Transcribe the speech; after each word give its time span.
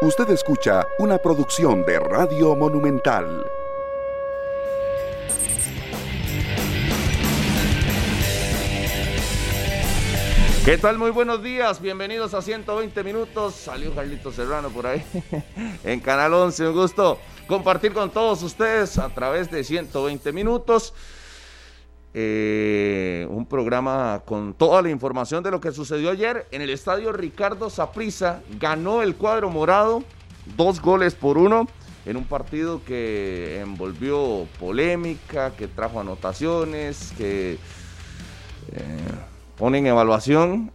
Usted 0.00 0.30
escucha 0.30 0.86
una 1.00 1.18
producción 1.18 1.84
de 1.84 1.98
Radio 1.98 2.54
Monumental. 2.54 3.44
¿Qué 10.64 10.78
tal? 10.78 10.98
Muy 10.98 11.10
buenos 11.10 11.42
días, 11.42 11.80
bienvenidos 11.80 12.32
a 12.32 12.42
120 12.42 13.02
minutos. 13.02 13.56
Salió 13.56 13.92
Carlito 13.92 14.30
Serrano 14.30 14.70
por 14.70 14.86
ahí 14.86 15.04
en 15.82 15.98
Canal 15.98 16.32
11. 16.32 16.68
Un 16.68 16.74
gusto 16.74 17.18
compartir 17.48 17.92
con 17.92 18.10
todos 18.10 18.44
ustedes 18.44 18.98
a 18.98 19.08
través 19.08 19.50
de 19.50 19.64
120 19.64 20.30
minutos. 20.30 20.94
Eh, 22.20 23.28
un 23.30 23.46
programa 23.46 24.22
con 24.24 24.52
toda 24.52 24.82
la 24.82 24.90
información 24.90 25.44
de 25.44 25.52
lo 25.52 25.60
que 25.60 25.70
sucedió 25.70 26.10
ayer 26.10 26.48
en 26.50 26.62
el 26.62 26.70
estadio 26.70 27.12
Ricardo 27.12 27.70
Saprissa. 27.70 28.42
Ganó 28.58 29.02
el 29.02 29.14
cuadro 29.14 29.50
morado, 29.50 30.02
dos 30.56 30.82
goles 30.82 31.14
por 31.14 31.38
uno, 31.38 31.68
en 32.06 32.16
un 32.16 32.24
partido 32.24 32.82
que 32.84 33.60
envolvió 33.60 34.48
polémica, 34.58 35.52
que 35.54 35.68
trajo 35.68 36.00
anotaciones, 36.00 37.12
que 37.16 37.52
eh, 37.52 37.58
pone 39.56 39.78
en 39.78 39.86
evaluación 39.86 40.72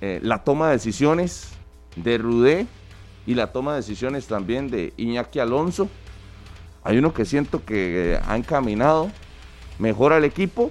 eh, 0.00 0.18
la 0.20 0.42
toma 0.42 0.66
de 0.66 0.72
decisiones 0.72 1.50
de 1.94 2.18
Rudé 2.18 2.66
y 3.24 3.36
la 3.36 3.52
toma 3.52 3.74
de 3.74 3.82
decisiones 3.82 4.26
también 4.26 4.68
de 4.68 4.92
Iñaki 4.96 5.38
Alonso. 5.38 5.88
Hay 6.82 6.98
uno 6.98 7.14
que 7.14 7.24
siento 7.24 7.64
que 7.64 8.18
ha 8.26 8.36
encaminado 8.36 9.12
mejor 9.78 10.12
al 10.12 10.24
equipo. 10.24 10.70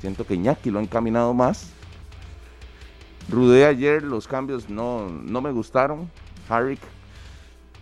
Siento 0.00 0.26
que 0.26 0.34
Iñaki 0.34 0.70
lo 0.70 0.78
ha 0.78 0.82
encaminado 0.82 1.34
más. 1.34 1.70
Rudé 3.28 3.64
ayer 3.64 4.02
los 4.02 4.28
cambios 4.28 4.68
no, 4.68 5.08
no 5.08 5.40
me 5.40 5.50
gustaron. 5.50 6.10
Harrick 6.48 6.80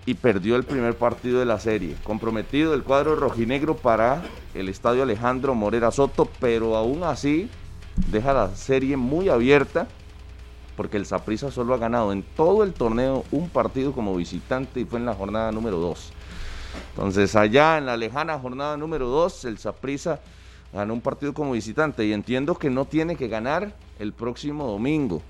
y 0.04 0.14
perdió 0.14 0.56
el 0.56 0.64
primer 0.64 0.96
partido 0.96 1.38
de 1.38 1.46
la 1.46 1.60
serie. 1.60 1.96
Comprometido 2.02 2.74
el 2.74 2.82
cuadro 2.82 3.16
rojinegro 3.16 3.76
para 3.76 4.22
el 4.54 4.68
estadio 4.68 5.02
Alejandro 5.02 5.54
Morera 5.54 5.90
Soto, 5.90 6.28
pero 6.40 6.76
aún 6.76 7.04
así 7.04 7.48
deja 8.10 8.32
la 8.32 8.54
serie 8.54 8.96
muy 8.96 9.28
abierta 9.28 9.86
porque 10.76 10.96
el 10.96 11.06
Saprissa 11.06 11.50
solo 11.50 11.74
ha 11.74 11.78
ganado 11.78 12.12
en 12.12 12.22
todo 12.22 12.64
el 12.64 12.72
torneo 12.72 13.24
un 13.30 13.48
partido 13.48 13.92
como 13.92 14.16
visitante 14.16 14.80
y 14.80 14.84
fue 14.84 14.98
en 14.98 15.06
la 15.06 15.14
jornada 15.14 15.52
número 15.52 15.78
2. 15.78 16.12
Entonces, 16.90 17.34
allá 17.36 17.78
en 17.78 17.86
la 17.86 17.96
lejana 17.96 18.38
jornada 18.38 18.76
número 18.76 19.08
2, 19.08 19.46
el 19.46 19.58
Saprissa 19.58 20.20
ganó 20.72 20.94
un 20.94 21.00
partido 21.00 21.34
como 21.34 21.52
visitante 21.52 22.04
y 22.06 22.12
entiendo 22.12 22.54
que 22.54 22.70
no 22.70 22.84
tiene 22.84 23.16
que 23.16 23.28
ganar 23.28 23.74
el 23.98 24.12
próximo 24.12 24.66
domingo, 24.66 25.22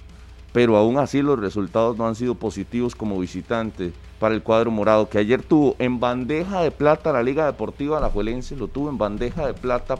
pero 0.53 0.77
aún 0.77 0.98
así 0.98 1.23
los 1.23 1.39
resultados 1.39 1.97
no 1.97 2.07
han 2.07 2.15
sido 2.15 2.35
positivos 2.35 2.95
como 2.95 3.19
visitante 3.19 3.93
para 4.20 4.35
el 4.35 4.43
cuadro 4.43 4.70
morado, 4.70 5.09
que 5.09 5.19
ayer 5.19 5.43
tuvo 5.43 5.75
en 5.79 5.98
bandeja 5.98 6.63
de 6.63 6.70
plata 6.70 7.13
la 7.13 7.23
Liga 7.23 7.47
Deportiva 7.47 7.98
Alajuelense, 7.98 8.55
lo 8.55 8.69
tuvo 8.69 8.89
en 8.89 8.98
bandeja 8.98 9.47
de 9.47 9.55
plata 9.55 9.98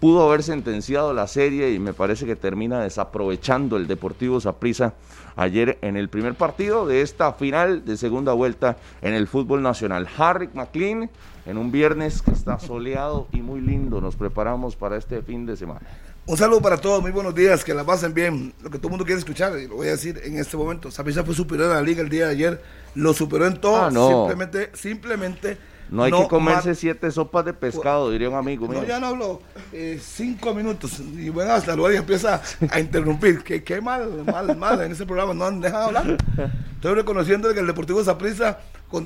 pudo 0.00 0.28
haber 0.28 0.42
sentenciado 0.42 1.12
la 1.14 1.26
serie 1.26 1.72
y 1.72 1.78
me 1.78 1.94
parece 1.94 2.26
que 2.26 2.36
termina 2.36 2.80
desaprovechando 2.80 3.76
el 3.76 3.86
Deportivo 3.86 4.40
Saprissa 4.40 4.94
ayer 5.36 5.78
en 5.82 5.96
el 5.96 6.08
primer 6.08 6.34
partido 6.34 6.86
de 6.86 7.02
esta 7.02 7.32
final 7.32 7.84
de 7.84 7.96
segunda 7.96 8.32
vuelta 8.32 8.76
en 9.02 9.14
el 9.14 9.26
fútbol 9.26 9.62
nacional. 9.62 10.08
Harry 10.18 10.48
McLean 10.54 11.10
en 11.46 11.58
un 11.58 11.70
viernes 11.70 12.22
que 12.22 12.32
está 12.32 12.58
soleado 12.58 13.28
y 13.32 13.40
muy 13.40 13.60
lindo. 13.60 14.00
Nos 14.00 14.16
preparamos 14.16 14.76
para 14.76 14.96
este 14.96 15.22
fin 15.22 15.46
de 15.46 15.56
semana. 15.56 15.86
Un 16.28 16.36
saludo 16.36 16.60
para 16.60 16.76
todos, 16.76 17.00
muy 17.00 17.12
buenos 17.12 17.36
días, 17.36 17.64
que 17.64 17.72
la 17.72 17.84
pasen 17.84 18.12
bien. 18.12 18.52
Lo 18.60 18.68
que 18.68 18.78
todo 18.78 18.88
el 18.88 18.90
mundo 18.90 19.04
quiere 19.04 19.20
escuchar, 19.20 19.56
y 19.60 19.68
lo 19.68 19.76
voy 19.76 19.86
a 19.86 19.92
decir 19.92 20.20
en 20.24 20.38
este 20.38 20.56
momento. 20.56 20.90
Saprissa 20.90 21.22
fue 21.22 21.36
superior 21.36 21.70
a 21.70 21.76
la 21.76 21.82
liga 21.82 22.02
el 22.02 22.08
día 22.08 22.26
de 22.26 22.32
ayer, 22.32 22.62
lo 22.96 23.14
superó 23.14 23.46
en 23.46 23.60
todo. 23.60 23.76
Ah, 23.76 23.90
no. 23.92 24.08
Simplemente, 24.08 24.70
simplemente 24.74 25.56
no 25.90 26.02
hay 26.02 26.12
que 26.12 26.28
comerse 26.28 26.74
siete 26.74 27.10
sopas 27.10 27.44
de 27.44 27.52
pescado, 27.52 28.10
diría 28.10 28.28
un 28.28 28.36
amigo 28.36 28.66
mío. 28.68 28.80
No, 28.80 28.86
ya 28.86 28.98
no 28.98 29.06
hablo. 29.06 29.42
Eh, 29.72 30.00
cinco 30.02 30.54
minutos. 30.54 31.00
Y 31.00 31.28
bueno, 31.28 31.52
hasta 31.52 31.76
luego 31.76 31.92
y 31.92 31.96
empieza 31.96 32.42
a 32.70 32.80
interrumpir. 32.80 33.42
Qué, 33.42 33.62
qué 33.62 33.80
mal, 33.80 34.24
mal, 34.24 34.56
mal. 34.56 34.80
En 34.82 34.92
ese 34.92 35.06
programa 35.06 35.34
no 35.34 35.44
han 35.44 35.60
dejado 35.60 35.86
hablar. 35.86 36.16
Estoy 36.74 36.94
reconociendo 36.94 37.52
que 37.52 37.60
el 37.60 37.66
Deportivo 37.66 38.02
Zaprisa, 38.02 38.58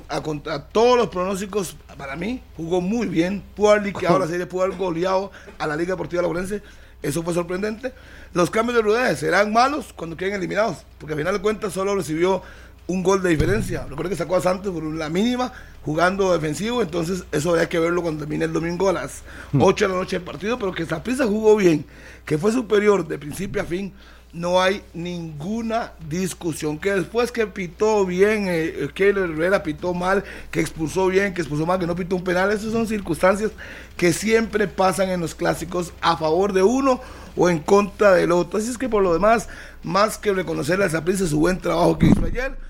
a 0.09 0.21
contra 0.23 0.69
todos 0.69 0.97
los 0.97 1.09
pronósticos, 1.09 1.77
para 1.97 2.17
mí, 2.17 2.43
jugó 2.57 2.81
muy 2.81 3.07
bien. 3.07 3.43
Pudo 3.55 3.71
haber 3.71 3.85
liqueado 3.85 4.19
la 4.19 4.27
serie, 4.27 4.47
pudo 4.47 4.65
haber 4.65 4.77
goleado 4.77 5.31
a 5.59 5.67
la 5.67 5.77
Liga 5.77 5.93
Deportiva 5.95 6.23
Laborense. 6.23 6.63
Eso 7.03 7.23
fue 7.23 7.33
sorprendente. 7.33 7.95
Los 8.35 8.51
cambios 8.51 8.77
de 8.77 8.83
Rudez 8.83 9.19
serán 9.19 9.53
malos 9.53 9.93
cuando 9.95 10.17
queden 10.17 10.35
eliminados. 10.35 10.79
Porque 10.99 11.15
al 11.15 11.19
final 11.19 11.35
de 11.35 11.41
cuentas 11.41 11.73
solo 11.73 11.95
recibió 11.95 12.43
un 12.91 13.03
gol 13.03 13.23
de 13.23 13.31
diferencia. 13.31 13.87
Recuerdo 13.89 14.11
que 14.11 14.17
sacó 14.17 14.37
a 14.37 14.41
Santos 14.41 14.73
por 14.73 14.83
la 14.83 15.09
mínima 15.09 15.53
jugando 15.85 16.33
defensivo, 16.33 16.83
entonces 16.83 17.25
eso 17.33 17.51
habría 17.51 17.69
que 17.69 17.79
verlo 17.79 18.03
cuando 18.03 18.21
termine 18.21 18.45
el 18.45 18.53
domingo 18.53 18.89
a 18.89 18.93
las 18.93 19.23
8 19.59 19.85
de 19.87 19.93
la 19.93 19.99
noche 19.99 20.17
del 20.17 20.25
partido, 20.25 20.59
pero 20.59 20.73
que 20.73 20.85
Zaprisa 20.85 21.27
jugó 21.27 21.57
bien, 21.57 21.87
que 22.27 22.37
fue 22.37 22.53
superior 22.53 23.07
de 23.07 23.19
principio 23.19 23.63
a 23.63 23.65
fin, 23.65 23.93
no 24.33 24.61
hay 24.61 24.83
ninguna 24.95 25.93
discusión. 26.09 26.79
Que 26.79 26.93
después 26.93 27.33
que 27.33 27.47
pitó 27.47 28.05
bien, 28.07 28.47
eh, 28.49 28.89
que 28.95 29.09
Herrera 29.09 29.63
pitó 29.63 29.95
mal, 29.95 30.25
que 30.51 30.61
expulsó 30.61 31.07
bien, 31.07 31.35
que 31.35 31.43
expulsó 31.43 31.67
mal, 31.67 31.79
que 31.79 31.87
no 31.87 31.97
pitó 31.97 32.17
un 32.17 32.25
penal, 32.25 32.53
esas 32.53 32.73
son 32.73 32.87
circunstancias 32.87 33.51
que 33.97 34.13
siempre 34.13 34.69
pasan 34.69 35.11
en 35.11 35.21
los 35.21 35.35
clásicos 35.35 35.93
a 36.01 36.17
favor 36.17 36.53
de 36.53 36.63
uno 36.63 37.01
o 37.37 37.49
en 37.49 37.59
contra 37.59 38.15
del 38.15 38.33
otro. 38.33 38.59
Así 38.59 38.71
es 38.71 38.79
que 38.79 38.89
por 38.89 39.03
lo 39.03 39.13
demás, 39.13 39.49
más 39.83 40.19
que 40.19 40.33
reconocerle 40.33 40.85
a 40.85 40.91
Zaprisa 40.91 41.27
su 41.27 41.39
buen 41.41 41.59
trabajo 41.59 41.99
que 41.99 42.07
hizo 42.07 42.25
ayer, 42.25 42.70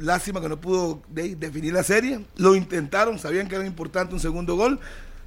lástima 0.00 0.40
que 0.40 0.48
no 0.48 0.60
pudo 0.60 1.02
definir 1.08 1.72
la 1.72 1.82
serie. 1.82 2.24
Lo 2.36 2.54
intentaron, 2.54 3.18
sabían 3.18 3.48
que 3.48 3.56
era 3.56 3.66
importante 3.66 4.14
un 4.14 4.20
segundo 4.20 4.56
gol. 4.56 4.78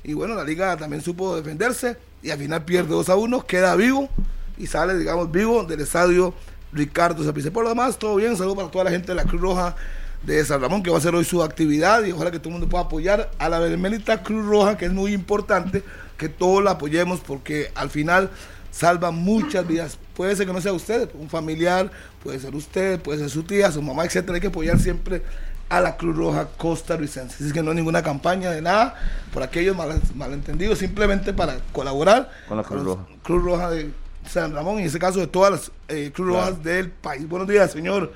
Y 0.03 0.13
bueno, 0.13 0.35
la 0.35 0.43
liga 0.43 0.75
también 0.77 1.01
supo 1.01 1.35
defenderse. 1.35 1.97
Y 2.21 2.31
al 2.31 2.39
final 2.39 2.65
pierde 2.65 2.89
2 2.89 3.09
a 3.09 3.15
1, 3.15 3.45
queda 3.45 3.75
vivo 3.75 4.09
y 4.57 4.67
sale, 4.67 4.97
digamos, 4.97 5.31
vivo 5.31 5.63
del 5.63 5.79
estadio 5.79 6.33
Ricardo 6.73 7.23
Zapice. 7.23 7.49
Por 7.49 7.63
lo 7.63 7.69
demás, 7.69 7.97
todo 7.97 8.15
bien. 8.17 8.35
Saludos 8.35 8.57
para 8.57 8.71
toda 8.71 8.83
la 8.85 8.91
gente 8.91 9.07
de 9.07 9.15
la 9.15 9.23
Cruz 9.23 9.41
Roja 9.41 9.75
de 10.23 10.43
San 10.43 10.61
Ramón, 10.61 10.83
que 10.83 10.89
va 10.89 10.97
a 10.97 10.99
hacer 10.99 11.15
hoy 11.15 11.23
su 11.23 11.41
actividad. 11.41 12.03
Y 12.03 12.11
ojalá 12.11 12.31
que 12.31 12.39
todo 12.39 12.49
el 12.49 12.53
mundo 12.53 12.67
pueda 12.67 12.83
apoyar 12.83 13.31
a 13.39 13.49
la 13.49 13.59
Benemérita 13.59 14.21
Cruz 14.21 14.45
Roja, 14.45 14.77
que 14.77 14.85
es 14.85 14.91
muy 14.91 15.13
importante 15.13 15.83
que 16.17 16.27
todos 16.27 16.61
la 16.61 16.71
apoyemos 16.71 17.21
porque 17.21 17.71
al 17.75 17.89
final 17.89 18.29
salva 18.71 19.11
muchas 19.11 19.67
vidas. 19.67 19.97
Puede 20.15 20.35
ser 20.35 20.45
que 20.45 20.53
no 20.53 20.61
sea 20.61 20.73
usted, 20.73 21.09
un 21.13 21.29
familiar, 21.29 21.89
puede 22.23 22.39
ser 22.39 22.55
usted, 22.55 22.99
puede 22.99 23.19
ser 23.19 23.29
su 23.29 23.43
tía, 23.43 23.71
su 23.71 23.81
mamá, 23.81 24.05
etcétera. 24.05 24.35
Hay 24.35 24.41
que 24.41 24.47
apoyar 24.47 24.79
siempre 24.79 25.23
a 25.69 25.79
la 25.79 25.95
Cruz 25.95 26.15
Roja 26.15 26.47
costarricense. 26.57 27.45
Es 27.45 27.53
que 27.53 27.61
no 27.61 27.71
hay 27.71 27.77
ninguna 27.77 28.01
campaña 28.01 28.51
de 28.51 28.61
nada 28.61 28.95
por 29.31 29.43
aquellos 29.43 29.77
malentendidos, 30.15 30.79
simplemente 30.79 31.31
para 31.31 31.57
colaborar 31.71 32.29
con 32.47 32.57
la 32.57 32.63
Cruz 32.63 32.83
Roja. 32.83 33.05
Cruz 33.23 33.43
Roja 33.43 33.69
de 33.69 33.91
San 34.27 34.53
Ramón 34.53 34.77
y 34.77 34.81
en 34.81 34.87
ese 34.87 34.99
caso 34.99 35.19
de 35.19 35.27
todas 35.27 35.51
las 35.51 35.71
eh, 35.87 36.11
Cruz 36.13 36.27
Rojas 36.27 36.63
del 36.63 36.89
país. 36.89 37.27
Buenos 37.29 37.47
días, 37.47 37.71
señor 37.71 38.11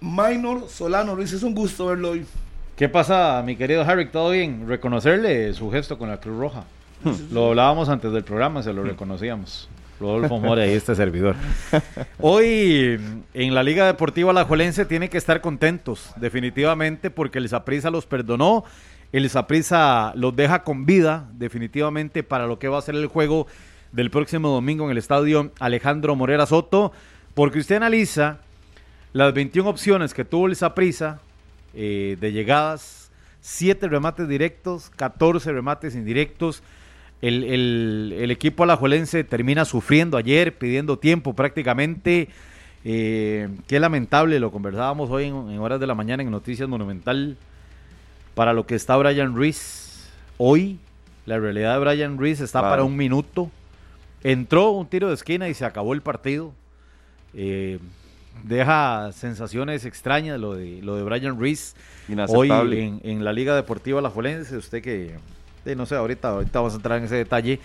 Maynor 0.00 0.68
Solano 0.68 1.14
Luis. 1.14 1.32
Es 1.32 1.42
un 1.42 1.54
gusto 1.54 1.86
verlo 1.86 2.10
hoy. 2.10 2.26
¿Qué 2.76 2.88
pasa, 2.88 3.42
mi 3.44 3.56
querido 3.56 3.82
Harry? 3.82 4.08
¿Todo 4.08 4.30
bien? 4.30 4.66
Reconocerle 4.66 5.52
su 5.52 5.70
gesto 5.70 5.98
con 5.98 6.08
la 6.08 6.18
Cruz 6.18 6.38
Roja. 6.38 6.64
Lo 7.30 7.48
hablábamos 7.48 7.88
antes 7.88 8.12
del 8.12 8.24
programa, 8.24 8.62
se 8.62 8.72
lo 8.72 8.82
reconocíamos. 8.82 9.68
Rodolfo 10.00 10.38
More 10.40 10.66
y 10.72 10.74
este 10.74 10.94
servidor. 10.94 11.36
Hoy 12.18 12.98
en 13.34 13.54
la 13.54 13.62
Liga 13.62 13.86
Deportiva 13.86 14.30
Alajuelense 14.30 14.86
tiene 14.86 15.10
que 15.10 15.18
estar 15.18 15.40
contentos, 15.42 16.10
definitivamente, 16.16 17.10
porque 17.10 17.38
el 17.38 17.48
Saprisa 17.48 17.90
los 17.90 18.06
perdonó. 18.06 18.64
El 19.12 19.28
Saprisa 19.28 20.12
los 20.16 20.34
deja 20.34 20.64
con 20.64 20.86
vida, 20.86 21.28
definitivamente, 21.34 22.22
para 22.22 22.46
lo 22.46 22.58
que 22.58 22.68
va 22.68 22.78
a 22.78 22.82
ser 22.82 22.94
el 22.94 23.06
juego 23.06 23.46
del 23.92 24.10
próximo 24.10 24.48
domingo 24.48 24.86
en 24.86 24.92
el 24.92 24.98
estadio 24.98 25.52
Alejandro 25.60 26.16
Morera 26.16 26.46
Soto. 26.46 26.92
Porque 27.34 27.58
usted 27.58 27.76
analiza 27.76 28.38
las 29.12 29.34
21 29.34 29.68
opciones 29.68 30.14
que 30.14 30.24
tuvo 30.24 30.46
el 30.46 30.56
Saprisa 30.56 31.20
eh, 31.74 32.16
de 32.18 32.32
llegadas, 32.32 33.10
7 33.42 33.88
remates 33.88 34.28
directos, 34.28 34.90
14 34.96 35.52
remates 35.52 35.94
indirectos 35.94 36.62
el, 37.22 38.12
el, 38.14 38.30
equipo 38.30 38.62
alajuelense 38.62 39.24
termina 39.24 39.64
sufriendo 39.64 40.16
ayer, 40.16 40.56
pidiendo 40.56 40.98
tiempo 40.98 41.34
prácticamente. 41.34 42.28
Eh, 42.84 43.48
qué 43.66 43.78
lamentable, 43.78 44.40
lo 44.40 44.50
conversábamos 44.50 45.10
hoy 45.10 45.26
en, 45.26 45.58
horas 45.58 45.80
de 45.80 45.86
la 45.86 45.94
mañana 45.94 46.22
en 46.22 46.30
Noticias 46.30 46.68
Monumental. 46.68 47.36
Para 48.34 48.54
lo 48.54 48.64
que 48.64 48.74
está 48.74 48.96
Brian 48.96 49.34
Ruiz. 49.34 50.08
Hoy, 50.38 50.78
la 51.26 51.38
realidad 51.38 51.74
de 51.74 51.80
Brian 51.80 52.16
Ruiz 52.16 52.40
está 52.40 52.62
para 52.62 52.84
un 52.84 52.96
minuto. 52.96 53.50
Entró 54.22 54.70
un 54.70 54.86
tiro 54.86 55.08
de 55.08 55.14
esquina 55.14 55.48
y 55.48 55.54
se 55.54 55.66
acabó 55.66 55.92
el 55.92 56.00
partido. 56.00 56.52
Eh, 57.34 57.78
deja 58.44 59.10
sensaciones 59.12 59.84
extrañas 59.84 60.40
lo 60.40 60.54
de, 60.54 60.80
lo 60.80 60.96
de 60.96 61.02
Brian 61.02 61.38
Ruiz. 61.38 61.74
Hoy 62.28 62.50
en, 62.50 63.00
en, 63.04 63.24
la 63.24 63.34
Liga 63.34 63.54
Deportiva 63.54 63.98
Alajuelense. 63.98 64.56
Usted 64.56 64.80
que 64.80 65.16
no 65.64 65.86
sé, 65.86 65.94
ahorita, 65.96 66.28
ahorita 66.28 66.58
vamos 66.58 66.72
a 66.74 66.76
entrar 66.76 66.98
en 66.98 67.04
ese 67.04 67.16
detalle. 67.16 67.60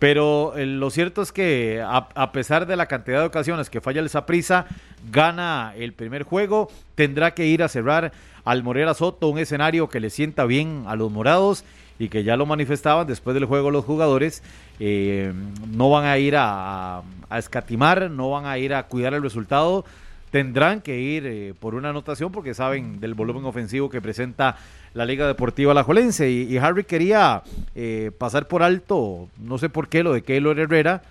Pero 0.00 0.56
eh, 0.56 0.64
lo 0.64 0.88
cierto 0.88 1.20
es 1.20 1.30
que 1.30 1.84
a, 1.86 2.32
pesar 2.32 2.66
de 2.66 2.74
la 2.74 2.86
cantidad 2.86 3.20
de 3.20 3.26
ocasiones 3.26 3.68
que 3.68 3.82
falla 3.82 4.00
el 4.00 4.08
Saprissa, 4.08 4.66
gana 5.12 5.74
el 5.76 5.92
primer 5.92 6.22
juego, 6.22 6.70
tendrá 6.94 7.34
que 7.34 7.46
ir 7.46 7.62
a 7.62 7.68
cerrar 7.68 8.12
al 8.44 8.62
Morera 8.62 8.94
Soto, 8.94 9.28
un 9.28 9.38
escenario 9.38 9.90
que 9.90 10.00
le 10.00 10.08
sienta 10.08 10.46
bien 10.46 10.84
a 10.86 10.96
los 10.96 11.10
morados 11.12 11.64
y 11.98 12.08
que 12.08 12.24
ya 12.24 12.38
lo 12.38 12.46
manifestaban 12.46 13.06
después 13.06 13.34
del 13.34 13.44
juego 13.44 13.70
los 13.70 13.84
jugadores, 13.84 14.42
eh, 14.78 15.34
no 15.68 15.90
van 15.90 16.06
a 16.06 16.16
ir 16.16 16.34
a 16.34 17.02
escatimar, 17.36 18.10
no 18.10 18.30
van 18.30 18.46
a 18.46 18.56
ir 18.56 18.72
a 18.72 18.84
cuidar 18.84 19.12
el 19.12 19.22
resultado, 19.22 19.84
tendrán 20.30 20.80
que 20.80 20.98
ir 21.00 21.26
eh, 21.26 21.54
por 21.58 21.74
una 21.74 21.90
anotación 21.90 22.32
porque 22.32 22.54
saben 22.54 23.00
del 23.00 23.14
volumen 23.14 23.44
ofensivo 23.44 23.90
que 23.90 24.00
presenta 24.00 24.56
la 24.94 25.04
Liga 25.04 25.26
Deportiva 25.26 25.72
Alajuelense. 25.72 26.30
Y, 26.30 26.42
y 26.42 26.58
Harry 26.58 26.84
quería 26.84 27.42
eh, 27.74 28.12
pasar 28.16 28.48
por 28.48 28.62
alto, 28.62 29.28
no 29.38 29.58
sé 29.58 29.68
por 29.68 29.88
qué, 29.88 30.02
lo 30.02 30.12
de 30.12 30.22
Keylor 30.22 30.58
Herrera, 30.58 31.02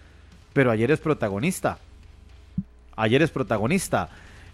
pero 0.54 0.71
ayer 0.71 0.92
es 0.92 1.00
protagonista. 1.00 1.77
Ayer 2.95 3.21
es 3.21 3.31
protagonista. 3.31 4.10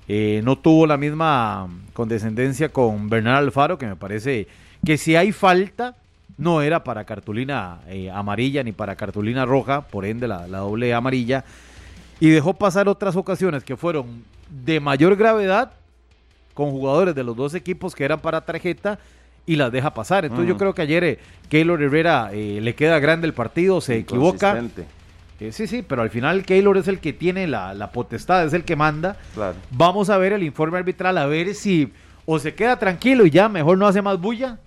Eh, 0.08 0.42
no 0.44 0.58
tuvo 0.58 0.86
la 0.86 0.98
misma 0.98 1.68
condescendencia 1.94 2.70
con 2.70 3.10
Bernal 3.10 3.38
Alfaro, 3.38 3.78
que 3.78 3.88
me 3.88 3.96
parece 3.96 4.48
que 4.84 4.98
si 4.98 5.16
hay 5.16 5.32
falta, 5.32 5.96
no 6.38 6.62
era 6.62 6.84
para 6.84 7.06
cartulina 7.06 7.80
amarilla 8.14 8.62
ni 8.62 8.72
para 8.72 8.96
cartulina 8.96 9.46
roja, 9.46 9.82
por 9.82 10.06
ende 10.06 10.28
la 10.28 10.46
doble 10.48 10.94
amarilla. 10.94 11.44
Y 12.20 12.30
dejó 12.30 12.54
pasar 12.54 12.88
otras 12.88 13.16
ocasiones 13.16 13.64
que 13.64 13.76
fueron 13.76 14.24
de 14.50 14.80
mayor 14.80 15.16
gravedad 15.16 15.72
con 16.54 16.72
jugadores 16.72 17.16
de 17.16 17.24
los 17.24 17.36
dos 17.36 17.54
equipos 17.54 17.94
que 17.96 18.06
eran 18.06 18.20
para 18.20 18.42
tarjeta 18.42 19.00
y 19.46 19.56
las 19.58 19.72
deja 19.72 19.94
pasar. 19.94 20.26
Entonces 20.26 20.48
yo 20.48 20.58
creo 20.58 20.74
que 20.74 20.82
ayer 20.82 21.04
eh, 21.04 21.20
Keylor 21.50 21.82
Herrera 21.82 22.30
eh, 22.34 22.60
le 22.62 22.74
queda 22.76 23.00
grande 23.00 23.28
el 23.28 23.34
partido, 23.34 23.82
se 23.82 23.98
equivoca. 23.98 24.62
Eh, 25.40 25.52
sí, 25.52 25.68
sí, 25.68 25.82
pero 25.82 26.02
al 26.02 26.10
final 26.10 26.44
Keylor 26.46 26.78
es 26.78 26.88
el 26.88 27.00
que 27.00 27.12
tiene 27.12 27.46
la, 27.46 27.74
la 27.74 27.92
potestad, 27.92 28.46
es 28.46 28.54
el 28.54 28.64
que 28.64 28.76
manda. 28.78 29.18
Claro. 29.34 29.56
Vamos 29.72 30.10
a 30.10 30.18
ver 30.18 30.32
el 30.34 30.44
informe 30.44 30.78
arbitral, 30.78 31.18
a 31.18 31.26
ver 31.26 31.54
si 31.56 31.92
o 32.26 32.40
se 32.40 32.56
queda 32.56 32.80
tranquilo 32.80 33.26
y 33.26 33.30
ya 33.30 33.50
mejor 33.50 33.78
no 33.78 33.86
hace 33.86 34.02
más 34.02 34.20
bulla 34.20 34.58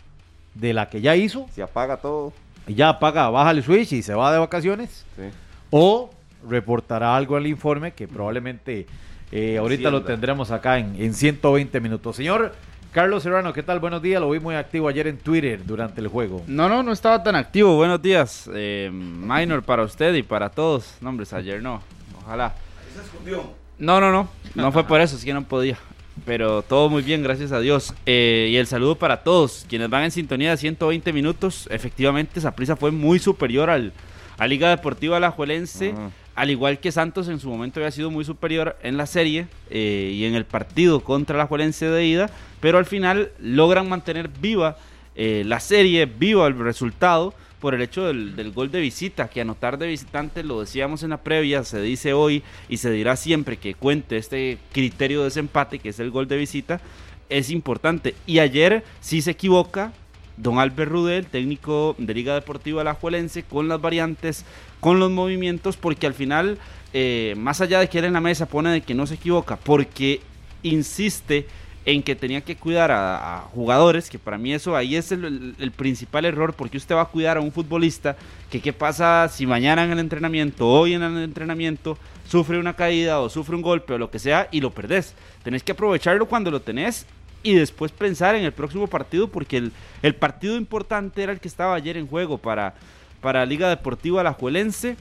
de 0.55 0.75
la 0.75 0.89
que 0.91 1.01
ya 1.01 1.17
hizo, 1.17 1.47
Se 1.55 1.63
apaga 1.63 1.97
todo. 1.97 2.33
y 2.67 2.75
ya 2.75 2.91
apaga, 2.91 3.31
baja 3.31 3.51
el 3.53 3.63
switch 3.65 3.93
y 3.95 4.03
se 4.03 4.15
va 4.15 4.31
de 4.33 4.39
vacaciones, 4.39 5.05
Sí. 5.17 5.23
o 5.71 6.11
reportará 6.49 7.17
algo 7.17 7.35
al 7.37 7.47
informe 7.47 7.93
que 7.93 8.07
probablemente 8.07 8.87
eh, 9.33 9.59
ahorita 9.59 9.91
lo 9.91 10.03
tendremos 10.03 10.51
acá 10.51 10.79
en, 10.79 10.97
en 11.01 11.15
120 11.15 11.81
minutos. 11.81 12.17
Señor 12.17 12.55
Carlos 12.93 13.23
Serrano, 13.23 13.53
¿qué 13.53 13.63
tal? 13.63 13.81
Buenos 13.81 14.01
días, 14.01 14.21
lo 14.21 14.31
vi 14.31 14.41
muy 14.41 14.55
activo 14.55 14.89
ayer 14.89 15.07
en 15.09 15.19
Twitter 15.19 15.65
durante 15.65 16.01
el 16.01 16.09
juego. 16.09 16.43
No, 16.47 16.71
no, 16.71 16.83
no 16.83 16.91
estaba 16.91 17.23
tan 17.23 17.37
activo. 17.37 17.77
Buenos 17.77 18.01
días. 18.01 18.49
Eh, 18.55 18.91
minor 18.91 19.63
para 19.63 19.83
usted 19.83 20.15
y 20.15 20.23
para 20.23 20.49
todos. 20.49 20.95
No, 21.03 21.15
ayer 21.33 21.63
no. 21.63 21.83
Ojalá. 22.23 22.55
Se 22.95 23.03
escondió. 23.03 23.53
No, 23.79 24.01
no, 24.01 24.11
no. 24.11 24.29
No 24.55 24.73
fue 24.73 24.85
por 24.85 25.03
eso, 25.03 25.17
es 25.17 25.25
que 25.25 25.35
no 25.35 25.45
podía. 25.45 25.79
Pero 26.25 26.63
todo 26.63 26.89
muy 26.89 27.03
bien, 27.03 27.23
gracias 27.23 27.53
a 27.53 27.61
Dios. 27.61 27.95
Eh, 28.07 28.49
y 28.51 28.57
el 28.57 28.67
saludo 28.67 28.97
para 28.97 29.23
todos 29.23 29.67
quienes 29.69 29.91
van 29.91 30.05
en 30.05 30.11
sintonía 30.11 30.51
de 30.51 30.57
120 30.57 31.13
minutos. 31.13 31.69
Efectivamente, 31.71 32.39
esa 32.39 32.57
prisa 32.57 32.75
fue 32.75 32.91
muy 32.91 33.19
superior 33.19 33.69
al, 33.69 33.93
a 34.39 34.47
Liga 34.47 34.71
Deportiva 34.71 35.19
Alajuelense. 35.19 35.91
Ajá. 35.91 36.11
Al 36.39 36.51
igual 36.51 36.79
que 36.79 36.93
Santos 36.93 37.27
en 37.27 37.41
su 37.41 37.49
momento 37.49 37.81
había 37.81 37.91
sido 37.91 38.13
muy 38.13 38.25
superior 38.25 38.77
en 38.85 38.97
la 38.97 39.07
serie 39.07 39.49
eh, 39.71 40.13
y 40.15 40.25
en 40.25 40.37
el 40.37 40.45
partido 40.45 41.01
contra 41.01 41.37
la 41.37 41.49
Juelense 41.49 41.87
de 41.87 42.07
ida, 42.07 42.31
pero 42.61 42.79
al 42.79 42.87
final 42.87 43.33
logran 43.41 43.89
mantener 43.89 44.29
viva 44.29 44.77
eh, 45.17 45.43
la 45.45 45.59
serie, 45.59 46.07
viva 46.07 46.47
el 46.47 46.57
resultado 46.57 47.35
por 47.59 47.75
el 47.75 47.83
hecho 47.83 48.07
del, 48.07 48.37
del 48.37 48.53
gol 48.53 48.71
de 48.71 48.79
visita, 48.79 49.27
que 49.27 49.41
anotar 49.41 49.79
de 49.79 49.89
visitante, 49.89 50.45
lo 50.45 50.61
decíamos 50.61 51.03
en 51.03 51.11
la 51.11 51.17
previa, 51.17 51.65
se 51.65 51.83
dice 51.83 52.13
hoy 52.13 52.45
y 52.69 52.77
se 52.77 52.93
dirá 52.93 53.17
siempre 53.17 53.57
que 53.57 53.75
cuente 53.75 54.17
este 54.17 54.59
criterio 54.71 55.19
de 55.19 55.25
desempate, 55.25 55.81
que 55.81 55.89
es 55.89 55.99
el 55.99 56.13
gol 56.13 56.29
de 56.29 56.37
visita, 56.37 56.81
es 57.29 57.51
importante. 57.51 58.15
Y 58.29 58.39
ayer 58.39 58.85
sí 59.01 59.23
se 59.23 59.33
equivoca 59.33 59.93
don 60.41 60.59
Albert 60.59 60.91
Rudel, 60.91 61.27
técnico 61.27 61.95
de 61.99 62.15
Liga 62.15 62.35
Deportiva 62.35 62.81
Alajuelense, 62.83 63.43
con 63.43 63.69
las 63.69 63.81
variantes, 63.81 64.45
con 64.81 64.99
los 65.01 65.11
movimientos, 65.11 65.77
porque 65.77 66.07
al 66.07 66.15
final, 66.15 66.59
eh, 66.93 67.35
más 67.37 67.61
allá 67.61 67.81
de 67.81 67.89
que 67.89 67.99
él 67.99 68.05
en 68.07 68.13
la 68.15 68.21
mesa 68.21 68.47
pone 68.47 68.71
de 68.71 68.81
que 68.81 68.95
no 68.95 69.07
se 69.07 69.15
equivoca, 69.15 69.57
porque 69.57 70.21
insiste 70.63 71.47
en 71.85 72.03
que 72.03 72.15
tenía 72.15 72.43
que 72.43 72.55
cuidar 72.57 72.91
a, 72.91 73.45
jugadores, 73.55 74.11
que 74.11 74.19
para 74.19 74.37
mí 74.37 74.53
eso 74.53 74.77
ahí 74.77 74.95
es 74.95 75.11
el, 75.11 75.25
el- 75.25 75.55
el 75.59 75.71
principal 75.73 76.25
error, 76.27 76.53
porque 76.53 76.77
usted 76.77 76.95
va 76.95 77.03
a 77.03 77.07
cuidar 77.07 77.39
a 77.39 77.41
un 77.41 77.51
futbolista, 77.51 78.17
que 78.51 78.61
qué 78.61 78.73
pasa 78.75 79.29
si 79.33 79.47
mañana 79.47 79.85
en 79.85 79.93
el 79.93 79.99
entrenamiento, 79.99 80.69
hoy 80.69 80.93
en 80.95 81.03
el 81.03 81.17
entrenamiento, 81.23 81.97
sufre 82.29 82.59
una 82.59 82.75
caída 82.75 83.21
o 83.21 83.31
sufre 83.31 83.57
un 83.57 83.63
golpe 83.63 83.95
o 83.95 83.99
lo 83.99 84.11
que 84.11 84.19
sea 84.19 84.49
y 84.53 84.61
lo 84.61 84.71
perdés. 84.71 85.15
Tenés 85.43 85.63
que 85.63 85.73
aprovecharlo 85.73 86.27
cuando 86.27 86.51
lo 86.51 86.61
tenés 86.61 87.07
y 87.43 87.55
después 87.55 87.93
pensar 87.93 88.35
en 88.35 88.45
el 88.45 88.53
próximo 88.53 88.87
partido, 88.87 89.29
porque 89.29 89.57
el, 89.57 89.73
el 90.03 90.15
partido 90.15 90.57
importante 90.57 91.23
era 91.23 91.33
el 91.33 91.41
que 91.41 91.49
estaba 91.49 91.75
ayer 91.75 91.97
en 91.97 92.07
juego 92.07 92.39
para, 92.39 92.75
para 93.21 93.47
Liga 93.47 93.69
Deportiva 93.69 94.21
Alajuelense. 94.21 94.97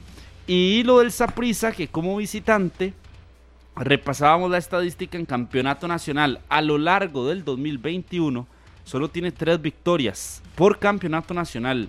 Y 0.46 0.82
lo 0.84 1.00
del 1.00 1.12
Saprissa, 1.12 1.72
que 1.72 1.88
como 1.88 2.16
visitante, 2.16 2.94
repasábamos 3.76 4.50
la 4.50 4.58
estadística 4.58 5.18
en 5.18 5.26
campeonato 5.26 5.86
nacional 5.88 6.40
a 6.48 6.62
lo 6.62 6.78
largo 6.78 7.28
del 7.28 7.44
2021, 7.44 8.46
solo 8.84 9.08
tiene 9.08 9.30
tres 9.30 9.60
victorias 9.60 10.42
por 10.54 10.78
campeonato 10.78 11.34
nacional. 11.34 11.88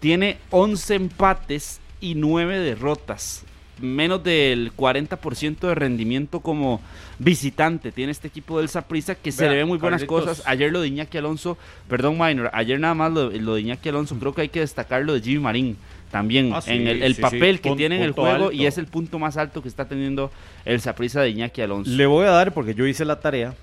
Tiene 0.00 0.38
11 0.50 0.94
empates 0.94 1.80
y 2.00 2.14
9 2.14 2.60
derrotas. 2.60 3.44
Menos 3.80 4.24
del 4.24 4.72
40% 4.74 5.58
de 5.60 5.74
rendimiento 5.74 6.40
como 6.40 6.80
visitante 7.18 7.92
tiene 7.92 8.10
este 8.12 8.26
equipo 8.28 8.58
del 8.58 8.68
Saprissa 8.68 9.14
que 9.14 9.30
se 9.32 9.48
le 9.48 9.56
ve 9.56 9.64
muy 9.64 9.78
buenas 9.78 10.00
Carlitos. 10.02 10.24
cosas. 10.38 10.46
Ayer 10.46 10.72
lo 10.72 10.80
de 10.80 10.88
Iñaki 10.88 11.18
Alonso, 11.18 11.56
perdón 11.88 12.18
Minor, 12.18 12.50
ayer 12.52 12.80
nada 12.80 12.94
más 12.94 13.12
lo, 13.12 13.30
lo 13.30 13.54
de 13.54 13.60
Iñaki 13.60 13.88
Alonso, 13.90 14.16
creo 14.18 14.34
que 14.34 14.40
hay 14.42 14.48
que 14.48 14.60
destacar 14.60 15.04
lo 15.04 15.14
de 15.14 15.20
Jimmy 15.20 15.38
Marín 15.40 15.76
también 16.10 16.52
Ah, 16.54 16.60
sí, 16.62 16.70
en 16.72 16.88
el, 16.88 17.02
el 17.02 17.14
sí, 17.14 17.20
papel 17.22 17.56
sí, 17.56 17.62
que 17.62 17.70
pun- 17.70 17.76
tiene 17.76 17.96
en 17.96 18.02
el 18.02 18.12
juego 18.12 18.30
alto. 18.46 18.52
y 18.52 18.66
es 18.66 18.78
el 18.78 18.86
punto 18.86 19.18
más 19.18 19.36
alto 19.36 19.62
que 19.62 19.68
está 19.68 19.84
teniendo 19.86 20.32
el 20.64 20.80
Saprissa 20.80 21.20
de 21.20 21.30
Iñaki 21.30 21.60
Alonso. 21.60 21.90
Le 21.90 22.06
voy 22.06 22.26
a 22.26 22.30
dar, 22.30 22.52
porque 22.54 22.74
yo 22.74 22.86
hice 22.86 23.04
la 23.04 23.20
tarea, 23.20 23.54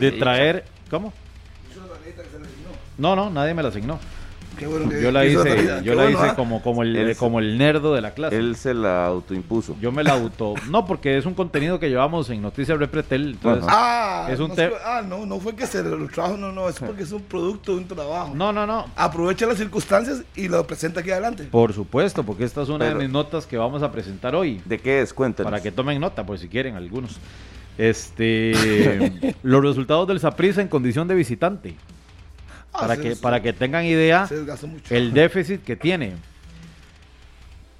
de 0.00 0.12
traer... 0.12 0.64
¿Cómo? 0.90 1.12
No, 2.98 3.14
no, 3.14 3.28
nadie 3.30 3.52
me 3.54 3.62
la 3.62 3.68
asignó. 3.68 3.98
Qué 4.58 4.66
bueno 4.66 4.88
que 4.88 5.02
Yo 5.02 5.12
la 5.12 5.24
hice, 5.26 5.36
yo 5.36 5.82
Qué 5.82 5.94
la 5.94 6.02
bueno, 6.04 6.10
hice 6.18 6.30
¿ah? 6.30 6.34
como, 6.34 6.62
como, 6.62 6.82
el, 6.82 6.96
Él- 6.96 7.16
como 7.16 7.38
el 7.40 7.58
nerdo 7.58 7.94
de 7.94 8.00
la 8.00 8.12
clase. 8.12 8.36
Él 8.36 8.56
se 8.56 8.72
la 8.74 9.06
autoimpuso. 9.06 9.76
Yo 9.80 9.92
me 9.92 10.02
la 10.02 10.14
auto... 10.14 10.54
No, 10.70 10.86
porque 10.86 11.18
es 11.18 11.26
un 11.26 11.34
contenido 11.34 11.78
que 11.78 11.88
llevamos 11.90 12.30
en 12.30 12.40
Noticias 12.40 12.78
Repretel, 12.78 13.30
entonces... 13.32 13.64
Ah, 13.68 14.28
Es 14.30 14.40
un 14.40 14.48
no, 14.48 14.54
fue- 14.54 14.72
ah, 14.84 15.02
no, 15.06 15.26
no 15.26 15.38
fue 15.40 15.54
que 15.54 15.66
se 15.66 15.82
lo 15.82 16.08
trajo, 16.08 16.36
no, 16.36 16.52
no, 16.52 16.68
es 16.68 16.78
porque 16.78 17.02
es 17.02 17.12
un 17.12 17.22
producto 17.22 17.72
de 17.72 17.78
un 17.78 17.84
trabajo. 17.88 18.32
No, 18.34 18.52
no, 18.52 18.66
no. 18.66 18.86
Aprovecha 18.96 19.46
las 19.46 19.58
circunstancias 19.58 20.22
y 20.34 20.48
lo 20.48 20.66
presenta 20.66 21.00
aquí 21.00 21.10
adelante. 21.10 21.44
Por 21.44 21.72
supuesto, 21.72 22.22
porque 22.24 22.44
esta 22.44 22.62
es 22.62 22.68
una 22.68 22.78
Pero- 22.86 22.98
de 22.98 23.04
mis 23.04 23.12
notas 23.12 23.46
que 23.46 23.56
vamos 23.58 23.82
a 23.82 23.92
presentar 23.92 24.34
hoy. 24.34 24.60
¿De 24.64 24.78
qué 24.78 25.02
es? 25.02 25.12
Cuéntanos. 25.12 25.50
Para 25.50 25.62
que 25.62 25.70
tomen 25.70 26.00
nota, 26.00 26.24
por 26.24 26.38
si 26.38 26.48
quieren 26.48 26.76
algunos. 26.76 27.18
Este, 27.78 29.34
los 29.42 29.62
resultados 29.62 30.08
del 30.08 30.20
Saprissa 30.20 30.62
en 30.62 30.68
condición 30.68 31.06
de 31.08 31.14
visitante. 31.14 31.74
Ah, 32.76 32.80
Para 32.80 32.96
se- 32.96 33.02
que, 33.02 33.14
se- 33.14 33.22
para 33.22 33.40
que 33.42 33.52
tengan 33.52 33.84
idea 33.84 34.28
el 34.90 35.12
déficit 35.12 35.62
que 35.64 35.76
tiene. 35.76 36.14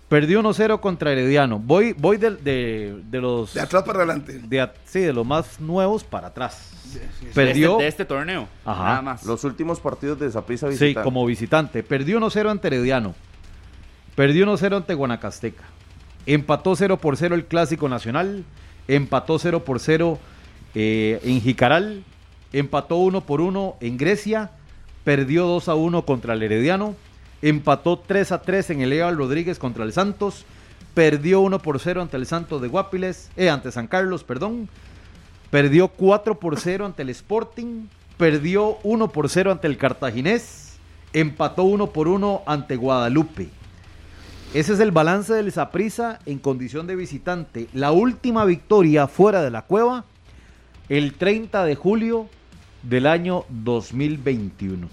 Perdió 0.09 0.41
1-0 0.41 0.81
contra 0.81 1.11
Herediano. 1.11 1.59
Voy, 1.59 1.93
voy 1.93 2.17
de, 2.17 2.31
de- 2.37 3.03
de 3.11 3.21
los 3.21 3.55
De 3.55 3.61
atrás 3.61 3.83
para 3.83 3.99
adelante. 3.99 4.39
de 4.39 4.61
a- 4.61 4.73
sí, 4.85 5.01
de 5.01 5.13
los 5.13 5.27
más 5.27 5.59
nuevos 5.61 6.05
para 6.05 6.29
atrás. 6.29 6.71
Sí, 6.85 6.99
sí, 7.01 7.01
sí. 7.21 7.27
Perdió, 7.35 7.71
de, 7.71 7.73
este, 7.75 7.83
de 7.83 7.89
este 7.89 8.05
torneo, 8.05 8.49
Ajá. 8.65 8.85
nada 8.85 9.03
más. 9.03 9.25
Los 9.25 9.43
últimos 9.43 9.81
partidos 9.81 10.21
de 10.21 10.31
Saprissa 10.31 10.69
sí, 10.69 10.73
visitante. 10.75 11.03
como 11.05 11.27
visitante. 11.27 11.83
Perdió 11.83 12.19
1-0 12.19 12.51
ante 12.51 12.69
Herediano. 12.69 13.15
Perdió 14.15 14.45
1-0 14.47 14.77
ante 14.77 14.95
Guanacasteca. 14.95 15.65
Empató 16.25 16.77
0 16.77 16.99
por 16.99 17.17
0 17.17 17.35
el 17.35 17.45
Clásico 17.47 17.89
Nacional. 17.89 18.45
Empató 18.87 19.39
0 19.41 19.65
por 19.65 19.81
0 19.81 20.21
eh, 20.77 21.21
en 21.25 21.41
Jicaral. 21.41 22.05
Empató 22.53 22.97
1 22.99 23.23
por 23.23 23.41
1 23.41 23.77
en 23.81 23.97
Grecia. 23.99 24.53
Perdió 25.07 25.47
2 25.47 25.69
a 25.69 25.77
1 25.77 26.05
contra 26.05 26.35
el 26.35 26.43
Herediano. 26.43 26.97
Empató 27.41 27.97
3 27.97 28.33
a 28.33 28.43
3 28.43 28.71
en 28.71 28.81
el 28.81 28.93
Eval 28.93 29.17
Rodríguez 29.17 29.57
contra 29.57 29.85
el 29.85 29.93
Santos. 29.93 30.45
Perdió 30.95 31.43
1 31.43 31.61
por 31.61 31.79
0 31.79 32.03
ante 32.03 32.17
el 32.17 32.27
Santos 32.27 32.61
de 32.61 32.67
Guapiles. 32.67 33.31
Eh, 33.37 33.49
ante 33.49 33.71
San 33.71 33.87
Carlos, 33.87 34.25
perdón. 34.25 34.69
Perdió 35.49 35.87
4 35.87 36.41
por 36.41 36.59
0 36.59 36.87
ante 36.87 37.03
el 37.03 37.11
Sporting. 37.11 37.87
Perdió 38.17 38.79
1 38.83 39.13
por 39.13 39.29
0 39.29 39.53
ante 39.53 39.69
el 39.69 39.79
Cartaginés. 39.79 40.79
Empató 41.13 41.63
1 41.63 41.87
por 41.91 42.09
1 42.09 42.43
ante 42.45 42.75
Guadalupe. 42.75 43.49
Ese 44.55 44.73
es 44.73 44.81
el 44.81 44.91
balance 44.91 45.33
del 45.33 45.53
Saprissa 45.53 46.19
en 46.27 46.41
condición 46.41 46.89
de 46.89 46.97
visitante. 46.97 47.69
La 47.73 47.93
última 47.93 48.45
victoria 48.45 49.07
fuera 49.07 49.41
de 49.43 49.53
la 49.53 49.63
cueva, 49.63 50.05
el 50.89 51.15
30 51.15 51.65
de 51.65 51.77
julio 51.77 52.29
del 52.89 53.07
año 53.07 53.45
2021, 53.49 54.89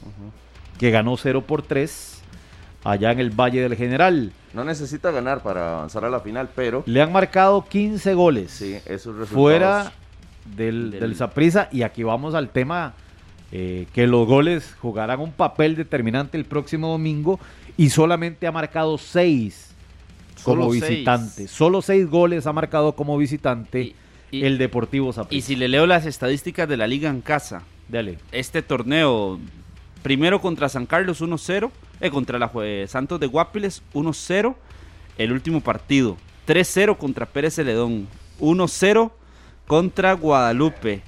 que 0.79 0.91
ganó 0.91 1.15
0 1.17 1.43
por 1.45 1.61
3 1.61 2.21
allá 2.83 3.11
en 3.11 3.19
el 3.19 3.29
Valle 3.29 3.61
del 3.61 3.75
General. 3.75 4.31
No 4.53 4.63
necesita 4.63 5.11
ganar 5.11 5.41
para 5.41 5.75
avanzar 5.77 6.05
a 6.05 6.09
la 6.09 6.19
final, 6.19 6.49
pero 6.55 6.83
Le 6.85 7.01
han 7.01 7.11
marcado 7.11 7.65
15 7.67 8.13
goles 8.13 8.51
sí, 8.51 8.73
esos 8.85 9.15
resultados. 9.15 9.29
fuera 9.31 9.91
del, 10.55 10.91
Del-. 10.91 11.67
Y 11.71 11.81
aquí 11.83 12.03
vamos 12.03 12.35
al 12.35 12.49
tema 12.49 12.93
eh, 13.51 13.87
que 13.93 14.07
los 14.07 14.27
goles 14.27 14.75
jugarán 14.79 15.19
un 15.21 15.31
papel 15.31 15.75
determinante 15.75 16.37
el 16.37 16.45
próximo 16.45 16.89
domingo. 16.89 17.39
Y 17.77 17.89
solamente 17.89 18.45
ha 18.45 18.51
marcado 18.51 18.97
6 18.99 19.71
como 20.43 20.63
Solo 20.65 20.73
seis. 20.73 20.89
visitante. 20.89 21.47
Solo 21.47 21.81
6 21.81 22.07
goles 22.09 22.45
ha 22.45 22.53
marcado 22.53 22.95
como 22.95 23.17
visitante 23.17 23.81
Y- 23.81 23.95
y- 24.31 24.43
el 24.45 24.57
Deportivo 24.59 25.11
Saprissa. 25.13 25.35
Y 25.37 25.41
si 25.41 25.55
le 25.55 25.67
leo 25.67 25.87
las 25.87 26.05
estadísticas 26.05 26.67
de 26.69 26.77
la 26.77 26.85
liga 26.85 27.09
en 27.09 27.21
casa, 27.21 27.63
Dale. 27.93 28.17
este 28.31 28.63
torneo, 28.63 29.39
primero 30.01 30.41
contra 30.41 30.67
San 30.67 30.87
Carlos 30.87 31.21
1-0, 31.21 31.71
eh, 32.01 32.09
contra 32.09 32.39
la 32.39 32.51
Jue- 32.51 32.87
Santos 32.87 33.19
de 33.19 33.27
Guapiles 33.27 33.83
1-0, 33.93 34.55
el 35.19 35.31
último 35.31 35.61
partido, 35.61 36.17
3-0 36.47 36.97
contra 36.97 37.27
Pérez 37.27 37.53
Celedón, 37.55 38.07
1-0 38.39 39.11
contra 39.67 40.13
Guadalupe, 40.13 41.03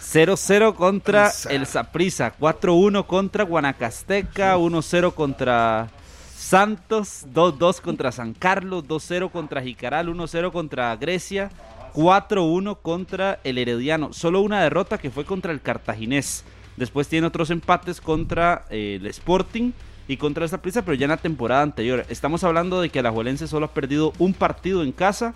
0-0 0.00 0.74
contra 0.74 1.30
el 1.50 1.66
Saprissa, 1.66 2.32
4-1 2.36 3.06
contra 3.06 3.44
Guanacasteca, 3.44 4.56
1-0 4.58 5.12
contra 5.14 5.88
Santos, 6.36 7.26
2-2 7.32 7.80
contra 7.80 8.10
San 8.12 8.34
Carlos, 8.34 8.84
2-0 8.88 9.30
contra 9.30 9.62
Jicaral, 9.62 10.08
1-0 10.08 10.50
contra 10.50 10.94
Grecia, 10.96 11.50
4-1 11.94 12.78
contra 12.82 13.40
el 13.44 13.56
Herediano. 13.56 14.12
Solo 14.12 14.40
una 14.40 14.62
derrota 14.62 14.98
que 14.98 15.10
fue 15.10 15.24
contra 15.24 15.52
el 15.52 15.62
Cartaginés. 15.62 16.44
Después 16.76 17.08
tiene 17.08 17.26
otros 17.26 17.50
empates 17.50 18.00
contra 18.00 18.64
eh, 18.68 18.98
el 19.00 19.06
Sporting 19.06 19.72
y 20.08 20.16
contra 20.16 20.44
esta 20.44 20.60
prisa, 20.60 20.84
pero 20.84 20.94
ya 20.94 21.04
en 21.04 21.10
la 21.10 21.16
temporada 21.16 21.62
anterior. 21.62 22.04
Estamos 22.08 22.42
hablando 22.44 22.80
de 22.80 22.90
que 22.90 22.98
Alajuelense 22.98 23.46
solo 23.46 23.66
ha 23.66 23.74
perdido 23.74 24.12
un 24.18 24.34
partido 24.34 24.82
en 24.82 24.92
casa, 24.92 25.34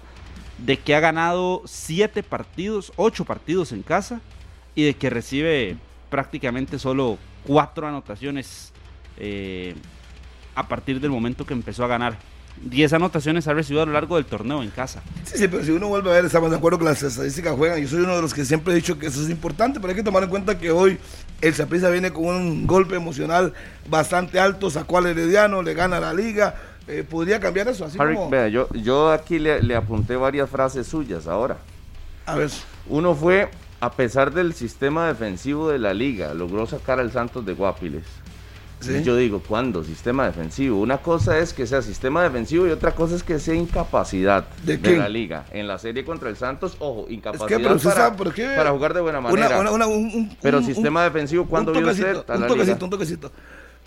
de 0.58 0.76
que 0.78 0.94
ha 0.94 1.00
ganado 1.00 1.62
7 1.64 2.22
partidos, 2.24 2.92
8 2.96 3.24
partidos 3.24 3.72
en 3.72 3.82
casa 3.82 4.20
y 4.74 4.82
de 4.82 4.94
que 4.94 5.10
recibe 5.10 5.76
prácticamente 6.10 6.78
solo 6.78 7.18
4 7.46 7.86
anotaciones 7.86 8.72
eh, 9.16 9.74
a 10.56 10.66
partir 10.66 11.00
del 11.00 11.10
momento 11.10 11.46
que 11.46 11.54
empezó 11.54 11.84
a 11.84 11.88
ganar. 11.88 12.18
10 12.64 12.92
anotaciones 12.94 13.46
ha 13.48 13.54
recibido 13.54 13.82
a 13.82 13.86
lo 13.86 13.92
largo 13.92 14.16
del 14.16 14.24
torneo 14.24 14.62
en 14.62 14.70
casa. 14.70 15.02
Sí, 15.24 15.38
sí, 15.38 15.48
pero 15.48 15.64
si 15.64 15.70
uno 15.70 15.88
vuelve 15.88 16.10
a 16.10 16.14
ver, 16.14 16.24
estamos 16.24 16.50
de 16.50 16.56
acuerdo 16.56 16.78
que 16.78 16.84
las 16.84 17.02
estadísticas 17.02 17.54
juegan. 17.56 17.80
Yo 17.80 17.88
soy 17.88 18.00
uno 18.00 18.16
de 18.16 18.22
los 18.22 18.34
que 18.34 18.44
siempre 18.44 18.72
he 18.72 18.76
dicho 18.76 18.98
que 18.98 19.06
eso 19.06 19.22
es 19.22 19.30
importante, 19.30 19.80
pero 19.80 19.90
hay 19.90 19.96
que 19.96 20.02
tomar 20.02 20.22
en 20.22 20.30
cuenta 20.30 20.58
que 20.58 20.70
hoy 20.70 20.98
el 21.40 21.54
Saprissa 21.54 21.90
viene 21.90 22.12
con 22.12 22.26
un 22.26 22.66
golpe 22.66 22.96
emocional 22.96 23.52
bastante 23.88 24.40
alto, 24.40 24.70
sacó 24.70 24.98
al 24.98 25.06
Herediano, 25.06 25.62
le 25.62 25.74
gana 25.74 26.00
la 26.00 26.12
liga. 26.12 26.54
Eh, 26.86 27.04
¿Podría 27.08 27.38
cambiar 27.38 27.68
eso? 27.68 27.84
Así 27.84 27.98
Harry, 28.00 28.14
como, 28.14 28.30
vea, 28.30 28.48
yo, 28.48 28.68
yo 28.72 29.10
aquí 29.10 29.38
le, 29.38 29.62
le 29.62 29.76
apunté 29.76 30.16
varias 30.16 30.48
frases 30.48 30.86
suyas 30.86 31.26
ahora. 31.26 31.58
a 32.24 32.34
ver, 32.36 32.50
Uno 32.88 33.14
fue, 33.14 33.50
a 33.80 33.92
pesar 33.92 34.32
del 34.32 34.54
sistema 34.54 35.06
defensivo 35.06 35.68
de 35.68 35.78
la 35.78 35.92
liga, 35.92 36.32
logró 36.34 36.66
sacar 36.66 36.98
al 36.98 37.12
Santos 37.12 37.44
de 37.44 37.52
Guapiles. 37.52 38.04
Yo 39.04 39.16
digo, 39.16 39.42
¿cuándo? 39.46 39.82
Sistema 39.84 40.26
defensivo. 40.26 40.80
Una 40.80 40.98
cosa 40.98 41.38
es 41.38 41.52
que 41.52 41.66
sea 41.66 41.82
sistema 41.82 42.22
defensivo 42.22 42.66
y 42.66 42.70
otra 42.70 42.92
cosa 42.94 43.16
es 43.16 43.22
que 43.22 43.38
sea 43.38 43.54
incapacidad 43.54 44.46
¿De 44.64 44.76
de, 44.78 44.96
la 44.96 45.08
liga. 45.08 45.44
En 45.50 45.66
la 45.66 45.78
serie 45.78 46.04
contra 46.04 46.28
el 46.28 46.36
Santos, 46.36 46.76
ojo, 46.78 47.06
incapacidad 47.08 47.46
pero 47.60 47.74
usted 47.74 47.90
para, 47.90 48.16
por 48.16 48.32
qué- 48.32 48.48
para 48.56 48.70
jugar 48.70 48.94
de 48.94 49.00
buena 49.00 49.20
manera. 49.20 49.58
una- 49.58 49.72
una- 49.72 49.86
un- 49.86 49.94
un- 50.14 50.36
Pero 50.40 50.58
un- 50.58 50.64
sistema 50.64 51.02
defensivo, 51.04 51.46
¿cuándo 51.46 51.72
vio 51.72 51.88
usted 51.90 52.06
a 52.28 52.34
un 52.34 52.40
la 52.40 52.46
toquecito, 52.46 52.72
liga? 52.74 52.84
un 52.84 52.90
toquecito. 52.90 53.32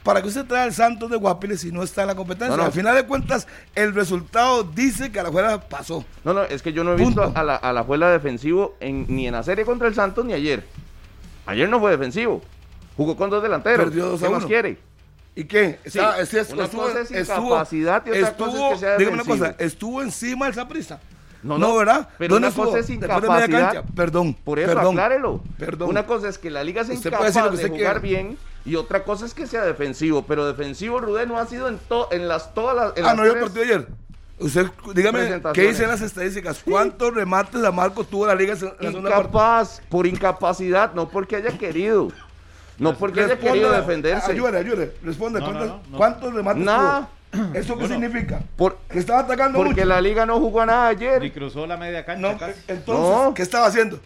Para 0.04 0.22
que 0.22 0.28
usted 0.30 0.46
trae 0.46 0.64
al 0.64 0.74
Santos 0.74 1.12
de 1.12 1.16
Guapiles 1.18 1.64
y 1.64 1.72
no 1.72 1.84
está 1.84 2.02
en 2.02 2.08
la 2.08 2.16
competencia. 2.16 2.50
No, 2.50 2.58
no. 2.58 2.64
Al 2.66 2.72
final 2.72 2.96
de 2.96 3.06
cuentas, 3.06 3.48
el 3.76 3.94
resultado 3.94 4.64
dice 4.64 5.12
que 5.12 5.20
a 5.20 5.24
la 5.24 5.32
fuera 5.32 5.62
pasó. 5.62 6.04
No, 6.24 6.34
no, 6.34 6.42
es 6.44 6.62
que 6.64 6.74
yo 6.74 6.84
no 6.84 6.94
he 6.94 6.96
visto 6.96 7.32
a 7.36 7.44
la, 7.44 7.56
a 7.56 7.72
la 7.72 7.84
Juela 7.84 8.10
defensivo 8.10 8.76
en- 8.80 9.06
ni 9.08 9.28
en 9.28 9.34
la 9.34 9.44
serie 9.44 9.64
contra 9.64 9.88
el 9.88 9.94
Santos 9.94 10.26
ni 10.26 10.34
ayer. 10.34 10.66
Ayer 11.46 11.70
no 11.70 11.80
fue 11.80 11.92
defensivo. 11.92 12.42
Jugó 12.98 13.16
con 13.16 13.30
dos 13.30 13.42
delanteros. 13.44 13.86
Perdió 13.86 14.06
dos 14.08 14.22
a 14.24 14.28
¿Qué 14.28 14.32
más 14.34 14.46
quiere? 14.46 14.78
¿Y 15.36 15.46
qué? 15.46 15.80
Sí, 15.84 15.98
Está- 16.00 16.20
es- 16.20 16.34
es- 16.34 16.50
una 16.52 16.66
estuvo, 16.66 16.82
cosa 16.84 17.02
es 17.02 17.12
estuvo- 17.12 17.48
incapacidad 17.48 18.06
y 18.06 18.10
otra 18.12 18.34
cosa 18.36 18.58
es 18.68 18.74
que 18.74 18.80
sea 18.80 18.98
dígame 18.98 19.16
una 19.16 19.24
cosa, 19.24 19.56
estuvo 19.60 20.02
encima 20.02 20.46
del 20.46 20.56
Saprissa. 20.56 21.00
No, 21.44 21.58
No, 21.58 21.70
no, 21.70 21.76
¿verdad? 21.78 22.08
pero 22.20 22.36
¿Dónde 22.36 22.50
una 22.50 22.56
cosa 22.56 22.80
es 22.80 22.90
incapacidad. 22.92 23.84
Perdón. 23.96 24.36
Por 24.36 24.60
eso, 24.60 24.68
perdón, 24.76 24.94
aclárelo. 24.94 25.42
Perdón. 25.58 25.90
Una 25.90 26.06
cosa 26.06 26.28
es 26.30 26.38
que 26.38 26.52
la 26.52 26.64
liga 26.64 26.84
puede 26.84 26.96
incapaz 26.98 27.34
de 27.58 27.70
jugar 27.70 28.00
bien 28.02 28.38
y 28.64 28.76
otra 28.76 29.04
cosa 29.04 29.26
es 29.26 29.34
que 29.34 29.48
sea 29.48 29.64
defensivo. 29.64 30.24
Pero 30.28 30.46
defensivo, 30.46 31.00
Rudé 31.00 31.26
no 31.26 31.40
ha 31.40 31.48
sido 31.48 31.68
en, 31.68 31.80
to- 31.80 32.10
en 32.12 32.28
las 32.28 32.54
todas 32.54 32.76
las. 32.76 32.98
en 32.98 33.06
Ah, 33.06 33.08
las 33.08 33.18
no, 33.18 33.26
yo 33.26 33.34
el 33.34 33.40
partido 33.40 33.64
ayer. 33.64 33.88
Usted, 34.38 34.68
dígame, 34.94 35.42
¿qué 35.54 35.68
dicen 35.68 35.88
las 35.88 36.02
estadísticas? 36.02 36.62
¿Cuántos 36.64 37.14
remates 37.14 37.64
a 37.64 37.72
Marco 37.72 38.04
tuvo 38.04 38.28
la 38.28 38.36
liga 38.36 38.54
en 38.80 39.04
la? 39.04 39.10
Incapaz, 39.10 39.82
por 39.90 40.06
incapacidad, 40.06 40.94
no 40.94 41.10
porque 41.10 41.38
haya 41.38 41.58
querido. 41.58 42.10
No 42.82 42.98
porque 42.98 43.22
Responda, 43.28 43.52
querido 43.54 43.72
defenderse. 43.72 44.32
Ayúdale, 44.32 44.58
ayúdale. 44.58 44.92
Responde. 45.04 45.40
No, 45.40 45.46
¿cuántos, 45.46 45.68
no, 45.68 45.82
no. 45.90 45.98
cuántos 45.98 46.34
remates 46.34 46.64
Nada. 46.64 47.10
tuvo? 47.32 47.54
¿Eso 47.54 47.78
qué 47.78 47.88
significa? 47.88 48.42
Por- 48.58 48.78
Que 48.90 49.00
estaba 49.00 49.20
atacando 49.20 49.58
porque 49.60 49.74
mucho. 49.76 49.86
la 49.86 50.02
liga 50.02 50.26
no 50.26 50.40
jugó 50.40 50.62
a 50.62 50.66
nada 50.66 50.92
Y 50.92 50.96
ayer. 50.98 51.32
cruzó 51.32 51.66
la 51.66 51.78
media 51.78 52.04
cancha 52.04 52.22
No, 52.34 52.38
casi. 52.38 52.60
entonces, 52.68 53.26
No. 53.26 53.34
¿qué 53.34 53.42
estaba 53.42 53.68
haciendo? 53.68 54.00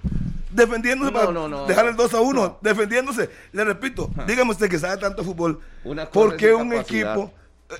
Defendiéndose 0.51 1.11
No, 1.11 1.19
para 1.19 1.31
no, 1.31 1.47
no. 1.49 1.65
dejar 1.65 1.87
el 1.87 1.95
2 1.95 2.13
a 2.13 2.21
1. 2.21 2.59
Defendiéndose. 2.61 3.29
Le 3.51 3.63
repito, 3.63 4.09
dígame 4.27 4.51
usted 4.51 4.69
que 4.69 4.77
sabe 4.79 4.97
tanto 4.97 5.23
fútbol. 5.23 5.59
Una 5.83 6.05
cosa 6.05 6.11
¿Por 6.13 6.37
qué 6.37 6.53
un 6.53 6.71
equipo? 6.73 7.31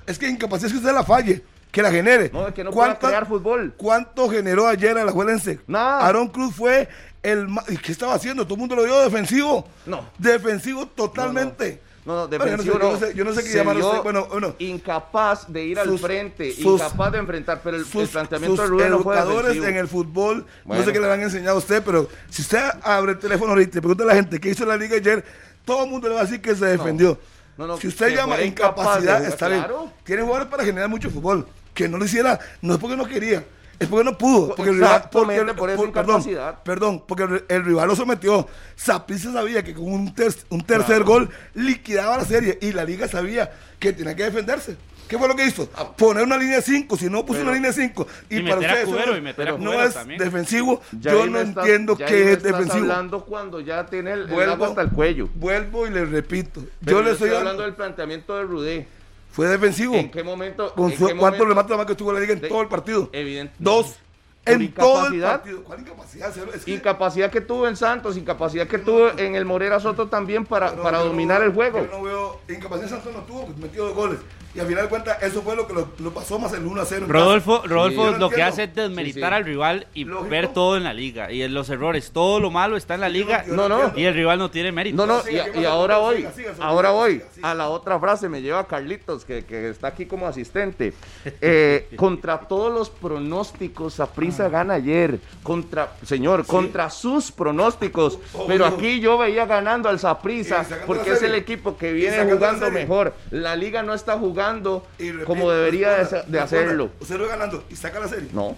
Es 0.06 0.18
que 0.18 0.28
incapacidad 0.28 0.66
es 0.66 0.72
que 0.72 0.78
usted 0.78 0.92
la 0.92 1.04
falle, 1.04 1.42
que 1.70 1.80
la 1.80 1.90
genere. 1.90 2.30
No, 2.32 2.48
es 2.48 2.54
que 2.54 2.64
no 2.64 2.70
pueda 2.72 2.88
¿Cuánta- 2.88 3.06
crear 3.08 3.26
fútbol. 3.26 3.74
¿Cuánto 3.76 4.28
generó 4.28 4.66
ayer 4.66 4.98
a 4.98 5.04
la 5.04 5.12
Juelense? 5.12 5.60
Nada. 5.66 6.00
Aaron 6.06 6.28
Cruz 6.28 6.54
fue 6.54 6.88
el 7.32 7.48
¿Y 7.68 7.76
qué 7.78 7.92
estaba 7.92 8.14
haciendo? 8.14 8.44
Todo 8.44 8.54
el 8.54 8.60
mundo 8.60 8.76
lo 8.76 8.84
vio 8.84 8.98
defensivo. 9.00 9.66
No. 9.86 10.04
Defensivo 10.18 10.86
totalmente. 10.86 11.82
No, 12.04 12.28
no, 12.28 12.28
Bueno, 12.28 12.44
yo 12.44 12.46
no 12.56 12.58
sé- 12.62 12.68
defensivo 12.68 12.78
yo 12.78 12.84
no. 12.84 12.92
no 12.92 12.98
sé- 12.98 13.14
yo 13.16 13.24
no 13.24 13.34
sé 13.34 13.42
qué. 13.44 14.00
Bueno, 14.02 14.26
bueno. 14.30 14.54
Incapaz 14.60 15.52
de 15.52 15.64
ir 15.64 15.78
al 15.78 15.98
frente, 15.98 16.52
sus- 16.54 16.80
incapaz 16.80 17.10
de 17.12 17.18
enfrentar, 17.18 17.60
pero 17.64 17.76
el, 17.76 17.82
el 17.82 17.88
sus, 17.88 18.10
planteamiento 18.10 18.54
sus 18.56 18.64
de 18.64 18.68
Rubén 18.70 18.90
no 18.90 18.96
educadores 18.98 19.36
defensivo. 19.48 19.66
en 19.66 19.76
el 19.76 19.88
fútbol, 19.88 20.46
no 20.64 20.84
sé 20.84 20.92
qué 20.92 21.00
le 21.00 21.12
han 21.12 21.22
enseñado 21.22 21.56
a 21.56 21.58
usted, 21.58 21.82
pero 21.84 22.08
si 22.30 22.42
usted 22.42 22.60
abre 22.82 23.12
el 23.12 23.18
teléfono 23.18 23.50
ahorita 23.50 23.78
y 23.78 23.80
pregunta 23.80 24.04
a 24.04 24.06
la 24.06 24.14
gente 24.14 24.38
qué 24.40 24.50
hizo 24.50 24.64
la 24.64 24.76
liga 24.76 24.96
ayer, 24.96 25.24
todo 25.64 25.82
el 25.84 25.90
mundo 25.90 26.08
le 26.08 26.14
va 26.14 26.20
a 26.20 26.24
decir 26.24 26.40
que 26.40 26.54
se 26.54 26.64
defendió. 26.66 27.18
No, 27.58 27.66
no, 27.66 27.76
si 27.78 27.88
usted 27.88 28.14
llama 28.14 28.36
de 28.36 28.46
incapacidad, 28.46 29.24
está 29.24 29.48
bien. 29.48 29.64
Tiene 30.04 30.22
jugadores 30.22 30.48
para 30.48 30.64
generar 30.64 30.88
mucho 30.88 31.10
fútbol. 31.10 31.44
Que 31.74 31.88
no 31.88 31.98
lo 31.98 32.04
hiciera, 32.04 32.38
no 32.62 32.74
es 32.74 32.78
porque 32.80 32.96
no 32.96 33.04
quería, 33.06 33.44
es 33.78 33.88
porque 33.88 34.04
no 34.04 34.16
pudo. 34.18 34.54
Porque 34.54 34.70
el 34.70 34.76
rival, 34.76 35.08
porque, 35.10 35.42
por 35.54 35.70
esa 35.70 35.76
perdón, 35.82 35.88
incapacidad. 36.16 36.62
perdón, 36.62 37.04
porque 37.06 37.22
el, 37.24 37.44
el 37.48 37.64
rival 37.64 37.88
lo 37.88 37.96
sometió. 37.96 38.46
Saprissa 38.74 39.32
sabía 39.32 39.62
que 39.62 39.74
con 39.74 39.84
un, 39.92 40.14
ter- 40.14 40.34
un 40.50 40.62
tercer 40.62 41.02
gol 41.04 41.28
liquidaba 41.54 42.18
la 42.18 42.24
serie 42.24 42.58
y 42.60 42.72
la 42.72 42.84
liga 42.84 43.08
sabía 43.08 43.50
que 43.78 43.92
tenía 43.92 44.14
que 44.16 44.24
defenderse. 44.24 44.76
¿Qué 45.08 45.16
fue 45.18 45.28
lo 45.28 45.36
que 45.36 45.46
hizo? 45.46 45.66
Poner 45.96 46.24
una 46.24 46.36
línea 46.36 46.60
5, 46.60 46.96
si 46.96 47.08
no 47.08 47.24
puso 47.24 47.38
Ah. 47.38 47.42
Pero- 47.42 47.50
una 47.50 47.54
línea 47.54 47.72
5. 47.72 48.06
Y, 48.28 48.38
Y 48.38 48.42
para 48.42 48.56
ustedes 48.56 48.78
eso 48.82 48.90
Cubero, 48.90 49.12
no- 49.12 49.18
y 49.18 49.20
meter 49.20 49.48
a 49.50 49.52
no 49.58 49.72
es 49.84 49.94
también. 49.94 50.18
defensivo. 50.18 50.82
Ya 51.00 51.12
Yo 51.12 51.26
no 51.28 51.38
entiendo 51.38 51.96
qué 51.96 52.04
es 52.04 52.38
estás 52.38 52.42
defensivo. 52.42 52.78
hablando 52.82 53.24
cuando 53.24 53.60
ya 53.60 53.86
tiene 53.86 54.12
el, 54.14 54.20
el 54.22 54.28
Vuelvo- 54.30 54.52
agua 54.54 54.68
hasta 54.68 54.82
el 54.82 54.90
cuello. 54.90 55.28
Vuelvo 55.36 55.86
y 55.86 55.90
le 55.90 56.04
repito. 56.06 56.64
Pero 56.84 56.98
yo 56.98 57.02
le 57.04 57.12
estoy 57.12 57.30
hablando 57.30 57.62
del 57.62 57.74
planteamiento 57.74 58.36
de 58.36 58.42
Rudé. 58.42 58.88
Fue 59.36 59.48
defensivo. 59.48 59.94
¿En 59.94 60.10
qué 60.10 60.24
momento? 60.24 60.72
Con 60.72 60.90
su- 60.92 61.04
¿Cuántos 61.18 61.46
remates 61.46 61.76
más 61.76 61.84
que 61.84 61.94
tuvo 61.94 62.10
la 62.10 62.20
liga 62.20 62.32
en 62.32 62.40
De- 62.40 62.48
todo 62.48 62.62
el 62.62 62.68
partido? 62.68 63.10
Evidente. 63.12 63.52
Dos. 63.58 63.98
¿Por 64.42 64.54
En 64.54 64.72
todo 64.72 65.08
el 65.08 65.20
partido. 65.20 65.62
¿Cuál 65.64 65.80
incapacidad? 65.80 66.32
Es 66.54 66.64
que- 66.64 66.70
Incapacidad 66.70 67.30
que 67.30 67.40
tuvo 67.42 67.68
en 67.68 67.76
Santos, 67.76 68.16
incapacidad 68.16 68.66
que 68.66 68.78
tuvo 68.78 69.10
en 69.18 69.34
el 69.34 69.44
Morera 69.44 69.78
Soto 69.78 70.06
también 70.08 70.46
para, 70.46 70.74
para 70.76 70.98
no 71.00 71.04
dominar 71.06 71.42
el 71.42 71.52
juego. 71.52 71.80
Yo 71.84 71.90
no 71.98 72.02
veo. 72.02 72.40
Incapacidad 72.48 72.88
Santos 72.88 73.12
no 73.12 73.20
tuvo, 73.24 73.44
porque 73.44 73.60
metió 73.60 73.84
dos 73.84 73.94
goles. 73.94 74.18
Y 74.56 74.60
al 74.60 74.66
final 74.66 74.84
de 74.84 74.88
cuentas, 74.88 75.22
eso 75.22 75.42
fue 75.42 75.54
lo 75.54 75.66
que 75.66 75.74
lo, 75.74 75.88
lo 75.98 76.14
pasó 76.14 76.38
más 76.38 76.52
el 76.54 76.64
1 76.64 76.80
a 76.80 76.84
0. 76.86 77.04
en 77.06 77.12
Rodolfo, 77.12 77.56
casa. 77.62 77.68
Rodolfo 77.68 78.10
no 78.12 78.18
lo 78.18 78.30
que 78.30 78.42
hace 78.42 78.64
es 78.64 78.74
desmeritar 78.74 79.30
Sí, 79.32 79.34
sí. 79.34 79.34
al 79.36 79.44
rival 79.44 79.86
y 79.94 80.04
Lógico. 80.04 80.30
ver 80.30 80.48
todo 80.48 80.76
en 80.76 80.84
la 80.84 80.94
liga 80.94 81.30
y 81.30 81.42
en 81.42 81.52
los 81.52 81.68
errores. 81.68 82.10
Todo 82.12 82.40
lo 82.40 82.50
malo 82.50 82.76
está 82.76 82.94
en 82.94 83.00
la 83.02 83.08
liga 83.08 83.44
yo 83.46 83.54
no 83.54 83.68
No, 83.68 83.92
y 83.94 84.04
el 84.04 84.14
rival 84.14 84.38
no 84.38 84.50
tiene 84.50 84.72
mérito. 84.72 85.06
No, 85.06 85.06
no, 85.06 85.22
y, 85.30 85.64
ahora 85.64 85.98
voy, 85.98 86.16
siga, 86.16 86.32
siga, 86.32 86.54
ahora 86.60 86.90
voy 86.90 87.22
a 87.42 87.54
la 87.54 87.68
otra 87.68 87.98
frase, 88.00 88.28
me 88.28 88.40
lleva 88.40 88.66
Carlitos, 88.66 89.24
que, 89.24 89.44
que 89.44 89.68
está 89.68 89.88
aquí 89.88 90.06
como 90.06 90.26
asistente. 90.26 90.94
Eh, 91.40 91.88
contra 91.96 92.40
todos 92.40 92.72
los 92.72 92.88
pronósticos, 92.90 93.94
Saprissa 93.94 94.48
gana 94.48 94.74
ayer. 94.74 95.20
Contra, 95.42 95.92
señor, 96.04 96.46
contra 96.46 96.88
sus 96.90 97.30
pronósticos. 97.30 98.18
Obvio. 98.32 98.46
Pero 98.46 98.66
aquí 98.66 99.00
yo 99.00 99.18
veía 99.18 99.44
ganando 99.46 99.88
al 99.88 99.98
sacando 99.98 100.86
porque 100.86 101.12
es 101.12 101.22
el 101.22 101.34
equipo 101.34 101.76
que 101.76 101.92
viene 101.92 102.24
jugando 102.32 102.70
mejor. 102.70 103.14
La 103.30 103.56
liga 103.56 103.82
no 103.82 103.94
está 103.94 104.18
jugando 104.18 104.45
Repito, 104.54 104.82
como 105.26 105.50
debería 105.50 105.90
de, 106.26 106.40
hacerlo. 106.40 106.90
Usted 107.00 107.16
lo 107.16 107.24
ve 107.24 107.30
ganando 107.30 107.64
y 107.70 107.76
saca 107.76 108.00
la 108.00 108.08
serie. 108.08 108.28
No. 108.32 108.56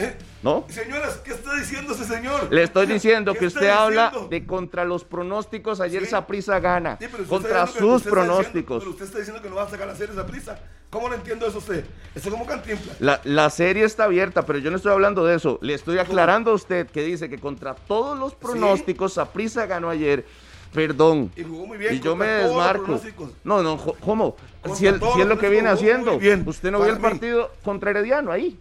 Eh, 0.00 0.16
¿No? 0.44 0.64
Señoras, 0.68 1.16
¿qué 1.24 1.32
está 1.32 1.56
diciendo 1.56 1.92
ese 1.92 2.04
señor? 2.04 2.52
Le 2.52 2.62
estoy 2.62 2.86
diciendo 2.86 3.32
¿Qué 3.32 3.40
que 3.40 3.46
usted 3.46 3.68
habla 3.68 4.12
de 4.30 4.46
contra 4.46 4.84
los 4.84 5.02
pronósticos. 5.02 5.80
Ayer 5.80 6.04
Sí. 6.04 6.10
Saprissa 6.10 6.60
gana. 6.60 6.96
Sí, 7.00 7.06
contra 7.28 7.66
sus 7.66 7.74
diciendo- 7.80 8.10
pronósticos. 8.10 8.78
pero 8.78 8.90
usted 8.92 9.06
está 9.06 9.18
diciendo 9.18 9.42
que 9.42 9.50
no 9.50 9.56
va 9.56 9.64
a 9.64 9.68
sacar 9.68 9.88
la 9.88 9.96
serie 9.96 10.12
esa 10.14 10.24
prisa. 10.24 10.60
¿Cómo 10.88 11.08
le 11.08 11.16
entiendo 11.16 11.46
eso 11.46 11.58
usted? 11.58 11.84
Eso 12.14 12.28
es 12.28 12.30
como 12.32 12.46
cantinfla. 12.46 12.92
La, 13.00 13.20
la 13.24 13.50
serie 13.50 13.84
está 13.84 14.04
abierta, 14.04 14.46
pero 14.46 14.60
yo 14.60 14.70
no 14.70 14.76
estoy 14.76 14.92
hablando 14.92 15.26
de 15.26 15.34
eso. 15.34 15.58
Le 15.62 15.74
estoy 15.74 15.98
aclarando 15.98 16.52
a 16.52 16.54
usted 16.54 16.86
que 16.86 17.02
dice 17.02 17.28
que 17.28 17.38
contra 17.38 17.74
todos 17.74 18.16
los 18.16 18.34
pronósticos, 18.36 19.14
Saprissa 19.14 19.66
ganó 19.66 19.90
ayer. 19.90 20.24
Perdón. 20.72 21.30
Y 21.36 21.42
jugó 21.42 21.66
muy 21.66 21.78
bien. 21.78 21.94
Y 21.94 22.00
yo 22.00 22.14
me 22.16 22.26
desmarco. 22.26 23.00
No, 23.44 23.62
no, 23.62 23.76
¿cómo? 24.00 24.36
Si, 24.74 24.84
todos 24.92 25.14
si 25.14 25.20
es 25.22 25.26
lo 25.26 25.38
que 25.38 25.48
viene 25.48 25.68
haciendo. 25.68 26.16
Usted 26.46 26.70
no 26.70 26.78
vio 26.80 26.88
el 26.90 26.96
mí. 26.96 27.02
partido 27.02 27.50
contra 27.62 27.90
Herediano 27.90 28.30
ahí. 28.32 28.58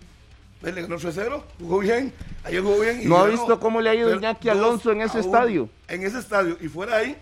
Le 0.62 0.72
ganó 0.72 0.98
3-0, 0.98 1.44
jugó 1.60 1.80
bien, 1.80 2.12
ayer 2.44 2.64
jugó 2.64 2.80
bien. 2.80 3.02
y 3.04 3.06
¿No 3.06 3.18
ha 3.20 3.28
visto 3.28 3.60
cómo 3.60 3.80
le 3.80 3.92
ha 3.92 3.96
ido 3.96 4.16
Iñaki 4.16 4.50
Alonso 4.50 4.92
en 4.92 5.02
ese 5.02 5.20
estadio? 5.20 5.70
En 5.88 6.04
ese 6.04 6.18
estadio, 6.18 6.58
y 6.60 6.68
fuera 6.68 6.98
ahí, 6.98 7.16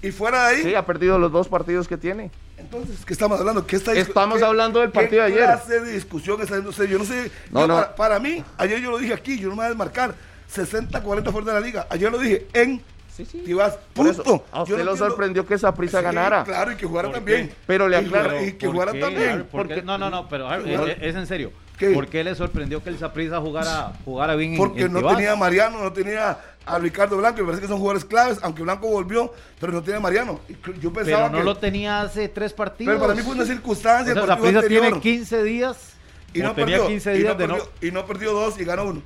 y 0.00 0.12
fuera 0.12 0.46
ahí, 0.46 0.62
Sí, 0.62 0.74
ha 0.76 0.86
perdido 0.86 1.18
los 1.18 1.32
dos 1.32 1.48
partidos 1.48 1.88
que 1.88 1.96
tiene. 1.96 2.30
entonces, 2.56 3.04
¿qué 3.04 3.14
estamos 3.14 3.40
hablando? 3.40 3.66
¿Qué 3.66 3.74
está 3.74 3.92
Estamos 3.94 4.38
qué- 4.38 4.44
hablando 4.44 4.78
del 4.78 4.90
partido 4.92 5.24
de 5.24 5.32
¿Qué 5.32 5.42
ayer. 5.42 5.46
clase 5.56 5.80
de 5.80 5.90
discusión 5.90 6.40
está 6.40 6.54
haciendo 6.54 6.70
usted? 6.70 6.84
Yo 6.88 6.98
no 7.00 7.04
sé, 7.04 7.32
No, 7.50 7.60
yo 7.62 7.66
no. 7.66 7.74
Para, 7.74 7.96
para 7.96 8.18
mí, 8.20 8.44
ayer 8.56 8.80
yo 8.80 8.92
lo 8.92 8.98
dije 8.98 9.12
aquí, 9.14 9.36
yo 9.40 9.48
no 9.48 9.54
me 9.54 9.62
voy 9.62 9.64
a 9.66 9.68
desmarcar, 9.70 10.14
60-40 10.48 11.32
fuera 11.32 11.46
de 11.54 11.60
la 11.60 11.66
liga, 11.66 11.86
ayer 11.90 12.12
lo 12.12 12.18
dije 12.18 12.46
en 12.52 12.80
Sí, 13.24 13.38
sí. 13.38 13.44
Tibás, 13.44 13.74
Por 13.94 14.06
punto. 14.06 14.22
eso, 14.22 14.44
a 14.52 14.62
usted 14.62 14.78
no 14.78 14.84
lo 14.84 14.96
sorprendió 14.96 15.46
que 15.46 15.58
Saprissa 15.58 15.98
Sí, 15.98 16.04
ganara. 16.04 16.44
Claro, 16.44 16.72
y 16.72 16.76
que 16.76 16.86
jugara 16.86 17.08
¿Por 17.08 17.16
también. 17.16 17.48
qué? 17.48 17.54
Pero 17.66 17.88
le 17.88 18.00
Y 18.00 18.04
aclaro- 18.04 18.46
Y 18.46 18.52
que 18.52 18.66
¿Por 18.66 18.74
jugara 18.74 18.92
también. 18.98 19.46
¿Por 19.50 19.68
qué? 19.68 19.82
No, 19.82 19.98
no, 19.98 20.10
no, 20.10 20.28
pero 20.28 20.48
Harry, 20.48 20.76
¿Por 20.76 20.90
es, 20.90 20.96
es 21.00 21.14
en 21.16 21.26
serio. 21.26 21.52
¿Qué? 21.78 21.90
¿Por 21.90 22.06
qué 22.08 22.22
le 22.22 22.34
sorprendió 22.34 22.82
que 22.82 22.90
el 22.90 22.98
Saprissa 22.98 23.40
jugara, 23.40 23.92
jugara 24.04 24.36
bien 24.36 24.52
en- 24.52 24.58
Porque 24.58 24.82
en 24.82 24.92
no 24.92 24.98
Tibás? 25.00 25.16
tenía 25.16 25.32
a 25.32 25.36
Mariano, 25.36 25.82
no 25.82 25.92
tenía 25.92 26.38
a 26.64 26.78
Ricardo 26.78 27.16
Blanco, 27.16 27.38
me 27.40 27.44
parece 27.46 27.62
que 27.62 27.66
son 27.68 27.78
jugadores 27.78 28.04
claves, 28.04 28.38
aunque 28.42 28.62
Blanco 28.62 28.86
volvió, 28.86 29.32
pero 29.58 29.72
no 29.72 29.82
tenía 29.82 29.96
a 29.96 30.00
Mariano. 30.00 30.38
Y 30.48 30.52
Yo 30.80 30.92
pensaba 30.92 31.24
Pero 31.26 31.30
no 31.32 31.38
que, 31.38 31.44
lo 31.44 31.56
tenía 31.56 32.02
hace 32.02 32.28
tres 32.28 32.52
partidos. 32.52 32.94
pero 32.94 33.00
para 33.04 33.14
mí 33.16 33.22
fue 33.22 33.34
una 33.34 33.44
circunstancia. 33.44 34.12
O 34.12 34.26
sea, 34.26 34.34
el 34.34 34.40
tiene 34.40 34.58
anterior, 34.58 35.00
15 35.00 35.42
días. 35.42 35.94
y 36.34 36.38
no 36.40 36.52
tenía 36.54 36.76
perdió, 36.76 36.86
15 36.88 37.14
y 37.14 37.18
días 37.18 37.32
no 37.32 37.38
de 37.38 37.46
no. 37.48 37.54
perdió, 37.56 37.72
y 37.80 37.90
no 37.90 38.06
perdió 38.06 38.32
dos 38.32 38.60
y 38.60 38.64
ganó 38.64 38.84
uno. 38.84 39.02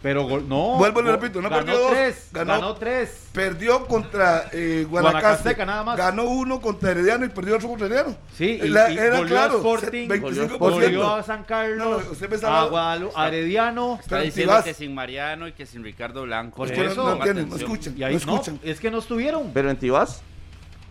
Pero 0.00 0.22
gol- 0.28 0.48
no. 0.48 0.76
Vuelvo 0.76 1.00
y 1.00 1.04
le 1.04 1.10
repito, 1.10 1.42
no 1.42 1.50
ganó 1.50 1.64
perdió 1.66 1.80
dos, 1.82 1.90
tres. 1.90 2.28
ganó- 2.32 2.52
Ganó, 2.52 2.74
tres. 2.76 3.28
Perdió 3.32 3.84
contra 3.86 4.48
eh, 4.52 4.86
Guanacaste, 4.88 5.20
Guanacasteca, 5.20 5.66
nada 5.66 5.82
más. 5.82 5.96
ganó 5.98 6.22
uno 6.22 6.60
contra 6.60 6.92
Herediano 6.92 7.24
y 7.24 7.28
perdió 7.30 7.56
otro 7.56 7.68
contra 7.68 7.86
Herediano. 7.88 8.16
Sí, 8.36 8.60
y, 8.62 8.68
La- 8.68 8.90
y 8.92 8.96
era 8.96 9.16
goleó 9.18 9.26
claro, 9.28 9.56
Sporting, 9.56 10.08
25%. 10.08 10.58
goleó 10.58 11.14
a 11.16 11.22
San 11.24 11.42
Carlos, 11.42 11.78
No, 11.78 11.90
no, 12.04 12.10
usted 12.12 12.28
pensaba- 12.28 12.94
a 13.16 13.28
Herediano. 13.28 13.94
Está 14.00 14.08
Pero 14.10 14.22
diciendo 14.22 14.54
que 14.62 14.74
sin 14.74 14.94
Mariano 14.94 15.48
y 15.48 15.52
que 15.52 15.66
sin 15.66 15.82
Ricardo 15.82 16.22
Blanco. 16.22 16.64
Es 16.64 16.70
que 16.70 16.78
no- 16.84 16.90
eso, 16.92 16.94
no, 17.02 17.02
Ponga 17.14 17.16
entienden, 17.26 17.48
no 17.48 17.56
escuchan, 17.56 17.94
Y 17.98 18.02
ahí 18.04 18.14
no 18.14 18.20
no, 18.26 18.32
escuchan. 18.34 18.60
es 18.62 18.78
que 18.78 18.90
no 18.92 18.98
estuvieron. 18.98 19.50
Pero 19.52 19.68
en 19.70 19.76
Tibás, 19.78 20.22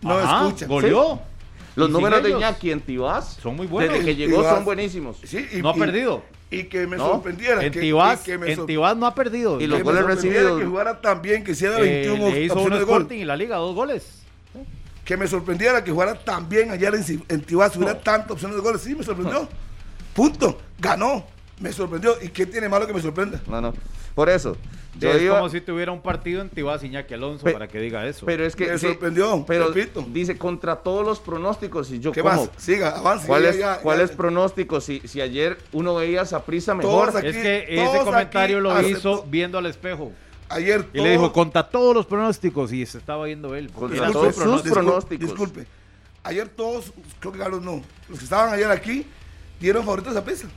No 0.02 0.12
Ajá, 0.18 0.44
escuchan. 0.46 0.68
Goleó. 0.68 1.20
Los 1.78 1.90
números 1.90 2.22
de. 2.22 2.30
Iñaki 2.30 2.70
en 2.70 2.80
Tibás 2.80 3.38
Son 3.42 3.56
muy 3.56 3.66
buenos. 3.66 3.94
Desde 3.94 4.04
que 4.06 4.16
llegó 4.16 4.38
Tibás. 4.40 4.54
son 4.54 4.64
buenísimos. 4.64 5.16
Sí, 5.24 5.46
y- 5.52 5.62
No 5.62 5.70
ha 5.70 5.76
y- 5.76 5.80
perdido. 5.80 6.22
Y 6.50 6.64
que 6.64 6.86
me 6.86 6.96
No, 6.96 7.06
sorprendiera. 7.08 7.62
En 7.62 7.70
que, 7.72 7.80
Tibás, 7.80 8.20
y 8.22 8.24
que 8.24 8.38
me 8.38 8.50
en 8.52 8.64
Tibás 8.66 8.96
no 8.96 9.06
ha 9.06 9.14
perdido. 9.14 9.60
Y 9.60 9.66
los 9.66 9.76
que 9.78 9.82
goles 9.82 10.04
recibidos. 10.04 10.58
Que 10.58 10.66
jugara 10.66 11.00
tan 11.00 11.20
bien, 11.20 11.44
que 11.44 11.52
hiciera 11.52 11.78
Eh, 11.78 11.82
21 12.08 12.30
le 12.30 12.42
hizo 12.44 12.54
un 12.54 12.58
opciones 12.60 12.78
de 12.80 12.84
gol. 12.86 13.02
Sporting 13.02 13.18
y 13.20 13.24
la 13.24 13.36
Liga, 13.36 13.56
dos 13.56 13.74
goles. 13.74 14.22
Que 15.04 15.16
me 15.16 15.26
sorprendiera 15.26 15.82
que 15.84 15.90
jugara 15.90 16.14
tan 16.22 16.48
bien 16.48 16.70
ayer 16.70 16.94
en, 16.94 17.24
en 17.28 17.40
Tibás, 17.42 17.74
hubiera 17.76 17.98
tantas 18.00 18.30
opciones 18.32 18.56
de 18.56 18.62
goles. 18.62 18.80
Sí, 18.82 18.94
me 18.94 19.02
sorprendió. 19.04 19.48
Punto. 20.14 20.58
Ganó. 20.78 21.24
Me 21.60 21.72
sorprendió. 21.72 22.16
¿Y 22.22 22.28
qué 22.28 22.46
tiene 22.46 22.68
malo 22.68 22.86
que 22.86 22.92
me 22.94 23.00
sorprenda? 23.02 23.40
No, 23.46 23.60
no. 23.60 23.74
Por 24.18 24.28
eso. 24.30 24.56
Yo 24.98 25.12
es 25.12 25.22
iba- 25.22 25.36
como 25.36 25.48
si 25.48 25.60
tuviera 25.60 25.92
un 25.92 26.02
partido 26.02 26.42
en 26.42 26.48
Tibás 26.48 26.82
Iñaki 26.82 27.14
Alonso 27.14 27.44
Pe- 27.44 27.52
para 27.52 27.68
que 27.68 27.78
diga 27.78 28.04
eso. 28.04 28.26
pero 28.26 28.44
es 28.44 28.56
que 28.56 28.66
Me 28.66 28.76
sí, 28.78 28.88
sorprendió, 28.88 29.44
Pero 29.46 29.68
repito. 29.68 30.04
dice 30.08 30.36
contra 30.36 30.74
todos 30.74 31.06
los 31.06 31.20
pronósticos 31.20 31.88
y 31.92 32.00
yo 32.00 32.10
¿Qué 32.10 32.20
¿cómo? 32.20 32.34
más? 32.34 32.50
Siga, 32.56 32.98
avance. 32.98 33.28
¿Cuáles 33.28 33.56
ya. 33.60 33.78
pronósticos? 34.16 34.82
Si, 34.82 34.98
si 35.06 35.20
ayer 35.20 35.56
uno 35.70 35.94
veía 35.94 36.22
a 36.22 36.26
Saprissa 36.26 36.74
mejor. 36.74 37.16
Aquí- 37.16 37.28
es 37.28 37.36
que 37.36 37.66
ese 37.68 37.98
comentario 38.04 38.58
lo 38.60 38.72
aceptó- 38.72 38.88
hizo 38.98 39.22
viendo 39.30 39.56
al 39.58 39.66
espejo. 39.66 40.10
Ayer 40.48 40.84
Y 40.92 41.00
le 41.00 41.10
dijo, 41.12 41.32
contra 41.32 41.68
todos 41.70 41.94
los 41.94 42.04
pronósticos. 42.04 42.72
Y 42.72 42.84
se 42.84 42.98
estaba 42.98 43.24
viendo 43.26 43.54
él. 43.54 43.70
Contra 43.70 44.10
todos 44.10 44.26
su 44.26 44.32
sus 44.32 44.42
pronóstico. 44.42 44.74
pronósticos. 44.74 45.28
Disculpe. 45.28 45.64
Ayer 46.24 46.48
todos, 46.48 46.92
creo 47.20 47.32
que 47.32 47.38
Carlos 47.38 47.62
no, 47.62 47.82
los 48.08 48.18
que 48.18 48.24
estaban 48.24 48.52
ayer 48.52 48.68
aquí, 48.68 49.06
dieron 49.60 49.84
favoritos 49.84 50.16
a 50.16 50.24
Prisa. 50.24 50.48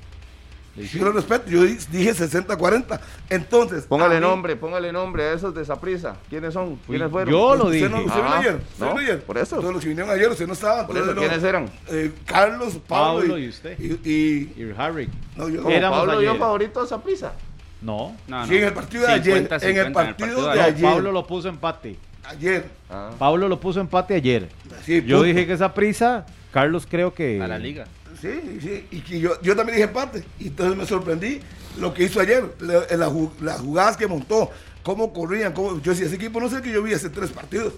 Yo 0.76 1.04
lo 1.04 1.12
respeto, 1.12 1.50
yo 1.50 1.64
di- 1.64 1.78
dije 1.92 2.14
60-40. 2.14 3.00
Entonces, 3.30 3.84
Póngale 3.86 4.16
mí- 4.16 4.22
nombre, 4.22 4.56
póngale 4.56 4.92
nombre 4.94 5.24
a 5.24 5.34
esos 5.34 5.54
de 5.54 5.66
Saprissa. 5.66 6.16
¿Quiénes 6.30 6.54
son? 6.54 6.78
Fui- 6.86 6.96
¿Quiénes 6.96 7.12
fueron? 7.12 7.32
yo 7.34 7.56
lo 7.56 7.66
¿Usted 7.66 7.74
dije. 7.76 7.90
no, 7.90 7.98
usted 8.06 8.16
vino 8.16 8.34
ayer? 8.34 8.56
¿Usted 8.56 8.80
no, 8.86 8.88
vino 8.92 9.00
ayer? 9.02 9.22
por 9.24 9.38
eso. 9.38 9.56
Todos 9.58 9.74
los 9.74 9.82
que 9.84 9.90
vinieron 9.90 10.10
ayer, 10.12 10.30
usted 10.30 10.48
no 10.48 10.54
estaba. 10.54 10.88
Por 10.88 10.98
eso, 10.98 11.14
¿quiénes 11.16 11.42
no. 11.42 11.48
eran? 11.48 11.70
Eh, 11.90 12.12
Carlos, 12.26 12.80
Pablo, 12.88 13.20
Pablo 13.20 13.38
y 13.38 13.50
usted. 13.50 13.78
Y, 13.80 14.10
y- 14.10 14.54
Y 14.58 14.74
Harry. 14.78 15.10
no, 15.36 15.50
yo, 15.50 15.70
Éramos 15.70 16.00
Pablo 16.00 16.20
ayer. 16.20 16.38
favorito 16.38 16.80
a 16.82 16.88
Saprissa. 16.88 17.34
No. 17.82 18.16
No, 18.28 18.46
Sí, 18.48 18.58
en 18.58 18.64
el 18.66 18.74
partido 18.74 19.08
de 19.08 19.12
ayer, 19.14 19.24
50, 19.40 19.56
en 19.58 19.78
el 19.78 19.86
50, 19.88 19.94
partido 20.18 20.50
de 20.50 20.56
No, 20.56 20.62
ayer. 20.64 20.82
Pablo 20.84 21.12
lo 21.12 21.28
puso 21.28 21.50
empate. 21.50 21.98
ayer. 22.24 22.66
Ah. 22.90 23.10
Pablo 23.20 23.50
lo 23.50 23.60
puso 23.60 23.82
empate 23.82 24.14
ayer. 24.16 24.48
Sí, 24.86 25.04
Yo 25.06 25.24
dije 25.24 25.46
que 25.48 25.54
esa 25.54 25.74
prisa, 25.74 26.26
Carlos 26.54 26.88
creo 26.90 27.14
que... 27.14 27.42
A 27.42 27.48
la 27.48 27.58
liga. 27.58 27.86
Sí, 28.22 28.60
sí, 28.62 28.88
y 28.92 29.02
que 29.02 29.20
yo, 29.20 29.42
yo 29.42 29.56
también 29.56 29.78
dije 29.78 29.88
empate. 29.88 30.24
Y 30.40 30.48
entonces 30.48 30.78
me 30.78 30.86
sorprendí 30.86 31.40
lo 31.80 31.94
que 31.94 32.04
hizo 32.04 32.20
ayer, 32.20 32.44
la- 32.60 32.86
la 32.96 33.10
ju- 33.10 33.32
las 33.42 33.60
jugadas 33.62 33.98
que 33.98 34.06
montó, 34.08 34.52
cómo 34.84 35.12
corrían, 35.12 35.54
cómo, 35.54 35.82
yo 35.82 35.92
decía, 35.92 36.06
ese 36.06 36.16
equipo 36.16 36.40
no 36.40 36.50
sé 36.50 36.62
que 36.62 36.72
yo 36.72 36.84
vi 36.84 36.94
hace 36.94 37.10
tres 37.10 37.32
partidos. 37.32 37.74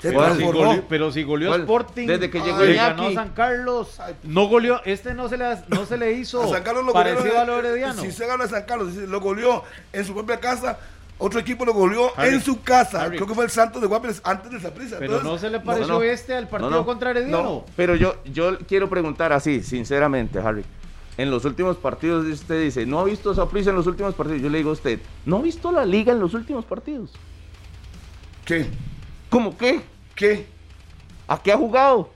Se 0.00 0.12
Pero 0.12 0.34
si, 0.34 0.42
goleó, 0.42 0.84
pero 0.88 1.12
si 1.12 1.22
goleó 1.24 1.48
a 1.48 1.50
¿Cuál? 1.50 1.60
Sporting, 1.60 2.06
Desde 2.06 2.30
que 2.30 2.40
llegó 2.40 2.62
le 2.62 2.72
ganó 2.74 3.12
San 3.12 3.30
Carlos, 3.34 3.98
no 4.22 4.48
goleó, 4.48 4.80
este 4.86 5.12
no 5.12 5.28
se 5.28 5.36
le, 5.36 5.44
no 5.68 5.84
se 5.84 5.98
le 5.98 6.12
hizo 6.12 6.42
A 6.42 6.48
San 6.48 6.62
Carlos 6.62 6.86
lo 6.86 6.94
parecido 6.94 7.38
a 7.38 7.44
lo 7.44 7.58
herediano. 7.58 8.00
Si 8.00 8.10
se 8.10 8.26
gana 8.26 8.48
San 8.48 8.62
Carlos, 8.62 8.94
si 8.94 9.06
lo 9.06 9.20
goleó 9.20 9.62
en 9.92 10.04
su 10.06 10.14
propia 10.14 10.40
casa, 10.40 10.78
otro 11.20 11.38
equipo 11.38 11.64
lo 11.64 11.72
goleó 11.72 12.10
Harry, 12.16 12.34
en 12.34 12.40
su 12.42 12.60
casa. 12.62 13.02
Harry. 13.02 13.16
Creo 13.16 13.28
que 13.28 13.34
fue 13.34 13.44
el 13.44 13.50
Santos 13.50 13.80
de 13.80 13.86
Guapiles 13.86 14.20
antes 14.24 14.50
de 14.50 14.58
esa 14.58 14.74
prisa. 14.74 14.96
Pero 14.98 15.22
no 15.22 15.38
se 15.38 15.48
le 15.50 15.60
pareció 15.60 15.94
no. 15.94 16.02
este 16.02 16.34
al 16.34 16.48
partido 16.48 16.70
No, 16.70 16.76
no. 16.78 16.84
contra 16.84 17.10
Herediano. 17.10 17.42
No. 17.42 17.64
Pero 17.76 17.94
yo, 17.94 18.16
yo 18.24 18.58
quiero 18.66 18.88
preguntar 18.88 19.32
así, 19.32 19.62
sinceramente, 19.62 20.38
Harry. 20.40 20.64
En 21.16 21.30
los 21.30 21.44
últimos 21.44 21.76
partidos, 21.76 22.24
usted 22.26 22.62
dice, 22.62 22.86
¿no 22.86 22.98
ha 22.98 23.04
visto 23.04 23.34
Saprissa 23.34 23.70
en 23.70 23.76
los 23.76 23.86
últimos 23.86 24.14
partidos? 24.14 24.40
Yo 24.42 24.48
le 24.48 24.58
digo 24.58 24.70
a 24.70 24.72
usted, 24.74 24.98
¿no 25.26 25.36
ha 25.36 25.42
visto 25.42 25.70
la 25.70 25.84
liga 25.84 26.12
en 26.12 26.20
los 26.20 26.32
últimos 26.34 26.64
partidos? 26.64 27.12
¿Qué? 28.44 28.66
¿Cómo 29.28 29.56
qué? 29.56 29.82
¿Qué? 30.14 30.46
¿A 31.28 31.40
qué 31.42 31.52
ha 31.52 31.56
jugado? 31.56 32.10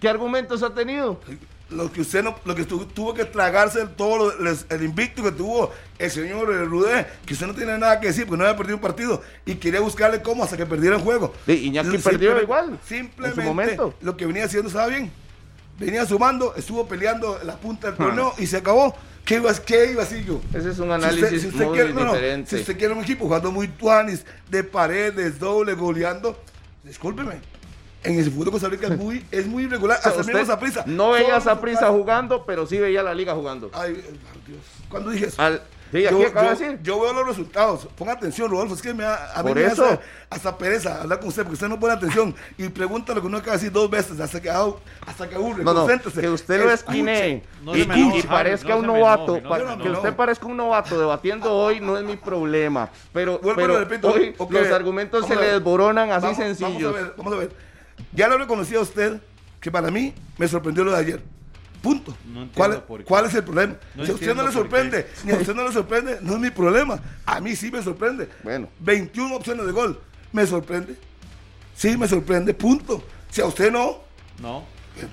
¿Qué 0.00 0.08
argumentos 0.08 0.62
ha 0.62 0.74
tenido? 0.74 1.18
Lo 1.68 1.90
que 1.90 2.00
usted 2.02 2.22
no, 2.22 2.36
lo 2.44 2.54
que 2.54 2.64
tu- 2.64 2.86
tuvo 2.86 3.12
que 3.12 3.24
tragarse 3.24 3.84
todo 3.96 4.18
lo- 4.32 4.38
les- 4.44 4.66
el 4.68 4.84
invicto 4.84 5.20
que 5.24 5.32
tuvo 5.32 5.72
el 5.98 6.10
señor 6.12 6.46
Rudé, 6.68 7.06
que 7.26 7.34
usted 7.34 7.46
no 7.48 7.54
tiene 7.54 7.76
nada 7.76 7.98
que 7.98 8.06
decir 8.06 8.24
porque 8.24 8.38
no 8.38 8.44
había 8.44 8.56
perdido 8.56 8.76
un 8.76 8.82
partido 8.82 9.20
y 9.44 9.56
quería 9.56 9.80
buscarle 9.80 10.22
cómo 10.22 10.44
hasta 10.44 10.56
que 10.56 10.64
perdiera 10.64 10.94
el 10.94 11.02
juego. 11.02 11.34
Sí, 11.44 11.66
Iñaki 11.66 11.98
perdió 11.98 12.40
igual, 12.40 12.68
en 12.70 12.78
su 12.80 12.86
Simplemente 12.86 13.42
momento. 13.42 13.94
lo 14.00 14.16
que 14.16 14.26
venía 14.26 14.44
haciendo 14.44 14.68
estaba 14.68 14.86
bien. 14.86 15.10
Venía 15.78 16.06
sumando, 16.06 16.54
estuvo 16.54 16.86
peleando 16.86 17.38
la 17.44 17.56
punta 17.56 17.88
Ah. 17.88 17.90
del 17.90 17.98
torneo 17.98 18.32
y 18.38 18.46
se 18.46 18.58
acabó. 18.58 18.94
¿Qué 19.24 19.34
iba, 19.34 19.52
qué 19.54 19.90
iba 19.90 20.04
así 20.04 20.24
yo? 20.24 20.40
Ese 20.54 20.70
es 20.70 20.78
un 20.78 20.86
Si 20.86 20.92
análisis 20.92 21.22
usted- 21.24 21.40
si 21.40 21.46
usted 21.48 21.64
muy 21.64 21.74
quiere- 21.74 21.92
no, 21.92 22.04
no, 22.04 22.12
diferente. 22.12 22.48
si 22.50 22.56
usted 22.62 22.78
quiere 22.78 22.94
un 22.94 23.00
equipo 23.02 23.24
jugando 23.24 23.50
muy 23.50 23.66
tuanis, 23.66 24.24
de 24.48 24.62
paredes, 24.62 25.40
doble, 25.40 25.74
goleando, 25.74 26.40
discúlpeme. 26.84 27.40
En 28.04 28.18
el 28.18 28.24
fútbol 28.30 28.44
de 28.46 28.50
Costa 28.52 28.68
Rica 28.68 28.86
es 28.88 28.96
muy, 28.98 29.24
es 29.30 29.46
muy 29.46 29.64
irregular. 29.64 29.98
O 30.00 30.02
sea, 30.02 30.10
Hasta 30.10 30.20
usted 30.22 30.34
mismo 30.34 30.46
Saprissa. 30.46 30.84
no 30.86 31.10
veía 31.10 31.36
a 31.36 31.40
casa- 31.42 31.88
jugando, 31.90 32.44
pero 32.46 32.66
sí 32.66 32.78
veía 32.78 33.02
la 33.02 33.14
liga 33.14 33.34
jugando. 33.34 33.70
Ay, 33.74 33.94
Dios. 34.46 34.60
¿Cuándo 34.88 35.10
dije 35.10 35.26
eso? 35.26 35.42
Al, 35.42 35.60
sí, 35.90 36.06
aquí 36.06 36.14
yo, 36.22 36.26
acaba 36.28 36.52
yo- 36.52 36.58
de 36.58 36.64
decir. 36.66 36.80
yo 36.84 37.00
veo 37.00 37.12
los 37.12 37.26
resultados. 37.26 37.88
Ponga 37.96 38.12
atención, 38.12 38.48
Rodolfo. 38.48 38.74
Es 38.74 38.82
que 38.82 38.94
me 38.94 39.02
da- 39.02 39.32
a 39.34 39.42
mí 39.42 39.48
Por 39.48 39.56
me 39.58 39.64
eso. 39.66 39.84
hace 39.84 39.98
hasta 40.30 40.56
pereza 40.56 41.02
hablar 41.02 41.18
con 41.18 41.28
usted 41.28 41.42
porque 41.42 41.54
usted 41.54 41.68
no 41.68 41.80
pone 41.80 41.94
atención 41.94 42.32
y 42.56 42.68
pregunta 42.68 43.12
lo 43.14 43.20
que 43.20 43.26
uno 43.26 43.38
acaba 43.38 43.52
de 43.52 43.58
decir 43.58 43.72
dos 43.72 43.90
veces 43.90 44.20
hasta 44.20 44.40
que, 44.40 44.48
hasta 44.50 45.28
que 45.28 45.34
aburre. 45.34 45.64
No, 45.64 45.74
no, 45.74 45.80
Concéntrese. 45.80 46.20
que 46.20 46.28
usted 46.28 46.62
lo 46.64 46.70
esquine 46.70 47.42
No 47.64 47.76
y, 47.76 47.80
y- 47.80 48.22
parezca 48.22 48.68
no 48.70 48.78
un 48.78 48.86
novato. 48.86 49.36
enoje, 49.38 49.42
no 49.42 49.48
pa- 49.48 49.58
se 49.58 49.64
me 49.76 49.82
que 49.82 49.90
usted 49.90 50.14
parezca 50.14 50.46
un 50.46 50.56
novato 50.56 50.96
debatiendo 50.98 51.52
hoy 51.56 51.80
no 51.80 51.98
es 51.98 52.04
mi 52.04 52.14
problema. 52.16 52.88
Pero, 53.12 53.40
Vuelvo 53.40 53.60
y 53.60 53.64
pero 53.64 53.78
le 53.80 53.84
repito, 53.84 54.08
hoy 54.12 54.34
los 54.50 54.68
argumentos 54.68 55.26
se 55.26 55.34
le 55.34 55.46
desboronan 55.54 56.10
así 56.12 56.22
Vamos- 56.22 56.36
sencillos. 56.38 56.92
Vamos 56.92 56.94
a 56.94 57.02
ver, 57.02 57.14
vamos 57.16 57.32
a 57.32 57.36
ver. 57.36 57.65
Ya 58.12 58.28
lo 58.28 58.38
reconocí 58.38 58.74
a 58.74 58.80
usted 58.80 59.20
que 59.60 59.70
para 59.70 59.90
mí 59.90 60.14
me 60.38 60.48
sorprendió 60.48 60.84
lo 60.84 60.92
de 60.92 60.98
ayer. 60.98 61.22
Punto. 61.82 62.16
No 62.26 62.48
¿Cuál, 62.54 63.26
es 63.26 63.34
el 63.34 63.44
problema? 63.44 63.76
No 63.94 64.04
si 64.04 64.10
a 64.10 64.14
usted 64.14 64.34
no 64.34 64.42
le 64.44 64.52
sorprende, 64.52 65.06
ni 65.24 65.32
a 65.32 65.36
usted 65.36 65.54
no 65.54 65.64
le 65.66 65.72
sorprende, 65.72 66.18
no 66.22 66.34
es 66.34 66.40
mi 66.40 66.50
problema. 66.50 67.00
A 67.24 67.40
mí 67.40 67.54
sí 67.54 67.70
me 67.70 67.82
sorprende. 67.82 68.28
Bueno. 68.42 68.68
21 68.80 69.36
opciones 69.36 69.66
de 69.66 69.72
gol. 69.72 70.00
¿Me 70.32 70.46
sorprende? 70.46 70.96
Sí, 71.74 71.96
me 71.96 72.08
sorprende. 72.08 72.54
Punto. 72.54 73.04
Si 73.30 73.40
a 73.40 73.46
usted 73.46 73.70
no, 73.70 73.98
No. 74.40 74.64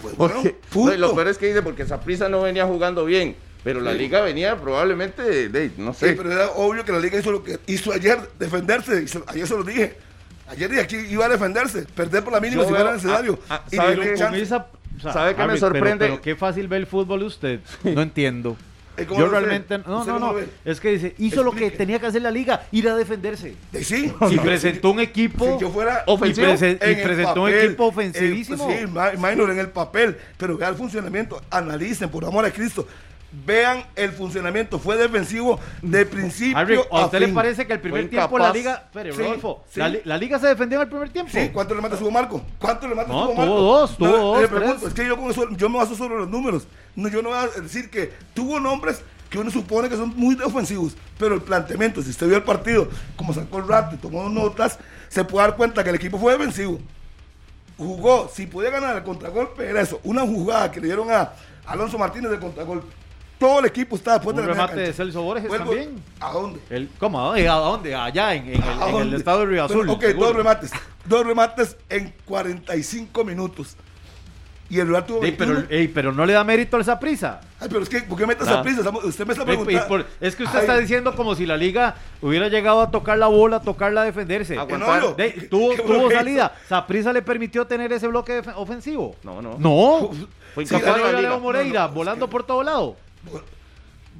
pues 0.02 0.16
bueno, 0.16 0.36
no, 0.44 0.52
punto. 0.72 0.96
lo 0.98 1.14
peor 1.14 1.28
es 1.28 1.38
que 1.38 1.48
dice 1.48 1.62
porque 1.62 1.86
Saprissa 1.86 2.30
no 2.30 2.42
venía 2.42 2.66
jugando 2.66 3.06
bien. 3.06 3.36
Pero 3.64 3.80
la 3.80 3.92
Sí. 3.94 3.98
liga 4.00 4.22
venía 4.22 4.60
probablemente 4.60 5.22
de, 5.22 5.50
de- 5.50 5.72
no 5.78 5.94
Sí, 5.94 6.02
sé. 6.08 6.14
pero 6.14 6.32
era 6.32 6.50
obvio 6.52 6.84
que 6.84 6.92
la 6.92 7.00
liga 7.00 7.18
hizo 7.20 7.32
lo 7.32 7.44
que 7.44 7.60
hizo 7.68 7.94
ayer, 7.94 8.20
defenderse. 8.40 9.06
Ayer 9.28 9.48
se 9.48 9.56
lo 9.56 9.64
dije. 9.64 9.96
Ayer 10.48 10.70
dije 10.70 10.88
que 10.88 11.02
iba 11.10 11.26
a 11.26 11.30
defenderse, 11.30 11.84
perder 11.96 12.24
por 12.24 12.34
la 12.34 12.40
mínima 12.40 12.64
Yo 12.64 12.68
si 12.70 12.74
fuera 12.76 12.94
necesario. 12.94 13.40
ah, 13.50 13.62
ah, 13.64 13.68
y 13.72 13.76
¿sabe 13.76 13.96
qué? 14.00 14.08
chance. 14.16 14.26
Comienza- 14.26 14.68
o 14.98 15.02
sea, 15.02 15.14
¿Sabe 15.14 15.32
qué 15.32 15.38
me 15.38 15.44
Harry, 15.44 15.54
pero- 15.60 15.74
sorprende? 15.74 16.06
Pero, 16.06 16.22
qué 16.22 16.36
fácil 16.36 16.68
ve 16.68 16.78
el 16.78 16.86
fútbol 16.88 17.24
usted. 17.24 17.60
No 17.84 18.02
entiendo. 18.02 18.56
¿Eh, 18.96 19.06
cómo 19.08 19.22
Yo 19.22 19.26
lo 19.26 19.32
realmente. 19.32 19.80
No, 19.80 20.00
¿Usted 20.02 20.12
no, 20.12 20.20
cómo 20.20 20.20
no. 20.20 20.34
lo 20.34 20.40
ve? 20.40 20.48
Es 20.66 20.80
que 20.80 20.90
dice, 20.92 21.16
hizo 21.18 21.44
lo 21.44 21.50
que 21.52 21.58
Explique. 21.66 21.78
tenía 21.78 22.00
que 22.00 22.06
hacer 22.06 22.22
la 22.22 22.30
liga, 22.30 22.68
ir 22.72 22.88
a 22.88 22.96
defenderse. 22.96 23.56
Eh, 23.74 23.84
sí, 23.84 24.14
Si 24.30 24.38
presentó 24.38 24.92
un 24.92 25.00
equipo. 25.00 25.56
si 25.58 25.62
yo 25.62 25.72
fuera 25.72 26.04
Ofensivo. 26.06 26.46
y, 26.48 26.52
prese- 26.52 26.78
y 26.80 26.92
en 26.92 26.98
el 27.00 27.04
presentó 27.04 27.42
un 27.42 27.48
papel, 27.50 27.66
equipo 27.66 27.84
eh, 27.86 27.88
ofensivísimo. 27.88 28.66
pues 28.66 28.80
sí, 28.82 28.86
ma- 28.88 29.12
minor 29.14 29.50
en 29.50 29.58
el 29.60 29.70
papel, 29.70 30.16
pero 30.38 30.58
vea 30.58 30.70
el 30.70 30.76
funcionamiento, 30.76 31.42
analicen 31.50 32.08
por 32.10 32.24
amor 32.24 32.46
a 32.46 32.52
Cristo. 32.52 32.88
Vean 33.46 33.84
el 33.96 34.12
funcionamiento, 34.12 34.78
fue 34.78 34.96
defensivo 34.96 35.60
de 35.82 36.06
principio 36.06 36.56
Harry, 36.58 36.78
¿a 36.92 36.98
a 37.02 37.06
usted 37.06 37.20
le 37.20 37.30
parece 37.30 37.66
que 37.66 37.74
el 37.74 37.80
primer 37.80 38.08
tiempo 38.08 38.38
la 38.38 38.54
liga. 38.54 38.84
Espere, 38.86 39.12
Sí, 39.12 39.18
Rodolfo, 39.22 39.64
sí. 39.72 39.80
La, 39.80 39.90
li- 39.90 40.02
la 40.06 40.18
liga 40.20 40.38
se 40.38 40.48
defendió 40.48 40.78
en 40.78 40.84
el 40.84 40.88
primer 40.90 41.10
tiempo. 41.10 41.32
Sí, 41.34 41.50
¿cuántos 41.52 41.76
remates 41.76 41.98
tuvo 41.98 42.12
Marco? 42.12 42.44
¿Cuántos 42.60 42.88
remates 42.88 43.12
No, 43.12 43.24
tuvo 43.24 43.34
tuvo 43.34 43.38
Marco? 43.42 43.56
dos, 43.62 43.98
tuvo 43.98 44.08
dos, 44.18 44.42
le 44.42 44.48
pregunto, 44.48 44.76
tres. 44.82 44.88
es 44.90 44.94
que 44.94 45.08
yo, 45.08 45.18
con 45.18 45.32
eso- 45.32 45.50
yo 45.50 45.68
me 45.68 45.78
baso 45.80 45.96
sobre 45.96 46.16
los 46.16 46.30
números. 46.30 46.68
No, 46.96 47.10
yo 47.10 47.24
no 47.24 47.30
voy 47.30 47.40
a 47.40 47.48
decir 47.62 47.90
que 47.90 48.14
tuvo 48.36 48.60
nombres 48.60 49.02
que 49.32 49.40
uno 49.40 49.50
supone 49.50 49.90
que 49.90 49.96
son 49.98 50.14
muy 50.16 50.36
ofensivos, 50.36 50.96
pero 51.18 51.34
el 51.34 51.42
planteamiento, 51.42 52.04
si 52.04 52.12
usted 52.12 52.28
vio 52.28 52.38
el 52.38 52.44
partido, 52.44 52.88
como 53.16 53.34
sacó 53.34 53.58
el 53.58 53.68
rato 53.68 53.96
y 53.96 53.98
tomó 53.98 54.30
notas, 54.30 54.78
se 55.10 55.24
puede 55.26 55.48
dar 55.48 55.58
cuenta 55.58 55.84
que 55.84 55.90
el 55.90 55.96
equipo 55.96 56.20
fue 56.20 56.34
defensivo. 56.34 56.80
Jugó, 57.78 58.30
si 58.32 58.46
podía 58.46 58.70
ganar 58.70 58.96
el 58.96 59.04
contragolpe, 59.04 59.68
era 59.68 59.82
eso. 59.82 60.00
Una 60.04 60.22
jugada 60.22 60.72
que 60.72 60.80
le 60.80 60.86
dieron 60.86 61.10
a 61.12 61.32
Alonso 61.66 61.98
Martínez 61.98 62.30
de 62.30 62.38
contragolpe. 62.40 62.86
Todo 63.40 63.60
el 63.60 63.66
equipo 63.66 63.96
estaba 63.98 64.18
después 64.18 64.36
Un 64.36 64.42
de 64.42 64.48
la 64.48 64.54
remate 64.54 64.80
de. 64.80 64.94
Celso 64.94 65.22
Borges 65.22 65.50
Vuelvo- 65.50 65.66
también. 65.72 66.02
¿A 66.20 66.32
dónde? 66.32 66.60
El, 66.70 66.90
¿Cómo? 67.00 67.20
¿A 67.20 67.26
dónde? 67.28 67.50
¿A 67.50 67.54
dónde? 67.56 67.96
Allá, 67.96 68.34
en, 68.36 68.48
en 68.54 68.96
el, 69.02 69.14
estado 69.16 69.40
de 69.42 69.46
Río 69.48 69.66
Azul. 69.66 69.90
Ok, 69.90 70.02
seguro. 70.02 70.28
dos 70.28 70.36
remates. 70.38 70.72
Dos 71.06 71.26
remates 71.26 71.78
en 71.90 72.14
45 72.26 73.24
minutos. 73.26 73.76
Y 74.70 74.80
el 74.80 74.88
rival 74.88 75.06
tuvo 75.06 75.18
Ey, 75.24 75.32
21. 75.32 75.54
pero, 75.68 75.68
ey, 75.78 75.88
pero 75.90 76.12
no 76.14 76.26
le 76.26 76.34
da 76.34 76.44
mérito 76.44 76.78
a 76.78 76.82
esa 76.82 76.98
prisa. 77.00 77.42
Ay, 77.60 77.68
pero 77.70 77.82
es 77.84 77.90
que, 77.90 78.00
¿por 78.04 78.18
qué 78.18 78.26
metes 78.26 78.48
Ah. 78.48 78.60
a 78.60 78.64
prisa? 78.64 78.80
Estamos- 78.80 79.04
Usted 79.04 79.26
me 79.28 79.34
está 79.34 79.44
Ey, 79.44 79.54
y 79.54 79.58
preguntando. 79.58 79.88
por- 79.88 80.06
es 80.22 80.36
que 80.36 80.44
usted 80.44 80.60
Ay, 80.60 80.62
está 80.66 80.78
diciendo 80.78 81.16
como 81.16 81.36
si 81.36 81.46
la 81.46 81.58
liga 81.58 81.96
hubiera 82.22 82.48
llegado 82.48 82.82
a 82.82 82.90
tocar 82.90 83.18
la 83.18 83.28
bola, 83.28 83.58
a 83.58 83.62
tocarla, 83.62 84.02
a 84.02 84.06
defenderse. 84.06 84.58
Aguantar. 84.58 85.02
no, 85.04 85.12
De- 85.14 85.34
¿Qué- 85.34 85.42
tuvo 85.42 85.74
tuvo 85.76 86.10
salida. 86.10 86.56
Saprisa 86.70 87.12
le 87.14 87.22
permitió 87.22 87.68
tener 87.68 87.92
ese 87.92 88.08
bloque 88.08 88.42
ofensivo. 88.56 89.16
No, 89.24 89.42
no. 89.42 89.58
No. 89.60 90.10
Fue 90.56 90.64
incapaz 90.64 91.02
la 91.12 91.22
Leo 91.22 91.40
Moreira 91.40 91.80
No, 91.82 91.86
no, 91.86 91.90
es 91.90 91.96
volando 91.96 92.26
que- 92.28 92.32
por 92.32 92.44
todo 92.44 92.64
lado. 92.64 92.96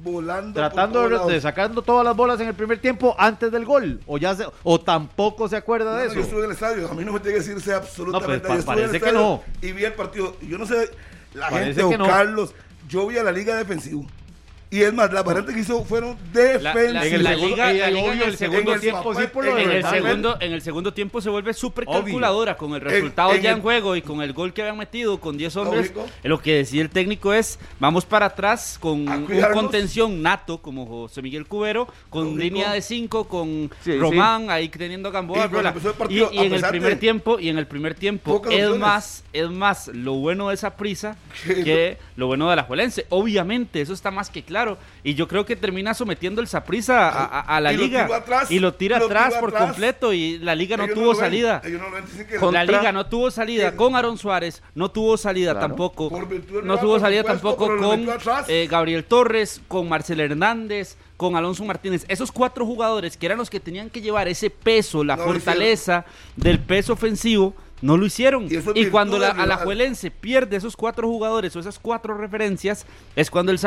Volando. 0.02 0.52
Tratando 0.54 1.08
por 1.08 1.26
de, 1.32 1.40
sacando 1.40 1.80
todas 1.80 2.04
las 2.04 2.16
bolas 2.16 2.40
en 2.40 2.48
el 2.48 2.54
primer 2.54 2.78
tiempo 2.80 3.14
antes 3.16 3.50
del 3.52 3.64
gol. 3.64 4.00
O 4.06 4.18
ya 4.18 4.34
se- 4.34 4.46
o 4.64 4.80
tampoco 4.80 5.48
se 5.48 5.56
acuerda 5.56 5.92
No, 5.92 5.98
de 5.98 6.06
eso. 6.06 6.14
yo 6.16 6.20
estuve 6.22 6.38
en 6.40 6.44
el 6.46 6.50
estadio. 6.52 6.90
A 6.90 6.94
mí 6.94 7.04
no 7.04 7.12
me 7.12 7.20
tiene 7.20 7.38
que 7.38 7.44
decirse 7.44 7.72
absolutamente. 7.72 8.48
No, 8.48 8.54
pues, 8.54 8.64
pa- 8.64 8.74
parece 8.74 9.00
que 9.00 9.12
no. 9.12 9.42
Y 9.62 9.72
vi 9.72 9.84
el 9.84 9.92
partido. 9.94 10.36
Yo 10.42 10.58
no 10.58 10.66
sé, 10.66 10.90
la 11.34 11.48
Parece 11.48 11.74
gente 11.80 11.88
que 11.90 11.94
o 11.94 11.98
no. 11.98 12.06
Carlos. 12.06 12.54
Yo 12.88 13.06
vi 13.06 13.18
a 13.18 13.22
la 13.22 13.30
liga 13.32 13.54
defensivo. 13.56 14.04
Y 14.70 14.82
es 14.82 14.92
más, 14.92 15.12
las 15.12 15.24
variantes 15.24 15.54
que 15.54 15.60
hizo 15.60 15.84
fueron 15.84 16.16
defensivas. 16.32 16.74
En 16.76 17.14
el 17.14 17.22
La 17.22 17.30
segundo, 17.34 17.46
liga- 17.56 17.70
en 17.70 18.22
el 18.22 18.36
segundo 18.36 18.74
tiempo 18.80 19.14
sí 19.14 19.22
por 19.32 19.46
en 19.46 19.58
En 19.58 19.70
el, 19.70 19.84
segundo, 19.84 20.36
en 20.40 20.52
el 20.52 20.62
segundo 20.62 20.92
tiempo 20.92 21.20
se 21.20 21.30
vuelve 21.30 21.54
súper 21.54 21.84
calculadora 21.86 22.56
con 22.56 22.70
el 22.70 22.76
En- 22.82 22.82
resultado 22.82 23.32
en 23.34 23.42
ya 23.42 23.50
el- 23.50 23.56
en 23.56 23.62
juego 23.62 23.94
y 23.94 24.02
con 24.02 24.20
el 24.20 24.32
gol 24.32 24.52
que 24.52 24.62
habían 24.62 24.76
metido 24.78 25.20
con 25.20 25.36
10 25.36 25.54
hombres. 25.56 25.92
Lógico. 25.94 26.06
Lo 26.24 26.40
que 26.40 26.54
decía 26.56 26.82
el 26.82 26.90
técnico 26.90 27.32
es, 27.32 27.58
vamos 27.78 28.04
para 28.04 28.26
atrás 28.26 28.76
con 28.80 29.08
A 29.08 29.16
un 29.18 29.26
contención 29.52 30.22
nato 30.22 30.58
como 30.58 30.86
José 30.86 31.22
Miguel 31.22 31.46
Cubero, 31.46 31.86
con 32.10 32.24
Lógico. 32.24 32.42
línea 32.42 32.72
de 32.72 32.82
5, 32.82 33.28
con 33.28 33.70
Sí, 33.84 33.96
Román 33.96 34.50
ahí 34.50 34.68
teniendo 34.70 35.10
Y 35.10 35.12
Gamboa. 35.12 35.46
Y, 35.46 35.92
partido, 35.96 36.30
y 36.32 36.38
a 36.38 36.42
en 36.44 36.52
el 36.54 36.62
primer 36.64 36.98
tiempo, 36.98 37.38
y 37.38 37.48
en 37.48 37.58
el 37.58 37.66
primer 37.68 37.94
tiempo, 37.94 38.42
es 38.50 38.64
opciones. 38.64 38.78
más, 38.80 39.24
es 39.32 39.50
más 39.50 39.88
lo 39.88 40.14
bueno 40.14 40.48
de 40.48 40.54
esa 40.54 40.76
prisa 40.76 41.16
Que- 41.44 41.62
que 41.62 41.98
lo 42.16 42.26
bueno 42.26 42.50
de 42.50 42.56
la 42.56 42.64
Juelense. 42.64 43.06
Obviamente, 43.10 43.80
eso 43.80 43.92
está 43.92 44.10
más 44.10 44.30
que 44.30 44.42
claro. 44.42 44.53
Y 45.02 45.14
yo 45.14 45.26
creo 45.28 45.44
que 45.44 45.56
termina 45.56 45.94
sometiendo 45.94 46.40
el 46.40 46.46
Saprisa 46.48 47.08
a, 47.08 47.24
a- 47.24 47.40
a 47.56 47.60
la 47.60 47.72
Y 47.72 47.76
liga. 47.76 48.04
atrás, 48.14 48.50
y 48.50 48.58
lo 48.58 48.74
tira 48.74 48.98
lo 48.98 49.06
atrás 49.06 49.34
por 49.34 49.50
atrás. 49.50 49.64
completo. 49.70 50.12
Y 50.12 50.38
la 50.38 50.54
liga 50.54 50.76
no 50.76 50.84
Ellos 50.84 50.94
tuvo 50.94 51.14
salida. 51.14 51.60
no 51.64 51.78
lo 51.78 51.90
ven, 51.90 52.04
dicen 52.06 52.26
que- 52.26 52.36
Con- 52.36 52.54
La 52.54 52.60
Contra- 52.60 52.78
liga 52.80 52.92
no 52.92 53.06
tuvo 53.06 53.30
salida 53.30 53.74
con 53.76 53.96
Aaron 53.96 54.16
Suárez, 54.18 54.62
no 54.74 54.90
tuvo 54.90 55.16
salida 55.16 55.52
Claro. 55.52 55.68
tampoco, 55.68 56.10
no 56.62 56.78
tuvo 56.78 56.98
salida 57.00 57.22
supuesto, 57.22 57.48
tampoco 57.56 57.66
con 57.76 58.08
eh, 58.48 58.66
Gabriel 58.70 59.04
Torres, 59.04 59.60
con 59.68 59.88
Marcel 59.88 60.20
Hernández, 60.20 60.96
con 61.16 61.36
Alonso 61.36 61.64
Martínez. 61.64 62.04
Esos 62.08 62.32
cuatro 62.32 62.66
jugadores 62.66 63.16
que 63.16 63.26
eran 63.26 63.38
los 63.38 63.48
que 63.50 63.60
tenían 63.60 63.90
que 63.90 64.00
llevar 64.00 64.28
ese 64.28 64.50
peso, 64.50 65.04
la 65.04 65.16
No 65.16 65.24
fortaleza 65.24 66.04
del 66.36 66.58
peso 66.58 66.92
ofensivo, 66.94 67.54
no 67.84 67.96
lo 67.98 68.06
hicieron. 68.06 68.48
Y 68.74 68.86
cuando 68.86 69.18
la, 69.18 69.28
del 69.28 69.40
a 69.40 69.46
la 69.46 69.54
rival. 69.56 69.64
Juelense 69.66 70.10
pierde 70.10 70.56
esos 70.56 70.76
cuatro 70.76 71.06
jugadores 71.06 71.54
o 71.54 71.60
esas 71.60 71.78
cuatro 71.78 72.16
referencias, 72.16 72.86
es 73.14 73.30
cuando 73.30 73.52
el 73.52 73.58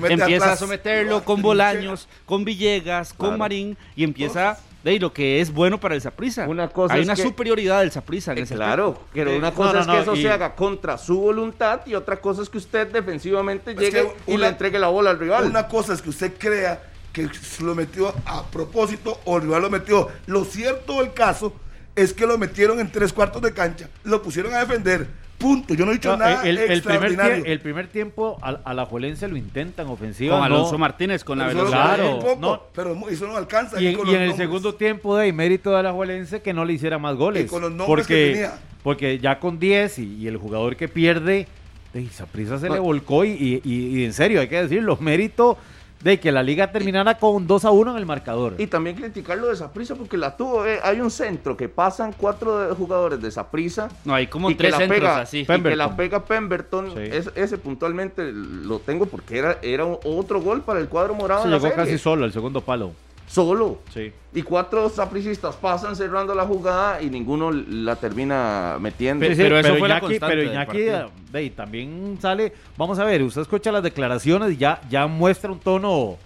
mete 0.00 0.14
empieza 0.14 0.44
atrás. 0.46 0.62
a 0.62 0.64
someterlo 0.64 1.10
Lo 1.18 1.24
con. 1.24 1.42
Bolaños, 1.42 2.08
con 2.24 2.44
Villegas, 2.44 3.12
con 3.12 3.28
Claro. 3.28 3.38
Marín 3.38 3.76
y 3.96 4.04
empieza 4.04 4.58
de 4.82 4.98
lo 4.98 5.12
que 5.12 5.40
es 5.40 5.52
bueno 5.52 5.78
para 5.78 5.94
el 5.94 6.00
Saprissa. 6.00 6.48
Una 6.48 6.66
cosa 6.68 6.94
Hay 6.94 7.02
una 7.02 7.14
que- 7.14 7.22
superioridad 7.22 7.80
del 7.80 7.92
Saprissa 7.92 8.32
en 8.32 8.38
Eh, 8.38 8.42
ese 8.42 8.54
claro, 8.54 8.98
pero 9.12 9.36
una 9.36 9.52
cosa 9.52 9.74
no, 9.74 9.80
es 9.80 9.86
que 9.86 9.92
no, 9.92 9.98
eso 10.02 10.14
y- 10.16 10.22
se 10.22 10.30
haga 10.30 10.54
contra 10.56 10.96
su 10.98 11.20
voluntad 11.20 11.82
y 11.86 11.94
otra 11.94 12.16
cosa 12.20 12.42
es 12.42 12.48
que 12.48 12.58
usted 12.58 12.88
defensivamente 12.90 13.72
Es 13.72 13.76
llegue 13.78 14.02
que 14.24 14.32
y 14.32 14.34
una- 14.34 14.44
le 14.46 14.48
entregue 14.52 14.78
la 14.78 14.88
bola 14.88 15.10
al 15.10 15.18
rival. 15.18 15.44
Una 15.44 15.68
cosa 15.68 15.92
es 15.92 16.00
que 16.02 16.10
usted 16.10 16.32
crea 16.38 16.82
que 17.12 17.28
lo 17.60 17.74
metió 17.74 18.12
a 18.24 18.44
propósito 18.46 19.20
o 19.26 19.36
el 19.36 19.42
rival 19.42 19.62
lo 19.62 19.70
metió. 19.70 20.08
Lo 20.26 20.44
cierto 20.44 21.00
del 21.00 21.12
caso 21.12 21.52
es 21.96 22.12
que 22.12 22.26
lo 22.26 22.38
metieron 22.38 22.80
en 22.80 22.90
tres 22.90 23.12
cuartos 23.12 23.42
de 23.42 23.52
cancha, 23.52 23.88
lo 24.04 24.22
pusieron 24.22 24.52
a 24.54 24.60
defender. 24.60 25.06
Punto. 25.38 25.74
Yo 25.74 25.84
no 25.84 25.90
he 25.90 25.94
dicho 25.94 26.10
No, 26.12 26.18
nada 26.18 26.42
el, 26.44 26.56
el 26.56 26.64
primer 26.64 26.76
extraordinario. 26.78 27.44
el 27.44 27.58
primer 27.60 27.88
tiempo 27.88 28.38
a, 28.40 28.50
a 28.64 28.74
la 28.74 28.86
Juelense 28.86 29.26
lo 29.26 29.36
intentan 29.36 29.88
ofensiva. 29.88 30.38
con 30.38 30.48
no- 30.48 30.54
Alonso 30.54 30.78
Martínez, 30.78 31.24
con 31.24 31.36
la 31.38 31.48
velocidad. 31.48 31.96
Claro, 31.96 32.14
un 32.14 32.20
poco, 32.22 32.36
no. 32.40 32.62
pero 32.72 32.96
eso 33.08 33.26
no 33.26 33.36
alcanza. 33.36 33.80
Y, 33.82 33.88
en- 33.88 33.96
con 33.96 34.06
y 34.06 34.12
los 34.12 34.20
en 34.20 34.22
el 34.22 34.34
segundo 34.36 34.76
tiempo 34.76 35.16
de 35.16 35.32
mérito 35.32 35.72
de 35.76 35.82
la 35.82 35.92
Juelense 35.92 36.42
que 36.42 36.52
no 36.54 36.64
le 36.64 36.74
hiciera 36.74 36.98
más 37.00 37.16
goles. 37.16 37.44
Y 37.44 37.48
con 37.48 37.60
los 37.62 37.70
nombres 37.72 37.88
porque, 37.88 38.14
que 38.14 38.32
tenía. 38.34 38.52
porque 38.84 39.18
ya 39.18 39.40
con 39.40 39.58
10 39.58 39.98
y, 39.98 40.14
y 40.18 40.28
el 40.28 40.36
jugador 40.36 40.76
que 40.76 40.86
pierde, 40.86 41.48
de 41.92 42.08
prisa 42.30 42.58
se 42.60 42.70
le 42.70 42.78
volcó 42.78 43.24
y, 43.24 43.30
y- 43.32 43.60
y- 43.64 43.98
y 43.98 44.04
en 44.04 44.12
serio, 44.12 44.40
hay 44.40 44.48
que 44.48 44.62
decirlo, 44.62 44.96
mérito 45.00 45.58
de 46.02 46.18
que 46.18 46.32
la 46.32 46.42
liga 46.42 46.72
terminara 46.72 47.16
con 47.18 47.46
2 47.46 47.64
a 47.64 47.70
1 47.70 47.92
en 47.92 47.96
el 47.96 48.06
marcador. 48.06 48.54
Y 48.58 48.66
también 48.66 48.96
criticarlo 48.96 49.46
de 49.48 49.56
Saprisa 49.56 49.94
porque 49.94 50.16
la 50.16 50.36
tuvo. 50.36 50.66
eh, 50.66 50.80
hay 50.82 51.00
un 51.00 51.10
centro 51.10 51.56
que 51.56 51.68
pasan 51.68 52.12
cuatro 52.16 52.58
de- 52.58 52.74
jugadores 52.74 53.20
de 53.22 53.30
Saprisa. 53.30 53.88
No, 54.04 54.14
hay 54.14 54.26
como 54.26 54.50
y 54.50 54.54
que 54.54 54.58
tres 54.58 54.72
la 54.72 54.78
centros 54.78 54.98
pega, 55.00 55.20
así. 55.20 55.38
y 55.38 55.42
que 55.42 55.46
Pemberton. 55.46 55.78
la 55.78 55.96
pega 55.96 56.24
Pemberton. 56.24 56.90
Sí. 56.94 57.00
es- 57.02 57.30
ese 57.36 57.58
puntualmente 57.58 58.32
lo 58.32 58.78
tengo 58.80 59.06
porque 59.06 59.38
era, 59.38 59.58
era 59.62 59.84
otro 59.84 60.40
gol 60.40 60.62
para 60.62 60.80
el 60.80 60.88
cuadro 60.88 61.14
morado. 61.14 61.42
se 61.44 61.48
la 61.48 61.56
llegó 61.58 61.68
serie. 61.68 61.84
casi 61.84 61.98
solo 61.98 62.24
al 62.24 62.32
segundo 62.32 62.60
palo. 62.60 62.92
Solo. 63.32 63.78
Sí. 63.94 64.12
Y 64.34 64.42
cuatro 64.42 64.90
sapricistas 64.90 65.56
pasan 65.56 65.96
cerrando 65.96 66.34
la 66.34 66.44
jugada 66.44 67.00
y 67.00 67.08
ninguno 67.08 67.50
la 67.50 67.96
termina 67.96 68.76
metiendo. 68.78 69.24
Pero- 69.26 69.36
pero 69.36 69.58
eso 69.58 69.76
fue 69.76 69.88
la 69.88 69.94
Iñaki, 69.94 70.06
constante 70.06 70.26
pero 70.36 70.40
del 70.42 70.50
Iñaki, 70.52 70.66
partido. 70.66 71.10
de 71.32 71.38
ahí, 71.38 71.50
también 71.50 72.18
sale, 72.20 72.52
vamos 72.76 72.98
a 72.98 73.04
ver, 73.04 73.22
usted 73.22 73.40
escucha 73.40 73.72
las 73.72 73.82
declaraciones 73.82 74.52
y 74.52 74.58
ya, 74.58 74.82
ya 74.90 75.06
muestra 75.06 75.50
un 75.50 75.60
tono 75.60 76.18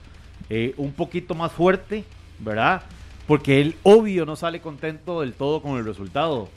eh, 0.50 0.74
un 0.78 0.92
poquito 0.92 1.34
más 1.36 1.52
fuerte, 1.52 2.04
¿verdad? 2.40 2.82
Porque 3.28 3.60
él, 3.60 3.76
obvio, 3.84 4.26
no 4.26 4.34
sale 4.34 4.60
contento 4.60 5.20
del 5.20 5.32
todo 5.32 5.62
con 5.62 5.76
el 5.78 5.84
resultado. 5.84 6.48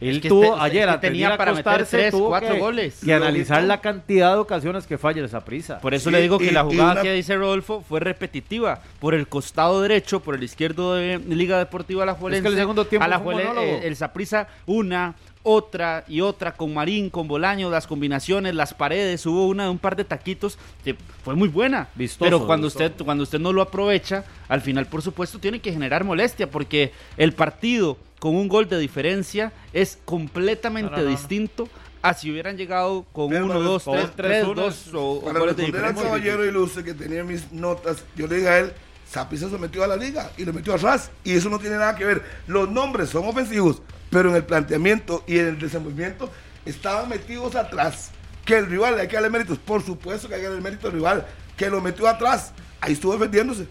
Él 0.00 0.16
Es 0.16 0.22
que 0.22 0.28
tuvo 0.28 0.44
este- 0.44 0.60
ayer, 0.60 0.76
es 0.82 0.84
que 0.86 0.90
antes 0.90 1.02
de 1.02 1.08
tenía 1.08 1.36
para 1.36 1.52
meter 1.52 1.66
acostarse, 1.72 1.96
tres, 1.96 2.10
tuvo 2.12 2.28
cuatro 2.28 2.54
que, 2.54 2.60
goles. 2.60 3.00
que 3.04 3.12
analizar 3.14 3.62
la 3.64 3.80
cantidad 3.80 4.32
de 4.34 4.38
ocasiones 4.38 4.86
que 4.86 4.96
falla 4.98 5.24
esa 5.24 5.44
prisa. 5.44 5.80
Por 5.80 5.92
eso 5.94 6.10
le 6.10 6.20
digo 6.20 6.38
que 6.38 6.46
y- 6.46 6.50
la 6.50 6.60
y 6.60 6.64
jugada 6.64 6.92
una- 6.92 7.02
que 7.02 7.12
dice 7.12 7.36
Rodolfo 7.36 7.82
fue 7.88 7.98
repetitiva. 8.00 8.80
Por 9.00 9.14
el 9.14 9.26
costado 9.26 9.82
derecho, 9.82 10.20
por 10.20 10.34
el 10.36 10.42
izquierdo 10.42 10.94
de 10.94 11.18
Liga 11.18 11.58
Deportiva 11.58 12.04
La 12.06 12.12
Es 12.12 12.42
que 12.42 12.48
el 12.48 12.54
segundo 12.56 12.84
tiempo 12.84 13.04
a 13.04 13.08
la 13.08 13.18
fue 13.20 13.34
un 13.34 13.40
monólogo. 13.42 13.66
eh, 13.66 13.80
el 13.86 13.96
Saprissa 13.96 14.46
una, 14.66 15.14
otra 15.42 16.04
y 16.08 16.20
otra 16.20 16.52
con 16.54 16.74
Marín, 16.74 17.10
con 17.10 17.28
Bolaño, 17.28 17.70
las 17.70 17.86
combinaciones, 17.86 18.54
las 18.54 18.74
paredes, 18.74 19.24
hubo 19.26 19.46
una 19.46 19.64
de 19.64 19.70
un 19.70 19.78
par 19.78 19.96
de 19.96 20.04
taquitos 20.04 20.58
que 20.84 20.96
fue 21.24 21.34
muy 21.34 21.48
buena. 21.48 21.88
Vistoso, 21.94 22.24
pero 22.24 22.46
cuando 22.46 22.66
vistoso. 22.66 22.84
usted 22.86 23.04
cuando 23.04 23.22
usted 23.24 23.38
no 23.38 23.52
lo 23.52 23.62
aprovecha, 23.62 24.24
al 24.48 24.60
final 24.60 24.86
por 24.86 25.02
supuesto 25.02 25.38
tiene 25.38 25.60
que 25.60 25.72
generar 25.72 26.04
molestia 26.04 26.50
porque 26.50 26.92
el 27.16 27.32
partido 27.32 27.96
con 28.18 28.34
un 28.34 28.48
gol 28.48 28.68
de 28.68 28.78
diferencia 28.78 29.52
es 29.72 29.98
completamente 30.04 30.90
No, 30.90 30.96
no, 30.98 31.02
no, 31.04 31.10
no. 31.10 31.16
distinto 31.16 31.68
a 32.02 32.14
si 32.14 32.30
hubieran 32.30 32.56
llegado 32.56 33.04
con 33.12 33.30
Pero 33.30 33.44
uno, 33.46 33.54
para 33.54 33.64
dos, 33.64 33.84
tres, 33.84 33.94
responder- 33.96 34.14
tres, 34.16 34.44
uno, 34.44 34.54
dos 34.62 34.94
o, 34.94 35.10
o 35.12 35.24
Para 35.24 35.38
goles 35.40 35.56
de 35.56 35.64
al 35.64 35.72
diferencia. 35.72 36.04
caballero 36.04 36.68
que 36.84 36.94
tenía 36.94 37.24
mis 37.24 37.50
notas, 37.52 38.04
yo 38.16 38.26
le 38.26 38.36
dije 38.36 38.48
a 38.48 38.58
él, 38.60 38.72
Sapi 39.10 39.36
se 39.38 39.48
sometió 39.48 39.82
a 39.82 39.86
la 39.86 39.96
liga 39.96 40.30
y 40.36 40.44
lo 40.44 40.52
metió 40.52 40.74
atrás. 40.74 41.10
Y 41.24 41.32
eso 41.32 41.48
no 41.48 41.58
tiene 41.58 41.76
nada 41.76 41.96
que 41.96 42.04
ver. 42.04 42.22
Los 42.46 42.68
nombres 42.68 43.08
son 43.08 43.24
ofensivos, 43.26 43.80
pero 44.10 44.30
en 44.30 44.36
el 44.36 44.44
planteamiento 44.44 45.24
y 45.26 45.38
en 45.38 45.48
el 45.48 45.58
desenvolvimiento 45.58 46.30
estaban 46.64 47.08
metidos 47.08 47.54
atrás. 47.54 48.10
Que 48.44 48.56
el 48.56 48.66
rival 48.66 48.98
hay 48.98 49.08
que 49.08 49.14
darle 49.14 49.30
méritos. 49.30 49.58
Por 49.58 49.82
supuesto 49.84 50.28
que 50.28 50.36
hay 50.36 50.40
que 50.40 50.46
darle 50.48 50.62
mérito 50.62 50.86
al 50.86 50.94
rival. 50.94 51.26
que 51.56 51.68
lo 51.68 51.80
metió 51.80 52.06
atrás. 52.06 52.52
Ahí 52.80 52.92
estuvo 52.92 53.12
defendiéndose. 53.12 53.66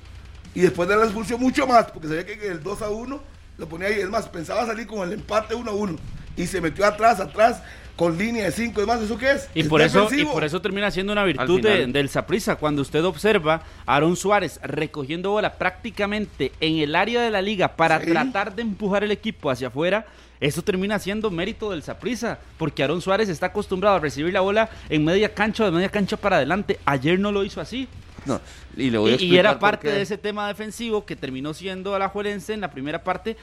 Y 0.53 0.61
después 0.61 0.89
de 0.89 0.97
la 0.97 1.05
expulsión 1.05 1.39
mucho 1.39 1.65
más, 1.65 1.85
porque 1.91 2.07
sabía 2.07 2.25
que 2.25 2.47
el 2.47 2.61
2 2.61 2.81
a 2.81 2.89
1 2.89 3.21
lo 3.57 3.69
ponía 3.69 3.87
ahí. 3.87 3.99
Es 3.99 4.09
más, 4.09 4.27
pensaba 4.27 4.65
salir 4.65 4.87
con 4.87 5.07
el 5.07 5.13
empate 5.13 5.55
1 5.55 5.71
a 5.71 5.73
1. 5.73 5.95
Y 6.35 6.47
se 6.47 6.59
metió 6.61 6.85
atrás, 6.85 7.19
atrás, 7.19 7.61
con 7.97 8.17
línea 8.17 8.45
de 8.45 8.51
5 8.53 8.81
y 8.81 8.85
más. 8.85 9.01
¿Eso 9.01 9.17
qué 9.17 9.31
es? 9.31 9.49
Y 9.53 9.61
Es 9.61 9.67
por, 9.67 9.81
eso, 9.81 10.07
y 10.15 10.23
por 10.23 10.45
eso 10.45 10.61
termina 10.61 10.89
siendo 10.91 11.11
una 11.11 11.25
virtud 11.25 11.59
de- 11.61 11.87
del 11.87 12.07
Saprissa. 12.07 12.55
Cuando 12.55 12.81
usted 12.81 13.03
observa 13.03 13.63
a 13.85 13.95
Aaron 13.97 14.15
Suárez 14.15 14.59
recogiendo 14.63 15.31
bola 15.31 15.53
prácticamente 15.57 16.53
en 16.61 16.77
el 16.77 16.95
área 16.95 17.21
de 17.21 17.29
la 17.31 17.41
liga 17.41 17.75
para 17.75 17.99
Sí. 17.99 18.05
tratar 18.11 18.55
de 18.55 18.61
empujar 18.61 19.03
el 19.03 19.11
equipo 19.11 19.49
hacia 19.51 19.67
afuera, 19.67 20.05
eso 20.39 20.61
termina 20.61 20.99
siendo 20.99 21.29
mérito 21.31 21.71
del 21.71 21.81
Saprissa. 21.83 22.37
Porque 22.57 22.83
Aaron 22.83 23.01
Suárez 23.01 23.27
está 23.27 23.47
acostumbrado 23.47 23.95
a 23.95 23.99
recibir 23.99 24.31
la 24.31 24.41
bola 24.41 24.69
en 24.89 25.03
media 25.03 25.33
cancha 25.33 25.63
o 25.63 25.65
de 25.65 25.71
media 25.73 25.89
cancha 25.89 26.15
para 26.17 26.37
adelante. 26.37 26.79
Ayer 26.85 27.19
no 27.19 27.31
lo 27.31 27.43
hizo 27.43 27.59
así. 27.59 27.87
No, 28.25 28.39
y 28.75 28.89
le 28.91 28.97
voy 28.99 29.11
a 29.11 29.13
Y, 29.13 29.13
y 29.13 29.15
explicar 29.15 29.39
era 29.39 29.59
parte 29.59 29.89
de 29.91 30.01
ese 30.01 30.17
tema 30.17 30.47
defensivo 30.47 31.05
que 31.05 31.15
terminó 31.15 31.53
siendo 31.53 31.95
Alajuelense 31.95 32.53
en 32.53 32.61
la 32.61 32.69
primera 32.69 33.03
parte 33.03 33.37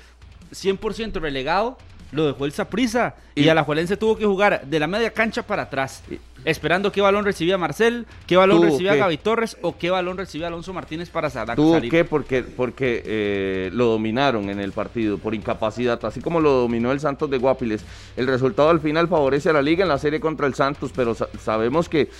100% 0.52 1.20
relegado. 1.20 1.78
Lo 2.14 2.26
dejó 2.26 2.44
el 2.44 2.52
Saprissa 2.52 3.14
y, 3.34 3.42
Y- 3.44 3.48
Alajuelense 3.48 3.96
tuvo 3.96 4.16
que 4.16 4.24
jugar 4.24 4.64
de 4.66 4.78
la 4.78 4.86
media 4.86 5.10
cancha 5.12 5.42
para 5.42 5.62
atrás, 5.64 6.02
esperando 6.44 6.92
qué 6.92 7.00
balón 7.00 7.24
recibía 7.24 7.58
Marcel, 7.58 8.06
qué 8.26 8.36
balón 8.36 8.62
recibía 8.62 8.92
que- 8.92 8.98
Gaby 8.98 9.16
Torres 9.18 9.56
o 9.62 9.76
qué 9.76 9.90
balón 9.90 10.16
recibía 10.16 10.46
Alonso 10.46 10.72
Martínez 10.72 11.10
para 11.10 11.28
sa- 11.30 11.44
Tuvo 11.54 11.74
salir. 11.74 11.90
que 11.90 12.04
porque, 12.04 12.42
porque 12.42 13.02
eh, 13.04 13.70
lo 13.72 13.86
dominaron 13.86 14.48
en 14.50 14.60
el 14.60 14.72
partido 14.72 15.18
por 15.18 15.34
incapacidad, 15.34 16.02
así 16.04 16.20
como 16.20 16.40
lo 16.40 16.50
dominó 16.52 16.92
el 16.92 17.00
Santos 17.00 17.28
de 17.30 17.38
Guapiles. 17.38 17.84
El 18.16 18.26
resultado 18.26 18.70
al 18.70 18.80
final 18.80 19.08
favorece 19.08 19.50
a 19.50 19.52
la 19.52 19.62
liga 19.62 19.82
en 19.82 19.88
la 19.88 19.98
serie 19.98 20.20
contra 20.20 20.46
el 20.46 20.54
Santos, 20.54 20.92
pero 20.94 21.14
sa- 21.14 21.28
sabemos 21.42 21.88
que 21.88 22.10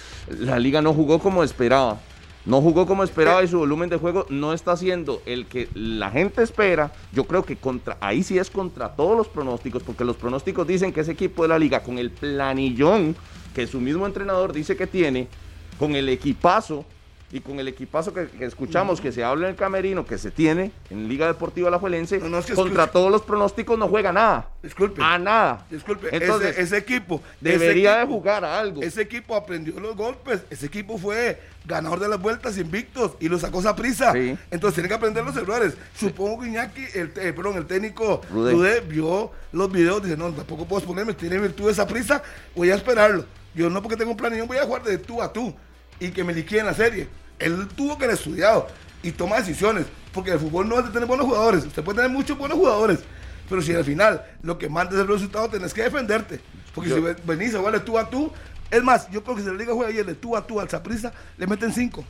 la 0.41 0.59
liga 0.59 0.83
no 0.83 0.93
jugó 0.95 1.19
como 1.19 1.45
esperaba. 1.45 2.01
No 2.47 2.61
jugó 2.61 2.87
como 2.87 3.05
esperaba 3.05 3.43
y 3.43 3.49
su 3.49 3.59
volumen 3.59 3.89
de 3.89 3.97
juego 3.97 4.27
no 4.29 4.53
está 4.53 4.77
siendo 4.77 5.23
el 5.25 5.47
que 5.47 5.69
la 5.75 6.11
gente 6.11 6.43
espera. 6.43 6.93
Yo 7.13 7.25
creo 7.25 7.43
que 7.45 7.57
contra 7.57 7.97
ahí 8.01 8.23
sí 8.23 8.39
es 8.39 8.51
contra 8.51 8.91
todos 8.91 9.17
los 9.17 9.29
pronósticos, 9.29 9.83
porque 9.83 10.05
los 10.05 10.17
pronósticos 10.17 10.67
dicen 10.67 10.93
que 10.93 11.01
ese 11.01 11.13
equipo 11.13 11.43
de 11.43 11.49
la 11.49 11.59
liga 11.59 11.83
con 11.83 11.99
el 11.99 12.11
planillón 12.11 13.17
que 13.55 13.67
su 13.67 13.81
mismo 13.81 14.05
entrenador 14.05 14.53
dice 14.53 14.77
que 14.77 14.87
tiene, 14.87 15.29
con 15.79 15.95
el 15.95 16.09
equipazo 16.09 16.85
y 17.35 17.41
con 17.41 17.59
el 17.59 17.67
equipazo 17.67 18.15
que, 18.15 18.29
que 18.29 18.45
escuchamos 18.45 19.01
que 19.01 19.11
se 19.11 19.25
habla 19.25 19.47
en 19.49 19.51
el 19.51 19.57
camerino 19.57 20.07
que 20.07 20.19
se 20.19 20.31
tiene 20.31 20.71
en 20.89 21.09
Liga 21.09 21.27
Deportiva 21.27 21.67
Alajuelense, 21.67 22.19
No, 22.21 22.29
no, 22.29 22.39
es 22.39 22.47
que 22.47 22.55
contra 22.55 22.87
todos 22.87 23.11
los 23.11 23.23
pronósticos 23.23 23.77
no 23.77 23.89
juega 23.89 24.13
nada. 24.13 24.49
Disculpe. 24.63 25.03
A 25.03 25.19
nada. 25.19 25.67
Disculpe, 25.69 26.09
Entonces, 26.17 26.51
ese, 26.53 26.61
ese 26.63 26.77
equipo. 26.79 27.21
ese 27.43 27.59
debería 27.59 27.97
de 27.97 28.03
equipo- 28.05 28.13
jugar 28.21 28.45
a 28.45 28.57
algo. 28.61 28.83
Ese 28.83 29.03
equipo 29.03 29.35
aprendió 29.35 29.81
los 29.81 29.97
golpes. 29.97 30.43
Ese 30.49 30.67
equipo 30.67 30.97
fue 30.97 31.41
ganador 31.65 31.99
de 31.99 32.09
las 32.09 32.23
vueltas 32.23 32.57
invictos 32.57 33.17
y 33.19 33.29
lo 33.29 33.37
sacó 33.37 33.69
a 33.69 33.75
prisa. 33.75 34.13
Sí. 34.13 34.39
Entonces 34.53 34.75
tiene 34.77 34.89
que 34.89 34.95
aprender 34.95 35.25
los 35.25 35.37
errores. 35.37 35.75
Supongo 35.99 36.41
que 36.41 36.47
Iñaki, 36.51 36.85
el, 36.95 37.13
eh, 37.17 37.33
perdón, 37.33 37.57
el 37.57 37.67
técnico 37.67 38.21
Rudé. 38.33 38.53
Rudé 38.53 38.81
vio 38.81 39.33
los 39.51 39.73
videos. 39.73 40.01
Dice: 40.05 40.17
No, 40.17 40.31
tampoco 40.33 40.67
puedo 40.67 40.79
exponerme. 40.79 41.15
Tiene 41.15 41.39
virtud 41.41 41.69
esa 41.69 41.85
prisa. 41.85 42.23
Voy 42.55 42.71
a 42.71 42.77
esperarlo. 42.77 43.25
Yo 43.57 43.69
no, 43.71 43.83
porque 43.83 43.97
tengo 43.97 44.13
un 44.13 44.17
plan, 44.17 44.33
yo 44.37 44.47
voy 44.47 44.59
a 44.59 44.65
jugar 44.67 44.85
de 44.85 44.99
tú 44.99 45.21
a 45.21 45.33
tú 45.33 45.53
y 45.99 46.11
que 46.11 46.23
me 46.25 46.33
liquiden 46.33 46.67
la 46.67 46.75
serie. 46.75 47.09
Él 47.45 47.69
tuvo 47.77 47.99
que 47.99 48.05
haber 48.05 48.17
estudiado 48.17 48.67
y 49.03 49.11
toma 49.13 49.37
decisiones. 49.37 49.87
Porque 50.13 50.31
el 50.31 50.39
fútbol 50.39 50.69
no 50.69 50.79
es 50.79 50.85
de 50.87 50.91
tener 50.93 51.07
buenos 51.09 51.27
jugadores. 51.27 51.65
Usted 51.65 51.83
puede 51.83 51.97
tener 51.97 52.11
muchos 52.11 52.39
buenos 52.39 52.57
jugadores. 52.57 53.01
Pero 53.49 53.61
si 53.61 53.75
al 53.75 53.85
final 53.85 54.23
lo 54.43 54.57
que 54.59 54.69
manda 54.69 54.95
es 54.95 55.01
el 55.01 55.09
resultado, 55.09 55.49
tenés 55.49 55.75
que 55.75 55.83
defenderte. 55.83 56.41
Porque 56.75 56.91
Yo- 56.91 56.97
si 56.97 57.03
ve- 57.03 57.17
venís 57.25 57.55
a 57.55 57.59
jugar 57.59 57.75
de 57.75 57.81
tú 57.81 57.99
a 57.99 58.09
tú, 58.09 58.33
es 58.71 58.83
más, 58.83 59.11
yo 59.11 59.23
creo 59.23 59.37
que 59.37 59.43
si 59.43 59.49
la 59.49 59.55
liga 59.55 59.75
juega 59.75 59.91
ayer 59.91 60.07
de 60.07 60.15
tú 60.15 60.37
a 60.37 60.47
tú 60.47 60.61
al 60.61 60.69
Zaprisa, 60.69 61.13
le 61.37 61.47
meten 61.47 61.73
cinco. 61.73 62.05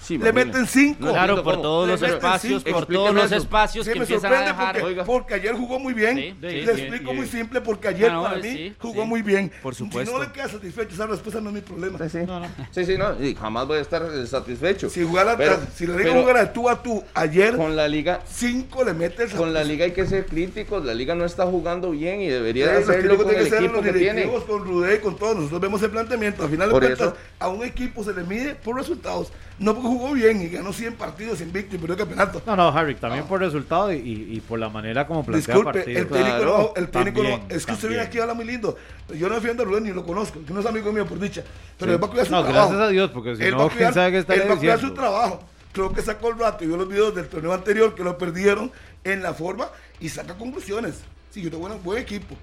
Sí, 0.00 0.16
le 0.16 0.30
imagínate. 0.30 0.46
meten 0.58 0.66
cinco. 0.66 1.04
No 1.06 1.12
Claro, 1.12 1.42
por 1.42 1.60
todos 1.60 1.88
los 1.88 2.02
espacios, 2.02 2.62
por 2.64 2.86
todos 2.86 3.14
los 3.14 3.30
espacios 3.32 3.84
Sí, 3.84 3.92
que 3.92 3.98
me 3.98 4.04
empiezan 4.04 4.32
a 4.32 4.36
sorprende 4.36 4.52
dejar. 4.58 4.72
porque, 4.74 4.86
Oiga. 4.86 5.04
porque 5.04 5.34
ayer 5.34 5.54
jugó 5.54 5.78
muy 5.78 5.92
bien. 5.92 6.16
Sí, 6.16 6.30
sí, 6.30 6.36
le 6.40 6.74
sí, 6.74 6.80
explico 6.82 7.10
sí. 7.10 7.16
muy 7.16 7.26
simple 7.26 7.60
porque 7.60 7.88
ayer 7.88 8.10
Ah, 8.10 8.14
no, 8.14 8.22
para 8.22 8.40
sí, 8.42 8.48
mí 8.48 8.74
jugó 8.78 9.02
sí. 9.02 9.08
muy 9.08 9.22
bien. 9.22 9.52
Por 9.62 9.74
Si 9.74 9.84
supuesto. 9.84 10.16
no 10.16 10.22
le 10.24 10.30
queda 10.32 10.48
satisfecho, 10.48 10.94
esa 10.94 11.06
respuesta 11.06 11.40
no 11.40 11.48
es 11.50 11.54
mi 11.56 11.60
problema. 11.60 11.98
Sí, 11.98 12.08
sí. 12.10 12.18
Sí, 12.70 12.84
sí, 12.86 12.96
no, 12.96 13.22
y 13.22 13.34
jamás 13.34 13.66
voy 13.66 13.78
a 13.78 13.80
estar 13.82 14.02
eh, 14.02 14.26
satisfecho. 14.26 14.88
Si, 14.88 15.02
jugara, 15.04 15.36
Pero- 15.36 15.58
si 15.74 15.86
la 15.86 15.96
liga 15.96 16.10
pero 16.10 16.20
jugara 16.22 16.52
tú 16.52 16.68
a 16.70 16.82
tú 16.82 17.04
ayer, 17.14 17.56
con 17.56 17.76
la 17.76 17.86
liga, 17.88 18.20
cinco 18.26 18.84
le 18.84 18.94
mete 18.94 19.24
el 19.24 19.30
con 19.32 19.52
la 19.52 19.62
liga 19.64 19.84
hay 19.84 19.92
que 19.92 20.06
ser 20.06 20.26
críticos. 20.26 20.84
La 20.84 20.94
liga 20.94 21.14
no 21.14 21.24
está 21.24 21.44
jugando 21.44 21.90
bien 21.90 22.20
y 22.22 22.28
debería 22.28 22.68
de 22.68 22.78
hacerlo 22.78 23.16
con 23.16 23.34
el 23.34 23.46
equipo 23.46 23.72
los 23.74 23.84
que 23.84 23.92
tiene. 23.92 24.30
con 24.46 24.64
Rudé 24.64 24.96
y 24.96 24.98
con 25.00 25.16
todos. 25.16 25.36
Nosotros 25.36 25.60
vemos 25.60 25.82
el 25.82 25.90
planteamiento. 25.90 26.44
Al 26.44 26.50
final 26.50 26.68
de 26.68 26.72
Por 26.72 26.82
cuentas, 26.82 27.08
eso- 27.08 27.16
a 27.40 27.48
un 27.48 27.64
equipo 27.64 28.02
se 28.04 28.12
le 28.14 28.22
mide 28.22 28.54
por 28.54 28.76
resultados. 28.76 29.32
No 29.58 29.74
porque 29.74 29.87
jugó 29.88 30.12
bien 30.12 30.40
y 30.42 30.48
ganó 30.48 30.72
100 30.72 30.94
partidos 30.94 31.40
invicto 31.40 31.74
y 31.74 31.78
perdió 31.78 31.94
el 31.94 31.98
campeonato. 31.98 32.42
No, 32.46 32.54
no, 32.56 32.68
Harry, 32.68 32.94
también 32.94 33.24
por 33.24 33.40
resultado 33.40 33.92
y, 33.92 34.42
por 34.48 34.58
la 34.58 34.68
manera 34.68 35.06
como 35.06 35.24
plantea 35.24 35.54
Disculpe, 35.54 35.78
partido. 35.80 35.98
el 36.00 36.06
técnico, 36.08 36.36
Claro, 36.36 36.58
no, 36.58 36.80
el 36.80 36.88
técnico 36.88 37.22
no- 37.22 37.28
también, 37.30 37.56
es 37.58 37.66
que 37.66 37.72
usted 37.72 37.88
viene 37.88 38.02
aquí 38.04 38.18
y 38.18 38.20
habla 38.20 38.34
muy 38.34 38.44
lindo. 38.44 38.76
Yo 39.14 39.28
no 39.28 39.34
defiendo 39.34 39.62
a 39.62 39.66
Rubén 39.66 39.84
ni 39.84 39.92
lo 39.92 40.04
conozco, 40.04 40.40
que 40.46 40.52
no 40.52 40.60
es 40.60 40.66
amigo 40.66 40.92
mío 40.92 41.06
por 41.06 41.18
dicha. 41.18 41.42
Pero 41.78 41.90
Sí. 41.92 41.94
él 41.96 42.02
va 42.02 42.06
a 42.06 42.10
cuidar 42.10 42.26
su 42.26 42.32
No, 42.32 42.42
trabajo. 42.44 42.68
gracias 42.68 42.88
a 42.88 42.90
Dios, 42.90 43.10
porque 43.10 43.36
si 43.36 43.42
Él 43.44 43.56
no, 43.56 43.68
quién 43.68 43.92
sabe 43.94 44.10
qué 44.12 44.18
estaría 44.18 44.42
Él 44.44 44.50
va 44.50 44.54
a 44.54 44.58
cuidar 44.58 44.80
su 44.80 44.94
trabajo. 44.94 45.42
Creo 45.72 45.92
que 45.92 46.02
sacó 46.02 46.28
el 46.30 46.38
rato 46.38 46.64
y 46.64 46.66
vio 46.66 46.76
los 46.76 46.88
videos 46.88 47.14
del 47.14 47.28
torneo 47.28 47.52
anterior 47.52 47.94
que 47.94 48.02
lo 48.02 48.16
perdieron 48.18 48.72
en 49.04 49.22
la 49.22 49.32
forma 49.34 49.68
y 50.00 50.08
saca 50.08 50.34
conclusiones. 50.36 51.00
Sí, 51.30 51.42
yo 51.42 51.50
tengo 51.50 51.66
un 51.66 51.82
buen 51.82 51.98
equipo. 52.02 52.34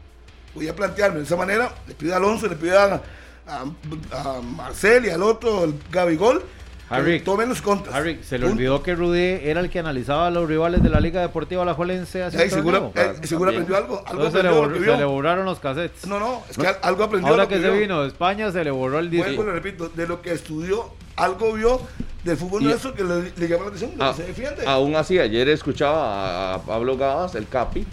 Voy 0.53 0.67
a 0.69 0.75
plantearme 0.75 1.17
de 1.17 1.23
esa 1.25 1.35
manera. 1.35 1.73
Le 1.87 1.95
pido 1.95 2.13
a 2.13 2.17
Alonso, 2.17 2.47
le 2.47 2.55
pido 2.55 2.79
a, 2.79 3.01
a, 3.47 3.65
a 4.13 4.41
Marcel 4.41 5.05
y 5.05 5.09
al 5.09 5.21
otro, 5.23 5.65
el 5.65 5.73
Gabigol. 5.91 6.43
Que 6.89 6.95
Harry, 6.95 7.19
tomen 7.21 7.49
los 7.49 7.61
contras. 7.61 7.95
Harry, 7.95 8.19
se 8.23 8.37
le 8.37 8.45
Punto. 8.45 8.55
olvidó 8.57 8.83
que 8.83 8.95
Rudy 8.95 9.39
era 9.43 9.59
el 9.59 9.69
que 9.69 9.79
analizaba 9.79 10.27
a 10.27 10.29
los 10.31 10.47
rivales 10.47 10.83
de 10.83 10.89
la 10.89 10.99
Liga 10.99 11.21
Deportiva 11.21 11.63
Alajuelense 11.63 12.23
hace 12.23 12.49
seguro, 12.49 12.91
torneo. 12.91 13.11
eh, 13.23 13.27
seguro 13.27 13.51
También. 13.51 13.73
aprendió 13.73 13.77
algo. 13.77 14.03
Algo 14.05 14.31
se 14.31 14.43
le, 14.43 14.49
lo 14.49 14.73
que 14.73 14.97
se 14.97 15.03
borraron 15.05 15.45
los 15.45 15.59
cassettes. 15.59 16.05
No, 16.07 16.19
no, 16.19 16.43
es 16.49 16.57
que 16.57 16.67
al- 16.67 16.77
algo 16.83 17.03
aprendió. 17.03 17.27
de 17.27 17.31
Ahora 17.31 17.43
lo 17.43 17.49
que 17.49 17.55
se 17.61 17.69
vio. 17.69 17.79
vino 17.79 18.01
de 18.03 18.07
España 18.09 18.51
se 18.51 18.63
le 18.63 18.71
borró 18.71 18.99
el 18.99 19.09
disco. 19.09 19.43
Le 19.43 19.51
repito, 19.51 19.89
de 19.89 20.07
lo 20.07 20.21
que 20.21 20.31
estudió, 20.33 20.91
algo 21.15 21.53
vio 21.53 21.81
del 22.23 22.37
fútbol 22.37 22.61
Y- 22.61 22.65
nuestro 22.65 22.93
que 22.93 23.03
le, 23.03 23.31
le 23.35 23.47
llama 23.47 23.63
la 23.63 23.67
atención, 23.69 23.91
lo 23.97 24.03
Ah, 24.03 24.11
que 24.15 24.21
se 24.21 24.27
defiende. 24.27 24.65
Aún 24.67 24.95
así, 24.95 25.17
ayer 25.19 25.47
escuchaba 25.49 26.51
a, 26.51 26.55
a 26.55 26.61
Pablo 26.61 26.97
Gavas, 26.97 27.35
el 27.35 27.47
Capi, 27.47 27.85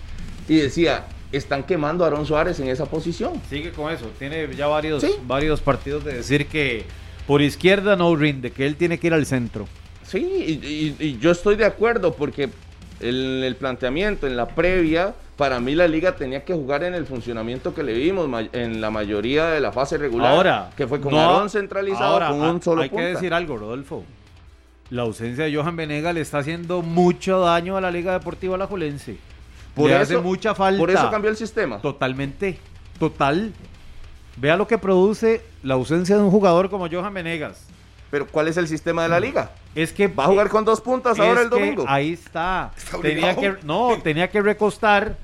y 0.48 0.56
decía, 0.56 1.06
están 1.32 1.62
quemando 1.64 2.04
a 2.04 2.08
Aaron 2.08 2.26
Suárez 2.26 2.60
en 2.60 2.68
esa 2.68 2.84
posición. 2.86 3.40
Sigue 3.48 3.72
con 3.72 3.90
eso. 3.90 4.10
Tiene 4.18 4.54
ya 4.54 4.66
varios, 4.66 5.02
Sí. 5.02 5.14
varios 5.26 5.60
partidos 5.62 6.04
de 6.04 6.14
decir 6.14 6.46
que 6.46 6.84
por 7.26 7.42
izquierda 7.42 7.96
no 7.96 8.14
rinde, 8.16 8.50
que 8.50 8.66
él 8.66 8.76
tiene 8.76 8.98
que 8.98 9.06
ir 9.08 9.14
al 9.14 9.26
centro. 9.26 9.66
Sí, 10.04 10.18
y, 10.18 10.52
y- 10.66 10.96
y 10.98 11.18
yo 11.18 11.30
estoy 11.30 11.56
de 11.56 11.64
acuerdo 11.64 12.14
porque 12.14 12.50
el, 13.00 13.42
el 13.44 13.56
planteamiento 13.56 14.26
en 14.26 14.36
la 14.36 14.46
previa, 14.48 15.14
para 15.36 15.58
mí 15.60 15.74
la 15.74 15.88
liga 15.88 16.14
tenía 16.16 16.44
que 16.44 16.52
jugar 16.52 16.84
en 16.84 16.94
el 16.94 17.06
funcionamiento 17.06 17.74
que 17.74 17.82
le 17.82 17.94
vimos 17.94 18.28
en 18.52 18.80
la 18.80 18.90
mayoría 18.90 19.46
de 19.46 19.60
la 19.60 19.72
fase 19.72 19.96
regular, 19.98 20.32
Ahora, 20.32 20.70
que 20.76 20.86
fue 20.86 21.00
con 21.00 21.12
no- 21.12 21.48
centralizado 21.48 22.12
ahora, 22.12 22.28
con 22.28 22.40
un 22.42 22.56
ha- 22.58 22.62
solo 22.62 22.82
Hay 22.82 22.90
punta. 22.90 23.04
que 23.04 23.10
decir 23.14 23.32
algo, 23.34 23.56
Rodolfo. 23.56 24.04
La 24.90 25.02
ausencia 25.02 25.44
de 25.44 25.54
Johan 25.56 25.74
Venega 25.74 26.12
le 26.12 26.20
está 26.20 26.38
haciendo 26.38 26.82
mucho 26.82 27.40
daño 27.40 27.76
a 27.78 27.80
la 27.80 27.90
Liga 27.90 28.12
Deportiva 28.12 28.56
Alajuelense. 28.56 29.16
Por 29.74 29.88
le 29.88 29.94
eso- 29.94 30.02
hace 30.02 30.18
mucha 30.18 30.54
falta. 30.54 30.78
Por 30.78 30.90
eso 30.90 31.10
cambió 31.10 31.30
el 31.30 31.36
sistema. 31.38 31.78
Totalmente. 31.80 32.58
Total. 32.98 33.52
Vea 34.36 34.56
lo 34.56 34.66
que 34.66 34.78
produce 34.78 35.42
la 35.62 35.74
ausencia 35.74 36.16
de 36.16 36.22
un 36.22 36.30
jugador 36.30 36.70
como 36.70 36.88
Johan 36.88 37.12
Venegas. 37.14 37.66
Pero 38.10 38.26
¿cuál 38.26 38.48
es 38.48 38.56
el 38.56 38.68
sistema 38.68 39.02
de 39.04 39.08
la 39.08 39.20
liga? 39.20 39.52
Es 39.74 39.92
que 39.92 40.06
¿Va 40.08 40.24
a 40.24 40.26
jugar 40.28 40.48
con 40.50 40.64
dos 40.64 40.80
puntas 40.80 41.18
ahora 41.18 41.42
el 41.42 41.48
domingo? 41.50 41.84
Ahí 41.88 42.12
está. 42.12 42.70
Está 42.76 42.98
tenía 43.00 43.32
obligado. 43.32 43.40
que, 43.60 43.66
no, 43.66 43.98
tenía 44.02 44.28
que 44.30 44.40
recostar. 44.42 45.16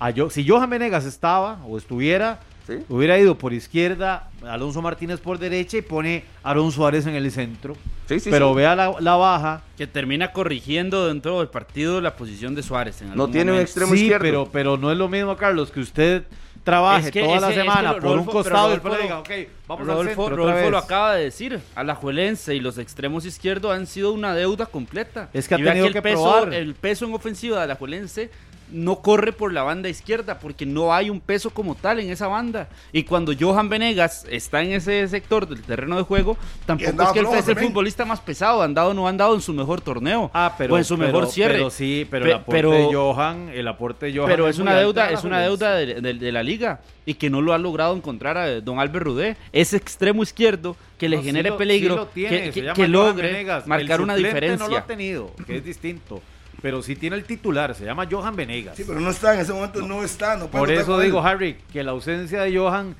A 0.00 0.10
yo, 0.10 0.30
si 0.30 0.46
Johan 0.48 0.70
Venegas 0.70 1.04
estaba 1.04 1.58
o 1.66 1.76
estuviera, 1.76 2.38
Sí. 2.68 2.74
hubiera 2.90 3.18
ido 3.18 3.38
por 3.38 3.52
izquierda, 3.54 4.28
Alonso 4.46 4.82
Martínez 4.82 5.18
por 5.20 5.38
derecha 5.38 5.78
y 5.78 5.82
pone 5.82 6.24
a 6.44 6.50
Aaron 6.50 6.70
Suárez 6.70 7.06
en 7.06 7.14
el 7.16 7.32
centro. 7.32 7.74
Sí, 8.06 8.20
sí, 8.20 8.28
Pero 8.30 8.50
sí. 8.50 8.56
vea 8.56 8.76
la, 8.76 8.94
la 9.00 9.16
baja. 9.16 9.62
Que 9.78 9.86
termina 9.86 10.32
corrigiendo 10.32 11.06
dentro 11.08 11.38
del 11.38 11.48
partido 11.48 12.00
la 12.02 12.14
posición 12.14 12.54
de 12.54 12.62
Suárez. 12.62 13.00
en 13.02 13.16
No 13.16 13.28
tiene 13.28 13.52
un 13.52 13.58
extremo 13.58 13.94
sí, 13.94 14.02
izquierdo. 14.02 14.22
pero, 14.22 14.48
pero 14.52 14.76
no 14.76 14.92
es 14.92 14.98
lo 14.98 15.08
mismo, 15.08 15.34
Carlos, 15.38 15.70
que 15.70 15.80
usted 15.80 16.24
trabaje 16.70 17.06
Es 17.06 17.12
que 17.12 17.20
toda 17.22 17.40
la 17.40 17.48
ese- 17.48 17.48
es 17.48 17.54
que 17.54 17.60
semana 17.70 17.92
lo- 17.92 17.98
por 18.00 18.10
un 18.10 18.16
Rodolfo- 18.18 18.32
costado 18.32 18.66
Rodolfo 18.68 18.88
lo- 18.88 18.96
diga, 18.98 19.18
ok, 19.20 19.30
vamos 19.66 19.86
Rodolfo, 19.86 20.00
al 20.00 20.06
centro 20.16 20.24
otra 20.24 20.36
Rodolfo 20.36 20.70
lo 20.70 20.78
acaba 20.78 21.14
de 21.14 21.24
decir. 21.24 21.60
Alajuelense 21.74 22.54
y 22.54 22.60
los 22.60 22.78
extremos 22.78 23.24
izquierdos 23.24 23.72
han 23.74 23.86
sido 23.86 24.12
una 24.12 24.34
deuda 24.34 24.66
completa. 24.66 25.28
Es 25.32 25.48
que 25.48 25.54
ha 25.54 25.58
tenido 25.58 25.86
el 25.86 25.92
que 25.92 26.02
peso, 26.02 26.22
probar. 26.22 26.54
El 26.54 26.74
peso 26.74 27.04
en 27.06 27.14
ofensiva 27.14 27.56
de 27.58 27.62
Alajuelense 27.64 28.30
no 28.70 28.96
corre 29.00 29.32
por 29.32 29.52
la 29.52 29.62
banda 29.62 29.88
izquierda 29.88 30.38
porque 30.38 30.66
no 30.66 30.92
hay 30.92 31.10
un 31.10 31.20
peso 31.20 31.50
como 31.50 31.74
tal 31.74 32.00
en 32.00 32.10
esa 32.10 32.26
banda. 32.28 32.68
Y 32.92 33.04
cuando 33.04 33.32
Johan 33.38 33.68
Venegas 33.68 34.26
está 34.30 34.62
en 34.62 34.72
ese 34.72 35.06
sector 35.08 35.48
del 35.48 35.62
terreno 35.62 35.96
de 35.96 36.02
juego, 36.02 36.36
tampoco 36.66 37.02
es 37.02 37.08
que 37.12 37.18
él 37.20 37.26
es 37.34 37.48
el 37.48 37.56
futbolista 37.56 38.04
más 38.04 38.20
pesado, 38.20 38.62
andado 38.62 38.92
no 38.94 39.06
ha 39.06 39.10
andado 39.10 39.34
en 39.34 39.40
su 39.40 39.52
mejor 39.52 39.80
torneo 39.80 40.30
Ah, 40.34 40.54
pero, 40.58 40.74
o 40.74 40.78
en 40.78 40.84
su 40.84 40.96
pero- 40.98 41.06
mejor 41.12 41.28
cierre. 41.28 41.54
Pero 41.54 41.70
sí, 41.70 42.06
pero 42.10 42.24
Pe- 42.24 42.30
el 42.30 42.36
aporte 42.36 42.52
pero- 42.56 42.70
de 42.72 42.84
Johan, 42.94 43.48
el 43.54 43.68
aporte 43.68 44.06
de 44.06 44.16
Johan 44.18 44.28
pero 44.30 44.48
es 44.48 44.58
una 44.58 44.74
deuda, 44.76 45.10
es 45.10 45.24
una 45.24 45.40
deuda 45.40 45.74
de, 45.74 46.00
de- 46.00 46.14
de 46.14 46.32
la 46.32 46.42
liga 46.42 46.80
y 47.06 47.14
que 47.14 47.30
no 47.30 47.40
lo 47.40 47.52
ha 47.54 47.58
logrado 47.58 47.94
encontrar 47.96 48.36
a 48.36 48.60
don 48.60 48.78
Albert 48.80 49.04
Rudé. 49.04 49.36
Ese 49.52 49.76
extremo 49.76 50.22
izquierdo 50.22 50.76
que 50.98 51.08
le 51.08 51.16
No, 51.16 51.22
sí 51.22 51.28
genere 51.28 51.50
lo- 51.50 51.56
peligro, 51.56 51.94
sí 51.94 51.98
lo 51.98 52.06
tiene, 52.06 52.50
que, 52.50 52.88
logre 52.88 53.28
Venegas. 53.28 53.66
marcar 53.66 53.96
El 53.96 54.02
una 54.02 54.14
diferencia. 54.16 54.66
No 54.66 54.68
lo 54.70 54.76
ha 54.78 54.84
tenido, 54.86 55.32
que 55.46 55.56
es 55.56 55.64
distinto. 55.64 56.20
Pero 56.60 56.82
sí 56.82 56.96
tiene 56.96 57.16
el 57.16 57.24
titular, 57.24 57.74
se 57.74 57.84
llama 57.84 58.08
Johan 58.10 58.34
Venegas. 58.34 58.76
Sí, 58.76 58.84
pero 58.86 58.98
no 59.00 59.10
está, 59.10 59.34
en 59.34 59.40
ese 59.40 59.52
momento 59.52 59.80
no 59.82 60.02
está. 60.02 60.36
No 60.36 60.48
puede 60.48 60.60
Por 60.64 60.70
eso 60.72 60.98
digo, 60.98 61.20
él. 61.20 61.26
Harry, 61.26 61.56
que 61.72 61.84
la 61.84 61.92
ausencia 61.92 62.42
de 62.42 62.56
Johan 62.56 62.96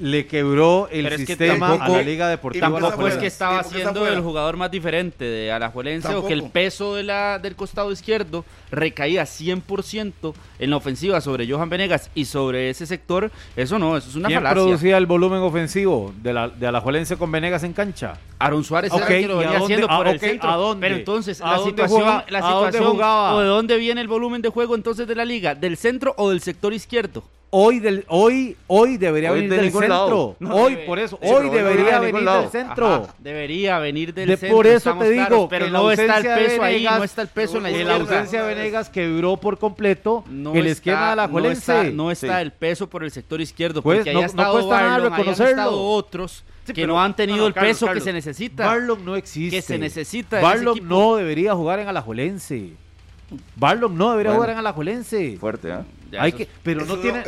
le 0.00 0.26
quebró 0.26 0.88
el 0.90 1.04
Pero 1.04 1.14
es 1.16 1.20
que 1.20 1.26
sistema 1.26 1.68
tampoco- 1.68 1.92
a 1.94 1.96
la 1.98 2.02
Liga 2.02 2.28
Deportiva 2.28 2.68
y 2.68 2.72
Tampoco 2.72 3.06
es 3.06 3.16
que 3.16 3.26
estaba 3.26 3.60
¿Y 3.60 3.62
por 3.64 3.72
qué 3.72 3.78
está 3.78 3.90
siendo 3.92 4.08
el 4.08 4.20
jugador 4.22 4.56
más 4.56 4.70
diferente 4.70 5.24
de 5.24 5.52
Alajuelense 5.52 6.14
o 6.14 6.26
que 6.26 6.32
el 6.32 6.44
peso 6.44 6.94
de 6.94 7.02
la, 7.02 7.38
del 7.38 7.54
costado 7.54 7.92
izquierdo 7.92 8.44
recaía 8.70 9.24
100% 9.26 10.34
en 10.58 10.70
la 10.70 10.76
ofensiva 10.76 11.20
sobre 11.20 11.46
Johan 11.50 11.68
Venegas 11.68 12.10
y 12.14 12.24
sobre 12.24 12.70
ese 12.70 12.86
sector. 12.86 13.30
Eso 13.56 13.78
no, 13.78 13.96
eso 13.96 14.08
es 14.08 14.16
una 14.16 14.28
¿Quién 14.28 14.38
falacia. 14.40 14.54
producía 14.62 14.96
el 14.96 15.06
volumen 15.06 15.40
ofensivo 15.40 16.12
de 16.22 16.32
la 16.32 16.48
de 16.48 16.66
Alajuelense 16.66 17.16
con 17.16 17.30
Venegas 17.30 17.62
en 17.64 17.72
cancha? 17.72 18.14
Aaron 18.38 18.64
Suárez 18.64 18.92
era 18.94 19.06
el 19.06 19.20
que 19.22 19.28
lo 19.28 19.34
¿y 19.34 19.36
a 19.36 19.38
venía 19.48 19.58
dónde- 19.58 19.64
haciendo 19.74 19.86
ah, 19.90 19.96
por 19.98 20.08
el 20.08 20.18
centro. 20.20 20.50
¿a 20.50 20.56
dónde? 20.56 20.86
Pero 20.86 20.96
entonces, 20.98 21.40
¿A 21.40 21.44
la 21.46 21.56
dónde 21.56 21.70
situación, 21.70 22.00
jugaba- 22.00 22.24
la 22.28 22.38
a 22.38 22.42
dónde 22.52 22.66
situación 22.72 22.92
jugaba? 22.92 23.34
o 23.34 23.40
de 23.40 23.46
dónde 23.48 23.76
viene 23.76 24.00
el 24.00 24.08
volumen 24.08 24.40
de 24.42 24.48
juego 24.48 24.74
entonces 24.74 25.06
de 25.06 25.14
la 25.14 25.24
liga, 25.24 25.54
del 25.54 25.76
centro 25.76 26.14
o 26.16 26.30
del 26.30 26.40
sector 26.40 26.72
izquierdo. 26.72 27.22
Hoy 27.52 27.80
del 27.80 28.04
hoy 28.06 28.56
hoy 28.68 28.96
debería 28.96 29.32
Hoy 29.32 29.38
venir 29.40 29.50
de 29.50 29.56
del 29.62 29.72
centro. 29.72 30.36
No, 30.38 30.54
hoy 30.54 30.74
debe- 30.76 30.86
por 30.86 30.98
eso, 31.00 31.18
Sí, 31.20 31.28
hoy 31.28 31.50
debería 31.50 31.98
de 31.98 32.06
venir 32.06 32.22
lado. 32.22 32.42
del 32.42 32.50
centro. 32.50 32.86
Ajá, 32.86 33.14
debería 33.18 33.78
venir 33.80 34.14
del 34.14 34.28
De- 34.28 34.36
centro. 34.36 34.56
por 34.56 34.66
eso 34.68 34.94
te 34.94 35.10
digo 35.10 35.26
claros, 35.26 35.46
pero 35.50 35.68
no 35.68 35.90
está 35.90 36.18
el 36.18 36.24
peso 36.26 36.62
ahí, 36.62 36.84
no 36.84 37.02
está 37.02 37.22
el 37.22 37.28
peso 37.28 37.56
en 37.56 37.62
la 37.64 37.68
En 37.70 37.74
la 37.74 37.80
izquierda. 37.80 38.00
ausencia 38.18 38.42
de 38.44 38.54
Venegas 38.54 38.88
quebró 38.88 39.36
por 39.36 39.58
completo 39.58 40.22
No 40.28 40.52
el 40.52 40.58
está- 40.68 40.70
esquema 40.70 41.10
de 41.10 41.16
la 41.16 41.26
No 41.26 41.38
está, 41.50 41.72
Juelense. 41.74 41.92
no 41.96 42.10
está 42.12 42.36
Sí. 42.36 42.42
el 42.42 42.52
peso 42.52 42.88
por 42.88 43.02
el 43.02 43.10
sector 43.10 43.40
izquierdo, 43.40 43.82
Pues, 43.82 43.98
porque 43.98 44.12
no- 44.12 44.18
ahí 44.20 44.24
ha 44.24 44.26
no 44.28 44.30
estado 44.30 44.52
cuesta 44.52 44.76
nada 44.76 44.90
Barlon, 44.92 45.12
han 45.12 45.18
reconocerlo. 45.18 45.50
estado 45.50 45.82
otros 45.88 46.44
Sí, 46.66 46.72
que 46.72 46.86
no 46.86 47.02
han 47.02 47.16
tenido 47.16 47.48
el 47.48 47.52
Carlos, 47.52 47.72
peso 47.80 47.92
que 47.92 48.00
se 48.00 48.12
necesita. 48.12 48.64
Barlon 48.66 49.04
no 49.04 49.16
existe. 49.16 49.56
Que 49.56 49.62
se 49.62 49.76
necesita 49.76 50.40
Barlon 50.40 50.78
no 50.86 51.16
debería 51.16 51.52
jugar 51.56 51.80
en 51.80 51.88
Alajuelense. 51.88 52.74
Barlon 53.56 53.96
no 53.96 54.10
debería 54.10 54.30
Bueno. 54.30 54.36
jugar 54.42 54.50
en 54.50 54.58
Alajuelense. 54.58 55.36
Fuerte, 55.38 55.72
¿ah? 55.72 55.84
Ya, 56.10 56.22
Hay 56.22 56.28
eso 56.30 56.38
que, 56.38 56.48
pero 56.64 56.84
no 56.84 56.96
tiene, 56.98 57.22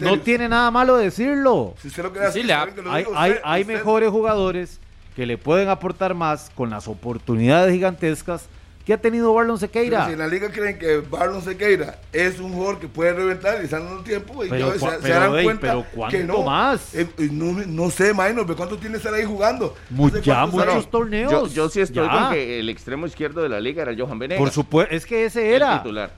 no 0.00 0.20
tiene 0.20 0.48
nada 0.48 0.70
malo 0.70 0.96
decirlo. 0.96 1.74
Si 1.80 1.88
usted 1.88 2.02
lo 2.02 2.12
quiere 2.12 2.30
Sí, 2.32 2.40
hacer, 2.50 2.50
Hay, 2.90 3.04
hay, 3.14 3.30
usted, 3.30 3.40
hay 3.44 3.62
usted- 3.62 3.74
mejores 3.74 4.10
jugadores 4.10 4.80
que 5.14 5.24
le 5.24 5.38
pueden 5.38 5.68
aportar 5.70 6.12
más 6.14 6.50
con 6.54 6.68
las 6.68 6.86
oportunidades 6.88 7.72
gigantescas 7.72 8.46
que 8.86 8.94
ha 8.94 8.98
tenido 8.98 9.34
Barlon 9.34 9.58
Pero 9.58 9.66
Sequeira. 9.72 10.06
si 10.06 10.12
en 10.12 10.20
la 10.20 10.28
liga 10.28 10.48
creen 10.52 10.78
que 10.78 10.98
Barlon 10.98 11.42
Sequeira 11.42 11.98
es 12.12 12.38
un 12.38 12.52
jugador 12.52 12.78
que 12.78 12.86
puede 12.86 13.12
reventar 13.14 13.58
y 13.60 13.64
están 13.64 13.84
dando 13.84 14.04
tiempo, 14.04 14.44
y 14.44 14.48
Pero 14.48 14.74
ya 14.74 14.80
cua- 14.80 14.90
se, 14.90 14.96
se 14.98 15.02
pero, 15.02 15.14
darán 15.14 15.36
ey, 15.38 15.44
cuenta 15.44 15.60
pero 15.66 15.86
¿cuánto 15.92 16.16
que 16.16 16.22
no. 16.24 16.42
más? 16.44 16.94
Eh, 16.94 17.08
eh, 17.18 17.28
no, 17.32 17.52
no 17.66 17.90
sé, 17.90 18.14
Maynor, 18.14 18.54
¿cuánto 18.56 18.78
tiene 18.78 18.98
estar 18.98 19.12
ahí 19.12 19.24
jugando? 19.24 19.74
Mu- 19.90 20.06
No 20.06 20.14
sé 20.14 20.22
ya 20.22 20.46
muchos 20.46 20.88
torneos. 20.88 21.32
Yo, 21.32 21.46
yo 21.48 21.68
sí 21.68 21.80
estoy 21.80 22.06
Ya. 22.06 22.12
con 22.12 22.32
que 22.32 22.60
el 22.60 22.68
extremo 22.68 23.06
izquierdo 23.08 23.42
de 23.42 23.48
la 23.48 23.58
liga 23.58 23.82
era 23.82 23.92
Johan 23.98 24.20
Venegas. 24.20 24.38
Por 24.40 24.50
supuesto, 24.52 24.94
es 24.94 25.04
que 25.04 25.24
ese 25.24 25.48
el 25.48 25.54
era. 25.62 25.82
titular. 25.82 26.12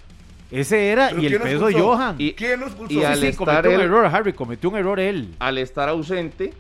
Ese 0.50 0.88
era 0.90 1.08
¿Pero 1.08 1.22
y 1.22 1.26
el 1.26 1.40
peso 1.40 1.68
expulsó? 1.68 1.86
Johan. 1.88 2.16
Y- 2.18 2.32
¿Quién 2.34 2.60
nos 2.60 2.68
expulsó? 2.70 2.92
y 2.92 3.02
al 3.02 3.18
sí, 3.18 3.26
estar 3.28 3.46
cometió 3.46 3.70
un 3.70 3.80
error, 3.80 4.06
Harry, 4.06 4.32
cometió 4.34 4.68
un 4.68 4.76
error 4.76 5.00
él. 5.00 5.34
Al 5.38 5.56
estar 5.58 5.88
ausente, 5.88 6.52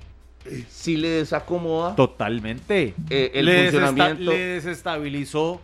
sí 0.70 0.96
le 0.96 1.08
desacomoda 1.08 1.94
Totalmente. 1.96 2.94
eh, 3.10 3.30
el 3.34 3.44
le, 3.46 3.52
desesta- 3.70 3.86
funcionamiento. 3.88 4.30
le 4.32 4.38
desestabilizó 4.38 5.60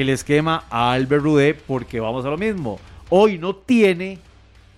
el 0.00 0.08
esquema 0.10 0.64
a 0.70 0.92
Albert 0.92 1.22
Rudé 1.22 1.54
porque 1.54 2.00
vamos 2.00 2.24
a 2.24 2.28
lo 2.30 2.36
mismo. 2.38 2.78
Hoy 3.08 3.38
no 3.38 3.54
tiene, 3.54 4.18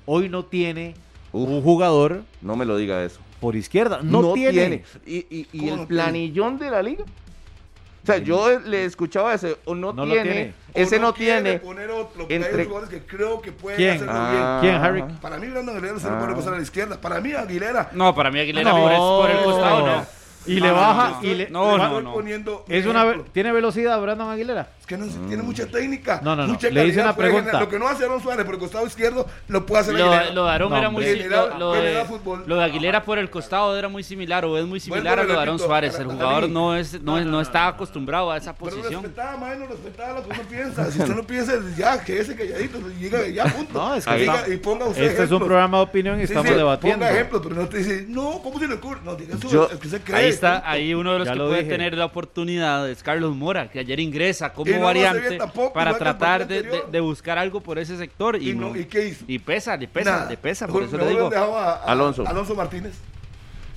hoy 0.06 0.28
no 0.28 0.44
tiene 0.44 0.94
Uf. 1.32 1.48
un 1.48 1.62
jugador 1.62 2.22
No 2.40 2.56
me 2.56 2.64
lo 2.64 2.76
diga 2.76 3.02
eso. 3.04 3.20
por 3.40 3.56
izquierda. 3.56 4.00
No, 4.02 4.32
tiene. 4.32 4.84
Y, 5.06 5.16
y- 5.30 5.46
y 5.52 5.58
¿Cómo 5.60 5.72
el 5.72 5.76
no 5.80 5.86
tiene? 5.86 5.86
planillón 5.86 6.58
de 6.58 6.70
la 6.70 6.82
liga. 6.82 7.04
O 7.04 8.06
sea, 8.10 8.18
yo 8.18 8.58
le 8.60 8.84
escuchaba 8.86 9.34
ese, 9.34 9.56
o 9.66 9.74
no, 9.74 9.92
No 9.92 10.06
lo 10.06 10.12
tiene, 10.14 10.30
tiene. 10.32 10.54
ese 10.72 10.96
O 10.96 11.00
no, 11.00 11.12
tiene. 11.12 11.58
poner 11.58 11.90
otro, 11.90 12.26
hay 12.28 12.36
entre- 12.36 12.52
otros 12.52 12.66
jugadores 12.66 12.88
que 13.00 13.06
creo 13.06 13.42
que 13.42 13.52
pueden 13.52 13.76
¿Quién? 13.76 13.94
hacerlo 13.96 14.12
Ah. 14.14 14.58
¿Quién, 14.62 14.74
Harry? 14.76 15.04
Para 15.20 15.36
mí, 15.36 15.46
Brandon 15.48 15.76
Aguilera 15.76 15.98
se 16.00 16.08
Ah. 16.08 16.18
puede 16.18 16.34
pasar 16.34 16.54
a 16.54 16.56
la 16.56 16.62
izquierda. 16.62 16.98
Para 16.98 17.20
mí, 17.20 17.32
Aguilera. 17.32 17.90
No, 17.92 18.14
para 18.14 18.30
mí 18.30 18.38
Aguilera 18.40 18.70
No. 18.72 18.80
por, 18.82 18.92
el, 18.92 18.98
por 18.98 19.30
el 19.30 19.44
costado 19.44 19.86
no. 19.86 20.06
Y 20.46 20.60
le 20.60 20.68
No, 20.68 20.74
baja 20.74 21.18
no, 21.20 21.26
y 21.28 21.34
le 21.34 21.50
no, 21.50 21.76
le 21.76 21.84
no, 21.84 22.00
no. 22.00 22.64
es 22.68 22.86
una 22.86 23.14
tiene 23.32 23.52
velocidad 23.52 24.00
Brandon 24.00 24.30
Aguilera. 24.30 24.70
Que 24.88 24.96
no, 24.96 25.04
tiene 25.06 25.42
mucha 25.42 25.66
técnica. 25.66 26.20
No, 26.24 26.34
no, 26.34 26.46
no. 26.46 26.54
mucha 26.54 26.70
Le 26.70 26.80
hice 26.86 26.96
calidad, 26.96 27.04
una 27.04 27.14
puede 27.14 27.28
pregunta. 27.28 27.50
generar- 27.50 27.62
Lo 27.62 27.68
que 27.68 27.78
no 27.78 27.88
hace 27.88 28.04
Aaron 28.04 28.22
Suárez 28.22 28.44
por 28.46 28.54
el 28.54 28.60
costado 28.60 28.86
izquierdo, 28.86 29.26
lo 29.48 29.66
puede 29.66 29.82
hacer 29.82 29.94
Lo, 29.94 30.04
Aguilera. 30.06 30.30
lo 30.32 30.44
de 30.46 30.50
Aarón 30.50 30.70
No, 30.70 30.76
era 30.78 30.88
muy 30.90 31.04
hombre. 31.04 31.22
si- 31.22 31.28
lo, 31.28 31.58
lo 31.58 31.72
de, 31.74 32.04
lo 32.46 32.60
Aguilera 32.62 33.02
por 33.04 33.18
el 33.18 33.28
costado 33.28 33.78
era 33.78 33.88
muy 33.88 34.02
similar 34.02 34.46
o 34.46 34.56
es 34.56 34.64
muy 34.64 34.80
similar 34.80 35.18
a 35.18 35.24
lo 35.24 35.32
de 35.34 35.38
Aarón 35.38 35.56
repito, 35.56 35.66
Suárez. 35.68 35.98
El 35.98 36.06
jugador 36.06 36.48
no 36.48 36.74
es 36.74 37.02
no, 37.02 37.18
es- 37.18 37.26
no 37.26 37.40
está 37.42 37.68
acostumbrado 37.68 38.32
a 38.32 38.38
esa 38.38 38.54
Pero 38.54 38.70
posición. 38.76 39.02
respetaba, 39.02 39.36
mae, 39.36 39.58
no 39.58 39.66
respetaba 39.66 40.14
lo 40.20 40.22
que 40.26 40.30
uno 40.40 40.42
piensa. 40.48 40.90
Si 40.90 40.98
usted 41.00 41.14
no 41.14 41.22
piensa, 41.24 41.52
ya, 41.76 42.02
que 42.02 42.18
ese 42.20 42.34
calladito, 42.34 42.78
diga 42.98 43.26
ya, 43.28 43.44
punto. 43.44 43.74
No, 43.78 43.94
es 43.94 44.06
que 44.06 44.10
Diga- 44.12 44.36
está- 44.36 44.48
y 44.54 44.56
ponga 44.56 44.86
usted 44.86 45.02
Este 45.02 45.24
es 45.24 45.30
un 45.30 45.40
programa 45.40 45.76
de 45.78 45.84
opinión 45.84 46.16
y 46.16 46.26
Sí, 46.26 46.32
estamos 46.32 46.48
sí, 46.50 46.54
debatiendo. 46.56 46.98
Ponga 47.04 47.12
ejemplos, 47.14 47.42
pero 47.42 47.54
no 47.56 47.68
te 47.68 47.76
dice, 47.76 48.06
no, 48.08 48.40
¿cómo 48.42 48.58
se 48.58 48.66
le 48.66 48.74
ocurre? 48.74 49.00
No, 49.04 49.14
diga 49.16 49.36
eso, 49.36 49.48
Yo- 49.50 49.68
es 49.70 49.78
que 49.78 49.88
se 49.88 50.00
cree. 50.00 50.16
Ahí 50.16 50.28
está, 50.30 50.62
ahí 50.64 50.94
uno 50.94 51.12
de 51.12 51.18
los 51.18 51.28
que 51.28 51.34
lo 51.34 51.48
puede 51.48 51.64
tener 51.64 51.92
la 51.94 52.06
oportunidad 52.06 52.88
es 52.88 53.02
Carlos 53.02 53.36
Mora, 53.36 53.70
que 53.70 53.80
ayer 53.80 54.00
ingresa 54.00 54.52
como 54.54 54.70
No 54.78 54.84
variante 54.86 55.36
tampoco, 55.38 55.72
para 55.72 55.92
que 55.92 55.98
tratar 55.98 56.46
de, 56.46 56.54
de- 56.54 56.60
anterior. 56.68 56.90
de 56.90 57.00
buscar 57.00 57.38
algo 57.38 57.60
por 57.60 57.78
ese 57.78 57.96
sector. 57.96 58.36
Y, 58.40 58.50
¿Y, 58.50 58.54
no, 58.54 58.76
¿Y 58.76 58.84
qué 58.86 59.08
hizo? 59.08 59.24
y 59.28 59.38
pesa, 59.38 59.76
le 59.76 59.88
pesa, 59.88 60.10
Nada. 60.10 60.30
le 60.30 60.36
pesa. 60.36 60.66
Por 60.66 60.82
Mejor- 60.82 61.00
eso 61.00 61.04
le 61.06 61.10
digo. 61.14 61.30
dejaba 61.30 61.64
a- 61.64 61.76
a- 61.76 61.84
Alonso. 61.92 62.26
Alonso 62.26 62.54
Martínez. 62.54 62.94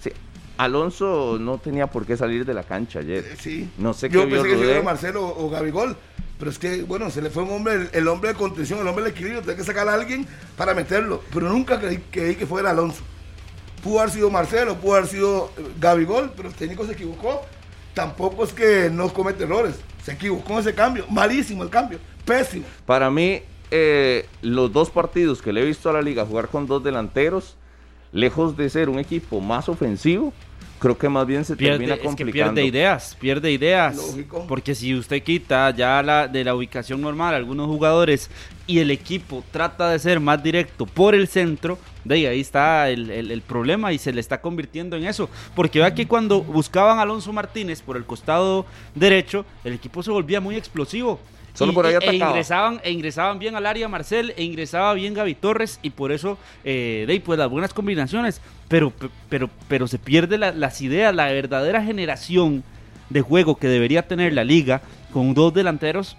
Sí, 0.02 0.12
Alonso 0.58 1.38
no 1.40 1.58
tenía 1.58 1.88
por 1.88 2.06
qué 2.06 2.16
salir 2.18 2.46
de 2.46 2.54
la 2.54 2.64
cancha 2.64 3.00
ayer. 3.00 3.24
Eh, 3.26 3.36
Sí. 3.40 3.70
No 3.78 3.94
sé 3.94 4.10
Yo 4.10 4.22
qué 4.22 4.26
vio 4.28 4.36
pensé 4.38 4.50
que 4.50 4.56
si 4.56 4.62
Rudé. 4.64 4.74
era 4.76 4.84
Marcelo 4.84 5.28
o 5.28 5.50
Gabigol. 5.50 5.98
Pero 6.38 6.50
es 6.50 6.58
que, 6.58 6.82
bueno, 6.82 7.12
se 7.12 7.22
le 7.22 7.30
fue 7.30 7.44
un 7.44 7.52
hombre, 7.52 7.74
el, 7.76 7.90
el 7.94 8.08
hombre 8.08 8.30
de 8.30 8.36
contención, 8.36 8.80
el 8.80 8.88
hombre 8.88 9.04
del 9.04 9.14
equilibrio. 9.14 9.42
Tiene 9.42 9.56
que 9.58 9.64
sacar 9.64 9.88
a 9.88 9.94
alguien 9.94 10.26
para 10.58 10.74
meterlo. 10.74 11.22
Pero 11.32 11.48
nunca 11.50 11.80
creí, 11.80 12.00
creí 12.10 12.36
que 12.36 12.48
fuera 12.48 12.72
Alonso. 12.72 13.04
Pudo 13.84 14.00
haber 14.00 14.12
sido 14.12 14.30
Marcelo, 14.32 14.76
pudo 14.78 14.96
haber 14.96 15.08
sido 15.08 15.52
eh, 15.58 15.62
Gabigol, 15.80 16.32
pero 16.36 16.50
el 16.50 16.56
técnico 16.56 16.86
se 16.86 16.94
equivocó. 16.94 17.42
Tampoco 17.94 18.44
es 18.44 18.54
que 18.54 18.90
no 18.92 19.12
comete 19.14 19.44
errores. 19.44 19.76
Se 20.04 20.14
equivocó 20.14 20.54
en 20.54 20.60
ese 20.60 20.74
cambio. 20.74 21.06
Malísimo 21.10 21.64
el 21.64 21.70
cambio. 21.70 22.00
Pésimo. 22.26 22.66
Para 22.86 23.10
mí, 23.10 23.42
eh, 23.70 24.28
los 24.42 24.72
dos 24.72 24.90
partidos 24.90 25.42
que 25.42 25.54
le 25.54 25.62
he 25.62 25.66
visto 25.66 25.90
a 25.90 25.94
la 25.94 26.02
liga 26.02 26.26
jugar 26.26 26.50
con 26.50 26.68
dos 26.68 26.84
delanteros, 26.84 27.56
lejos 28.12 28.58
de 28.58 28.70
ser 28.70 28.90
un 28.90 29.00
equipo 29.00 29.40
más 29.40 29.70
ofensivo, 29.70 30.34
creo 30.82 30.98
que 30.98 31.08
más 31.08 31.26
bien 31.28 31.46
se 31.46 31.56
Pierde, 31.56 31.78
termina 31.78 31.94
es 31.94 32.00
que 32.02 32.06
complicando. 32.08 32.56
pierde 32.56 32.68
ideas, 32.68 33.16
pierde 33.20 33.52
ideas. 33.52 33.96
Lógico. 33.96 34.46
Porque 34.48 34.74
si 34.76 34.94
usted 34.96 35.22
quita 35.24 35.70
ya 35.76 36.02
la, 36.02 36.28
de 36.28 36.44
la 36.44 36.56
ubicación 36.56 37.00
normal 37.00 37.36
algunos 37.36 37.68
jugadores 37.68 38.30
y 38.68 38.80
el 38.80 38.90
equipo 38.92 39.44
trata 39.52 39.90
de 39.92 40.00
ser 40.00 40.20
más 40.20 40.42
directo 40.42 40.86
por 40.86 41.14
el 41.16 41.28
centro, 41.28 41.78
de 42.04 42.16
ahí, 42.16 42.26
ahí 42.26 42.40
está 42.42 42.90
el, 42.90 43.12
el- 43.12 43.30
el 43.32 43.42
problema 43.42 43.94
y 43.94 44.00
se 44.00 44.12
le 44.12 44.20
está 44.20 44.42
convirtiendo 44.42 44.98
en 44.98 45.06
eso. 45.06 45.30
Porque 45.56 45.78
vea 45.80 45.94
que 45.94 46.08
cuando 46.08 46.42
buscaban 46.42 46.98
a 46.98 47.04
Alonso 47.04 47.32
Martínez 47.32 47.82
por 47.82 47.96
el 47.96 48.06
costado 48.06 48.66
derecho, 48.96 49.46
el 49.64 49.74
equipo 49.74 50.02
se 50.02 50.10
volvía 50.12 50.42
muy 50.42 50.56
explosivo. 50.56 51.20
Solo 51.54 51.72
Y- 51.72 51.76
por 51.76 51.86
ahí 51.86 51.94
e- 51.94 51.96
e 51.96 51.98
atacaba. 51.98 52.32
ingresaban, 52.32 52.82
e 52.84 52.92
ingresaban 52.92 53.40
bien 53.40 53.56
al 53.56 53.66
área 53.66 53.88
Marcel, 53.88 54.34
e 54.38 54.44
ingresaba 54.44 54.94
bien 54.94 55.14
Gaby 55.14 55.36
Torres, 55.36 55.80
y 55.84 55.90
por 55.90 56.12
eso, 56.12 56.38
eh, 56.64 57.04
de 57.08 57.14
ahí, 57.14 57.20
pues 57.20 57.38
las 57.38 57.50
buenas 57.50 57.74
combinaciones. 57.74 58.42
Pero, 58.68 58.94
pero, 59.30 59.50
pero 59.68 59.88
se 59.88 60.00
pierde 60.00 60.38
la- 60.38 60.52
las 60.54 60.82
ideas, 60.82 61.14
la 61.14 61.26
verdadera 61.26 61.84
generación 61.84 62.64
de 63.10 63.22
juego 63.22 63.56
que 63.56 63.68
debería 63.68 64.08
tener 64.08 64.32
la 64.34 64.44
liga 64.46 64.82
con 65.12 65.34
dos 65.34 65.54
delanteros, 65.54 66.16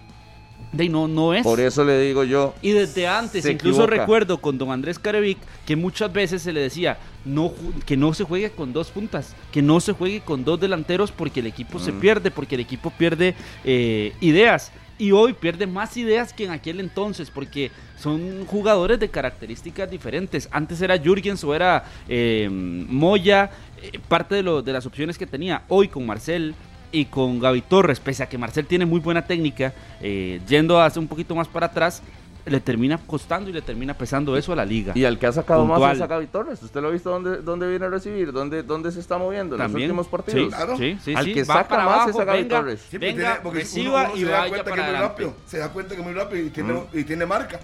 de 0.73 0.89
no, 0.89 1.07
no 1.07 1.35
es. 1.35 1.43
Por 1.43 1.61
eso 1.61 1.85
le 1.85 1.99
digo 2.01 2.25
yo, 2.25 2.55
Y 2.63 2.71
desde 2.71 3.07
antes, 3.07 3.43
Se 3.45 3.53
incluso 3.53 3.83
equivoca. 3.83 4.01
recuerdo 4.03 4.39
con 4.41 4.57
don 4.57 4.71
Andrés 4.71 4.99
Carevic 4.99 5.37
que 5.67 5.77
muchas 5.77 6.11
veces 6.13 6.41
se 6.43 6.51
le 6.53 6.61
decía 6.61 6.97
no 7.27 7.53
que 7.85 7.95
no 7.97 8.15
se 8.15 8.25
juegue 8.25 8.51
con 8.51 8.73
dos 8.73 8.89
puntas, 8.91 9.35
que 9.53 9.61
no 9.61 9.81
se 9.81 9.93
juegue 9.93 10.21
con 10.23 10.45
dos 10.45 10.59
delanteros 10.59 11.13
porque 11.13 11.41
el 11.41 11.47
equipo 11.47 11.79
se 11.79 11.93
Mm. 11.93 12.01
pierde, 12.01 12.31
porque 12.31 12.55
el 12.55 12.63
equipo 12.63 12.91
pierde 12.91 13.35
eh, 13.65 14.15
ideas. 14.23 14.73
Y 14.99 15.13
hoy 15.13 15.33
pierde 15.33 15.67
más 15.67 15.97
ideas 15.97 16.33
que 16.33 16.45
en 16.45 16.51
aquel 16.51 16.81
entonces, 16.81 17.31
porque 17.31 17.71
son 17.99 18.47
jugadores 18.47 19.01
de 19.01 19.09
características 19.09 19.91
diferentes. 19.91 20.49
Antes 20.53 20.81
era 20.81 20.99
Jürgens 20.99 21.43
o 21.45 21.55
era 21.55 21.85
eh, 22.09 22.49
Moya, 22.51 23.51
eh, 23.83 23.99
parte 24.09 24.43
de, 24.43 24.63
de 24.63 24.73
las 24.73 24.87
opciones 24.87 25.19
que 25.19 25.27
tenía. 25.27 25.63
Hoy 25.69 25.89
con 25.89 26.07
Marcel, 26.07 26.55
y 26.93 27.07
con 27.07 27.41
Gaby 27.41 27.63
Torres, 27.63 27.99
pese 27.99 28.23
a 28.23 28.29
que 28.29 28.39
Marcel 28.39 28.67
tiene 28.67 28.85
muy 28.85 29.01
buena 29.01 29.27
técnica, 29.27 29.73
eh, 30.01 30.41
yendo 30.47 30.81
hace 30.81 30.99
un 30.99 31.09
poquito 31.09 31.35
más 31.35 31.49
para 31.49 31.67
atrás, 31.67 32.03
le 32.45 32.61
termina 32.61 32.99
costando 33.07 33.51
y 33.51 33.53
le 33.53 33.63
termina 33.63 33.95
pesando 33.95 34.37
eso 34.37 34.53
a 34.53 34.57
la 34.57 34.65
liga. 34.65 34.93
Y 34.97 35.05
al 35.05 35.19
que 35.19 35.27
ha 35.27 35.33
sacado 35.33 35.61
Puntual. 35.61 35.81
más 35.81 35.97
es 35.97 36.03
a 36.03 36.07
Gaby 36.07 36.27
Torres. 36.27 36.63
¿Usted 36.63 36.81
lo 36.81 36.89
ha 36.89 36.91
visto 36.91 37.11
dónde, 37.11 37.37
dónde 37.39 37.69
viene 37.69 37.87
a 37.87 37.89
recibir? 37.89 38.33
¿Dónde, 38.33 38.63
¿Dónde 38.63 38.91
se 38.91 39.01
está 39.01 39.17
moviendo 39.19 39.55
en 39.55 39.61
También. 39.61 39.89
los 39.89 39.97
últimos 39.99 40.09
partidos? 40.09 40.41
Sí, 40.51 40.57
Claro. 40.57 40.77
sí, 40.77 40.99
sí, 41.05 41.15
Al 41.15 41.25
sí. 41.25 41.35
que 41.35 41.45
Va 41.45 41.55
saca 41.55 41.69
para 41.69 41.85
más 41.85 41.95
abajo, 41.95 42.11
es 42.11 42.19
a 42.19 42.25
Gaby 42.25 42.43
venga, 42.43 42.57
Torres. 42.59 42.81
Sí, 42.81 42.87
porque 42.91 43.07
venga, 43.07 43.23
tiene- 43.23 43.41
porque 43.43 43.59
reciba 43.61 44.01
uno- 44.03 44.09
uno 44.13 44.17
y 44.17 44.21
se 44.21 44.27
da 44.27 44.49
cuenta 44.49 44.65
para 44.65 44.77
que 44.77 44.81
es 44.83 44.89
muy 44.89 45.01
rápido, 45.01 45.35
se 45.47 45.59
da 45.59 45.69
cuenta 45.69 45.95
que 45.95 46.01
es 46.01 46.07
muy 46.07 46.15
rápido 46.15 46.47
y 46.47 46.51
tiene, 46.51 46.83
y 46.93 47.05
tiene 47.05 47.27
marca. 47.27 47.61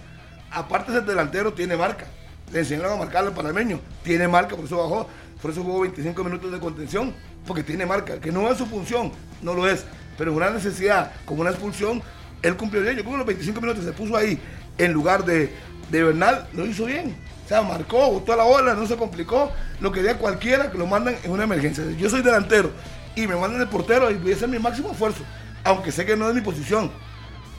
Aparte 0.51 0.91
de 0.91 0.97
ser 0.99 1.07
delantero, 1.07 1.53
tiene 1.53 1.75
marca. 1.77 2.05
Le 2.51 2.59
enseñaron 2.59 2.93
a 2.93 2.95
marcar 2.95 3.25
al 3.25 3.33
panameño, 3.33 3.79
tiene 4.03 4.27
marca, 4.27 4.55
por 4.55 4.65
eso 4.65 4.77
bajó, 4.77 5.07
por 5.41 5.51
eso 5.51 5.61
jugó 5.63 5.81
25 5.81 6.23
minutos 6.23 6.51
de 6.51 6.59
contención, 6.59 7.13
porque 7.45 7.63
tiene 7.63 7.85
marca, 7.85 8.19
que 8.19 8.31
no 8.31 8.49
es 8.49 8.57
su 8.57 8.65
función, 8.65 9.11
no 9.43 9.53
lo 9.53 9.67
es, 9.69 9.85
pero 10.17 10.31
en 10.31 10.37
una 10.37 10.49
necesidad, 10.49 11.11
como 11.25 11.41
una 11.41 11.51
expulsión, 11.51 12.01
él 12.41 12.55
cumplió 12.55 12.81
bien. 12.81 12.95
Yo 12.95 13.01
creo 13.03 13.11
que 13.13 13.17
los 13.19 13.27
25 13.27 13.61
minutos 13.61 13.83
se 13.85 13.91
puso 13.91 14.15
ahí 14.17 14.39
en 14.79 14.93
lugar 14.93 15.25
de, 15.25 15.53
de 15.91 16.03
Bernal, 16.03 16.47
lo 16.53 16.65
hizo 16.65 16.85
bien. 16.85 17.15
O 17.45 17.47
sea, 17.47 17.61
marcó, 17.61 18.11
botó 18.11 18.35
la 18.35 18.43
bola, 18.43 18.73
no 18.73 18.85
se 18.87 18.95
complicó. 18.95 19.51
Lo 19.81 19.91
quería 19.91 20.17
cualquiera 20.17 20.71
que 20.71 20.77
lo 20.77 20.87
mandan 20.87 21.15
en 21.23 21.31
una 21.31 21.43
emergencia. 21.43 21.83
Yo 21.97 22.09
soy 22.09 22.21
delantero 22.21 22.71
y 23.15 23.27
me 23.27 23.35
mandan 23.35 23.61
el 23.61 23.67
portero 23.67 24.09
y 24.11 24.15
voy 24.15 24.31
a 24.31 24.35
hacer 24.35 24.47
mi 24.49 24.59
máximo 24.59 24.91
esfuerzo, 24.91 25.23
aunque 25.63 25.91
sé 25.91 26.05
que 26.05 26.15
no 26.15 26.29
es 26.29 26.35
mi 26.35 26.41
posición. 26.41 26.91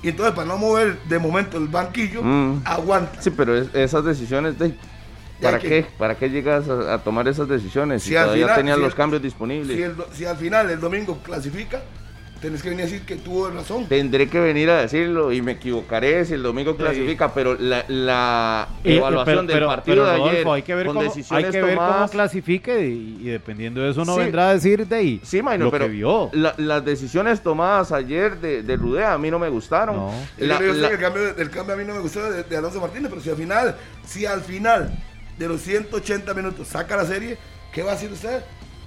Y 0.02 0.08
entonces, 0.08 0.34
para 0.34 0.46
no 0.48 0.56
mover 0.56 0.98
de 1.08 1.18
momento 1.18 1.58
el 1.58 1.68
banquillo, 1.68 2.22
Mm. 2.22 2.62
aguanta. 2.64 3.20
Sí, 3.20 3.30
pero 3.30 3.56
es- 3.56 3.74
esas 3.74 4.04
decisiones 4.04 4.58
de... 4.58 4.74
¿Para 5.42 5.58
que- 5.58 5.68
qué? 5.68 5.86
¿Para 5.98 6.14
qué 6.16 6.28
llegas 6.30 6.68
a, 6.68 6.94
a 6.94 6.98
tomar 6.98 7.26
esas 7.28 7.48
decisiones? 7.48 8.02
Si, 8.02 8.10
Si 8.10 8.14
todavía 8.14 8.44
final- 8.44 8.56
tenías 8.56 8.76
si 8.76 8.82
los 8.82 8.90
el- 8.92 8.96
cambios 8.96 9.22
disponibles. 9.22 9.76
Si, 9.76 9.82
el 9.82 9.96
do- 9.96 10.08
si 10.12 10.24
al 10.24 10.36
final 10.36 10.70
el 10.70 10.80
domingo 10.80 11.18
clasifica, 11.22 11.82
tenés 12.40 12.62
que 12.62 12.70
venir 12.70 12.84
a 12.84 12.88
decir 12.88 13.02
que 13.06 13.16
tuvo 13.16 13.50
razón. 13.50 13.86
Tendré 13.86 14.28
que 14.28 14.40
venir 14.40 14.70
a 14.70 14.80
decirlo 14.80 15.32
y 15.32 15.42
me 15.42 15.52
equivocaré 15.52 16.24
si 16.24 16.34
el 16.34 16.42
domingo 16.42 16.76
clasifica, 16.76 17.32
pero 17.34 17.54
la, 17.58 17.84
la 17.88 18.68
evaluación 18.82 19.24
pero- 19.24 19.40
del 19.46 19.56
pero- 19.56 19.66
partido 19.68 19.96
pero, 19.96 20.06
de 20.24 20.30
ayer 20.30 20.48
hay 20.48 20.62
que 20.62 20.74
ver 20.74 20.86
con 20.86 20.94
cómo, 20.96 21.08
decisiones 21.08 21.44
hay 21.46 21.50
que 21.52 21.62
ver 21.62 21.76
cómo 21.76 22.08
clasifique 22.08 22.86
y, 22.88 23.18
y 23.20 23.24
dependiendo 23.28 23.80
de 23.82 23.90
eso 23.90 24.04
Sí. 24.04 24.12
vendrá 24.18 24.48
a 24.50 24.54
decir 24.54 24.86
de 24.86 24.96
ahí 24.96 25.20
Sí, 25.22 25.40
lo 25.42 25.70
pero 25.70 25.84
que 25.86 25.90
vio. 25.90 26.30
la- 26.32 26.54
las 26.56 26.84
decisiones 26.84 27.42
tomadas 27.42 27.92
ayer 27.92 28.36
de, 28.40 28.62
de 28.62 28.76
Rudea 28.76 29.12
a 29.14 29.18
mí 29.18 29.30
no 29.30 29.38
me 29.38 29.48
gustaron. 29.48 29.96
No. 29.96 30.10
Yo 30.38 30.46
La- 30.46 30.56
creo 30.58 30.72
que 30.72 30.78
la- 30.80 30.88
el, 30.88 30.98
cambio, 30.98 31.36
el 31.36 31.50
cambio 31.50 31.74
a 31.74 31.78
mí 31.78 31.84
no 31.84 31.94
me 31.94 32.00
gustó 32.00 32.30
de, 32.30 32.42
de 32.44 32.56
Alonso 32.56 32.80
Martínez, 32.80 33.08
pero 33.10 33.20
si 33.20 33.30
al 33.30 33.36
final, 33.36 33.76
si 34.06 34.26
al 34.26 34.40
final 34.40 34.90
de 35.38 35.48
los 35.48 35.60
180 35.60 36.32
minutos 36.34 36.68
saca 36.68 36.96
la 36.96 37.04
serie, 37.04 37.36
¿qué 37.72 37.82
va 37.82 37.92
a 37.92 37.94
hacer 37.94 38.10
usted? 38.12 38.42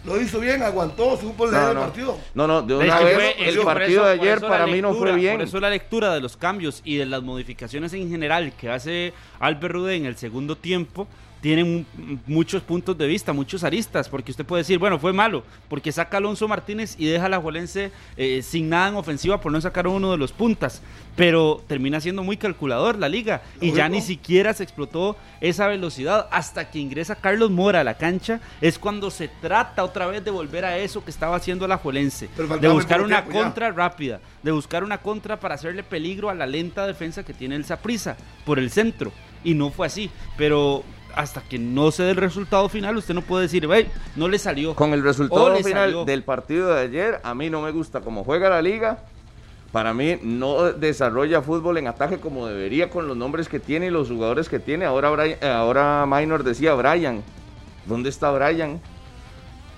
Lo 0.06 0.20
hizo 0.20 0.40
bien, 0.42 0.62
aguantó, 0.62 1.16
supo 1.18 1.46
leer 1.46 1.62
no, 1.64 1.70
el 1.70 1.76
no. 1.76 1.80
partido. 1.82 2.18
No, 2.34 2.46
no, 2.46 2.62
de 2.62 2.76
una 2.76 3.00
vez 3.00 3.16
fue- 3.16 3.50
el 3.50 3.58
partido 3.62 4.02
eso- 4.02 4.06
de 4.06 4.12
ayer 4.12 4.42
para 4.42 4.66
la 4.68 4.74
mí 4.74 4.82
no 4.82 4.90
fue 4.90 4.98
lectura, 5.08 5.16
bien. 5.16 5.34
Por 5.36 5.42
eso 5.44 5.60
la 5.62 5.70
lectura 5.70 6.14
de 6.14 6.20
los 6.20 6.36
cambios 6.36 6.82
y 6.84 6.98
de 6.98 7.06
las 7.06 7.24
modificaciones 7.24 7.94
en 7.94 8.10
general 8.10 8.52
que 8.60 8.70
hace 8.70 9.14
Albert 9.40 9.74
Rudé 9.74 9.96
en 9.96 10.06
el 10.06 10.18
segundo 10.18 10.58
tiempo 10.58 11.08
tienen 11.44 11.86
muchos 12.26 12.64
puntos 12.64 12.98
de 12.98 13.06
vista, 13.06 13.34
muchos 13.34 13.66
aristas, 13.66 14.08
porque 14.08 14.32
usted 14.32 14.46
puede 14.46 14.62
decir, 14.62 14.80
bueno, 14.80 14.98
fue 14.98 15.12
malo, 15.12 15.44
porque 15.68 15.92
saca 15.92 16.16
Alonso 16.16 16.48
Martínez 16.48 16.96
y 16.98 17.06
deja 17.06 17.26
a 17.26 17.30
la 17.30 17.42
Juelense 17.42 17.92
eh, 18.16 18.42
sin 18.42 18.70
nada 18.70 18.88
en 18.88 18.96
ofensiva 18.96 19.42
por 19.42 19.52
no 19.52 19.60
sacar 19.60 19.86
uno 19.86 20.12
de 20.12 20.18
los 20.18 20.32
puntas, 20.32 20.82
pero 21.18 21.62
termina 21.68 22.00
siendo 22.00 22.24
muy 22.24 22.38
calculador 22.38 22.98
la 22.98 23.10
liga 23.10 23.42
y 23.60 23.74
ya 23.74 23.90
ni 23.90 24.00
siquiera 24.00 24.54
se 24.54 24.64
explotó 24.64 25.18
esa 25.42 25.68
velocidad 25.68 26.30
hasta 26.32 26.72
que 26.72 26.80
ingresa 26.80 27.18
Carlos 27.18 27.52
Mora 27.52 27.82
a 27.82 27.84
la 27.84 27.98
cancha, 27.98 28.40
es 28.62 28.80
cuando 28.80 29.12
se 29.12 29.28
trata 29.28 29.84
otra 29.84 30.08
vez 30.08 30.24
de 30.24 30.32
volver 30.32 30.64
a 30.64 30.78
eso 30.78 31.04
que 31.04 31.12
estaba 31.12 31.36
haciendo 31.36 31.68
la 31.68 31.76
Juelense, 31.76 32.30
de 32.62 32.70
buscar 32.70 33.02
una 33.02 33.22
tiempo 33.22 33.38
ya. 33.38 33.44
contra 33.44 33.72
rápida, 33.74 34.22
de 34.44 34.52
buscar 34.54 34.82
una 34.82 35.00
contra 35.00 35.42
para 35.42 35.56
hacerle 35.56 35.84
peligro 35.84 36.30
a 36.30 36.36
la 36.36 36.46
lenta 36.46 36.88
defensa 36.88 37.26
que 37.26 37.34
tiene 37.34 37.58
el 37.58 37.66
Saprisa 37.66 38.16
por 38.46 38.60
el 38.60 38.72
centro. 38.72 39.12
Y 39.44 39.56
no 39.56 39.72
fue 39.72 39.88
así. 39.88 40.10
Pero 40.38 40.86
hasta 41.16 41.42
que 41.42 41.60
no 41.60 41.92
se 41.92 42.04
dé 42.04 42.12
el 42.12 42.18
resultado 42.18 42.68
final, 42.70 42.98
usted 42.98 43.14
no 43.14 43.22
puede 43.22 43.44
decir, 43.44 43.68
"Ve, 43.68 43.88
no 44.16 44.28
le 44.28 44.40
salió. 44.40 44.76
Con 44.76 44.94
el 44.94 45.04
resultado 45.04 45.56
final 45.58 45.74
salió. 45.90 46.06
del 46.06 46.24
partido 46.24 46.74
de 46.74 46.82
ayer, 46.82 47.20
a 47.24 47.34
mí 47.36 47.50
no 47.50 47.62
me 47.62 47.72
gusta 47.72 48.02
cómo 48.02 48.24
juega 48.24 48.50
la 48.50 48.62
liga. 48.62 49.00
Para 49.72 49.94
mí 49.94 50.20
no 50.22 50.72
desarrolla 50.74 51.42
fútbol 51.42 51.78
en 51.80 51.88
ataque 51.88 52.20
como 52.20 52.46
debería 52.48 52.90
con 52.92 53.08
los 53.08 53.18
nombres 53.18 53.50
que 53.50 53.60
tiene 53.60 53.88
y 53.88 53.90
los 53.90 54.08
jugadores 54.10 54.48
que 54.48 54.60
tiene. 54.60 54.86
Ahora, 54.86 55.10
Brian- 55.10 55.38
eh, 55.42 55.48
ahora 55.50 56.06
Minor 56.08 56.44
decía 56.44 56.76
Brian. 56.76 57.24
¿Dónde 57.86 58.10
está 58.10 58.30
Brian? 58.32 58.80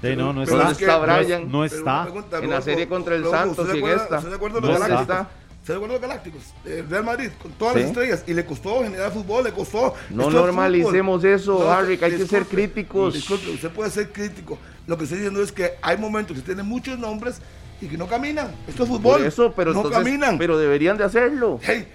Sí, 0.01 0.15
no, 0.15 0.33
no 0.33 0.43
Pero 0.43 0.69
está. 0.69 0.97
no, 0.97 1.01
Brian? 1.01 1.49
no 1.51 1.63
está. 1.65 2.03
pregunta, 2.03 2.38
En 2.39 2.49
la 2.49 2.61
serie 2.61 2.88
contra 2.88 3.15
el 3.15 3.23
Santos 3.25 3.57
¿usted 3.59 3.75
y 3.75 3.77
en 3.79 3.86
se 3.86 3.91
acuerda- 3.93 4.03
esta. 4.03 4.17
¿Usted 4.17 4.29
se 4.29 4.36
acuerda 4.36 4.55
de 4.59 4.67
No 4.67 4.67
¿Dónde 4.79 4.95
está? 5.01 5.29
¿Usted 5.66 5.74
se 5.74 5.80
de 5.80 5.88
los 5.88 5.99
Galácticos? 5.99 6.41
El 6.63 6.88
Real 6.88 7.03
Madrid, 7.03 7.30
con 7.41 7.51
todas 7.53 7.74
Sí. 7.74 7.80
las 7.80 7.89
estrellas. 7.89 8.24
Y 8.28 8.36
le 8.36 8.45
costó 8.45 8.84
generar 8.84 9.11
fútbol, 9.11 9.45
le 9.45 9.51
costó. 9.51 9.95
No 10.11 10.30
normalicemos 10.30 11.22
fútbol. 11.22 11.34
eso, 11.34 11.72
Harry, 11.72 11.97
que 11.97 12.05
hay 12.05 12.11
que 12.18 12.28
ser 12.28 12.45
críticos. 12.45 13.16
Disculpe, 13.16 13.49
usted 13.49 13.72
puede 13.72 13.89
ser 13.89 14.11
crítico. 14.11 14.59
Lo 14.86 14.95
que 14.95 15.05
estoy 15.05 15.18
diciendo 15.18 15.41
es 15.41 15.51
que 15.51 15.72
hay 15.82 15.97
momentos 15.97 16.38
que 16.38 16.43
tienen 16.43 16.68
muchos 16.68 16.99
nombres 16.99 17.38
y 17.82 17.88
que 17.88 17.97
no 17.97 18.05
caminan. 18.07 18.51
Esto 18.68 18.84
es 18.84 18.89
fútbol. 18.89 19.18
Por 19.18 19.26
eso, 19.26 19.53
pero 19.55 19.74
no 19.74 19.80
entonces- 19.80 20.03
caminan. 20.03 20.38
pero 20.38 20.55
deberían 20.59 20.97
de 20.99 21.03
hacerlo. 21.05 21.59
Hey, 21.63 21.88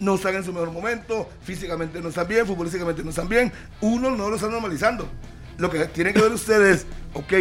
no 0.00 0.16
están 0.16 0.34
en 0.34 0.44
su 0.44 0.52
mejor 0.52 0.70
momento, 0.70 1.26
físicamente 1.42 2.02
no 2.02 2.10
están 2.10 2.28
bien, 2.28 2.46
futbolísticamente 2.46 3.02
no 3.02 3.08
están 3.08 3.30
bien. 3.30 3.50
Uno 3.80 4.10
no 4.10 4.28
lo 4.28 4.36
está 4.36 4.48
normalizando. 4.50 5.08
Lo 5.56 5.70
que 5.70 5.82
tienen 5.86 6.12
que 6.12 6.20
ver 6.20 6.32
ustedes, 6.32 6.84
ok, 7.14 7.32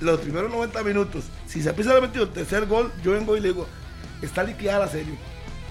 los 0.00 0.20
primeros 0.20 0.50
90 0.50 0.82
minutos, 0.82 1.24
si 1.46 1.62
se 1.62 1.70
empieza 1.70 1.96
a 1.96 2.00
metido 2.02 2.24
el 2.24 2.30
tercer 2.30 2.66
gol, 2.66 2.92
yo 3.02 3.12
vengo 3.12 3.34
y 3.38 3.40
le 3.40 3.48
digo, 3.48 3.66
está 4.22 4.42
liquidada 4.42 4.86
la 4.86 4.88
serie. 4.88 5.14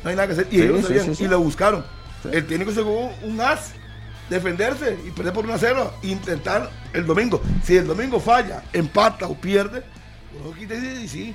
No 0.03 0.09
hay 0.09 0.15
nada 0.15 0.27
que 0.27 0.33
hacer. 0.33 0.47
Y 0.51 0.55
Sí, 0.55 0.61
ellos 0.61 0.81
lo 0.81 0.87
sí, 0.87 0.87
sabían, 0.87 1.15
sí, 1.15 1.23
y 1.23 1.27
lo 1.27 1.39
buscaron. 1.39 1.85
El 2.31 2.45
técnico 2.45 2.71
se 2.71 2.81
jugó 2.81 3.11
un 3.23 3.39
as, 3.39 3.73
defenderse 4.29 4.97
y 5.07 5.11
perder 5.11 5.33
por 5.33 5.45
1 5.45 5.53
a 5.53 5.57
0, 5.57 5.93
intentar 6.03 6.69
el 6.93 7.05
domingo. 7.05 7.41
Si 7.63 7.77
el 7.77 7.87
domingo 7.87 8.19
falla, 8.19 8.63
empata 8.73 9.27
o 9.27 9.35
pierde, 9.35 9.83
y 11.01 11.07
sí, 11.07 11.33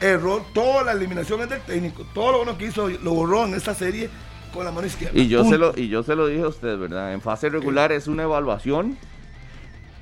error, 0.00 0.42
toda 0.52 0.84
la 0.84 0.92
eliminación 0.92 1.40
es 1.42 1.48
del 1.48 1.60
técnico. 1.62 2.04
Todo 2.14 2.32
lo 2.32 2.38
bueno 2.38 2.58
que 2.58 2.66
hizo 2.66 2.88
lo 2.88 3.14
borró 3.14 3.44
en 3.44 3.54
esta 3.54 3.74
serie 3.74 4.08
con 4.52 4.64
la 4.64 4.72
mano 4.72 4.86
izquierda. 4.86 5.18
Y 5.18 5.28
yo, 5.28 5.44
se 5.44 5.58
lo, 5.58 5.76
y 5.76 5.88
yo 5.88 6.02
se 6.02 6.14
lo 6.14 6.26
dije 6.26 6.42
a 6.42 6.48
usted, 6.48 6.78
¿verdad? 6.78 7.12
En 7.12 7.20
fase 7.20 7.48
regular 7.48 7.92
es 7.92 8.06
una 8.06 8.24
evaluación, 8.24 8.96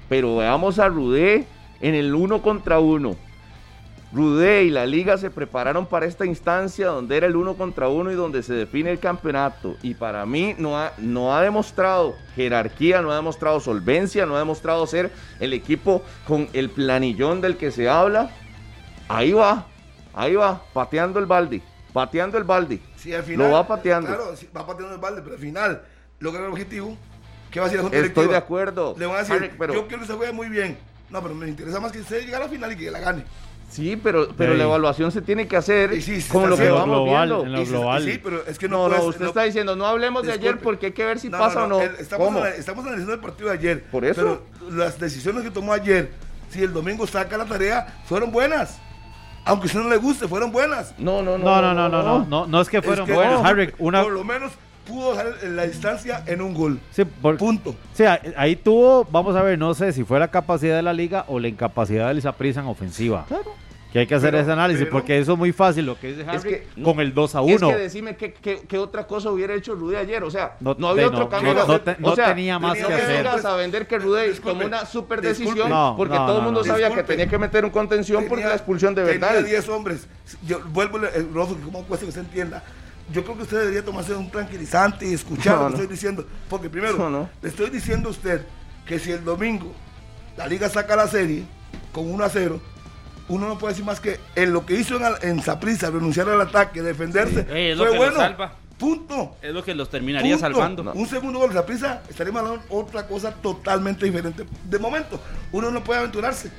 pero 0.09 0.37
veamos 0.37 0.79
a 0.79 0.89
Rudé 0.89 1.47
en 1.81 1.95
el 1.95 2.15
uno 2.15 2.43
contra 2.43 2.79
uno. 2.79 3.17
Rudé 4.15 4.63
y 4.63 4.71
la 4.71 4.87
liga 4.87 5.19
se 5.19 5.29
prepararon 5.29 5.87
para 5.87 6.07
esta 6.07 6.25
instancia 6.25 6.87
donde 6.87 7.17
era 7.17 7.27
el 7.27 7.35
uno 7.35 7.55
contra 7.57 7.89
uno 7.89 8.13
y 8.13 8.15
donde 8.15 8.45
se 8.45 8.55
define 8.55 8.93
el 8.93 9.01
campeonato. 9.01 9.75
Y 9.83 9.95
para 9.95 10.25
mí 10.25 10.55
no 10.57 10.79
ha, 10.79 10.93
no 10.99 11.35
ha 11.35 11.43
demostrado 11.43 12.15
jerarquía, 12.37 13.03
no 13.03 13.11
ha 13.11 13.17
demostrado 13.17 13.59
solvencia, 13.59 14.25
no 14.25 14.37
ha 14.37 14.39
demostrado 14.39 14.87
ser 14.87 15.11
el 15.41 15.53
equipo 15.53 16.01
con 16.29 16.49
el 16.53 16.71
planillón 16.71 17.41
del 17.41 17.57
que 17.57 17.73
se 17.73 17.89
habla. 17.89 18.31
Ahí 19.09 19.33
va, 19.33 19.67
ahí 20.15 20.37
va, 20.37 20.63
pateando 20.73 21.19
el 21.19 21.27
balde, 21.27 21.61
pateando 21.93 22.39
el 22.39 22.45
balde. 22.45 22.81
Sí, 22.97 23.13
al 23.13 23.25
final, 23.25 23.49
Lo 23.49 23.55
va 23.55 23.67
pateando. 23.67 24.07
Claro, 24.07 24.33
va 24.57 24.65
pateando 24.65 24.95
el 24.95 25.01
balde, 25.01 25.23
pero 25.23 25.35
al 25.35 25.41
final 25.41 25.83
logra 26.21 26.47
el 26.47 26.53
objetivo. 26.53 26.97
¿Qué 27.51 27.59
va 27.59 27.67
a 27.67 27.69
decir 27.69 27.79
la 27.79 27.83
Junta 27.83 27.97
Estoy 27.97 28.11
Directiva? 28.11 28.33
de 28.33 28.39
acuerdo. 28.39 28.95
Le 28.97 29.07
van 29.07 29.17
a 29.17 29.19
decir, 29.19 29.35
Harry, 29.35 29.51
pero- 29.59 29.75
yo 29.75 29.89
quiero 29.89 30.03
que 30.03 30.07
se 30.07 30.15
juegue 30.15 30.33
muy 30.33 30.49
bien. 30.49 30.79
No, 31.11 31.21
pero 31.21 31.35
me 31.35 31.49
interesa 31.49 31.81
más 31.81 31.91
que 31.91 32.01
usted 32.01 32.21
llegue 32.21 32.35
a 32.37 32.41
la 32.41 32.49
final 32.49 32.73
y 32.73 32.77
que 32.77 32.91
la 32.93 33.01
gane. 33.01 33.25
Sí, 33.71 33.99
pero, 34.01 34.29
pero 34.37 34.55
la 34.55 34.65
evaluación 34.65 35.11
se 35.11 35.21
tiene 35.21 35.49
que 35.49 35.57
hacer 35.57 36.01
sí, 36.01 36.21
se 36.21 36.33
con 36.33 36.49
lo 36.49 36.57
que 36.57 36.69
vamos 36.71 36.87
global, 37.05 37.29
viendo. 37.29 37.45
en 37.47 37.53
lo 37.53 37.67
global. 37.67 38.05
Sí, 38.05 38.21
pero 38.23 38.45
es 38.47 38.57
que 38.59 38.69
no 38.69 38.89
No, 38.89 39.03
usted 39.05 39.27
está 39.27 39.43
diciendo, 39.43 39.75
no 39.75 39.87
hablemos 39.87 40.25
de 40.25 40.33
ayer 40.33 40.59
porque 40.59 40.87
hay 40.87 40.93
que 40.93 41.05
ver 41.05 41.19
si 41.19 41.29
No, 41.29 41.39
pasa 41.39 41.61
no, 41.61 41.65
o 41.65 41.69
no. 41.69 41.81
Estamos, 41.83 42.27
¿Cómo? 42.27 42.39
anal- 42.41 42.53
estamos 42.57 42.85
analizando 42.85 43.15
el 43.15 43.21
partido 43.21 43.49
de 43.49 43.55
ayer. 43.57 43.83
Por 43.85 44.05
eso. 44.05 44.21
Pero 44.61 44.77
las 44.77 44.99
decisiones 45.01 45.43
que 45.43 45.51
tomó 45.51 45.73
ayer, 45.73 46.13
si 46.51 46.63
el 46.63 46.73
domingo 46.73 47.05
saca 47.07 47.37
la 47.37 47.47
tarea, 47.47 48.01
fueron 48.07 48.31
buenas. 48.31 48.79
Aunque 49.45 49.65
a 49.65 49.67
usted 49.67 49.81
no 49.81 49.89
le 49.91 49.97
guste, 49.97 50.29
fueron 50.29 50.53
buenas. 50.53 50.95
No, 50.99 51.21
no, 51.23 51.37
no. 51.37 51.45
No, 51.45 51.61
no, 51.61 51.75
no, 51.75 51.89
no, 51.89 52.03
no, 52.03 52.25
no, 52.27 52.47
no 52.47 52.61
es 52.61 52.69
que 52.69 52.79
Es 52.79 52.85
fueron 52.85 53.07
que- 53.07 53.13
buenos, 53.13 53.45
Harry. 53.45 53.73
Una, 53.79 54.03
Por 54.05 54.13
lo 54.13 54.25
menos 54.25 54.53
pudo 54.87 55.11
dejar 55.13 55.35
la 55.45 55.67
distancia 55.67 56.23
en 56.27 56.41
un 56.41 56.55
gol. 56.55 56.79
sí, 56.91 57.05
por- 57.05 57.37
Punto. 57.37 57.71
o 57.71 57.77
sea, 57.97 58.21
ahí 58.37 58.57
tuvo, 58.57 59.05
vamos 59.11 59.35
a 59.37 59.43
ver, 59.43 59.59
no 59.59 59.75
sé 59.75 59.93
si 59.93 60.05
fue 60.05 60.19
la 60.19 60.29
capacidad 60.29 60.77
de 60.77 60.83
la 60.83 60.93
liga 60.93 61.25
o 61.29 61.39
la 61.39 61.49
incapacidad 61.49 62.09
del 62.09 62.21
Saprissa 62.23 62.61
en 62.61 62.67
ofensiva. 62.67 63.25
Claro. 63.29 63.55
Que 63.93 64.01
hay 64.01 64.07
que 64.09 64.17
hacer 64.17 64.33
Pero- 64.33 64.43
ese 64.43 64.51
análisis, 64.51 64.81
pero- 64.87 64.91
porque 64.93 65.17
eso 65.21 65.35
es 65.35 65.39
muy 65.39 65.53
fácil 65.53 65.87
lo 65.87 65.97
que 65.97 66.09
dice 66.09 66.23
Harry 66.29 66.37
Es 66.39 66.43
que 66.45 66.67
no- 66.75 66.85
con 66.89 66.99
el 66.99 67.15
2 67.15 67.37
a 67.37 67.43
Es 67.45 67.59
1. 67.63 67.69
que 67.69 67.77
decime 67.77 68.17
qué, 68.17 68.33
qué- 68.33 68.63
qué 68.67 68.77
otra 68.77 69.07
cosa 69.07 69.31
hubiera 69.31 69.55
hecho 69.55 69.77
Rudé 69.77 69.99
ayer. 69.99 70.25
O 70.25 70.33
sea, 70.33 70.57
no, 70.59 70.75
No- 70.77 70.89
había 70.89 71.03
de- 71.03 71.09
otro 71.11 71.21
no- 71.21 71.29
cambio. 71.29 71.55
no- 71.55 71.61
que 71.61 71.67
no 71.69 71.73
hacer. 71.75 71.95
te- 71.95 72.03
no 72.03 72.09
o 72.09 72.17
sea, 72.17 72.27
tenía 72.27 72.59
más 72.59 72.73
tenía 72.73 72.89
no 72.89 72.89
que 72.89 72.97
me 72.97 73.03
hacer. 73.03 73.17
vengas 73.25 73.45
a 73.45 73.55
vender 73.55 73.87
que 73.87 73.99
Rudé 74.01 74.29
Disculpe, 74.31 74.51
tomó 74.51 74.67
una 74.67 74.85
super 74.85 75.21
decisión 75.23 75.69
No, 75.71 75.95
porque 75.97 76.17
no, 76.17 76.27
todo 76.27 76.39
el 76.39 76.43
no, 76.43 76.45
mundo 76.47 76.61
no. 76.63 76.67
sabía 76.67 76.87
que 76.89 76.95
Disculpe. 76.95 77.13
tenía 77.13 77.29
que 77.31 77.39
meter 77.39 77.65
un 77.65 77.71
contención 77.71 78.23
porque 78.25 78.35
Tenía- 78.43 78.49
la 78.49 78.55
expulsión 78.57 78.97
de 78.97 79.05
verdad. 79.05 79.29
Tenía 79.29 79.43
10 79.49 79.69
hombres. 79.69 80.09
Yo 80.45 80.59
vuelvo 80.71 80.97
el 80.99 81.33
Rodolfo, 81.33 81.55
que 81.57 81.63
como 81.63 81.85
cuesta 81.85 82.05
que 82.05 82.09
usted 82.09 82.23
entienda. 82.23 82.65
Yo 83.13 83.23
creo 83.23 83.37
que 83.37 83.43
usted 83.43 83.59
debería 83.61 83.85
tomarse 83.85 84.15
un 84.15 84.31
tranquilizante 84.31 85.07
y 85.07 85.13
escuchar 85.15 85.57
No, 85.57 85.63
lo 85.63 85.67
que 85.69 85.71
no. 85.73 85.83
estoy 85.83 85.95
diciendo. 85.95 86.27
Porque 86.49 86.71
primero, 86.71 86.97
No, 86.97 87.11
no. 87.11 87.29
le 87.43 87.49
estoy 87.49 87.71
diciendo 87.71 88.09
a 88.09 88.13
usted 88.13 88.47
que 88.87 88.99
si 88.99 89.13
el 89.13 89.25
domingo 89.25 89.73
la 90.37 90.47
liga 90.47 90.69
saca 90.69 90.97
la 90.97 91.07
serie 91.07 91.45
con 91.93 92.11
1 92.11 92.25
a 92.25 92.29
0, 92.29 92.61
uno 93.29 93.49
no 93.49 93.59
puede 93.59 93.73
decir 93.75 93.85
más 93.85 94.01
que 94.01 94.19
en 94.35 94.53
lo 94.53 94.67
que 94.67 94.75
hizo 94.75 94.97
en, 94.97 95.05
en 95.29 95.43
Saprissa, 95.43 95.91
renunciar 95.91 96.29
al 96.29 96.41
ataque, 96.41 96.83
defenderse, 96.83 97.47
es 97.71 97.77
lo 97.77 97.85
fue 97.85 97.93
que 97.93 97.99
bueno. 97.99 98.13
lo 98.15 98.19
salva. 98.21 98.55
Punto. 98.79 99.37
Es 99.41 99.55
lo 99.55 99.63
que 99.63 99.75
los 99.75 99.89
terminaría 99.89 100.35
Punto. 100.37 100.41
salvando. 100.59 100.93
Un 100.95 101.07
segundo 101.07 101.39
gol 101.39 101.51
de 101.51 101.55
Saprissa, 101.55 102.03
estaríamos 102.09 102.43
hablando 102.43 102.65
otra 102.71 103.07
cosa 103.07 103.33
totalmente 103.33 104.05
diferente. 104.05 104.45
De 104.69 104.79
momento, 104.79 105.21
uno 105.53 105.71
no 105.71 105.83
puede 105.85 106.01
aventurarse. 106.01 106.51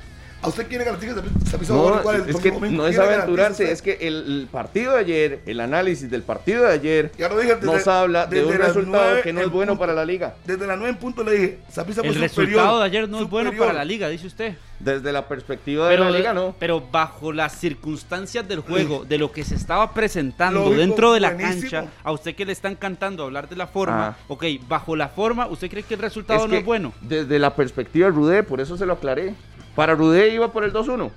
¿A 0.46 0.50
usted 0.50 0.68
quiere 0.68 0.86
garantizar 0.86 1.16
que 1.16 1.50
Saprissa 1.50 1.74
va 1.74 1.80
a 1.80 1.92
No, 1.96 2.00
igual 2.00 2.16
el 2.16 2.30
es 2.30 2.36
que 2.38 2.52
no 2.52 2.58
es 2.88 2.96
¿Quién 2.96 3.08
le 3.08 3.14
aventurarse, 3.16 3.64
garantiza 3.66 3.72
es 3.72 3.82
que 3.82 4.08
el, 4.08 4.16
el 4.42 4.48
partido 4.52 4.94
de 4.94 5.00
ayer, 5.00 5.42
el 5.46 5.60
análisis 5.60 6.10
del 6.10 6.24
partido 6.24 6.64
de 6.66 6.72
ayer, 6.74 7.12
Ya 7.18 7.30
lo 7.30 7.38
dije, 7.40 7.56
desde- 7.56 7.66
nos 7.68 7.88
habla 7.88 8.26
de 8.28 8.46
un 8.46 8.54
resultado 8.54 9.22
que 9.22 9.34
no 9.34 9.40
es 9.42 9.46
en 9.48 9.52
bueno 9.52 9.72
punto. 9.74 9.80
para 9.80 9.94
la 9.94 10.06
liga. 10.06 10.36
Desde 10.46 10.66
las 10.68 10.78
9 10.78 10.92
en 10.92 10.98
punto 10.98 11.24
le 11.24 11.32
dije, 11.32 11.60
fue 11.70 11.84
El 11.84 11.94
superior, 11.96 12.22
resultado 12.22 12.80
de 12.80 12.86
ayer 12.86 13.10
no 13.10 13.22
es 13.22 13.30
bueno 13.30 13.52
para 13.58 13.74
la 13.74 13.86
liga, 13.86 14.08
dice 14.10 14.28
usted. 14.28 14.56
Desde 14.78 15.14
la 15.14 15.26
perspectiva 15.28 15.88
de 15.88 15.98
la 15.98 16.12
liga, 16.12 16.34
no. 16.34 16.54
pero 16.60 16.82
bajo 16.92 17.32
las 17.32 17.54
circunstancias 17.58 18.46
del 18.46 18.60
juego, 18.60 19.06
de 19.06 19.18
lo 19.18 19.32
que 19.32 19.46
se 19.46 19.56
estaba 19.56 19.94
presentando 19.94 20.60
Lógico, 20.60 20.78
dentro 20.80 21.14
de 21.14 21.22
la 21.22 21.32
buenísimo. 21.32 21.72
cancha, 21.72 21.92
a 22.04 22.12
usted 22.12 22.36
que 22.36 22.46
le 22.46 22.52
están 22.52 22.76
cantando 22.76 23.24
hablar 23.24 23.48
de 23.48 23.56
la 23.56 23.68
forma, 23.68 24.08
Ah. 24.08 24.18
ok, 24.28 24.44
bajo 24.68 24.96
la 24.98 25.08
forma, 25.08 25.48
¿usted 25.48 25.70
cree 25.70 25.84
que 25.84 25.94
el 25.94 26.02
resultado 26.02 26.42
no 26.46 26.52
que 26.52 26.58
es 26.60 26.66
bueno? 26.66 26.92
Desde 27.00 27.40
la 27.40 27.56
perspectiva 27.56 28.08
de 28.08 28.12
Rudé, 28.12 28.44
por 28.44 28.60
eso 28.60 28.76
se 28.78 28.86
lo 28.86 28.94
aclaré. 28.94 29.34
Para 29.76 29.94
Rudé 29.96 30.30
iba 30.34 30.52
por 30.52 30.64
el 30.64 30.72
2-1. 30.74 31.12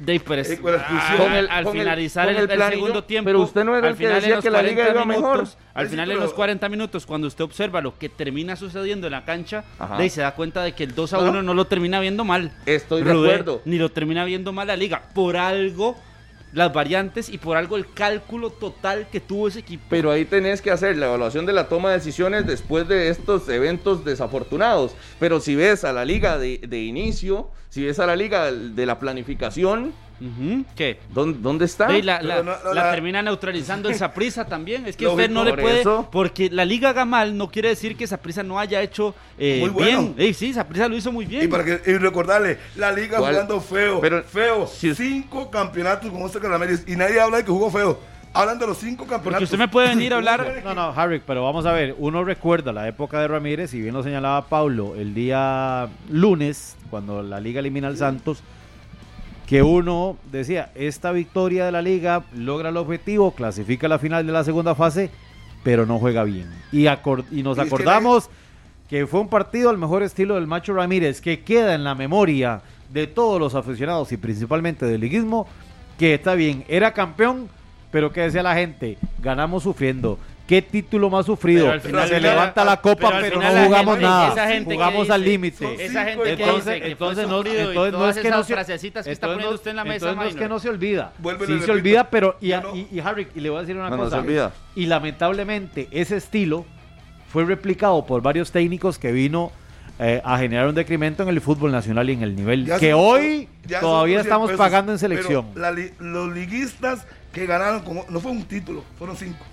Dave 0.00 0.20
Pérez, 0.20 0.50
Eh, 0.50 0.58
con 0.60 0.70
la 0.70 0.78
expulsión. 0.78 1.10
al, 1.10 1.18
Con 1.18 1.32
el- 1.32 1.50
al 1.50 1.64
con 1.64 1.76
el- 1.76 1.82
finalizar 1.82 2.28
el, 2.28 2.36
el 2.48 2.62
segundo 2.70 3.02
tiempo, 3.02 3.26
pero 3.28 3.40
usted 3.40 3.64
no 3.64 3.76
era 3.76 3.88
al 3.88 3.92
el 3.94 3.98
que 3.98 4.04
final 4.06 4.20
decía 4.20 4.40
que 4.40 4.50
la 4.50 4.62
liga 4.62 4.84
40 4.84 4.92
iba 4.94 5.04
mejor. 5.04 5.32
minutos, 5.38 5.58
Al 5.74 5.88
final 5.88 6.10
en 6.12 6.20
los 6.20 6.32
40 6.34 6.68
minutos, 6.68 7.04
cuando 7.04 7.26
usted 7.26 7.42
observa 7.42 7.80
lo 7.80 7.98
que 7.98 8.08
termina 8.08 8.54
sucediendo 8.54 9.08
en 9.08 9.12
la 9.12 9.24
cancha, 9.24 9.64
ahí 9.80 10.08
se 10.08 10.20
da 10.20 10.36
cuenta 10.36 10.62
de 10.62 10.72
que 10.72 10.84
el 10.84 10.94
2 10.94 11.14
a 11.14 11.16
No. 11.18 11.30
1 11.30 11.42
no 11.42 11.52
lo 11.52 11.64
termina 11.64 11.98
viendo 11.98 12.24
mal. 12.24 12.52
Estoy 12.64 13.02
de 13.02 13.10
acuerdo. 13.10 13.60
Ni 13.64 13.76
lo 13.78 13.88
termina 13.88 14.24
viendo 14.24 14.52
mal 14.52 14.68
la 14.68 14.76
liga. 14.76 15.02
Por 15.14 15.36
algo, 15.36 15.96
las 16.52 16.72
variantes 16.72 17.28
y 17.28 17.38
por 17.38 17.56
algo 17.56 17.76
el 17.76 17.92
cálculo 17.92 18.50
total 18.50 19.08
que 19.10 19.18
tuvo 19.18 19.48
ese 19.48 19.58
equipo. 19.58 19.82
Pero 19.90 20.12
ahí 20.12 20.24
tenés 20.24 20.62
que 20.62 20.70
hacer 20.70 20.96
la 20.96 21.06
evaluación 21.06 21.44
de 21.44 21.52
la 21.52 21.68
toma 21.68 21.88
de 21.90 21.96
decisiones 21.96 22.46
después 22.46 22.86
de 22.86 23.08
estos 23.08 23.48
eventos 23.48 24.04
desafortunados. 24.04 24.94
Pero 25.18 25.40
si 25.40 25.56
ves 25.56 25.82
a 25.84 25.92
la 25.92 26.04
liga 26.04 26.38
de, 26.38 26.58
de 26.58 26.82
inicio, 26.84 27.50
si 27.78 27.84
ves 27.84 28.00
a 28.00 28.06
la 28.06 28.16
liga 28.16 28.50
de 28.50 28.86
la 28.86 28.98
planificación, 28.98 29.92
¿Qué? 30.74 30.98
¿dónde, 31.14 31.38
dónde 31.40 31.64
está? 31.64 31.88
La, 32.00 32.18
Pero 32.18 32.28
la- 32.28 32.42
no, 32.42 32.56
no, 32.64 32.74
la 32.74 32.86
la- 32.86 32.90
termina 32.90 33.22
neutralizando 33.22 33.88
el 33.88 33.94
Saprisa 33.94 34.44
también. 34.44 34.84
Es 34.88 34.96
que 34.96 35.04
Lógico, 35.04 35.22
usted 35.22 35.32
no 35.32 35.44
le 35.44 35.54
puede. 35.56 35.78
eso. 35.82 36.08
Porque 36.10 36.50
la 36.50 36.64
liga 36.64 36.88
haga 36.88 37.04
mal 37.04 37.36
no 37.36 37.48
quiere 37.48 37.68
decir 37.68 37.96
que 37.96 38.04
Saprisa 38.04 38.42
no 38.42 38.58
haya 38.58 38.82
hecho 38.82 39.14
eh, 39.38 39.58
Muy 39.60 39.70
bueno. 39.70 39.86
bien. 40.02 40.14
Ey, 40.18 40.34
sí, 40.34 40.52
Saprisa 40.52 40.88
lo 40.88 40.96
hizo 40.96 41.12
muy 41.12 41.24
bien. 41.24 41.44
Y 41.44 41.46
para 41.46 41.64
que 41.64 41.80
y 41.88 41.98
recordarle, 41.98 42.58
la 42.74 42.90
liga 42.90 43.18
¿Cuál? 43.18 43.34
jugando 43.34 43.60
feo, 43.60 44.00
Pero- 44.00 44.24
feo. 44.24 44.66
si- 44.66 44.92
cinco 44.92 45.48
campeonatos 45.52 46.10
con 46.10 46.20
Oscar 46.22 46.42
Calameris 46.42 46.82
y 46.88 46.96
nadie 46.96 47.20
habla 47.20 47.36
de 47.36 47.44
que 47.44 47.52
jugó 47.52 47.70
feo. 47.70 48.00
Hablan 48.32 48.58
de 48.58 48.66
los 48.66 48.78
cinco 48.78 49.04
campeonatos. 49.04 49.32
Porque 49.32 49.44
usted 49.44 49.58
me 49.58 49.68
puede 49.68 49.88
venir 49.88 50.12
a 50.12 50.16
hablar. 50.18 50.62
No, 50.64 50.74
no, 50.74 50.92
Harry, 50.94 51.20
pero 51.26 51.44
vamos 51.44 51.66
a 51.66 51.72
ver, 51.72 51.94
uno 51.98 52.24
recuerda 52.24 52.72
la 52.72 52.86
época 52.88 53.20
de 53.20 53.28
Ramírez, 53.28 53.74
y 53.74 53.80
bien 53.80 53.94
lo 53.94 54.02
señalaba 54.02 54.46
Pablo, 54.46 54.94
el 54.96 55.14
día 55.14 55.88
lunes, 56.10 56.76
cuando 56.90 57.22
la 57.22 57.40
liga 57.40 57.60
elimina 57.60 57.88
al 57.88 57.96
Santos, 57.96 58.42
que 59.46 59.62
uno 59.62 60.18
decía, 60.30 60.70
esta 60.74 61.10
victoria 61.10 61.64
de 61.64 61.72
la 61.72 61.80
liga 61.80 62.24
logra 62.34 62.68
el 62.68 62.76
objetivo, 62.76 63.30
clasifica 63.30 63.86
a 63.86 63.90
la 63.90 63.98
final 63.98 64.26
de 64.26 64.32
la 64.32 64.44
segunda 64.44 64.74
fase, 64.74 65.10
pero 65.64 65.86
no 65.86 65.98
juega 65.98 66.22
bien. 66.24 66.50
Y, 66.70 66.86
y 66.86 67.42
nos 67.42 67.58
acordamos 67.58 68.28
que 68.88 69.06
fue 69.06 69.20
un 69.20 69.28
partido 69.28 69.70
al 69.70 69.78
mejor 69.78 70.02
estilo 70.02 70.34
del 70.34 70.46
Macho 70.46 70.74
Ramírez, 70.74 71.20
que 71.20 71.40
queda 71.40 71.74
en 71.74 71.84
la 71.84 71.94
memoria 71.94 72.60
de 72.92 73.06
todos 73.06 73.40
los 73.40 73.54
aficionados 73.54 74.12
y 74.12 74.16
principalmente 74.16 74.86
del 74.86 75.00
liguismo, 75.00 75.46
que 75.98 76.14
está 76.14 76.34
bien, 76.34 76.64
era 76.68 76.92
campeón, 76.92 77.48
pero 77.90 78.12
que 78.12 78.22
decía 78.22 78.42
la 78.42 78.54
gente, 78.54 78.98
ganamos 79.20 79.62
sufriendo. 79.62 80.18
¿Qué 80.46 80.62
título 80.62 81.10
más 81.10 81.26
sufrido? 81.26 81.64
Pero 81.66 81.72
al 81.74 81.80
final 81.82 82.08
Se 82.08 82.20
levanta 82.20 82.64
la 82.64 82.80
copa, 82.80 83.10
pero 83.20 83.38
no 83.38 83.46
jugamos 83.66 83.94
gente- 83.96 84.08
nada. 84.08 84.32
esa 84.32 84.48
gente 84.48 84.68
que 84.70 84.74
jugamos 84.76 85.10
al 85.10 85.22
límite. 85.22 85.84
Esa 85.84 86.04
gente 86.06 86.24
que 86.24 86.30
Entonces, 86.42 86.64
dice 86.64 86.80
que 86.80 86.90
entonces 86.92 87.28
no, 87.28 87.44
entonces 87.44 87.92
no 87.92 88.08
es 88.08 88.16
que 88.16 88.30
no 88.30 88.42
se, 88.44 88.54
frasecitas 88.54 89.04
que 89.04 89.12
está 89.12 89.26
entonces 89.26 89.34
poniendo 89.34 89.50
no- 89.50 89.54
usted 89.56 89.70
en 89.72 89.76
la 89.76 89.84
mesa, 89.84 90.14
no 90.14 90.22
es 90.22 90.34
que 90.34 90.48
no 90.48 90.58
se 90.58 90.70
olvida. 90.70 91.12
Vuelve 91.18 91.40
sí 91.44 91.52
se 91.52 91.58
repito, 91.58 91.72
olvida, 91.74 92.04
pero 92.08 92.36
y, 92.40 92.48
yo 92.48 92.60
no- 92.62 92.74
y, 92.74 92.88
y 92.90 93.00
Harry, 93.00 93.28
y 93.34 93.40
le 93.40 93.50
voy 93.50 93.58
a 93.58 93.60
decir 93.60 93.76
una 93.76 93.90
No, 93.90 93.96
no 93.98 94.04
cosa. 94.04 94.16
se 94.16 94.22
olvida. 94.22 94.52
Y 94.74 94.86
lamentablemente 94.86 95.86
ese 95.90 96.16
estilo 96.16 96.64
fue 97.30 97.44
replicado 97.44 98.06
por 98.06 98.22
varios 98.22 98.50
técnicos 98.50 98.98
que 98.98 99.12
vino 99.12 99.52
eh, 100.00 100.22
a 100.24 100.38
generar 100.38 100.68
un 100.68 100.76
decremento 100.76 101.24
en 101.24 101.28
el 101.28 101.40
fútbol 101.40 101.72
nacional 101.72 102.08
y 102.08 102.12
en 102.12 102.22
el 102.22 102.36
nivel 102.36 102.64
Ya 102.64 102.78
que 102.78 102.92
son- 102.92 103.00
hoy 103.00 103.48
todavía 103.80 104.18
200 104.18 104.26
estamos 104.26 104.50
pesos, 104.50 104.58
pagando 104.58 104.92
en 104.92 104.98
pero 104.98 105.10
selección. 105.10 105.46
la 105.56 105.72
los 105.98 106.32
liguistas 106.32 107.04
que 107.32 107.46
ganaron, 107.46 107.80
como, 107.82 108.04
no 108.08 108.20
fue 108.20 108.30
un 108.32 108.44
título, 108.44 108.84
fueron 108.98 109.16
cinco. 109.16 109.44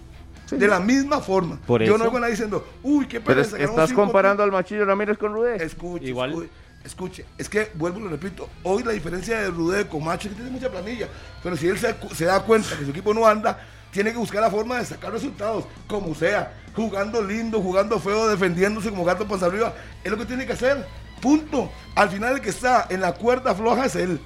De 0.52 0.68
la 0.68 0.80
misma 0.80 1.22
forma. 1.22 1.60
Por 1.66 1.82
Yo 1.82 1.96
eso. 1.96 1.98
no 1.98 2.04
oigo 2.06 2.18
a 2.18 2.20
nadie 2.22 2.34
diciendo, 2.34 2.68
uy, 2.84 3.08
qué 3.08 3.20
Pero 3.20 3.42
es- 3.42 3.52
estás 3.54 3.90
cinco 3.90 4.04
comparando 4.04 4.44
al 4.44 4.52
Machillo 4.52 4.86
Ramírez 4.86 5.18
con 5.18 5.34
Rudé. 5.34 5.64
Escuche, 5.64 6.06
Igual. 6.06 6.30
escuche, 6.32 6.50
escuche. 6.84 7.26
Es 7.40 7.50
que, 7.50 7.72
vuelvo 7.74 8.00
y 8.00 8.04
lo 8.04 8.10
repito, 8.10 8.48
hoy 8.62 8.84
la 8.84 8.92
diferencia 8.92 9.40
de 9.42 9.50
Rudé 9.50 9.88
con 9.88 10.04
Macho 10.04 10.28
es 10.28 10.36
que 10.36 10.42
tiene 10.42 10.52
mucha 10.52 10.70
planilla. 10.70 11.08
Pero 11.42 11.58
si 11.58 11.68
él 11.68 11.80
se, 11.80 12.26
da 12.26 12.40
cuenta 12.44 12.78
que 12.78 12.86
su 12.86 12.92
equipo 12.92 13.12
no 13.14 13.26
anda, 13.26 13.60
tiene 13.92 14.12
que 14.12 14.18
buscar 14.20 14.42
la 14.42 14.52
forma 14.52 14.78
de 14.78 14.86
sacar 14.86 15.12
resultados, 15.12 15.66
como 15.88 16.14
sea. 16.14 16.54
Jugando 16.76 17.24
lindo, 17.24 17.60
jugando 17.62 18.00
feo, 18.00 18.28
defendiéndose 18.28 18.92
como 18.92 19.04
gato 19.04 19.28
panza 19.28 19.48
arriba. 19.48 19.74
Es 20.04 20.12
lo 20.12 20.18
que 20.18 20.26
tiene 20.26 20.46
que 20.46 20.54
hacer. 20.54 20.86
Punto. 21.22 21.72
Al 21.96 22.10
final 22.10 22.36
el 22.36 22.42
que 22.42 22.50
está 22.52 22.86
en 22.90 23.02
la 23.02 23.14
cuerda 23.14 23.56
floja 23.56 23.86
es 23.86 23.96
él. 23.96 24.20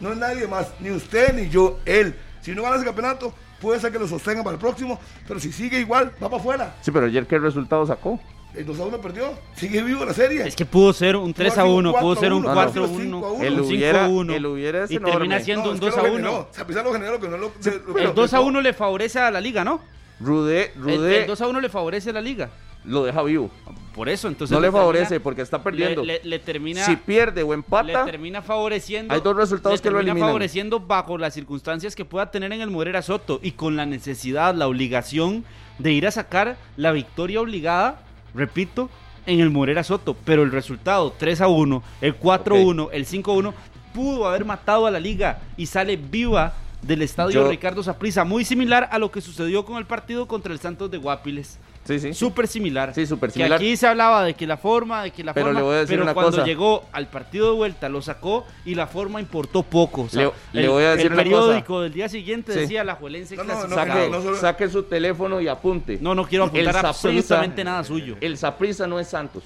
No 0.00 0.12
es 0.12 0.16
nadie 0.16 0.46
más, 0.48 0.68
ni 0.80 0.90
usted 0.90 1.34
ni 1.34 1.50
yo, 1.50 1.78
él. 1.84 2.16
Si 2.42 2.52
no 2.54 2.62
gana 2.62 2.76
ese 2.76 2.84
campeonato, 2.84 3.32
puede 3.60 3.80
ser 3.80 3.90
que 3.92 3.98
lo 3.98 4.06
sostenga 4.06 4.42
para 4.44 4.54
el 4.54 4.60
próximo, 4.60 4.98
pero 5.26 5.40
si 5.40 5.50
sigue 5.52 5.80
igual, 5.80 6.12
va 6.22 6.28
para 6.28 6.36
afuera. 6.36 6.74
Sí, 6.82 6.90
pero 6.90 7.06
ayer 7.06 7.26
qué 7.26 7.38
resultado 7.38 7.86
sacó. 7.86 8.20
El 8.54 8.66
2 8.66 8.80
a 8.80 8.84
1 8.84 9.00
perdió, 9.00 9.32
sigue 9.56 9.82
vivo 9.82 10.04
la 10.04 10.12
serie. 10.12 10.46
Es 10.46 10.54
que 10.54 10.66
pudo 10.66 10.92
ser 10.92 11.16
un 11.16 11.32
3 11.32 11.56
a 11.56 11.64
1, 11.64 11.94
pudo 11.94 12.16
ser 12.16 12.34
un 12.34 12.42
4 12.42 12.60
a 12.60 12.64
4 12.66 12.84
a 12.84 12.86
1, 12.86 12.94
1, 12.96 13.02
5 13.04 13.26
a 13.26 13.32
1. 13.32 13.44
El 13.44 13.52
un 13.54 13.58
5 13.60 13.68
hubiera- 13.68 14.04
a 14.04 14.08
1. 14.08 14.34
el 14.34 14.46
hubiera 14.46 14.84
y 14.90 14.96
enorme. 14.96 15.12
termina 15.12 15.40
siendo 15.40 15.70
un 15.70 15.74
es 15.76 15.80
que 15.80 15.86
2 15.86 15.96
lo 15.96 16.02
a 16.02 16.04
generó. 16.10 16.30
1. 16.32 16.48
Zapisa 16.52 16.82
lo 16.82 16.92
generó 16.92 17.18
que 17.20 17.28
no 17.28 17.36
lo. 17.38 17.52
lo- 17.64 17.98
El 17.98 18.04
lo- 18.04 18.12
2 18.12 18.34
a 18.34 18.40
1 18.40 18.60
le 18.60 18.72
favorece 18.74 19.18
a 19.20 19.30
la 19.30 19.40
liga, 19.40 19.64
¿no? 19.64 19.80
Rudé, 20.20 20.72
El, 20.76 20.82
Rudé 20.82 21.20
el 21.22 21.26
2 21.28 21.40
a 21.40 21.48
1 21.48 21.60
le 21.60 21.68
favorece 21.70 22.10
a 22.10 22.12
la 22.12 22.20
liga. 22.20 22.50
Lo 22.84 23.04
deja 23.04 23.22
vivo. 23.22 23.50
Por 23.94 24.08
eso, 24.08 24.28
entonces. 24.28 24.54
No 24.54 24.60
le 24.60 24.68
termina- 24.68 24.80
favorece 24.80 25.20
porque 25.20 25.42
está 25.42 25.62
perdiendo. 25.62 26.02
Le, 26.04 26.20
le- 26.22 26.28
le 26.28 26.38
termina. 26.38 26.84
Si 26.86 26.96
pierde 26.96 27.42
o 27.42 27.48
le 27.48 27.54
empata, 27.54 28.04
termina 28.06 28.40
favoreciendo. 28.40 29.12
Hay 29.12 29.20
dos 29.20 29.36
resultados 29.36 29.78
le 29.78 29.82
que 29.82 29.90
lo 29.90 29.96
termina 29.96 30.12
eliminan. 30.12 30.28
favoreciendo 30.30 30.80
bajo 30.80 31.18
las 31.18 31.34
circunstancias 31.34 31.94
que 31.94 32.04
pueda 32.04 32.30
tener 32.30 32.52
en 32.52 32.60
el 32.62 32.70
Morera 32.70 33.02
Soto 33.02 33.38
y 33.42 33.52
con 33.52 33.76
la 33.76 33.84
necesidad, 33.86 34.54
la 34.54 34.66
obligación 34.66 35.44
de 35.78 35.92
ir 35.92 36.06
a 36.06 36.10
sacar 36.10 36.56
la 36.76 36.92
victoria 36.92 37.40
obligada, 37.40 38.00
repito, 38.34 38.88
en 39.26 39.40
el 39.40 39.50
Morera 39.50 39.84
Soto. 39.84 40.16
Pero 40.24 40.42
el 40.42 40.50
resultado 40.52 41.12
3 41.18 41.42
a 41.42 41.48
1, 41.48 41.82
el 42.00 42.14
4 42.14 42.56
a 42.56 42.58
1, 42.60 42.88
el 42.92 43.04
5 43.06 43.30
a 43.32 43.34
1, 43.34 43.54
pudo 43.94 44.26
haber 44.26 44.46
matado 44.46 44.86
a 44.86 44.90
la 44.90 44.98
liga 45.00 45.40
y 45.58 45.66
sale 45.66 45.96
viva 45.98 46.54
del 46.80 47.02
estadio 47.02 47.42
Yo- 47.42 47.50
Ricardo 47.50 47.82
Saprissa. 47.82 48.24
Muy 48.24 48.44
similar 48.46 48.88
a 48.90 48.98
lo 48.98 49.10
que 49.12 49.20
sucedió 49.20 49.66
con 49.66 49.76
el 49.76 49.84
partido 49.84 50.26
contra 50.26 50.52
el 50.52 50.58
Santos 50.60 50.90
de 50.90 50.96
Guapiles. 50.96 51.58
Sí, 51.84 51.98
sí. 51.98 52.14
Súper 52.14 52.46
similar. 52.48 52.94
Sí, 52.94 53.06
súper 53.06 53.30
Que 53.30 53.34
similar. 53.34 53.58
aquí 53.58 53.76
se 53.76 53.86
hablaba 53.86 54.24
de 54.24 54.34
que 54.34 54.46
la 54.46 54.56
forma, 54.56 55.02
de 55.04 55.10
que 55.10 55.24
la 55.24 55.34
Pero 55.34 55.46
forma. 55.46 55.60
le 55.60 55.64
voy 55.66 55.74
a 55.74 55.78
decir 55.80 55.88
pero 55.94 56.02
una 56.04 56.14
cuando 56.14 56.32
cosa. 56.32 56.44
llegó 56.44 56.84
al 56.92 57.08
partido 57.08 57.50
de 57.50 57.56
vuelta 57.56 57.88
lo 57.88 58.00
sacó 58.02 58.46
y 58.64 58.74
la 58.74 58.86
forma 58.86 59.20
importó 59.20 59.62
poco. 59.62 60.02
O 60.02 60.08
sea, 60.08 60.22
Le- 60.24 60.32
le 60.52 60.64
el, 60.64 60.70
voy 60.70 60.84
a 60.84 60.90
decir 60.90 61.06
el 61.06 61.12
una 61.14 61.22
periódico 61.22 61.80
del 61.82 61.92
día 61.92 62.08
siguiente 62.08 62.52
Sí. 62.52 62.60
decía 62.60 62.84
la 62.84 62.94
Juelense 62.94 63.36
No, 63.36 63.44
no, 63.44 63.66
no. 63.66 63.74
Saque, 63.74 64.06
solo- 64.10 64.36
saque 64.36 64.68
su 64.68 64.82
teléfono 64.84 65.40
y 65.40 65.48
apunte. 65.48 65.98
No, 66.00 66.14
no 66.14 66.24
quiero 66.26 66.44
apuntar 66.44 66.66
El 66.68 66.72
Saprissa- 66.74 66.88
absolutamente 66.88 67.64
nada 67.64 67.84
suyo. 67.84 68.16
El 68.20 68.36
Saprisa 68.38 68.86
no 68.86 68.98
es 69.00 69.08
Santos. 69.08 69.42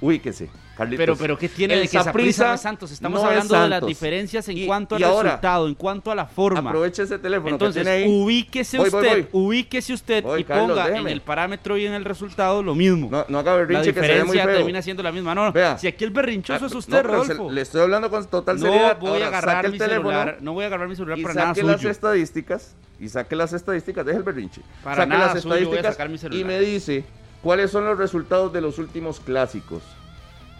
Ubíquese, 0.00 0.48
Carlitos. 0.78 1.02
Pero, 1.02 1.16
pero 1.16 1.36
¿qué 1.36 1.48
tiene 1.48 1.74
El 1.74 1.80
de 1.82 1.88
que 1.88 1.98
no 1.98 2.56
Santos? 2.56 2.92
Estamos 2.92 3.20
no 3.20 3.28
es 3.28 3.32
hablando 3.36 3.60
de 3.62 3.68
las 3.68 3.84
diferencias 3.84 4.48
en 4.48 4.58
Y- 4.58 4.66
cuanto 4.66 4.94
al 4.94 5.02
ahora, 5.02 5.30
resultado, 5.30 5.66
en 5.66 5.74
cuanto 5.74 6.12
a 6.12 6.14
la 6.14 6.26
forma. 6.26 6.70
Aproveche 6.70 7.02
ese 7.02 7.18
teléfono 7.18 7.50
Entonces, 7.50 7.82
que 7.84 7.90
tiene 7.90 8.04
ahí. 8.04 8.22
ubíquese 8.22 8.78
Voy, 8.78 8.86
usted, 8.88 9.26
voy. 9.32 9.46
ubíquese 9.48 9.92
usted 9.92 10.24
y 10.38 10.44
Carlos, 10.44 10.68
ponga 10.78 10.96
en 10.96 11.08
el 11.08 11.20
parámetro 11.20 11.76
y 11.76 11.84
en 11.84 11.94
el 11.94 12.04
resultado 12.04 12.62
lo 12.62 12.76
mismo. 12.76 13.08
No, 13.10 13.24
no 13.28 13.38
haga 13.40 13.56
berrinche 13.56 13.92
que 13.92 14.00
se 14.00 14.06
ve 14.06 14.22
muy 14.24 14.36
feo. 14.38 14.46
termina 14.46 14.80
siendo 14.80 15.02
la 15.02 15.10
misma. 15.10 15.34
No, 15.34 15.46
no, 15.46 15.52
Vea. 15.52 15.76
si 15.78 15.88
aquí 15.88 16.04
el 16.04 16.10
berrinchoso 16.10 16.64
Ah, 16.64 16.66
es 16.68 16.72
no, 16.72 16.78
usted, 16.78 16.96
se- 16.98 17.02
Rodolfo. 17.02 17.50
le 17.50 17.60
estoy 17.60 17.80
hablando 17.82 18.08
con 18.08 18.24
total 18.28 18.56
No 18.60 18.66
seriedad. 18.66 18.98
voy 19.00 19.20
a 19.22 19.26
agarrar 19.26 19.66
el 19.66 19.72
mi 19.72 19.78
teléfono 19.78 20.10
celular, 20.10 20.38
no 20.40 20.52
voy 20.52 20.62
a 20.62 20.66
agarrar 20.68 20.88
mi 20.88 20.94
celular 20.94 21.18
y 21.18 21.22
para 21.22 21.34
nada 21.34 21.46
saque 21.56 21.62
las 21.66 21.84
estadísticas 21.84 22.76
y 23.00 23.08
saque 23.08 23.34
las 23.34 23.52
estadísticas, 23.52 24.06
deje 24.06 24.18
el 24.18 24.24
berrinche. 24.24 24.60
Para 24.84 24.96
saque 24.98 25.08
nada 25.08 25.34
las 25.34 25.42
suyo 25.42 25.48
voy 25.48 25.56
a 25.56 25.60
estadísticas 25.64 25.94
sacar 25.94 26.08
mi 26.08 26.18
celular. 26.18 26.40
y 26.40 26.44
me 26.44 26.60
dice 26.60 27.04
cuáles 27.42 27.72
son 27.72 27.84
los 27.84 27.98
resultados 27.98 28.52
de 28.52 28.60
los 28.60 28.78
últimos 28.78 29.18
clásicos. 29.18 29.82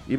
Y 0.09 0.17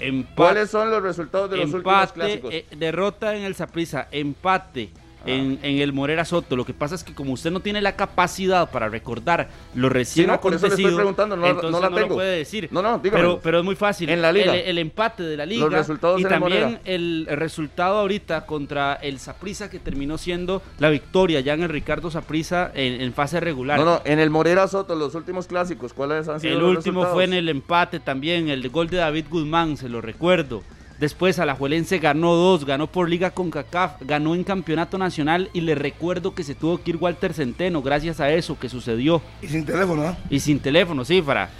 Empate, 0.00 0.34
¿cuáles 0.34 0.70
son 0.70 0.90
los 0.90 1.02
resultados 1.02 1.48
de 1.50 1.58
los 1.58 1.72
últimos 1.72 1.84
empate 1.84 2.12
clásicos? 2.12 2.52
eh, 2.52 2.66
derrota 2.76 3.36
en 3.36 3.44
el 3.44 3.54
Saprissa, 3.54 4.08
empate 4.10 4.90
en, 5.26 5.58
en 5.62 5.78
el 5.78 5.92
Morera 5.92 6.24
Soto. 6.24 6.56
Lo 6.56 6.64
que 6.64 6.74
pasa 6.74 6.94
es 6.94 7.04
que 7.04 7.14
como 7.14 7.32
usted 7.32 7.50
no 7.50 7.60
tiene 7.60 7.80
la 7.80 7.96
capacidad 7.96 8.70
para 8.70 8.88
recordar 8.88 9.48
lo 9.74 9.88
recién 9.88 10.26
Sí, 10.26 10.30
no, 10.32 10.40
por 10.40 10.54
eso 10.54 10.66
le 10.66 10.68
estoy 10.68 10.84
acontecido, 10.84 10.96
preguntando, 10.96 11.36
no- 11.36 11.46
entonces 11.46 11.70
no 11.70 11.80
la 11.80 11.90
lo 11.90 11.96
tengo. 11.96 12.14
puede 12.14 12.36
decir. 12.38 12.68
No, 12.70 12.82
no, 12.82 12.98
dígame. 12.98 13.22
pero, 13.22 13.40
pero 13.42 13.58
es 13.60 13.64
muy 13.64 13.74
fácil. 13.76 14.08
En 14.10 14.22
la 14.22 14.32
liga. 14.32 14.54
El, 14.56 14.68
el 14.70 14.78
empate 14.78 15.22
de 15.22 15.36
la 15.36 15.46
liga. 15.46 15.64
Los 15.64 15.72
resultados 15.72 16.20
y 16.20 16.24
en 16.24 16.28
también 16.28 16.80
el 16.84 17.26
resultado 17.30 17.98
ahorita 17.98 18.46
contra 18.46 18.94
el 18.94 19.18
Saprissa 19.18 19.68
que 19.70 19.78
terminó 19.78 20.18
siendo 20.18 20.62
la 20.78 20.88
victoria 20.90 21.40
ya 21.40 21.54
en 21.54 21.62
el 21.62 21.68
Ricardo 21.68 22.10
Saprissa 22.10 22.70
en, 22.74 23.00
en 23.00 23.12
fase 23.12 23.40
regular. 23.40 23.78
No, 23.78 23.84
no, 23.84 24.02
en 24.04 24.18
el 24.18 24.30
Morera 24.30 24.66
Soto, 24.68 24.94
los 24.94 25.14
últimos 25.14 25.46
clásicos, 25.46 25.92
¿cuáles 25.92 26.28
han 26.28 26.40
sido 26.40 26.54
El 26.54 26.58
los 26.60 26.76
último 26.76 27.00
resultados? 27.00 27.14
fue 27.14 27.24
en 27.24 27.32
el 27.34 27.48
empate 27.48 28.00
también, 28.00 28.48
el 28.48 28.68
gol 28.70 28.88
de 28.88 28.98
David 28.98 29.26
Guzmán, 29.30 29.76
se 29.76 29.88
lo 29.88 30.00
recuerdo. 30.00 30.62
Después 31.02 31.40
Alajuelense 31.40 31.98
ganó 31.98 32.36
dos, 32.36 32.64
ganó 32.64 32.86
por 32.86 33.08
Liga 33.10 33.32
con 33.32 33.50
CACAF, 33.50 33.94
ganó 34.02 34.36
en 34.36 34.44
Campeonato 34.44 34.98
Nacional 34.98 35.50
y 35.52 35.62
le 35.62 35.74
recuerdo 35.74 36.32
que 36.32 36.44
se 36.44 36.54
tuvo 36.54 36.80
que 36.80 36.90
ir 36.90 36.96
Walter 36.96 37.34
Centeno 37.34 37.82
gracias 37.82 38.20
a 38.20 38.30
eso 38.30 38.56
que 38.56 38.68
sucedió. 38.68 39.20
Y 39.42 39.48
sin 39.48 39.64
teléfono, 39.66 40.04
¿ah? 40.06 40.16
Y 40.30 40.38
sin 40.38 40.60
teléfono, 40.60 41.04
sí, 41.04 41.20
para 41.20 41.50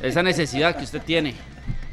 esa 0.00 0.22
necesidad 0.22 0.76
que 0.76 0.84
usted 0.84 1.02
tiene. 1.02 1.34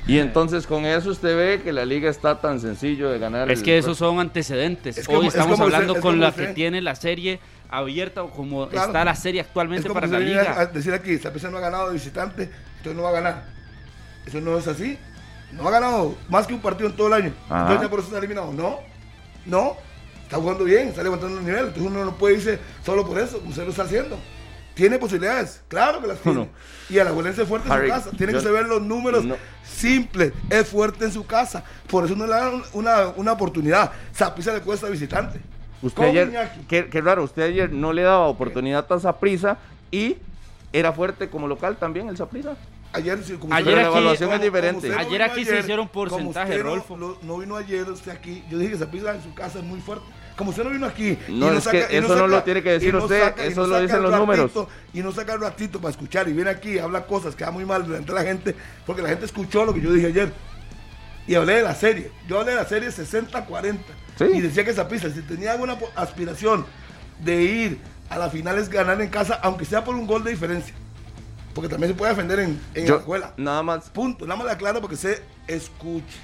Y 0.05 0.19
entonces 0.19 0.67
con 0.67 0.85
eso 0.85 1.09
usted 1.09 1.35
ve 1.35 1.61
que 1.63 1.73
la 1.73 1.83
liga 1.83 2.11
está 2.11 2.39
tan 2.39 2.59
sencillo 2.59 3.09
de 3.09 3.17
ganar. 3.17 3.49
Es 3.49 3.57
el- 3.61 3.65
que 3.65 3.79
esos 3.79 3.97
son 3.97 4.19
antecedentes. 4.19 4.99
Es 4.99 5.07
como- 5.07 5.17
Hoy 5.21 5.27
es 5.29 5.33
estamos 5.33 5.53
usted- 5.59 5.65
hablando 5.65 5.95
es 5.95 6.01
con 6.03 6.19
la 6.19 6.29
usted. 6.29 6.49
que 6.49 6.53
tiene 6.53 6.79
la 6.79 6.93
serie 6.93 7.39
abierta 7.71 8.21
o 8.21 8.29
como 8.29 8.69
Claro. 8.69 8.85
está 8.85 9.03
la 9.03 9.15
serie 9.15 9.41
Es 9.41 9.47
actualmente 9.47 9.87
como 9.87 9.99
para 9.99 10.05
la 10.05 10.19
liga. 10.19 10.59
a 10.61 10.67
decir 10.67 10.93
aquí, 10.93 11.17
Saprissa 11.17 11.49
no 11.49 11.57
ha 11.57 11.61
ganado 11.61 11.87
de 11.87 11.93
visitante, 11.95 12.43
entonces 12.77 12.95
no 12.95 13.01
va 13.01 13.09
a 13.09 13.13
ganar. 13.13 13.45
Eso 14.27 14.39
no 14.41 14.55
es 14.59 14.67
así. 14.67 14.95
No 15.51 15.67
ha 15.67 15.71
ganado 15.71 16.15
más 16.29 16.45
que 16.47 16.53
un 16.53 16.61
partido 16.61 16.89
en 16.89 16.95
todo 16.95 17.07
el 17.07 17.13
año. 17.13 17.33
Ajá. 17.49 17.61
Entonces 17.61 17.81
ya 17.83 17.89
por 17.89 17.99
eso 17.99 18.07
está 18.07 18.19
eliminado. 18.19 18.53
No, 18.53 18.79
no. 19.45 19.75
Está 20.23 20.37
jugando 20.37 20.63
bien, 20.63 20.89
está 20.89 21.01
levantando 21.01 21.39
el 21.39 21.45
nivel. 21.45 21.65
Entonces 21.67 21.83
uno 21.91 22.05
no 22.05 22.13
puede 22.15 22.35
irse 22.35 22.59
solo 22.85 23.05
por 23.05 23.17
eso, 23.17 23.37
como 23.39 23.49
usted 23.49 23.63
lo 23.63 23.71
está 23.71 23.83
haciendo. 23.83 24.17
Tiene 24.75 24.97
posibilidades, 24.99 25.61
claro 25.67 25.99
que 26.01 26.07
las 26.07 26.19
tiene. 26.21 26.39
No. 26.41 26.47
Y 26.89 26.99
a 26.99 27.03
la 27.03 27.09
es 27.29 27.47
fuerte 27.47 27.67
en 27.67 27.81
su 27.81 27.87
casa. 27.87 28.11
Tiene 28.11 28.33
yo- 28.33 28.39
que 28.39 28.45
saber 28.45 28.67
los 28.67 28.81
números 28.81 29.25
no. 29.25 29.35
simples. 29.63 30.33
Es 30.49 30.67
fuerte 30.67 31.05
en 31.05 31.11
su 31.11 31.25
casa. 31.25 31.63
Por 31.89 32.05
eso 32.05 32.15
no 32.15 32.25
le 32.27 32.33
dan 32.33 32.61
una, 32.73 33.07
una 33.15 33.31
oportunidad. 33.31 33.91
Saprissa 34.13 34.53
le 34.53 34.61
cuesta 34.61 34.87
visitante. 34.87 35.39
Usted 35.81 36.03
ayer, 36.03 36.51
qué, 36.67 36.89
qué 36.89 37.01
raro, 37.01 37.23
usted 37.23 37.43
ayer 37.43 37.71
no 37.71 37.91
le 37.93 38.01
daba 38.03 38.27
oportunidad 38.27 38.85
a 38.91 38.99
Saprisa 38.99 39.57
y 39.91 40.17
era 40.73 40.91
fuerte 40.91 41.29
como 41.29 41.47
local 41.47 41.77
también 41.77 42.07
el 42.09 42.17
Saprisa. 42.17 42.55
Ayer, 42.91 43.23
sí, 43.23 43.33
como 43.33 43.53
Ayer 43.53 43.75
como- 43.75 43.87
evaluación 43.87 44.33
es 44.33 44.41
diferente. 44.41 44.89
no 44.89 44.97
Ayer 44.97 45.21
aquí 45.21 45.45
se 45.45 45.59
hicieron 45.59 45.87
porcentaje, 45.89 46.61
usted 46.63 46.95
no- 46.97 47.17
No, 47.21 47.37
vino 47.37 47.55
ayer 47.55 47.89
usted 47.89 48.11
aquí. 48.11 48.43
Yo 48.49 48.57
dije 48.57 48.71
que 48.71 48.77
Zapisa 48.79 49.13
en 49.13 49.21
su 49.21 49.33
casa 49.33 49.59
es 49.59 49.65
muy 49.65 49.79
fuerte. 49.79 50.05
Como 50.35 50.51
usted 50.51 50.63
no 50.63 50.69
vino 50.71 50.85
aquí. 50.87 51.17
y 51.27 51.31
No, 51.33 51.51
es 51.51 51.67
que 51.67 51.85
y 51.91 51.95
eso 51.97 52.15
no 52.15 52.25
lo 52.25 52.41
tiene 52.43 52.63
que 52.63 52.71
decir 52.71 52.95
usted, 52.95 53.21
saca- 53.21 53.43
eso 53.43 53.61
no 53.61 53.67
lo 53.67 53.73
saca 53.73 53.81
dicen 53.83 53.97
el 53.97 54.03
los 54.03 54.11
números. 54.19 54.53
ratito, 54.53 54.69
Y 54.93 55.01
no 55.01 55.11
saca 55.11 55.33
el 55.33 55.41
ratito 55.41 55.79
para 55.79 55.91
escuchar 55.91 56.27
y 56.29 56.33
viene 56.33 56.49
aquí 56.49 56.71
y 56.75 56.79
habla 56.79 57.05
cosas 57.05 57.35
que 57.35 57.43
da 57.43 57.51
muy 57.51 57.65
mal 57.65 57.83
delante 57.85 58.11
de 58.11 58.17
la 58.17 58.23
gente. 58.25 58.55
Porque 58.85 59.01
la 59.01 59.09
gente 59.09 59.25
escuchó 59.25 59.65
lo 59.65 59.73
que 59.73 59.81
yo 59.81 59.91
dije 59.93 60.07
ayer. 60.07 60.33
Y 61.27 61.35
hablé 61.35 61.55
de 61.57 61.63
la 61.63 61.75
serie. 61.75 62.09
Yo 62.27 62.39
hablé 62.39 62.51
de 62.53 62.57
la 62.57 62.65
serie 62.65 62.89
60-40. 62.91 63.93
Sí. 64.17 64.25
Y 64.33 64.41
decía 64.41 64.65
que 64.65 64.73
Zapisa, 64.73 65.11
si 65.11 65.21
tenía 65.21 65.51
alguna 65.51 65.77
aspiración 65.95 66.65
de 67.19 67.43
ir 67.43 67.79
a 68.09 68.17
la 68.17 68.29
final 68.31 68.57
es 68.57 68.67
ganar 68.69 68.99
en 69.01 69.09
casa, 69.09 69.39
aunque 69.43 69.65
sea 69.65 69.83
por 69.83 69.93
un 69.95 70.07
gol 70.07 70.23
de 70.23 70.31
diferencia. 70.31 70.73
Porque 71.53 71.69
también 71.69 71.91
se 71.91 71.97
puede 71.97 72.11
defender 72.11 72.39
en, 72.39 72.59
en 72.73 72.85
Yo, 72.85 72.93
la 72.95 72.99
escuela. 72.99 73.33
nada 73.37 73.63
más, 73.63 73.89
Punto. 73.89 74.25
Nada 74.25 74.37
más 74.37 74.45
le 74.47 74.53
aclaro 74.53 74.81
porque 74.81 74.95
se 74.95 75.21
escuche. 75.47 76.17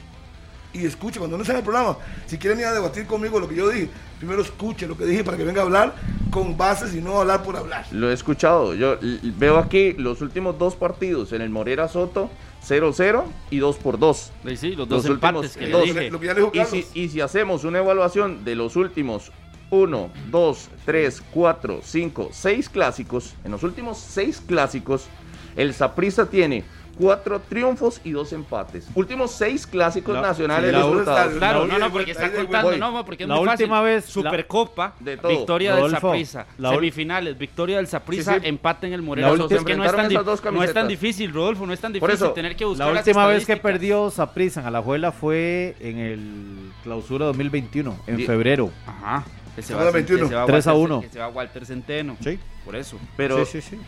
Y 0.74 0.86
escuche, 0.86 1.20
cuando 1.20 1.38
no 1.38 1.46
sea 1.46 1.54
en 1.54 1.60
el 1.60 1.64
programa, 1.64 1.98
si 2.28 2.38
quieren 2.38 2.60
ir 2.60 2.66
a 2.66 2.74
debatir 2.74 3.06
conmigo 3.06 3.40
lo 3.40 3.48
que 3.48 3.56
yo 3.56 3.70
dije, 3.70 3.88
primero 4.20 4.42
escuche 4.42 4.86
lo 4.88 4.98
que 4.98 5.06
dije 5.06 5.24
para 5.24 5.38
que 5.38 5.46
venga 5.46 5.62
a 5.62 5.64
hablar 5.64 5.96
con 6.32 6.58
bases 6.58 6.94
y 6.94 7.00
no 7.00 7.22
hablar 7.22 7.44
por 7.44 7.56
hablar. 7.56 7.86
lo 7.92 8.10
he 8.12 8.14
escuchado. 8.14 8.74
Yo 8.76 8.98
veo 9.38 9.58
aquí 9.58 9.94
los 9.94 10.20
últimos 10.22 10.58
dos 10.60 10.76
partidos 10.76 11.32
en 11.32 11.42
el 11.42 11.50
Morera 11.50 11.88
Soto, 11.88 12.30
0-0 12.68 13.24
y 13.52 13.60
2 13.60 13.76
por 13.78 13.98
2. 14.00 14.32
Sí, 14.48 14.58
sí, 14.58 14.70
los 14.72 14.90
Los 14.90 15.04
dos 15.04 15.06
empates 15.06 15.56
últimos 15.56 15.58
que 15.58 15.66
le 15.66 15.72
dos. 15.72 15.84
dije. 15.86 16.12
Lo 16.12 16.20
que 16.20 16.26
ya 16.26 16.34
le 16.34 16.42
dijo 16.42 16.52
Y 16.54 16.66
si, 16.66 16.86
y 16.94 17.08
si 17.08 17.22
hacemos 17.22 17.64
una 17.64 17.78
evaluación 17.80 18.44
de 18.44 18.56
los 18.56 18.76
últimos 18.76 19.32
1, 19.70 20.10
2, 20.32 20.70
3, 20.86 21.24
4, 21.32 21.80
5, 21.84 22.30
6 22.32 22.70
clásicos, 22.70 23.34
en 23.44 23.52
los 23.52 23.64
últimos 23.64 23.98
6 24.00 24.42
clásicos, 24.48 25.08
el 25.56 25.74
Saprissa 25.74 26.26
tiene 26.30 26.64
4 26.98 27.42
triunfos 27.42 28.00
y 28.06 28.12
2 28.12 28.32
empates. 28.32 28.88
Últimos 28.96 29.32
6 29.32 29.68
clásicos 29.68 30.16
La- 30.16 30.22
nacionales 30.22 30.72
la- 30.72 30.78
disputados. 30.78 31.34
la- 31.34 31.40
Claro, 31.40 31.64
Ahí 31.64 31.68
no, 31.68 31.78
no, 31.80 31.92
porque 31.92 32.12
está 32.12 32.32
contando, 32.32 32.68
vuelta. 32.70 32.90
no, 32.92 33.06
porque 33.06 33.24
es 33.24 33.30
La 33.30 33.36
muy 33.36 33.46
fácil. 33.46 33.64
última 33.66 33.82
vez- 33.82 34.06
Supercopa, 34.06 34.94
De 35.02 35.18
todo. 35.18 35.30
victoria 35.30 35.76
del 35.76 35.92
Saprissa, 35.92 36.46
la 36.58 36.70
semifinales, 36.70 37.38
victoria 37.38 37.78
del 37.78 37.88
Saprissa, 37.88 38.36
Sí, 38.36 38.40
sí. 38.44 38.48
empate 38.48 38.88
en 38.88 38.94
el 38.94 39.02
Moreno. 39.02 39.28
La 39.28 39.34
Es 39.34 39.40
última- 39.42 39.66
que 39.66 39.76
no 39.76 39.84
es, 39.84 39.92
tan 39.94 40.54
no 40.54 40.64
es 40.64 40.74
tan 40.74 40.88
difícil, 40.88 41.34
Rodolfo, 41.34 41.66
no 41.66 41.74
es 41.74 41.82
tan 41.82 41.92
difícil 41.92 42.16
eso, 42.16 42.32
tener 42.32 42.56
que 42.56 42.64
buscar 42.64 42.88
La 42.88 42.94
las 42.94 43.06
última 43.06 43.28
vez 43.28 43.46
que 43.46 43.58
perdió 43.58 44.10
Saprissa 44.10 44.62
en 44.62 44.68
Alajuela 44.68 45.12
fue 45.12 45.76
en 45.82 45.98
el 46.00 46.72
clausura 46.84 47.26
2021, 47.26 47.98
en 48.08 48.16
Die- 48.18 48.26
febrero. 48.26 48.72
Ajá. 48.88 49.26
Que 49.56 49.62
se, 49.62 49.74
va, 49.74 49.90
21. 49.90 50.24
que 50.24 50.30
se 50.30 50.36
va 50.36 50.46
3 50.46 50.68
a 50.68 50.74
Walter- 50.74 50.92
1. 50.98 51.02
Que 51.02 51.10
se 51.10 51.20
va 51.20 51.28
Walter 51.30 51.66
Centeno. 51.66 52.18
Sí. 52.22 52.40
Por 52.66 52.76
eso. 52.76 53.00
Pero, 53.16 53.46
sí, 53.46 53.62
sí, 53.62 53.70
sí. 53.72 53.80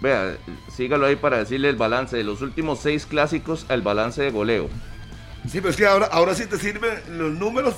vea, 0.00 0.36
sígalo 0.74 1.06
ahí 1.06 1.16
para 1.16 1.38
decirle 1.38 1.68
el 1.70 1.76
balance 1.76 2.16
de 2.16 2.24
los 2.24 2.42
últimos 2.42 2.80
6 2.80 3.06
clásicos 3.06 3.66
al 3.68 3.82
balance 3.82 4.20
de 4.22 4.30
goleo. 4.30 4.68
Sí, 5.48 5.58
pero 5.60 5.70
es 5.70 5.76
que 5.76 5.86
ahora, 5.86 6.06
ahora 6.06 6.34
sí 6.34 6.46
te 6.46 6.58
sirven 6.58 6.92
los 7.18 7.32
números 7.32 7.74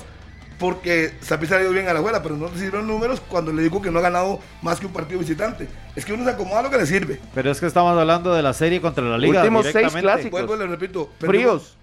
porque 0.57 1.13
Zapisa 1.23 1.55
ha 1.55 1.61
ido 1.61 1.71
bien 1.71 1.87
a 1.87 1.93
la 1.93 1.99
abuela, 1.99 2.21
pero 2.21 2.35
no 2.35 2.47
te 2.47 2.59
sirven 2.59 2.81
los 2.81 2.89
números 2.89 3.21
cuando 3.29 3.53
le 3.53 3.61
digo 3.61 3.81
que 3.81 3.91
no 3.91 3.99
ha 3.99 4.01
ganado 4.01 4.41
más 4.61 4.79
que 4.81 4.87
un 4.87 4.91
partido 4.91 5.19
visitante. 5.19 5.69
Es 5.95 6.03
que 6.03 6.11
uno 6.11 6.25
se 6.25 6.31
acomoda 6.31 6.59
a 6.59 6.63
lo 6.63 6.69
que 6.69 6.77
le 6.77 6.85
sirve. 6.85 7.21
Pero 7.33 7.49
es 7.51 7.59
que 7.61 7.67
estamos 7.67 7.97
hablando 7.97 8.33
de 8.33 8.41
la 8.41 8.51
serie 8.53 8.81
contra 8.81 9.03
la 9.05 9.17
liga. 9.17 9.39
Últimos 9.39 9.63
seis 9.63 9.75
directamente. 9.75 10.01
clásicos. 10.11 10.31
Vuelvo 10.41 10.55
y 10.55 10.59
le 10.59 10.67
repito. 10.67 11.09
perdió- 11.17 11.29
Fríos. 11.29 11.77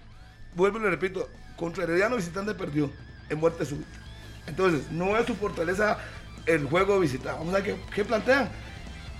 Vuelvo 0.53 0.77
y 0.77 0.81
le 0.83 0.89
repito. 0.91 1.27
Contra 1.55 1.85
Herediano 1.85 2.17
visitante 2.17 2.53
perdió 2.53 2.91
en 3.29 3.39
muerte 3.39 3.65
súbita. 3.65 3.97
Entonces, 4.47 4.91
no 4.91 5.15
es 5.17 5.25
su 5.25 5.35
fortaleza 5.35 5.97
el 6.45 6.65
juego 6.65 6.95
de 6.95 6.99
visita. 7.01 7.33
Vamos 7.33 7.53
a 7.53 7.59
ver 7.59 7.63
qué, 7.63 7.75
qué 7.93 8.05
plantean. 8.05 8.49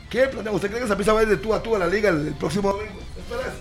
¿Qué 0.10 0.28
plantean? 0.28 0.56
¿Usted 0.56 0.70
cree 0.70 0.82
que 0.82 0.88
Zapisa 0.88 1.14
va 1.14 1.20
a 1.20 1.24
ir 1.24 1.30
de 1.30 1.38
tú 1.38 1.54
a 1.54 1.62
tú 1.62 1.76
a 1.76 1.80
la 1.80 1.88
liga 1.88 2.10
el, 2.10 2.28
el 2.28 2.34
próximo 2.36 2.72
domingo? 2.72 3.00
Espera 3.18 3.42
eso. 3.42 3.58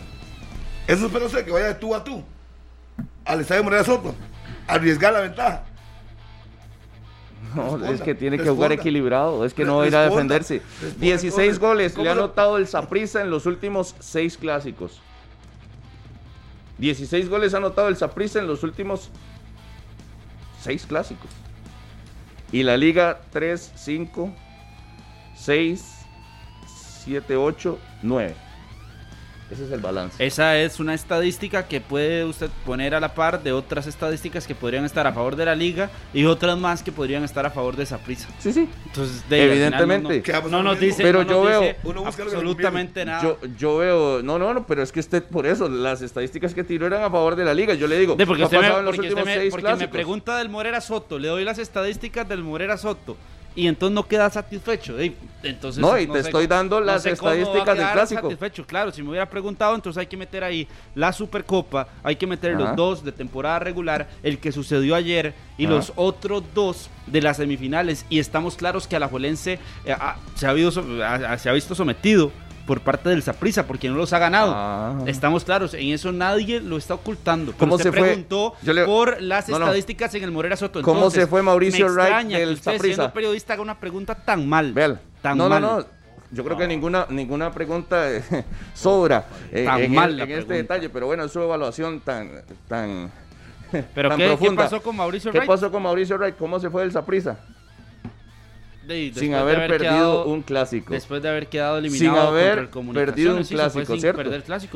Eso 0.86 1.06
espera 1.06 1.24
usted, 1.26 1.44
que 1.44 1.50
vaya 1.50 1.66
de 1.66 1.74
tú 1.74 1.94
a 1.94 2.02
tú. 2.04 2.22
Al 3.24 3.40
estadio 3.40 3.64
Morera 3.64 3.82
Soto. 3.82 4.14
Arriesgar 4.68 5.12
la 5.12 5.20
ventaja. 5.20 5.64
No, 7.54 7.62
Responda, 7.62 7.90
es 7.90 8.00
que 8.02 8.14
tiene 8.14 8.36
que 8.36 8.44
jugar 8.44 8.68
responda. 8.70 8.74
equilibrado, 8.82 9.44
es 9.44 9.54
que 9.54 9.64
no 9.64 9.76
va 9.76 9.82
a 9.82 9.84
Re- 9.84 9.88
ir 9.88 9.96
a 9.96 10.04
responda, 10.04 10.34
defenderse. 10.34 10.54
responda, 10.80 11.00
16 11.00 11.32
entonces, 11.34 11.58
goles 11.58 11.92
¿cómo 11.92 12.04
le 12.04 12.10
ha 12.10 12.12
anotado 12.12 12.56
el 12.58 12.66
Saprissa 12.68 13.20
en 13.22 13.30
los 13.30 13.46
últimos 13.46 13.94
6 14.00 14.36
clásicos. 14.38 15.00
16 16.78 17.28
goles 17.30 17.54
ha 17.54 17.56
anotado 17.56 17.88
el 17.88 17.96
Saprissa 17.96 18.38
en 18.40 18.46
los 18.46 18.62
últimos 18.62 19.10
6 20.62 20.86
clásicos. 20.86 21.30
Y 22.52 22.62
la 22.62 22.76
liga 22.76 23.20
3, 23.32 23.72
5, 23.74 24.30
6, 25.34 26.06
7, 27.04 27.36
8, 27.36 27.78
9. 28.02 28.45
Ese 29.48 29.64
es 29.64 29.70
el 29.70 29.78
balance. 29.80 30.26
Esa 30.26 30.58
es 30.58 30.80
una 30.80 30.92
estadística 30.92 31.68
que 31.68 31.80
puede 31.80 32.24
usted 32.24 32.50
poner 32.64 32.96
a 32.96 33.00
la 33.00 33.14
par 33.14 33.42
de 33.44 33.52
otras 33.52 33.86
estadísticas 33.86 34.44
que 34.44 34.56
podrían 34.56 34.84
estar 34.84 35.06
a 35.06 35.12
favor 35.12 35.36
de 35.36 35.44
la 35.44 35.54
liga 35.54 35.88
y 36.12 36.24
otras 36.24 36.58
más 36.58 36.82
que 36.82 36.90
podrían 36.90 37.22
estar 37.22 37.46
a 37.46 37.50
favor 37.50 37.76
de 37.76 37.86
Saprissa. 37.86 38.28
Sí, 38.40 38.52
sí. 38.52 38.68
Entonces, 38.86 39.28
de, 39.28 39.44
Evidentemente. 39.44 40.22
No, 40.42 40.48
no 40.48 40.62
nos 40.64 40.80
dice, 40.80 41.02
Pero 41.04 41.22
no 41.22 41.30
yo 41.30 41.34
nos 41.44 41.48
veo- 41.48 41.60
dice 41.60 41.76
le 41.84 42.06
absolutamente 42.06 43.04
nada. 43.04 43.22
Yo, 43.22 43.38
yo 43.56 43.76
veo, 43.78 44.22
no, 44.22 44.36
no, 44.38 44.52
no, 44.52 44.66
pero 44.66 44.82
es 44.82 44.90
que 44.90 44.98
usted 44.98 45.22
por 45.22 45.46
eso, 45.46 45.68
las 45.68 46.02
estadísticas 46.02 46.52
que 46.52 46.64
tiró 46.64 46.88
eran 46.88 47.04
a 47.04 47.10
favor 47.10 47.36
de 47.36 47.44
la 47.44 47.54
liga. 47.54 47.74
Yo 47.74 47.86
le 47.86 47.98
digo, 47.98 48.16
De 48.16 48.26
porque 48.26 48.38
¿qué 48.40 48.42
ha 48.42 48.46
usted, 48.46 48.60
me, 48.60 48.68
porque 48.84 48.90
usted 48.90 49.02
últimos 49.04 49.24
me- 49.26 49.34
seis 49.36 49.50
porque 49.52 49.74
me 49.76 49.88
pregunta 49.88 50.38
del 50.38 50.48
Morera 50.48 50.80
Soto, 50.80 51.18
le 51.20 51.28
doy 51.28 51.44
las 51.44 51.58
estadísticas 51.58 52.28
del 52.28 52.42
Morera 52.42 52.76
Soto 52.76 53.16
y 53.56 53.66
entonces 53.66 53.94
no 53.94 54.06
queda 54.06 54.30
satisfecho. 54.30 54.98
Ey, 54.98 55.16
Entonces, 55.42 55.80
No, 55.80 55.98
y 55.98 56.06
te 56.06 56.22
sé 56.22 56.28
estoy 56.28 56.46
dando 56.46 56.80
las 56.80 57.02
sé 57.02 57.10
estadísticas 57.12 57.76
del 57.76 57.90
clásico. 57.90 58.22
satisfecho. 58.22 58.66
Claro, 58.66 58.92
si 58.92 59.02
me 59.02 59.08
hubiera 59.10 59.28
preguntado, 59.28 59.74
entonces 59.74 59.98
hay 59.98 60.06
que 60.06 60.16
meter 60.16 60.44
ahí 60.44 60.68
la 60.94 61.12
Supercopa, 61.12 61.88
hay 62.04 62.16
que 62.16 62.26
meter 62.26 62.54
Ajá. 62.54 62.62
los 62.62 62.76
dos 62.76 63.02
de 63.04 63.12
temporada 63.12 63.58
regular, 63.58 64.08
el 64.22 64.38
que 64.38 64.52
sucedió 64.52 64.94
ayer 64.94 65.34
y 65.56 65.64
Ajá. 65.64 65.74
los 65.74 65.92
otros 65.96 66.44
dos 66.54 66.90
de 67.06 67.22
las 67.22 67.38
semifinales. 67.38 68.04
Y 68.10 68.18
estamos 68.18 68.56
claros 68.56 68.86
que 68.86 68.94
Alajuelense 68.96 69.54
eh, 69.84 69.92
ah, 69.98 70.16
se, 70.34 70.46
ha 70.46 70.50
habido 70.50 70.70
se 70.70 71.48
ha 71.48 71.52
visto 71.52 71.74
sometido 71.74 72.30
por 72.66 72.80
parte 72.80 73.08
del 73.08 73.22
Saprissa 73.22 73.66
porque 73.66 73.88
no 73.88 73.94
los 73.94 74.12
ha 74.12 74.18
ganado. 74.18 74.52
Ah. 74.54 74.98
Estamos 75.06 75.44
claros, 75.44 75.72
en 75.74 75.88
eso 75.92 76.10
nadie 76.12 76.60
lo 76.60 76.76
está 76.76 76.94
ocultando. 76.94 77.52
Pero 77.52 77.58
¿Cómo 77.58 77.74
usted 77.76 77.90
se 77.90 77.96
fue? 77.96 78.02
preguntó 78.08 78.54
Yo 78.62 78.72
le- 78.72 78.84
por 78.84 79.22
las 79.22 79.48
No, 79.48 79.58
no. 79.58 79.66
estadísticas 79.66 80.14
en 80.16 80.24
el 80.24 80.32
Morera 80.32 80.56
Soto. 80.56 80.82
¿Cómo 80.82 81.08
se 81.10 81.26
fue 81.26 81.42
Mauricio 81.42 81.86
Wright 81.88 82.28
del 82.28 82.58
siendo 82.60 83.12
periodista, 83.12 83.52
haga 83.54 83.62
una 83.62 83.78
pregunta 83.78 84.14
tan 84.14 84.48
mal. 84.48 84.72
Vean. 84.72 85.00
Tan 85.22 85.38
no, 85.38 85.48
mal. 85.48 85.62
no, 85.62 85.78
no. 85.80 85.86
Yo 86.32 86.42
creo 86.44 86.56
que 86.56 86.66
ninguna, 86.66 87.06
ninguna 87.08 87.52
pregunta 87.52 88.10
eh, 88.10 88.22
sobra 88.74 89.26
eh, 89.52 89.64
Tan 89.64 89.80
en, 89.82 89.94
mal 89.94 90.10
el- 90.20 90.20
en 90.28 90.38
este 90.40 90.54
detalle, 90.54 90.88
pero 90.90 91.06
bueno, 91.06 91.22
es 91.24 91.30
su 91.32 91.40
evaluación 91.40 92.00
tan, 92.00 92.42
tan, 92.68 93.10
Pero 93.94 94.16
¿qué, 94.16 94.36
¿qué 94.40 94.50
pasó 94.52 94.82
con 94.82 94.96
Mauricio 94.96 95.30
¿Qué 95.30 95.38
Wright? 95.38 95.48
pasó 95.48 95.70
con 95.70 95.84
Mauricio 95.84 96.16
Wright? 96.18 96.36
¿Cómo 96.36 96.58
se 96.58 96.68
fue 96.68 96.82
del 96.82 96.90
Saprissa? 96.90 97.36
De- 98.86 99.12
sin 99.14 99.34
haber, 99.34 99.66
perdido 99.66 99.78
quedado- 99.90 100.24
un 100.26 100.42
clásico. 100.42 100.92
Después 100.94 101.20
de 101.22 101.28
haber 101.28 101.48
quedado 101.48 101.76
sin 101.80 101.86
eliminado 101.86 102.26
contra 102.28 102.28
haber 102.40 102.70
perdido 102.94 103.36
un 103.36 103.44
se 103.44 103.54
clásico, 103.54 103.84
sin 103.92 104.00
¿cierto? 104.00 104.22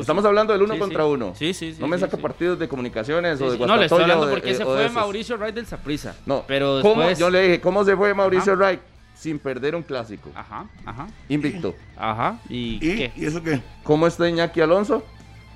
Estamos 0.01 0.23
sí. 0.23 0.27
hablando 0.29 0.53
del 0.53 0.63
uno 0.63 0.75
Sí, 0.75 0.81
contra 0.81 1.05
sí. 1.05 1.11
uno. 1.11 1.33
Sí, 1.37 1.55
sí, 1.55 1.73
sí, 1.75 1.81
No 1.81 1.87
me 1.87 1.99
saca 1.99 2.17
sí. 2.17 2.23
partidos 2.23 2.59
de 2.59 2.69
comunicaciones 2.69 3.39
Sí, 3.39 3.45
o 3.45 3.51
de 3.53 3.57
sí. 3.59 3.65
No, 3.65 3.77
le 3.77 3.85
estoy 3.85 4.03
hablando 4.03 4.27
de- 4.27 4.33
porque 4.33 4.55
se 4.55 4.65
o 4.65 4.75
de 4.75 4.87
fue. 4.89 4.95
Mauricio 4.95 5.37
Wright 5.39 5.55
del 5.55 5.67
Saprissa. 5.67 6.17
No, 6.27 6.45
pero 6.47 6.81
¿cómo? 6.83 6.97
después... 7.03 7.19
Yo 7.19 7.31
le 7.31 7.43
dije, 7.43 7.61
¿cómo 7.61 7.85
se 7.85 7.97
fue 7.97 8.13
Mauricio 8.15 8.53
Ajá. 8.55 8.63
Wright 8.63 8.81
sin 9.15 9.39
perder 9.39 9.77
un 9.77 9.83
clásico? 9.83 10.31
Ajá, 10.35 10.67
ajá, 10.85 11.07
Invicto. 11.29 11.75
ajá. 11.97 12.39
¿Y, 12.49 12.77
¿Y, 12.77 12.97
qué? 12.97 13.13
¿Y 13.17 13.27
eso 13.27 13.43
qué? 13.43 13.61
¿Cómo 13.85 14.07
está 14.07 14.29
Iñaki 14.29 14.61
Alonso? 14.61 15.05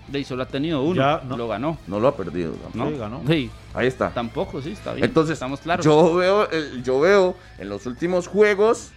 De 0.09 0.19
ahí 0.19 0.25
solo 0.25 0.43
ha 0.43 0.47
tenido 0.47 0.83
uno. 0.83 0.97
Ya, 0.97 1.23
no. 1.25 1.37
Lo 1.37 1.49
ganó. 1.49 1.79
No 1.87 1.99
lo 1.99 2.09
ha 2.09 2.17
perdido. 2.17 2.55
¿no? 2.75 2.85
¿no? 2.85 2.91
Sí, 2.91 2.99
ganó. 2.99 3.23
Sí, 3.27 3.51
Ahí 3.73 3.87
está. 3.87 4.11
tampoco, 4.11 4.61
sí, 4.61 4.73
está 4.73 4.93
bien. 4.93 5.05
Entonces, 5.07 5.33
estamos 5.35 5.61
claros. 5.61 5.85
yo 5.85 6.15
veo, 6.15 6.49
yo 6.83 7.01
veo 7.01 7.37
en 7.59 7.69
los 7.71 7.87
últimos 7.87 8.27
juegos 8.29 8.91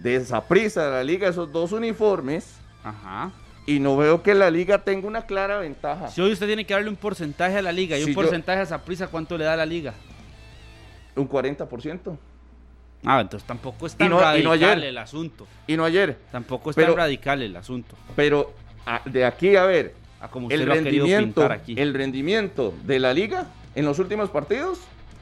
de 0.00 0.16
esa 0.16 0.44
prisa 0.46 0.84
de 0.86 0.90
la 0.92 1.04
liga 1.04 1.28
esos 1.28 1.50
dos 1.50 1.72
uniformes 1.72 2.54
Ajá. 2.84 3.32
y 3.66 3.80
no 3.80 3.96
veo 3.96 4.22
que 4.22 4.34
la 4.34 4.50
liga 4.50 4.84
tenga 4.84 5.08
una 5.08 5.22
clara 5.22 5.58
ventaja. 5.58 6.08
Si 6.08 6.20
hoy 6.20 6.30
usted 6.32 6.46
tiene 6.46 6.64
que 6.66 6.74
darle 6.74 6.90
un 6.90 6.96
porcentaje 6.96 7.56
a 7.58 7.62
la 7.62 7.72
liga 7.72 7.96
y 7.96 8.00
Si 8.02 8.10
un 8.10 8.14
yo- 8.14 8.20
porcentaje 8.20 8.60
a 8.60 8.66
Saprissa, 8.66 9.08
¿cuánto 9.08 9.36
le 9.38 9.44
da 9.44 9.54
a 9.54 9.56
la 9.56 9.66
liga? 9.66 9.94
Un 11.16 11.26
40%. 11.28 12.16
Ah, 13.04 13.20
entonces 13.20 13.46
tampoco 13.46 13.86
es 13.86 13.94
tan 13.96 14.08
Y 14.08 14.10
no- 14.10 14.18
y 14.18 14.20
radical 14.22 14.44
no 14.44 14.50
ayer. 14.52 14.78
el 14.84 14.98
asunto. 14.98 15.46
Y 15.66 15.76
no 15.76 15.84
ayer. 15.84 16.18
Tampoco 16.30 16.70
es 16.70 16.76
Pero- 16.76 16.88
tan 16.92 16.96
radical 16.98 17.42
el 17.42 17.56
asunto. 17.56 17.96
Pero 18.14 18.52
a- 18.86 19.00
de 19.04 19.24
aquí 19.24 19.56
a 19.56 19.64
ver, 19.64 19.94
A 20.20 20.28
como 20.28 20.46
usted 20.48 20.60
el 20.60 20.66
lo 20.66 20.72
ha 20.72 20.76
querido 20.76 21.04
rendimiento, 21.06 21.40
pintar 21.42 21.52
aquí. 21.52 21.74
el 21.78 21.94
rendimiento 21.94 22.74
de 22.84 22.98
la 22.98 23.12
liga 23.14 23.46
en 23.74 23.84
los 23.84 23.98
últimos 23.98 24.30
partidos 24.30 24.78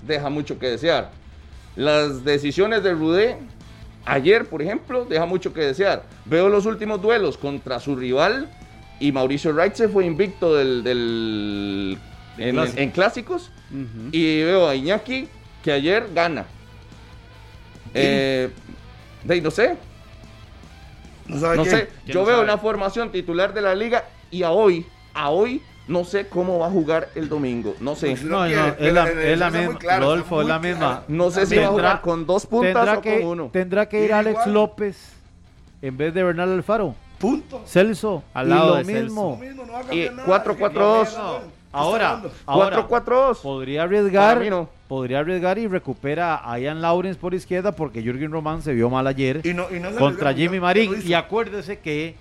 deja 0.07 0.31
mucho 0.31 0.59
que 0.59 0.69
desear. 0.69 1.11
Las 1.77 2.25
decisiones 2.25 2.83
de 2.83 2.93
Rudé 2.95 3.37
ayer, 4.07 4.47
por 4.47 4.63
ejemplo, 4.63 5.05
deja 5.05 5.27
mucho 5.27 5.53
que 5.53 5.61
desear. 5.61 6.05
Veo 6.25 6.49
los 6.49 6.65
últimos 6.65 7.03
duelos 7.03 7.37
contra 7.37 7.79
su 7.81 7.95
rival 7.97 8.49
y 8.99 9.13
Mauricio 9.13 9.53
Wright 9.53 9.75
se 9.75 9.89
fue 9.89 10.07
invicto 10.07 10.55
del, 10.55 10.83
del- 10.83 11.99
en, 12.39 12.55
clásico. 12.55 12.81
en 12.81 12.91
clásicos 12.91 13.51
y 14.13 14.43
veo 14.45 14.69
a 14.69 14.75
Iñaki 14.75 15.29
que 15.63 15.73
ayer 15.73 16.07
gana. 16.15 16.47
Eh, 17.95 18.51
de 19.25 19.41
no 19.41 19.51
sé, 19.51 19.77
No 21.27 21.39
sabe 21.41 21.57
no 21.57 21.65
sé, 21.65 21.89
¿Quién 22.05 22.15
yo 22.15 22.21
no 22.21 22.27
veo 22.27 22.37
sabe? 22.37 22.45
una 22.45 22.59
formación 22.59 23.11
titular 23.11 23.53
de 23.55 23.61
la 23.63 23.75
liga 23.75 24.05
y 24.37 24.43
a 24.43 24.51
hoy, 24.51 24.87
a 25.15 25.31
hoy, 25.31 25.63
no 25.89 26.05
sé 26.05 26.27
cómo 26.29 26.59
va 26.59 26.67
a 26.67 26.71
jugar 26.71 27.09
el 27.15 27.29
domingo. 27.29 27.75
No 27.81 27.95
sé. 27.95 28.09
Pues, 28.11 28.25
No, 28.25 28.41
no, 28.41 28.45
es 28.47 28.93
la, 28.93 29.09
es 29.11 29.39
la 29.39 29.51
misma. 29.51 29.79
claro, 29.79 30.03
Rodolfo, 30.05 30.41
es 30.43 30.49
la 30.49 30.59
claro. 30.61 30.75
misma. 30.75 31.03
No 31.09 31.31
sé 31.31 31.47
si 31.47 31.57
va 31.57 31.63
a 31.63 31.65
Tendrá- 31.67 31.71
jugar 31.73 32.01
con 32.01 32.27
dos 32.27 32.47
puntas 32.47 32.75
Tendrá 32.75 32.99
o 32.99 33.01
que, 33.03 33.21
con 33.21 33.29
uno. 33.31 33.51
tendrá 33.53 33.89
que 33.89 33.99
ir 34.01 34.05
Igual. 34.07 34.27
Alex 34.27 34.47
López 34.49 35.13
en 35.83 35.97
vez 35.97 36.13
de 36.15 36.23
Bernal 36.25 36.53
Alfaro. 36.53 36.95
Punto. 37.19 37.63
Celso, 37.67 38.23
Al 38.35 38.47
y 38.47 38.51
lado 38.51 38.67
lo 38.69 38.75
de 38.77 38.85
Celso. 38.85 39.03
mismo. 39.05 39.41
Lo 39.57 39.67
no 39.87 39.93
Y 39.95 40.11
nada. 40.11 40.25
4-4-2. 40.27 41.03
¿Qué 41.05 41.09
está 41.09 41.41
Ahora, 41.73 42.11
hablando? 42.11 42.33
ahora 42.47 42.87
4-4-2. 42.89 43.41
podría 43.43 43.83
arriesgar, 43.85 44.35
Para 44.35 44.41
mí 44.45 44.51
no. 44.51 44.69
podría 44.89 45.19
arriesgar 45.21 45.59
y 45.59 45.67
recupera 45.67 46.41
a 46.51 46.59
Ian 46.59 46.81
Lawrence 46.83 47.19
por 47.19 47.33
izquierda 47.35 47.73
porque 47.73 48.03
Jürgen 48.03 48.33
Román 48.33 48.61
se 48.63 48.73
vio 48.73 48.89
mal 48.91 49.07
ayer 49.07 49.41
Y 49.45 49.53
no, 49.55 49.67
y 49.71 49.81
contra 49.97 50.33
Jimmy 50.35 50.59
Marín. 50.61 50.95
Y 51.05 51.15
acuérdese 51.15 51.79
que 51.79 52.17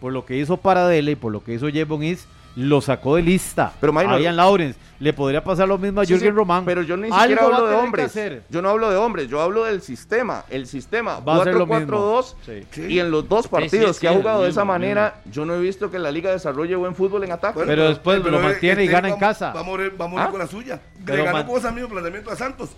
por 0.00 0.12
lo 0.12 0.24
que 0.24 0.36
hizo 0.36 0.56
Paradela 0.56 1.10
y 1.10 1.16
por 1.16 1.30
lo 1.32 1.42
que 1.44 1.54
hizo 1.54 1.68
Jevon 1.68 2.02
Is, 2.02 2.26
lo 2.56 2.80
sacó 2.80 3.14
de 3.16 3.22
lista. 3.22 3.72
Pero, 3.80 3.92
Maynor- 3.92 4.20
Ian 4.20 4.36
Lawrence. 4.36 4.78
Le 4.98 5.12
podría 5.14 5.42
pasar 5.42 5.66
lo 5.68 5.78
mismo 5.78 6.00
a 6.02 6.04
Sí, 6.04 6.12
Jürgen 6.12 6.30
sí, 6.32 6.36
Román. 6.36 6.64
Pero 6.66 6.82
yo 6.82 6.94
ni 6.96 7.10
siquiera 7.10 7.44
hablo 7.44 7.66
de 7.66 7.74
hombres. 7.74 8.06
hacer. 8.06 8.42
Yo 8.50 8.60
no 8.60 8.68
hablo 8.68 8.90
de 8.90 8.96
hombres, 8.96 9.28
yo 9.28 9.40
hablo 9.40 9.64
del 9.64 9.80
sistema. 9.80 10.44
El 10.50 10.66
sistema 10.66 11.20
Va 11.20 11.36
a 11.40 11.44
ser 11.44 11.54
lo 11.54 11.64
mismo. 11.66 11.86
4-4-2. 11.86 12.34
Sí. 12.72 12.82
Y 12.88 12.98
en 12.98 13.10
los 13.10 13.26
dos 13.26 13.44
sí, 13.44 13.48
partidos 13.50 13.96
sí, 13.96 14.00
que 14.02 14.08
ha 14.08 14.12
jugado 14.12 14.42
de 14.42 14.50
esa 14.50 14.64
manera, 14.64 15.22
yo 15.30 15.46
no 15.46 15.54
he 15.54 15.60
visto 15.60 15.90
que 15.90 15.98
la 15.98 16.10
liga 16.10 16.32
desarrolle 16.32 16.74
buen 16.76 16.94
fútbol 16.94 17.24
en 17.24 17.32
ataque. 17.32 17.54
Bueno, 17.54 17.70
Pero 17.70 17.88
después 17.88 18.22
lo 18.22 18.38
eh, 18.40 18.42
mantiene 18.42 18.82
y 18.82 18.86
este 18.86 18.92
gana 18.92 19.08
en 19.08 19.14
vamos- 19.14 19.20
casa. 19.38 19.52
Va 19.52 19.60
a 19.60 19.62
morir, 19.62 19.94
va 19.98 20.04
a 20.04 20.08
morir 20.08 20.26
¿Ah? 20.26 20.30
con 20.30 20.38
la 20.40 20.46
suya. 20.46 20.80
Pero 21.06 21.18
Le 21.18 21.24
ganó 21.24 21.38
man- 21.38 21.46
con 21.46 21.56
ese 21.58 21.72
mismo 21.72 21.88
planteamiento 21.88 22.30
a 22.30 22.36
Santos. 22.36 22.70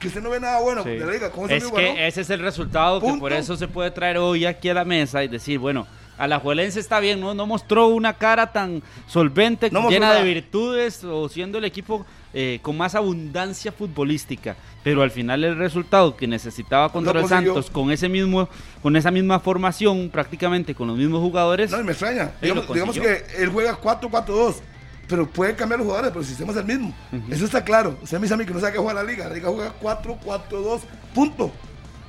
Que 0.00 0.08
usted 0.08 0.22
no 0.22 0.30
ve 0.30 0.40
nada 0.40 0.60
bueno 0.60 0.82
Sí. 0.82 0.90
liga. 0.90 1.30
Con 1.30 1.44
ese 1.44 1.56
Es 1.58 1.70
que 1.72 2.06
ese 2.08 2.20
es 2.22 2.30
el 2.30 2.40
resultado 2.40 3.00
que 3.00 3.12
por 3.18 3.32
eso 3.32 3.56
se 3.56 3.68
puede 3.68 3.90
traer 3.92 4.18
hoy 4.18 4.46
aquí 4.46 4.68
a 4.68 4.74
la 4.74 4.84
mesa 4.84 5.22
y 5.22 5.28
decir, 5.28 5.58
bueno, 5.60 5.86
Alajuelense 6.18 6.80
está 6.80 7.00
bien, 7.00 7.20
¿no? 7.20 7.32
No 7.34 7.46
mostró 7.46 7.86
una 7.86 8.14
cara 8.14 8.52
tan 8.52 8.82
solvente, 9.06 9.70
No 9.70 9.88
llena 9.88 10.14
de 10.14 10.24
virtudes 10.24 11.04
o 11.04 11.28
siendo 11.28 11.58
el 11.58 11.64
equipo 11.64 12.04
eh, 12.34 12.58
con 12.60 12.76
más 12.76 12.94
abundancia 12.94 13.72
futbolística. 13.72 14.56
Pero 14.82 15.02
al 15.02 15.10
final 15.10 15.44
el 15.44 15.56
resultado 15.56 16.16
que 16.16 16.26
necesitaba 16.26 16.90
contra 16.90 17.12
Lo 17.12 17.20
el 17.20 17.26
consiguió. 17.26 17.54
Santos 17.54 17.70
con 17.70 17.90
ese 17.90 18.08
mismo, 18.08 18.48
con 18.82 18.96
esa 18.96 19.10
misma 19.10 19.40
formación, 19.40 20.10
prácticamente 20.10 20.74
con 20.74 20.88
los 20.88 20.96
mismos 20.96 21.20
jugadores. 21.20 21.70
No, 21.70 21.80
y 21.80 21.84
me 21.84 21.92
extraña. 21.92 22.32
Sí, 22.40 22.52
Digamos, 22.72 22.98
que 22.98 23.24
él 23.38 23.48
juega 23.48 23.80
4-4-2. 23.80 24.56
Pero 25.08 25.26
puede 25.26 25.54
cambiar 25.54 25.78
los 25.78 25.86
jugadores, 25.86 26.10
pero 26.10 26.20
el 26.20 26.26
sistema 26.26 26.52
es 26.52 26.58
el 26.58 26.66
mismo. 26.66 26.94
Eso 27.30 27.46
está 27.46 27.64
claro. 27.64 27.96
Usted 28.02 28.18
me 28.18 28.24
dice 28.24 28.34
a 28.34 28.36
mí 28.36 28.44
que 28.44 28.52
no 28.52 28.60
sabe 28.60 28.72
qué 28.74 28.78
juega 28.78 29.02
la 29.02 29.04
liga. 29.04 29.26
La 29.28 29.34
liga 29.34 29.48
juega 29.48 29.72
4-4-2. 29.80 30.80
Punto. 31.14 31.50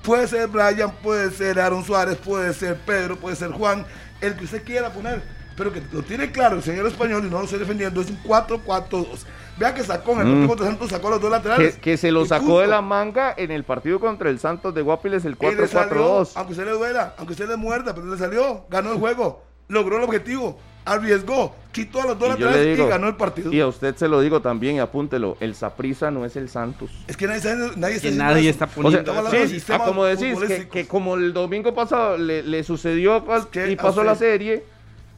Puede 0.03 0.27
ser 0.27 0.47
Brian, 0.47 0.91
puede 1.03 1.31
ser 1.31 1.59
Aaron 1.59 1.83
Suárez, 1.83 2.17
puede 2.17 2.53
ser 2.53 2.77
Pedro, 2.85 3.17
puede 3.17 3.35
ser 3.35 3.51
Juan, 3.51 3.85
el 4.21 4.35
que 4.35 4.45
usted 4.45 4.63
quiera 4.63 4.91
poner. 4.91 5.21
Pero 5.57 5.73
que 5.73 5.81
lo 5.91 6.01
tiene 6.03 6.31
claro 6.31 6.55
el 6.55 6.63
señor 6.63 6.87
español 6.87 7.25
y 7.25 7.29
no 7.29 7.39
lo 7.39 7.43
estoy 7.43 7.59
defendiendo, 7.59 7.99
es 7.99 8.09
un 8.09 8.17
4-4-2. 8.23 9.25
Vea 9.57 9.73
que 9.73 9.83
sacó 9.83 10.13
en 10.13 10.19
el 10.19 10.25
Mm. 10.27 10.29
partido 10.29 10.47
contra 10.47 10.65
Santos, 10.67 10.89
sacó 10.89 11.09
los 11.09 11.19
dos 11.21 11.29
laterales. 11.31 11.75
Que, 11.75 11.81
que 11.81 11.97
se 11.97 12.11
lo 12.13 12.25
sacó 12.25 12.61
de 12.61 12.67
la 12.67 12.81
manga 12.81 13.33
en 13.35 13.51
el 13.51 13.65
partido 13.65 13.99
contra 13.99 14.29
el 14.29 14.39
Santos 14.39 14.73
de 14.73 14.81
Guapiles, 14.81 15.25
el 15.25 15.35
Y 15.41 15.55
le 15.55 15.67
salió, 15.67 15.89
4-4-2. 16.23 16.31
aunque 16.35 16.53
usted 16.53 16.65
le 16.65 16.71
duela, 16.71 17.13
aunque 17.17 17.33
usted 17.33 17.49
le 17.49 17.57
muerda, 17.57 17.93
pero 17.93 18.07
le 18.07 18.17
salió, 18.17 18.65
ganó 18.69 18.93
el 18.93 18.99
juego, 18.99 19.43
logró 19.67 19.97
el 19.97 20.03
objetivo, 20.03 20.57
arriesgó, 20.93 21.55
quitó 21.71 22.01
a 22.01 22.07
los 22.07 22.19
dos 22.19 22.29
Y 22.29 22.31
laterales 22.41 22.75
digo, 22.75 22.87
y 22.87 22.89
ganó 22.89 23.07
el 23.07 23.15
partido. 23.15 23.51
y 23.53 23.59
a 23.59 23.67
usted 23.67 23.95
se 23.95 24.07
lo 24.07 24.21
digo 24.21 24.41
también, 24.41 24.75
y 24.75 24.79
apúntelo, 24.79 25.37
el 25.39 25.55
Saprisa 25.55 26.11
no 26.11 26.25
es 26.25 26.35
el 26.35 26.49
Santos. 26.49 26.89
Es 27.07 27.15
que 27.17 27.27
nadie, 27.27 27.41
sabe- 27.41 27.71
nadie 27.75 27.95
está 27.97 28.09
Que 28.09 28.15
nadie 28.15 28.49
está 28.49 28.65
O 28.65 28.67
sea, 28.67 28.75
poniendo 28.83 29.11
hablando 29.13 29.31
de 29.39 29.47
sí, 29.47 29.63
ah, 29.71 29.79
como 29.85 30.05
decís, 30.05 30.37
que, 30.47 30.67
que 30.67 30.87
como 30.87 31.15
el 31.15 31.31
domingo 31.33 31.73
pasado 31.73 32.17
le, 32.17 32.43
le 32.43 32.63
sucedió 32.63 33.17
y 33.67 33.75
pasó 33.75 33.89
usted- 33.89 34.03
la 34.05 34.15
serie, 34.15 34.63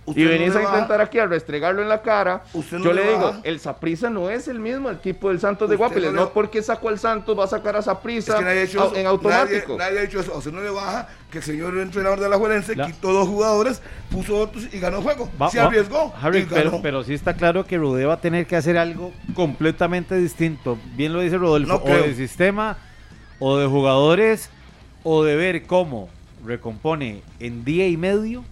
y 0.08 0.24
venís 0.26 0.56
a 0.56 0.60
baja. 0.60 0.74
intentar 0.76 0.99
aquí 1.02 1.20
a 1.20 1.28
restregarlo 1.28 1.82
en 1.82 1.88
la 1.89 2.02
cara, 2.02 2.43
Usted 2.54 2.80
no 2.80 2.86
yo 2.86 2.93
le 2.93 3.06
le 3.06 3.12
digo, 3.12 3.36
el 3.43 3.60
Saprisa 3.60 4.10
no 4.10 4.30
es 4.32 4.47
el 4.47 4.60
mismo 4.60 4.89
equipo 4.89 5.30
del 5.30 5.39
Santos 5.39 5.70
de 5.70 5.76
Guapiles, 5.76 6.12
no 6.12 6.22
no, 6.22 6.26
le- 6.26 6.32
porque 6.32 6.62
sacó 6.64 6.89
al 6.89 6.97
Santos 6.99 7.38
va 7.38 7.43
a 7.43 7.47
sacar 7.47 7.76
a 7.76 7.80
Es 7.80 7.86
Saprisa 7.86 8.38
que 8.38 8.43
nadie 8.43 8.60
ha 8.62 8.64
hecho 8.64 8.86
eso. 8.88 8.95
en 8.95 9.06
automático. 9.06 9.78
Nadie, 9.78 9.91
nadie 9.91 9.99
ha 9.99 10.04
hecho 10.04 10.20
eso. 10.20 10.34
A 10.34 10.38
usted 10.39 10.52
no 10.52 10.62
le 10.62 10.72
baja 10.72 11.08
que 11.32 11.38
el 11.38 11.43
señor 11.43 11.78
entrenador 11.78 12.20
de 12.20 12.28
la 12.30 12.38
Juelense 12.38 12.76
La- 12.76 12.88
quitó 12.88 13.14
dos 13.14 13.28
jugadores, 13.28 13.82
puso 14.10 14.38
otros 14.39 14.68
y 14.74 14.80
ganó 14.80 14.97
el 14.97 15.04
juego. 15.04 15.30
Va- 15.41 15.49
Se 15.52 15.60
va- 15.60 15.66
arriesgó. 15.68 16.14
Harry, 16.20 16.39
y 16.39 16.45
pero, 16.45 16.72
ganó. 16.72 16.82
pero 16.82 17.04
sí 17.04 17.14
está 17.14 17.36
claro 17.36 17.66
que 17.66 17.78
Rudé 17.78 18.06
va 18.06 18.16
a 18.16 18.22
tener 18.22 18.47
que 18.47 18.56
hacer 18.56 18.78
algo 18.78 19.14
completamente 19.36 20.16
distinto. 20.16 20.78
Bien 20.95 21.14
lo 21.14 21.20
dice 21.22 21.38
Rodolfo, 21.38 21.68
No 21.68 21.76
o 21.76 21.84
creo. 21.84 22.04
de 22.04 22.16
sistema, 22.16 22.78
o 23.39 23.58
de 23.58 23.68
jugadores, 23.68 24.49
o 25.04 25.24
de 25.24 25.36
ver 25.36 25.64
cómo 25.68 26.10
recompone 26.45 27.22
en 27.39 27.64
día 27.64 27.88
y 27.88 27.97
medio 27.97 28.43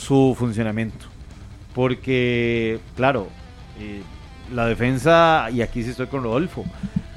su 0.00 0.34
funcionamiento. 0.38 1.06
Porque, 1.74 2.80
claro, 2.96 3.28
eh, 3.78 4.02
la 4.52 4.66
defensa, 4.66 5.48
y 5.52 5.62
aquí 5.62 5.82
sí 5.82 5.90
estoy 5.90 6.08
con 6.08 6.22
Rodolfo, 6.22 6.64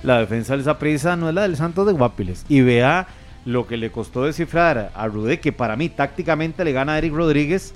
la 0.03 0.19
defensa 0.19 0.53
del 0.55 0.63
Saprissa 0.63 1.15
no 1.15 1.29
es 1.29 1.36
la 1.36 1.41
del 1.43 1.57
Santos 1.57 1.88
de 1.88 1.93
Guapiles. 1.93 2.45
Y 2.49 2.61
vea 2.61 3.07
lo 3.45 3.67
que 3.67 3.77
le 3.77 3.91
costó 3.91 4.23
descifrar 4.23 4.91
a 4.95 5.07
Rudé, 5.07 5.39
que 5.39 5.51
para 5.51 5.75
mí 5.75 5.89
tácticamente 5.89 6.63
le 6.63 6.71
gana 6.71 6.93
a 6.93 6.97
Eric 6.99 7.13
Rodríguez 7.13 7.73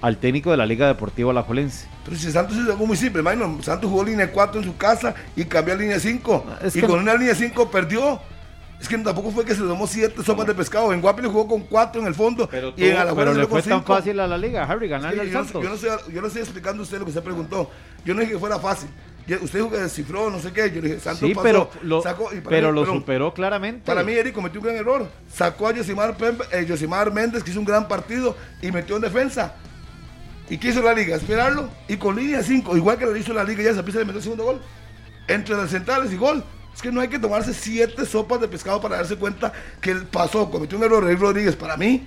al 0.00 0.18
técnico 0.18 0.50
de 0.50 0.58
la 0.58 0.66
Liga 0.66 0.86
Deportiva 0.86 1.30
Alajuelense. 1.32 1.88
Pero 2.04 2.16
si 2.16 2.30
Santos 2.30 2.56
hizo 2.56 2.70
algo 2.70 2.86
muy 2.86 2.96
simple, 2.96 3.20
imagino, 3.20 3.58
Santos 3.62 3.90
jugó 3.90 4.04
línea 4.04 4.30
4 4.30 4.60
en 4.60 4.66
su 4.66 4.76
casa 4.76 5.14
y 5.34 5.44
cambió 5.44 5.74
a 5.74 5.76
línea 5.76 5.98
5. 5.98 6.46
Es 6.62 6.76
y 6.76 6.80
con 6.82 6.90
no- 6.90 6.96
una 6.98 7.14
línea 7.14 7.34
5 7.34 7.70
perdió. 7.70 8.20
Es 8.80 8.88
que 8.88 8.96
tampoco 8.98 9.30
fue 9.32 9.44
que 9.44 9.54
se 9.54 9.60
le 9.62 9.66
tomó 9.68 9.86
7 9.88 10.22
sopas 10.24 10.46
de 10.46 10.54
pescado. 10.54 10.92
En 10.92 11.00
Guapiles 11.00 11.30
jugó 11.32 11.48
con 11.48 11.62
4 11.62 12.00
en 12.00 12.06
el 12.06 12.14
fondo. 12.14 12.48
Pero, 12.48 12.72
y 12.76 12.84
en 12.84 12.96
pero 13.16 13.34
le 13.34 13.46
fue 13.46 13.60
tan 13.60 13.78
cinco. 13.80 13.94
fácil 13.96 14.20
a 14.20 14.26
la 14.28 14.38
Liga, 14.38 14.62
Harry, 14.64 14.88
ganarle 14.88 15.16
que 15.16 15.20
al 15.22 15.26
yo, 15.32 15.38
no- 15.38 15.44
Santos. 15.44 15.62
yo 15.64 15.68
no 15.70 15.76
sé, 15.76 15.88
yo 16.12 16.20
no 16.20 16.26
estoy 16.28 16.42
explicando 16.42 16.82
a 16.82 16.84
usted 16.84 16.98
lo 16.98 17.04
que 17.04 17.10
usted 17.10 17.22
preguntó. 17.24 17.70
Yo 18.04 18.14
no 18.14 18.20
dije 18.20 18.34
que 18.34 18.38
fuera 18.38 18.58
fácil. 18.60 18.88
Usted 19.42 19.58
dijo 19.58 19.70
que 19.70 19.76
descifró, 19.78 20.30
no 20.30 20.38
sé 20.38 20.52
qué. 20.52 20.70
Yo 20.70 20.80
le 20.80 20.88
dije, 20.88 21.00
Santos 21.00 21.28
sí, 21.28 21.34
pasó, 21.34 21.42
pero 21.44 21.70
lo, 21.82 22.00
sacó, 22.02 22.32
y 22.32 22.40
pero 22.40 22.68
mí- 22.72 22.80
lo 22.80 22.86
superó 22.86 23.34
claramente. 23.34 23.82
Para 23.84 24.02
mí, 24.02 24.12
Eric 24.12 24.32
cometió 24.32 24.60
un 24.60 24.66
gran 24.66 24.76
error. 24.78 25.06
Sacó 25.30 25.66
a 25.66 25.74
Yosimar, 25.74 26.16
eh, 26.52 26.64
Yosimar 26.66 27.12
Méndez, 27.12 27.42
que 27.42 27.50
hizo 27.50 27.58
un 27.60 27.66
gran 27.66 27.88
partido, 27.88 28.36
y 28.62 28.70
metió 28.72 28.96
en 28.96 29.02
defensa. 29.02 29.54
¿Y 30.48 30.56
qué 30.56 30.68
hizo 30.68 30.80
la 30.80 30.94
liga? 30.94 31.16
Esperarlo. 31.16 31.68
Y 31.88 31.96
con 31.98 32.16
línea 32.16 32.42
5, 32.42 32.74
igual 32.76 32.96
que 32.96 33.04
lo 33.04 33.14
hizo 33.16 33.34
la 33.34 33.44
liga, 33.44 33.62
ya 33.62 33.72
se 33.74 33.80
empieza 33.80 33.98
a 34.00 34.04
meter 34.04 34.16
el 34.16 34.22
segundo 34.22 34.44
gol. 34.44 34.62
Entre 35.26 35.54
las 35.54 35.68
centrales 35.68 36.10
y 36.10 36.16
gol. 36.16 36.42
Es 36.78 36.82
que 36.82 36.92
no 36.92 37.00
hay 37.00 37.08
que 37.08 37.18
tomarse 37.18 37.52
siete 37.52 38.06
sopas 38.06 38.40
de 38.40 38.46
pescado 38.46 38.80
para 38.80 38.98
darse 38.98 39.16
cuenta 39.16 39.52
que 39.80 39.90
él 39.90 40.06
pasó, 40.06 40.48
cometió 40.48 40.78
un 40.78 40.84
error. 40.84 41.02
Rey 41.02 41.16
Rodríguez, 41.16 41.56
para 41.56 41.76
mí, 41.76 42.06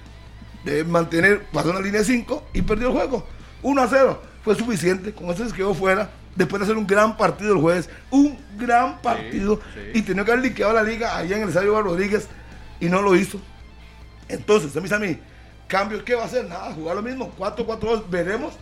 de 0.63 0.85
mantener, 0.85 1.43
pasó 1.51 1.71
en 1.71 1.75
la 1.75 1.81
línea 1.81 2.05
5 2.05 2.47
y 2.53 2.61
perdió 2.61 2.87
el 2.87 2.93
juego. 2.93 3.27
1 3.63 3.81
a 3.81 3.87
0. 3.89 4.21
Fue 4.45 4.55
suficiente. 4.55 5.11
Con 5.11 5.29
eso 5.29 5.45
se 5.45 5.53
quedó 5.53 5.73
fuera. 5.73 6.09
Después 6.37 6.61
de 6.61 6.67
hacer 6.67 6.77
un 6.77 6.87
gran 6.87 7.17
partido 7.17 7.51
el 7.51 7.59
jueves. 7.59 7.89
Un 8.11 8.39
gran 8.57 9.01
partido. 9.01 9.59
Y 9.93 10.03
tenía 10.03 10.23
que 10.23 10.31
haber 10.31 10.45
liqueado 10.45 10.71
la 10.71 10.83
liga 10.83 11.17
allá 11.17 11.35
en 11.35 11.43
el 11.43 11.49
Estadio 11.49 11.81
Rodríguez. 11.81 12.29
y 12.79 12.87
no 12.87 13.01
lo 13.01 13.13
hizo. 13.17 13.41
Entonces, 14.29 14.67
usted 14.67 14.79
me 14.79 14.83
dice 14.83 14.95
a 14.95 14.99
mí, 14.99 15.19
¿cambios 15.67 16.01
qué 16.03 16.15
va 16.15 16.23
a 16.23 16.27
hacer? 16.27 16.45
Nada, 16.47 16.71
jugar 16.71 16.95
lo 16.95 17.01
mismo, 17.01 17.33
4-4-2, 17.37 18.05
veremos 18.09 18.53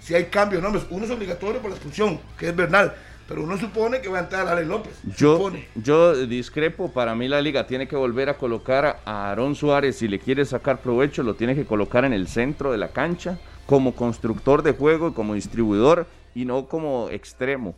si 0.00 0.14
hay 0.14 0.24
cambios, 0.24 0.62
nombres. 0.62 0.86
Uno 0.88 1.04
es 1.04 1.10
obligatorio 1.10 1.60
por 1.60 1.68
la 1.68 1.76
expulsión, 1.76 2.18
que 2.38 2.48
es 2.48 2.56
Bernal, 2.56 2.94
pero 3.28 3.42
uno 3.42 3.58
supone 3.58 4.00
que 4.00 4.08
va 4.08 4.18
a 4.18 4.22
entrar 4.22 4.48
Ale 4.48 4.64
López. 4.64 4.98
Yo, 5.16 5.36
supone. 5.36 5.68
yo 5.74 6.26
discrepo, 6.26 6.90
para 6.90 7.14
mí 7.14 7.28
la 7.28 7.42
liga 7.42 7.66
tiene 7.66 7.86
que 7.86 7.94
volver 7.94 8.30
a 8.30 8.38
colocar 8.38 9.00
a 9.04 9.28
Aarón 9.28 9.54
Suárez, 9.54 9.98
si 9.98 10.08
le 10.08 10.18
quiere 10.18 10.46
sacar 10.46 10.80
provecho, 10.80 11.22
lo 11.22 11.34
tiene 11.34 11.54
que 11.54 11.66
colocar 11.66 12.06
en 12.06 12.14
el 12.14 12.26
centro 12.26 12.72
de 12.72 12.78
la 12.78 12.88
cancha, 12.88 13.38
como 13.66 13.94
constructor 13.94 14.62
de 14.62 14.72
juego 14.72 15.08
y 15.08 15.12
como 15.12 15.34
distribuidor, 15.34 16.06
y 16.34 16.46
no 16.46 16.66
como 16.66 17.10
extremo. 17.10 17.74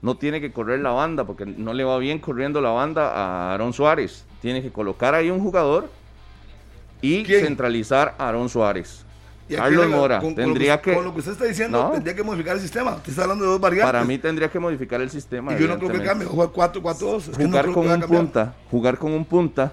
No 0.00 0.16
tiene 0.16 0.40
que 0.40 0.52
correr 0.52 0.78
la 0.78 0.92
banda, 0.92 1.24
porque 1.24 1.44
no 1.44 1.74
le 1.74 1.82
va 1.82 1.98
bien 1.98 2.20
corriendo 2.20 2.60
la 2.60 2.70
banda 2.70 3.10
a 3.10 3.50
Aarón 3.50 3.72
Suárez. 3.72 4.24
Tiene 4.40 4.62
que 4.62 4.70
colocar 4.70 5.14
ahí 5.14 5.28
un 5.28 5.40
jugador 5.40 5.90
y 7.00 7.24
¿Quién? 7.24 7.46
centralizar 7.46 8.14
a 8.16 8.26
Aarón 8.26 8.48
Suárez. 8.48 9.03
Carlos 9.48 9.88
Mora, 9.88 10.18
con- 10.20 10.34
con 10.34 10.44
tendría 10.44 10.76
lo 10.76 10.82
que... 10.82 10.94
Con 10.94 11.04
lo 11.04 11.12
que 11.12 11.18
usted 11.20 11.32
está 11.32 11.44
diciendo, 11.44 11.82
No. 11.82 11.90
tendría 11.90 12.14
que 12.14 12.22
modificar 12.22 12.56
el 12.56 12.62
sistema. 12.62 12.94
Usted 12.94 13.10
está 13.10 13.22
hablando 13.22 13.44
de 13.44 13.50
dos 13.50 13.60
variantes. 13.60 13.86
Para 13.92 14.04
mí 14.04 14.18
tendría 14.18 14.48
que 14.50 14.58
modificar 14.58 15.00
el 15.00 15.10
sistema. 15.10 15.52
y 15.54 15.58
yo 15.60 15.68
no 15.68 15.78
creo 15.78 15.90
que 15.92 16.02
cambie, 16.02 16.26
jugar 16.26 16.48
4-4-2. 16.50 17.28
Es 17.30 17.36
que 17.36 17.44
no 17.44 17.48
jugar 17.50 17.72
con 17.72 17.88
un 17.90 18.00
punta, 18.02 18.54
jugar 18.70 18.98
con 18.98 19.12
un 19.12 19.24
punta 19.24 19.72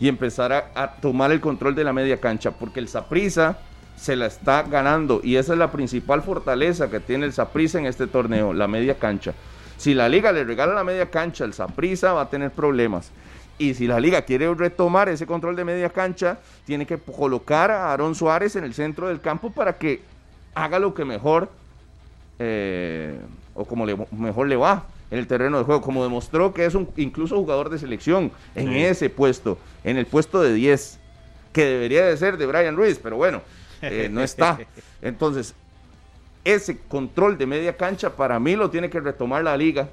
y 0.00 0.08
empezar 0.08 0.52
a, 0.52 0.70
a 0.74 0.92
tomar 1.00 1.32
el 1.32 1.40
control 1.40 1.74
de 1.74 1.84
la 1.84 1.92
media 1.92 2.18
cancha, 2.20 2.52
porque 2.52 2.78
el 2.80 2.88
Saprisa 2.88 3.58
se 3.96 4.14
la 4.14 4.26
está 4.26 4.62
ganando 4.62 5.20
y 5.24 5.34
esa 5.36 5.54
es 5.54 5.58
la 5.58 5.72
principal 5.72 6.22
fortaleza 6.22 6.88
que 6.88 7.00
tiene 7.00 7.26
el 7.26 7.32
Saprisa 7.32 7.78
en 7.80 7.86
este 7.86 8.06
torneo, 8.06 8.52
la 8.52 8.68
media 8.68 8.96
cancha. 8.98 9.34
Si 9.76 9.94
la 9.94 10.08
liga 10.08 10.30
le 10.30 10.44
regala 10.44 10.72
la 10.74 10.84
media 10.84 11.10
cancha 11.10 11.42
al 11.44 11.52
Saprisa 11.52 12.12
va 12.12 12.22
a 12.22 12.30
tener 12.30 12.52
problemas. 12.52 13.10
Y 13.58 13.74
si 13.74 13.86
la 13.86 13.98
liga 13.98 14.22
quiere 14.22 14.52
retomar 14.54 15.08
ese 15.08 15.26
control 15.26 15.56
de 15.56 15.64
media 15.64 15.90
cancha, 15.90 16.38
tiene 16.64 16.86
que 16.86 16.96
colocar 16.98 17.70
a 17.70 17.90
Aarón 17.90 18.14
Suárez 18.14 18.54
en 18.56 18.64
el 18.64 18.74
centro 18.74 19.08
del 19.08 19.20
campo 19.20 19.50
para 19.50 19.76
que 19.76 20.00
haga 20.54 20.78
lo 20.78 20.94
que 20.94 21.04
mejor 21.04 21.50
eh, 22.38 23.18
o 23.54 23.64
como 23.64 23.84
le, 23.84 23.96
mejor 24.12 24.46
le 24.46 24.56
va 24.56 24.86
en 25.10 25.18
el 25.18 25.26
terreno 25.26 25.58
de 25.58 25.64
juego, 25.64 25.80
como 25.80 26.04
demostró 26.04 26.54
que 26.54 26.64
es 26.64 26.74
un 26.74 26.88
incluso 26.96 27.36
jugador 27.36 27.70
de 27.70 27.78
selección 27.78 28.30
en 28.54 28.72
ese 28.74 29.10
puesto, 29.10 29.58
en 29.82 29.96
el 29.96 30.06
puesto 30.06 30.40
de 30.40 30.52
10, 30.52 30.98
que 31.52 31.64
debería 31.64 32.04
de 32.06 32.16
ser 32.16 32.36
de 32.36 32.46
Brian 32.46 32.76
Ruiz, 32.76 33.00
pero 33.02 33.16
bueno, 33.16 33.42
eh, 33.82 34.08
no 34.10 34.22
está. 34.22 34.58
Entonces, 35.02 35.54
ese 36.44 36.78
control 36.78 37.36
de 37.38 37.46
media 37.46 37.76
cancha 37.76 38.14
para 38.14 38.38
mí 38.38 38.54
lo 38.54 38.70
tiene 38.70 38.90
que 38.90 39.00
retomar 39.00 39.42
la 39.42 39.56
liga, 39.56 39.88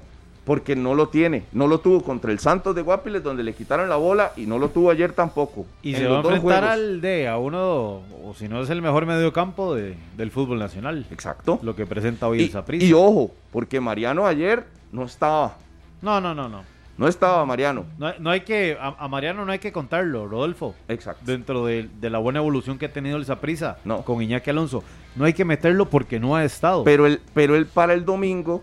porque 0.46 0.76
no 0.76 0.94
lo 0.94 1.08
tiene, 1.08 1.42
no 1.52 1.66
lo 1.66 1.80
tuvo 1.80 2.02
contra 2.02 2.30
el 2.30 2.38
Santos 2.38 2.74
de 2.74 2.80
Guapiles 2.80 3.22
donde 3.22 3.42
le 3.42 3.52
quitaron 3.52 3.88
la 3.90 3.96
bola 3.96 4.32
y 4.36 4.46
no 4.46 4.58
lo 4.58 4.68
tuvo 4.70 4.90
ayer 4.92 5.12
tampoco. 5.12 5.66
Y 5.82 5.90
en 5.90 5.96
se 5.98 6.06
va 6.06 6.20
a 6.20 6.20
enfrentar 6.20 6.64
al 6.64 7.00
de 7.00 7.26
a 7.28 7.36
uno, 7.36 8.00
o 8.24 8.32
si 8.38 8.48
no 8.48 8.62
es 8.62 8.70
el 8.70 8.80
mejor 8.80 9.04
mediocampo 9.06 9.74
de, 9.74 9.96
del 10.16 10.30
fútbol 10.30 10.60
nacional. 10.60 11.04
Exacto. 11.10 11.58
Lo 11.62 11.74
que 11.76 11.84
presenta 11.84 12.28
hoy 12.28 12.44
el 12.44 12.50
Saprissa. 12.50 12.86
y 12.86 12.92
ojo, 12.92 13.32
porque 13.50 13.80
Mariano 13.80 14.24
ayer 14.24 14.64
no 14.92 15.02
estaba, 15.04 15.56
No, 16.00 16.20
no, 16.20 16.32
no, 16.32 16.48
no. 16.48 16.62
no 16.96 17.08
estaba 17.08 17.44
Mariano. 17.44 17.84
No, 17.98 18.12
no 18.20 18.30
hay 18.30 18.42
que, 18.42 18.78
a, 18.80 18.94
a 19.00 19.08
Mariano 19.08 19.44
no 19.44 19.50
hay 19.50 19.58
que 19.58 19.72
contarlo, 19.72 20.28
Rodolfo. 20.28 20.76
Exacto. 20.86 21.24
Dentro 21.26 21.66
de, 21.66 21.88
de 22.00 22.08
la 22.08 22.18
buena 22.20 22.38
evolución 22.38 22.78
que 22.78 22.86
ha 22.86 22.92
tenido 22.92 23.16
el 23.16 23.24
Saprissa 23.24 23.78
No. 23.84 24.02
con 24.02 24.22
Iñaki 24.22 24.50
Alonso. 24.50 24.84
No 25.16 25.24
hay 25.24 25.32
que 25.32 25.44
meterlo 25.44 25.86
porque 25.86 26.20
no 26.20 26.36
ha 26.36 26.44
estado. 26.44 26.84
Pero 26.84 27.04
él, 27.06 27.20
pero 27.34 27.56
él 27.56 27.66
para 27.66 27.94
el 27.94 28.04
domingo 28.04 28.62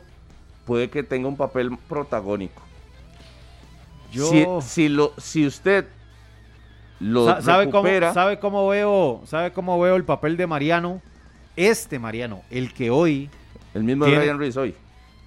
puede 0.65 0.89
que 0.89 1.03
tenga 1.03 1.27
un 1.27 1.37
papel 1.37 1.77
protagónico. 1.89 2.61
Yo- 4.11 4.61
Si, 4.61 4.69
si 4.69 4.89
lo, 4.89 5.13
si 5.17 5.45
usted 5.47 5.85
lo 6.99 7.25
Sa- 7.25 7.41
¿Sabe, 7.41 7.65
cómo, 7.69 7.83
recupera, 7.83 8.13
¿Sabe 8.13 8.39
cómo 8.39 8.67
veo 8.67 9.21
sabe 9.25 9.51
cómo 9.51 9.79
veo 9.79 9.95
el 9.95 10.03
papel 10.05 10.37
de 10.37 10.47
Mariano? 10.47 11.01
Este 11.55 11.99
Mariano, 11.99 12.41
el 12.49 12.73
que 12.73 12.89
hoy 12.89 13.29
el 13.73 13.83
mismo 13.83 14.05
de 14.05 14.17
Ryan 14.19 14.37
Ruiz 14.37 14.55
hoy. 14.57 14.73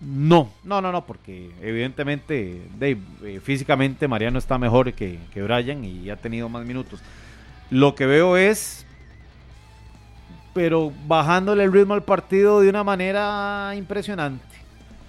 no, 0.00 0.50
no, 0.64 0.80
no, 0.80 0.90
no, 0.92 1.04
porque 1.06 1.50
evidentemente 1.60 2.62
Dave, 2.78 2.98
eh, 3.24 3.40
físicamente 3.42 4.06
Mariano 4.08 4.38
está 4.38 4.56
mejor 4.58 4.92
que, 4.92 5.18
que 5.32 5.42
Brian 5.42 5.84
y 5.84 6.08
ha 6.10 6.16
tenido 6.16 6.48
más 6.48 6.64
minutos. 6.64 7.00
Lo 7.70 7.94
que 7.94 8.06
veo 8.06 8.36
es, 8.36 8.86
pero 10.54 10.92
bajándole 11.06 11.64
el 11.64 11.72
ritmo 11.72 11.94
al 11.94 12.02
partido 12.04 12.60
de 12.60 12.68
una 12.70 12.82
manera 12.84 13.72
impresionante, 13.76 14.44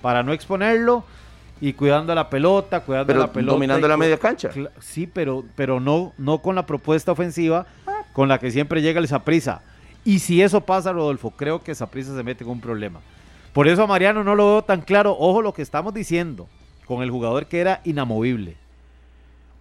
para 0.02 0.24
no 0.24 0.34
exponerlo 0.34 1.04
y 1.60 1.74
cuidando 1.74 2.14
la 2.14 2.30
pelota, 2.30 2.82
cuidando 2.82 3.08
Pero 3.08 3.20
la 3.20 3.32
pelota. 3.32 3.54
dominando 3.54 3.88
la 3.88 3.98
media 3.98 4.18
cancha. 4.18 4.50
Sí, 4.80 5.08
pero, 5.08 5.44
pero 5.56 5.80
no, 5.80 6.14
no 6.18 6.40
con 6.40 6.56
la 6.56 6.66
propuesta 6.66 7.12
ofensiva 7.12 7.66
con 8.14 8.28
la 8.28 8.40
que 8.40 8.52
siempre 8.52 8.82
llega 8.82 9.00
el 9.00 9.08
Saprisa. 9.08 9.62
Y 10.04 10.20
si 10.20 10.42
eso 10.42 10.62
pasa, 10.62 10.92
Rodolfo, 10.94 11.32
creo 11.32 11.62
que 11.64 11.76
Saprisa 11.76 12.16
se 12.16 12.24
mete 12.24 12.44
en 12.44 12.50
un 12.50 12.62
problema. 12.62 13.00
Por 13.54 13.68
eso 13.68 13.84
a 13.84 13.88
Mariano 13.88 14.24
no 14.24 14.36
lo 14.36 14.46
veo 14.46 14.62
tan 14.64 14.82
claro. 14.82 15.16
Ojo 15.18 15.42
lo 15.42 15.54
que 15.54 15.62
estamos 15.62 15.94
diciendo 15.94 16.48
con 16.86 17.04
el 17.04 17.12
jugador 17.12 17.48
que 17.48 17.60
era 17.60 17.82
inamovible. 17.84 18.56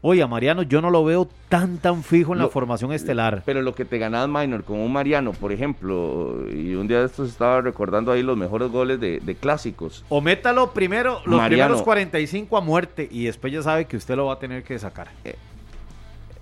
Oye, 0.03 0.23
a 0.23 0.27
Mariano 0.27 0.63
yo 0.63 0.81
no 0.81 0.91
lo 0.91 1.05
veo 1.05 1.27
tan 1.49 1.79
tan 1.79 2.03
fijo 2.05 2.33
en 2.33 2.39
la 2.39 2.49
formación 2.49 2.93
estelar. 2.93 3.43
Pero 3.45 3.63
lo 3.63 3.75
que 3.75 3.85
te 3.85 3.99
ganas 3.99 4.29
minor 4.29 4.63
con 4.63 4.79
un 4.79 4.93
Mariano, 4.93 5.33
por 5.33 5.53
ejemplo, 5.53 6.45
y 6.53 6.75
un 6.75 6.87
día 6.87 7.01
de 7.01 7.07
estos 7.07 7.29
estaba 7.31 7.61
recordando 7.61 8.13
ahí 8.13 8.23
los 8.23 8.37
mejores 8.37 8.71
goles 8.71 9.01
de, 9.01 9.19
de 9.21 9.35
clásicos. 9.35 10.05
O 10.09 10.21
métalo 10.21 10.71
primero, 10.73 11.21
los 11.25 11.39
Mariano. 11.39 11.49
primeros 11.75 11.83
45 11.83 12.57
a 12.57 12.61
muerte 12.61 13.09
y 13.11 13.25
después 13.25 13.53
ya 13.53 13.63
sabe 13.63 13.87
que 13.87 13.97
usted 13.97 14.15
lo 14.17 14.27
va 14.27 14.35
a 14.35 14.39
tener 14.39 14.63
que 14.63 14.79
sacar. 14.79 15.09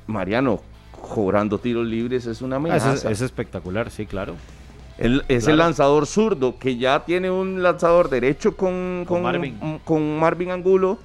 Mariano 0.06 0.60
cobrando 1.00 1.58
tiros 1.58 1.86
libres 1.86 2.26
es 2.26 2.42
una 2.42 2.56
Ah, 2.56 2.58
amenaza. 2.58 2.92
es, 2.94 3.04
es 3.04 3.20
espectacular, 3.20 3.90
sí, 3.90 4.04
claro. 4.06 4.34
Es 4.98 5.08
Claro. 5.18 5.50
el 5.52 5.56
lanzador 5.58 6.06
zurdo 6.06 6.58
que 6.58 6.76
ya 6.76 7.04
tiene 7.04 7.30
un 7.30 7.62
lanzador 7.62 8.08
derecho 8.10 8.56
con, 8.56 9.04
Con 9.06 9.16
con, 9.16 9.22
Marvin. 9.22 9.80
con 9.84 10.18
Marvin 10.18 10.50
Angulo. 10.50 10.98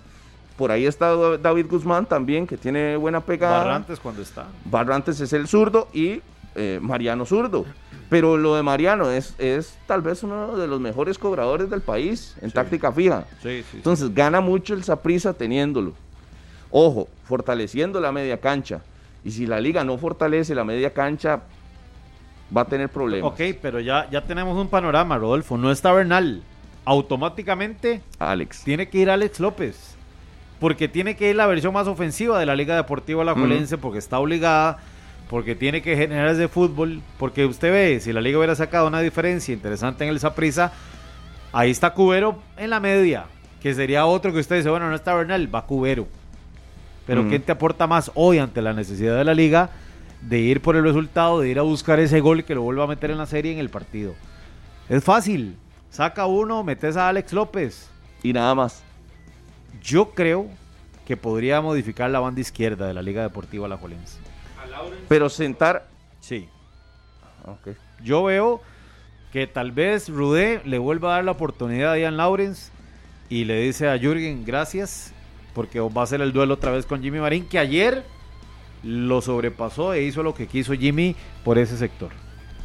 Por 0.60 0.74
ahí 0.74 0.86
está 0.86 1.16
David 1.38 1.68
Guzmán 1.70 2.06
también, 2.06 2.46
que 2.46 2.58
tiene 2.58 2.98
buena 2.98 3.22
pegada. 3.22 3.60
Barrantes 3.60 3.98
cuando 3.98 4.22
está. 4.22 4.48
Barrantes 4.66 5.22
es 5.22 5.32
el 5.32 5.48
zurdo 5.48 5.88
y 5.94 6.22
eh, 6.54 6.80
Mariano 6.82 7.26
zurdo. 7.26 7.66
Pero 8.10 8.36
lo 8.36 8.58
de 8.58 8.62
Mariano 8.62 9.10
es, 9.10 9.36
es 9.38 9.78
tal 9.88 10.02
vez 10.02 10.22
uno 10.22 10.58
de 10.58 10.68
los 10.68 10.82
mejores 10.82 11.18
cobradores 11.18 11.70
del 11.70 11.80
país 11.80 12.36
en 12.42 12.52
táctica 12.52 12.92
fija. 12.92 13.24
Sí, 13.42 13.64
sí. 13.72 13.78
Entonces 13.78 14.14
gana 14.14 14.42
mucho 14.42 14.74
el 14.74 14.84
Saprisa 14.84 15.32
teniéndolo. 15.32 15.94
Ojo, 16.72 17.08
fortaleciendo 17.24 18.02
la 18.02 18.12
media 18.12 18.42
cancha. 18.42 18.82
Y 19.24 19.32
si 19.32 19.46
la 19.46 19.62
liga 19.62 19.86
no 19.86 19.98
fortalece 19.98 20.54
la 20.56 20.66
media 20.66 20.92
cancha, 20.92 21.40
va 22.56 22.64
a 22.64 22.66
tener 22.66 22.90
problemas. 22.90 23.32
Ok, 23.32 23.56
pero 23.62 23.80
ya, 23.80 24.10
ya 24.10 24.26
tenemos 24.26 24.58
un 24.58 24.68
panorama, 24.68 25.18
Rodolfo. 25.18 25.58
No 25.58 25.72
está 25.72 25.94
Bernal. 25.94 26.44
Automáticamente 26.84 28.02
Alex. 28.18 28.66
tiene 28.66 28.90
que 28.90 28.98
ir 28.98 29.10
Alex 29.10 29.40
López. 29.40 29.96
Porque 30.60 30.88
tiene 30.88 31.16
que 31.16 31.30
ir 31.30 31.36
la 31.36 31.48
versión 31.48 31.74
más 31.74 31.88
ofensiva 31.88 32.40
de 32.40 32.46
la 32.46 32.56
Liga 32.56 32.76
Deportiva 32.76 33.22
Alajuelense, 33.22 33.78
porque 33.78 34.00
está 34.00 34.20
obligada, 34.20 34.78
porque 35.30 35.56
tiene 35.56 35.82
que 35.82 35.96
generar 35.96 36.28
ese 36.30 36.48
fútbol. 36.48 37.02
Porque 37.18 37.46
usted 37.46 37.72
ve, 37.72 38.00
si 38.02 38.12
la 38.12 38.20
Liga 38.22 38.38
hubiera 38.38 38.56
sacado 38.56 38.88
una 38.88 39.00
diferencia 39.00 39.54
interesante 39.54 40.04
en 40.04 40.10
el 40.10 40.20
Saprisa, 40.20 40.74
ahí 41.54 41.72
está 41.72 41.94
Cubero 41.94 42.40
en 42.58 42.70
la 42.72 42.80
media, 42.80 43.26
que 43.62 43.74
sería 43.74 44.06
otro 44.06 44.34
que 44.34 44.40
usted 44.40 44.58
dice, 44.58 44.70
bueno, 44.70 44.90
no 44.90 44.96
está 44.96 45.14
Bernal, 45.14 45.54
va 45.54 45.66
Cubero. 45.66 46.08
Pero 47.08 47.24
Mm. 47.24 47.30
¿quién 47.30 47.42
te 47.42 47.52
aporta 47.54 47.88
más 47.88 48.12
hoy 48.14 48.38
ante 48.38 48.62
la 48.62 48.74
necesidad 48.74 49.18
de 49.18 49.24
la 49.24 49.34
Liga 49.34 49.70
de 50.22 50.40
ir 50.40 50.62
por 50.62 50.76
el 50.76 50.84
resultado, 50.84 51.40
de 51.40 51.50
ir 51.50 51.58
a 51.60 51.62
buscar 51.64 52.00
ese 52.00 52.20
gol 52.20 52.44
que 52.44 52.54
lo 52.54 52.62
vuelva 52.64 52.84
a 52.84 52.88
meter 52.88 53.10
en 53.12 53.18
la 53.18 53.26
serie 53.26 53.54
en 53.54 53.60
el 53.60 53.70
partido? 53.70 54.14
Es 54.90 55.04
fácil. 55.04 55.56
Saca 55.90 56.26
uno, 56.26 56.64
metes 56.64 56.98
a 56.98 57.08
Alex 57.08 57.32
López. 57.34 57.90
Y 58.22 58.34
nada 58.34 58.54
más. 58.54 58.84
Yo 59.82 60.12
creo 60.12 60.48
que 61.06 61.18
podría 61.18 61.62
modificar 61.62 62.10
la 62.10 62.20
banda 62.20 62.42
izquierda 62.42 62.88
de 62.88 62.94
la 62.94 63.02
Liga 63.02 63.24
Deportiva 63.24 63.66
Alajuelense. 63.66 64.20
Pero 65.08 65.30
sentar. 65.30 65.88
Sí. 66.20 66.48
Ok. 67.46 67.76
Yo 68.04 68.24
veo 68.24 68.62
que 69.32 69.48
tal 69.48 69.72
vez 69.72 70.10
Rudé 70.10 70.62
le 70.66 70.78
vuelva 70.78 71.10
a 71.10 71.16
dar 71.16 71.26
la 71.26 71.32
oportunidad 71.32 71.94
a 71.94 72.00
Ian 72.00 72.18
Lawrence 72.18 72.72
y 73.30 73.46
le 73.46 73.60
dice 73.62 73.88
a 73.88 73.98
Jürgen 73.98 74.44
gracias 74.46 75.14
porque 75.54 75.80
va 75.80 76.02
a 76.02 76.04
hacer 76.04 76.22
el 76.22 76.34
duelo 76.34 76.56
otra 76.56 76.72
vez 76.72 76.86
con 76.86 77.02
Jimmy 77.02 77.20
Marín 77.20 77.48
que 77.48 77.60
ayer 77.60 78.04
lo 78.84 79.22
sobrepasó 79.22 79.94
e 79.94 80.04
hizo 80.04 80.24
lo 80.24 80.34
que 80.34 80.48
quiso 80.48 80.74
Jimmy 80.74 81.16
por 81.44 81.58
ese 81.58 81.78
sector. 81.78 82.12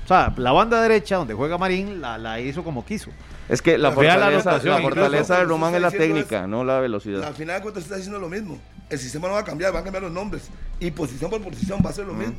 O 0.05 0.07
sea, 0.07 0.33
la 0.37 0.53
banda 0.53 0.81
derecha 0.83 1.17
donde 1.17 1.35
juega 1.35 1.59
Marín 1.59 2.01
la, 2.01 2.19
la 2.19 2.41
hizo 2.41 2.63
como 2.63 2.85
quiso. 2.85 3.11
Es 3.49 3.61
que 3.61 3.77
la 3.77 3.91
la 3.91 3.95
fortaleza, 3.95 4.19
la 4.21 4.27
anotación, 4.29 4.83
fortaleza 4.83 5.39
de. 5.39 5.45
Román 5.45 5.75
es 5.75 5.81
la 5.83 5.91
técnica, 5.91 6.23
diciendo 6.39 6.57
no 6.59 6.65
la 6.65 6.77
Al 6.77 6.83
velocidad. 6.83 7.33
final 7.35 7.57
de 7.57 7.63
cuentas 7.63 7.83
está 7.85 7.97
diciendo 7.97 8.19
lo 8.19 8.29
mismo. 8.29 8.59
El 8.89 8.99
sistema 8.99 9.29
no 9.29 9.35
va 9.35 9.41
a 9.41 9.45
cambiar, 9.45 9.73
van 9.73 9.83
a 9.83 9.85
cambiar 9.85 10.03
los 10.05 10.13
nombres. 10.13 10.49
Y 10.81 10.91
posición 10.91 11.31
por 11.31 11.41
posición 11.43 11.81
va 11.85 11.91
a 11.91 11.93
ser 11.93 12.07
lo 12.07 12.15
mismo. 12.15 12.37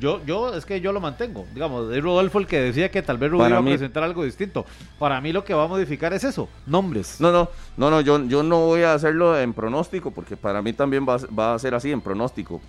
Yo, 0.00 0.24
yo, 0.24 0.54
es 0.54 0.64
que 0.64 0.80
yo 0.80 0.92
lo 0.92 1.00
mantengo. 1.00 1.44
Digamos, 1.54 1.92
es 1.92 2.00
Rodolfo 2.02 2.38
el 2.38 2.46
que 2.46 2.60
decía 2.60 2.88
que 2.90 3.02
tal 3.02 3.18
vez 3.18 3.30
Rubio 3.30 3.42
Para 3.44 3.50
iba 3.54 3.58
a 3.58 3.62
mí- 3.62 3.70
presentar 3.72 4.04
algo 4.04 4.22
distinto. 4.24 4.64
Para 4.98 5.20
mí 5.20 5.32
lo 5.32 5.42
que 5.44 5.54
va 5.54 5.64
a 5.64 5.66
modificar 5.66 6.12
es 6.12 6.22
eso, 6.22 6.48
nombres. 6.66 7.16
No, 7.20 7.32
no, 7.32 7.48
no, 7.76 7.90
no, 7.90 8.00
yo, 8.00 8.22
yo 8.26 8.44
no 8.44 8.60
voy 8.66 8.82
a 8.82 8.94
hacerlo 8.94 9.36
en 9.38 9.52
pronóstico, 9.54 10.12
porque 10.12 10.36
para 10.36 10.62
mí 10.62 10.72
también 10.72 11.04
va, 11.08 11.16
va 11.36 11.54
a 11.54 11.58
ser 11.58 11.74
así 11.74 11.90
en 11.90 12.00
pronóstico. 12.00 12.60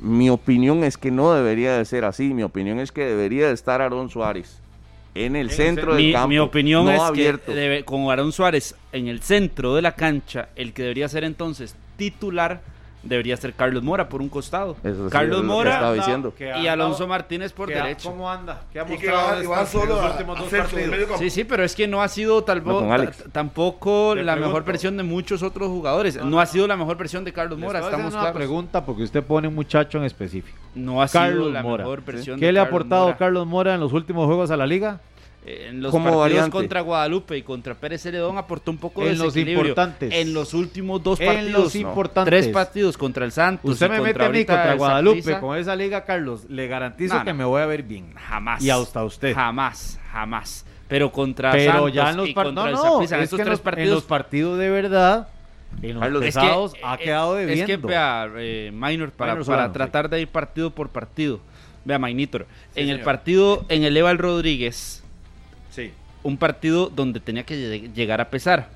Mi 0.00 0.28
opinión 0.28 0.84
es 0.84 0.98
que 0.98 1.10
no 1.10 1.32
debería 1.32 1.78
de 1.78 1.84
ser 1.86 2.04
así. 2.04 2.34
Mi 2.34 2.42
opinión 2.42 2.78
es 2.78 2.92
que 2.92 3.04
debería 3.06 3.46
de 3.46 3.54
estar 3.54 3.80
Aaron 3.80 4.10
Suárez 4.10 4.60
en 5.14 5.36
el 5.36 5.50
centro 5.50 5.94
del 5.94 6.06
Mi, 6.06 6.12
campo. 6.12 6.28
mi 6.28 6.38
opinión 6.38 6.84
no 6.86 6.90
es 6.92 7.00
abierto. 7.00 7.52
que 7.52 7.58
debe- 7.58 7.84
con 7.84 8.10
Aaron 8.10 8.32
Suárez 8.32 8.74
en 8.92 9.08
el 9.08 9.20
centro 9.20 9.74
de 9.74 9.82
la 9.82 9.92
cancha, 9.92 10.48
el 10.56 10.72
que 10.72 10.82
debería 10.82 11.08
ser 11.08 11.24
entonces 11.24 11.76
titular 11.96 12.62
debería 13.04 13.36
ser 13.36 13.52
Carlos 13.54 13.82
Mora 13.82 14.08
por 14.08 14.20
un 14.22 14.28
costado. 14.28 14.76
Eso 14.82 15.04
sí 15.06 15.10
Carlos 15.10 15.38
es 15.40 15.44
lo 15.44 15.48
que 15.50 15.54
Mora 15.54 15.72
estaba 15.74 15.92
diciendo. 15.94 16.34
y 16.38 16.66
Alonso 16.66 17.06
Martínez 17.06 17.52
por 17.52 17.68
¿Qué- 17.68 17.74
derecho. 17.74 18.10
¿Cómo 18.10 18.30
anda? 18.30 18.62
¿Qué 18.72 18.80
ha 18.80 18.82
Y 18.84 18.86
que 18.98 19.08
mostrado 19.10 19.50
va, 19.50 19.66
solo 19.66 19.86
los 19.86 19.98
a 20.04 20.08
dos 20.24 20.48
partidos? 20.50 21.18
Sí, 21.18 21.30
sí, 21.30 21.44
pero 21.44 21.64
es 21.64 21.74
que 21.74 21.86
no 21.86 22.02
ha 22.02 22.08
sido 22.08 22.42
tal 22.44 22.64
No, 22.64 22.80
tampoco 23.32 24.14
Le 24.14 24.22
la 24.24 24.32
pregunto. 24.32 24.48
mejor 24.48 24.64
versión 24.64 24.96
de 24.96 25.02
muchos 25.02 25.42
otros 25.42 25.68
jugadores. 25.68 26.22
No, 26.24 26.40
ha 26.40 26.46
sido 26.46 26.66
la 26.66 26.76
mejor 26.76 26.96
versión 26.96 27.24
de 27.24 27.32
Carlos 27.32 27.58
Mora, 27.58 27.80
estamos 27.80 28.12
una 28.12 28.20
claros. 28.22 28.36
pregunta 28.36 28.84
porque 28.84 29.02
usted 29.02 29.22
pone 29.22 29.48
un 29.48 29.54
muchacho 29.54 29.98
en 29.98 30.04
específico. 30.04 30.56
No 30.74 31.02
ha 31.02 31.08
sido 31.08 31.50
la 31.50 31.62
Mora. 31.62 31.84
mejor 31.84 32.04
versión 32.04 32.38
¿Qué 32.40 32.46
de 32.46 32.52
le 32.52 32.60
ha 32.60 32.64
Carlos 32.64 32.80
aportado 32.80 33.04
Mora. 33.06 33.16
Carlos 33.16 33.46
Mora 33.46 33.74
en 33.74 33.80
los 33.80 33.92
últimos 33.92 34.26
juegos 34.26 34.50
a 34.50 34.56
la 34.56 34.66
liga? 34.66 35.00
Eh, 35.46 35.66
En 35.68 35.82
los 35.82 35.90
Como 35.90 36.04
partidos 36.04 36.20
variante. 36.22 36.50
contra 36.50 36.80
Guadalupe 36.80 37.36
y 37.36 37.42
contra 37.42 37.74
Pérez 37.74 38.02
Celedón 38.02 38.38
aportó 38.38 38.70
un 38.70 38.78
poco 38.78 39.02
de 39.04 39.10
En 39.12 39.18
los 39.18 39.34
desequilibrio. 39.34 39.68
importantes. 39.70 40.12
En 40.14 40.32
los 40.32 40.54
últimos 40.54 41.02
dos 41.02 41.20
En 41.20 41.26
partidos. 41.26 41.52
los 41.64 41.74
no. 41.74 41.80
importantes. 41.80 42.30
Tres 42.30 42.48
partidos 42.48 42.96
contra 42.96 43.24
el 43.26 43.32
Santos. 43.32 43.70
Usted 43.72 43.86
y 43.86 43.88
me 43.90 43.96
contra 43.98 44.12
mete 44.12 44.24
a 44.24 44.28
mí 44.30 44.44
contra 44.46 44.72
el 44.72 44.78
Guadalupe 44.78 45.40
con 45.40 45.58
esa 45.58 45.76
liga, 45.76 46.04
Carlos. 46.04 46.44
Le 46.48 46.66
garantizo 46.66 47.14
No, 47.18 47.24
que 47.24 47.32
no. 47.32 47.38
me 47.38 47.44
voy 47.44 47.60
a 47.60 47.66
ver 47.66 47.82
bien. 47.82 48.14
Jamás. 48.14 48.62
Y 48.62 48.70
hasta 48.70 49.04
usted. 49.04 49.34
Jamás, 49.34 49.98
jamás. 50.10 50.64
Pero 50.88 51.10
contra 51.12 51.52
Pero 51.52 51.72
Santos 51.72 51.92
ya 51.92 52.10
en 52.10 52.16
los 52.16 52.28
y 52.28 52.32
partidos. 52.34 52.54
contra 52.54 52.70
el 52.70 52.96
en 52.96 53.02
es 53.02 53.24
estos 53.24 53.38
en 53.40 53.44
tres 53.44 53.50
los, 53.50 53.58
en 53.58 53.64
partidos. 53.64 53.94
los 53.94 54.04
partidos 54.04 54.58
de 54.58 54.70
verdad, 54.70 55.28
en 55.82 55.94
los 55.94 56.00
Carlos, 56.02 56.22
es 56.24 56.34
que, 56.34 56.40
pesados, 56.40 56.72
ha 56.82 56.96
quedado 56.98 57.38
Es 57.38 57.46
debiendo. 57.46 57.66
que, 57.82 57.86
vea, 57.94 58.30
eh, 58.36 58.70
Minor, 58.72 59.10
para, 59.10 59.32
Minor 59.34 59.44
para 59.46 59.56
Solano, 59.56 59.68
sí. 59.68 59.72
tratar 59.74 60.08
de 60.08 60.20
ir 60.22 60.28
partido 60.28 60.70
por 60.70 60.88
partido. 60.90 61.40
Vea, 61.84 61.98
Mainitor. 61.98 62.46
en 62.76 62.84
el 62.88 62.96
señor. 62.96 63.04
partido, 63.04 63.64
en 63.68 63.84
el 63.84 63.94
Eval 63.96 64.16
Rodríguez, 64.18 65.00
Sí. 65.02 65.03
Un 66.24 66.36
partido 66.36 66.88
donde 66.88 67.20
tenía 67.20 67.44
que 67.44 67.54
lleg- 67.54 67.92
llegar 67.94 68.20
a 68.20 68.28
pesar. 68.30 68.68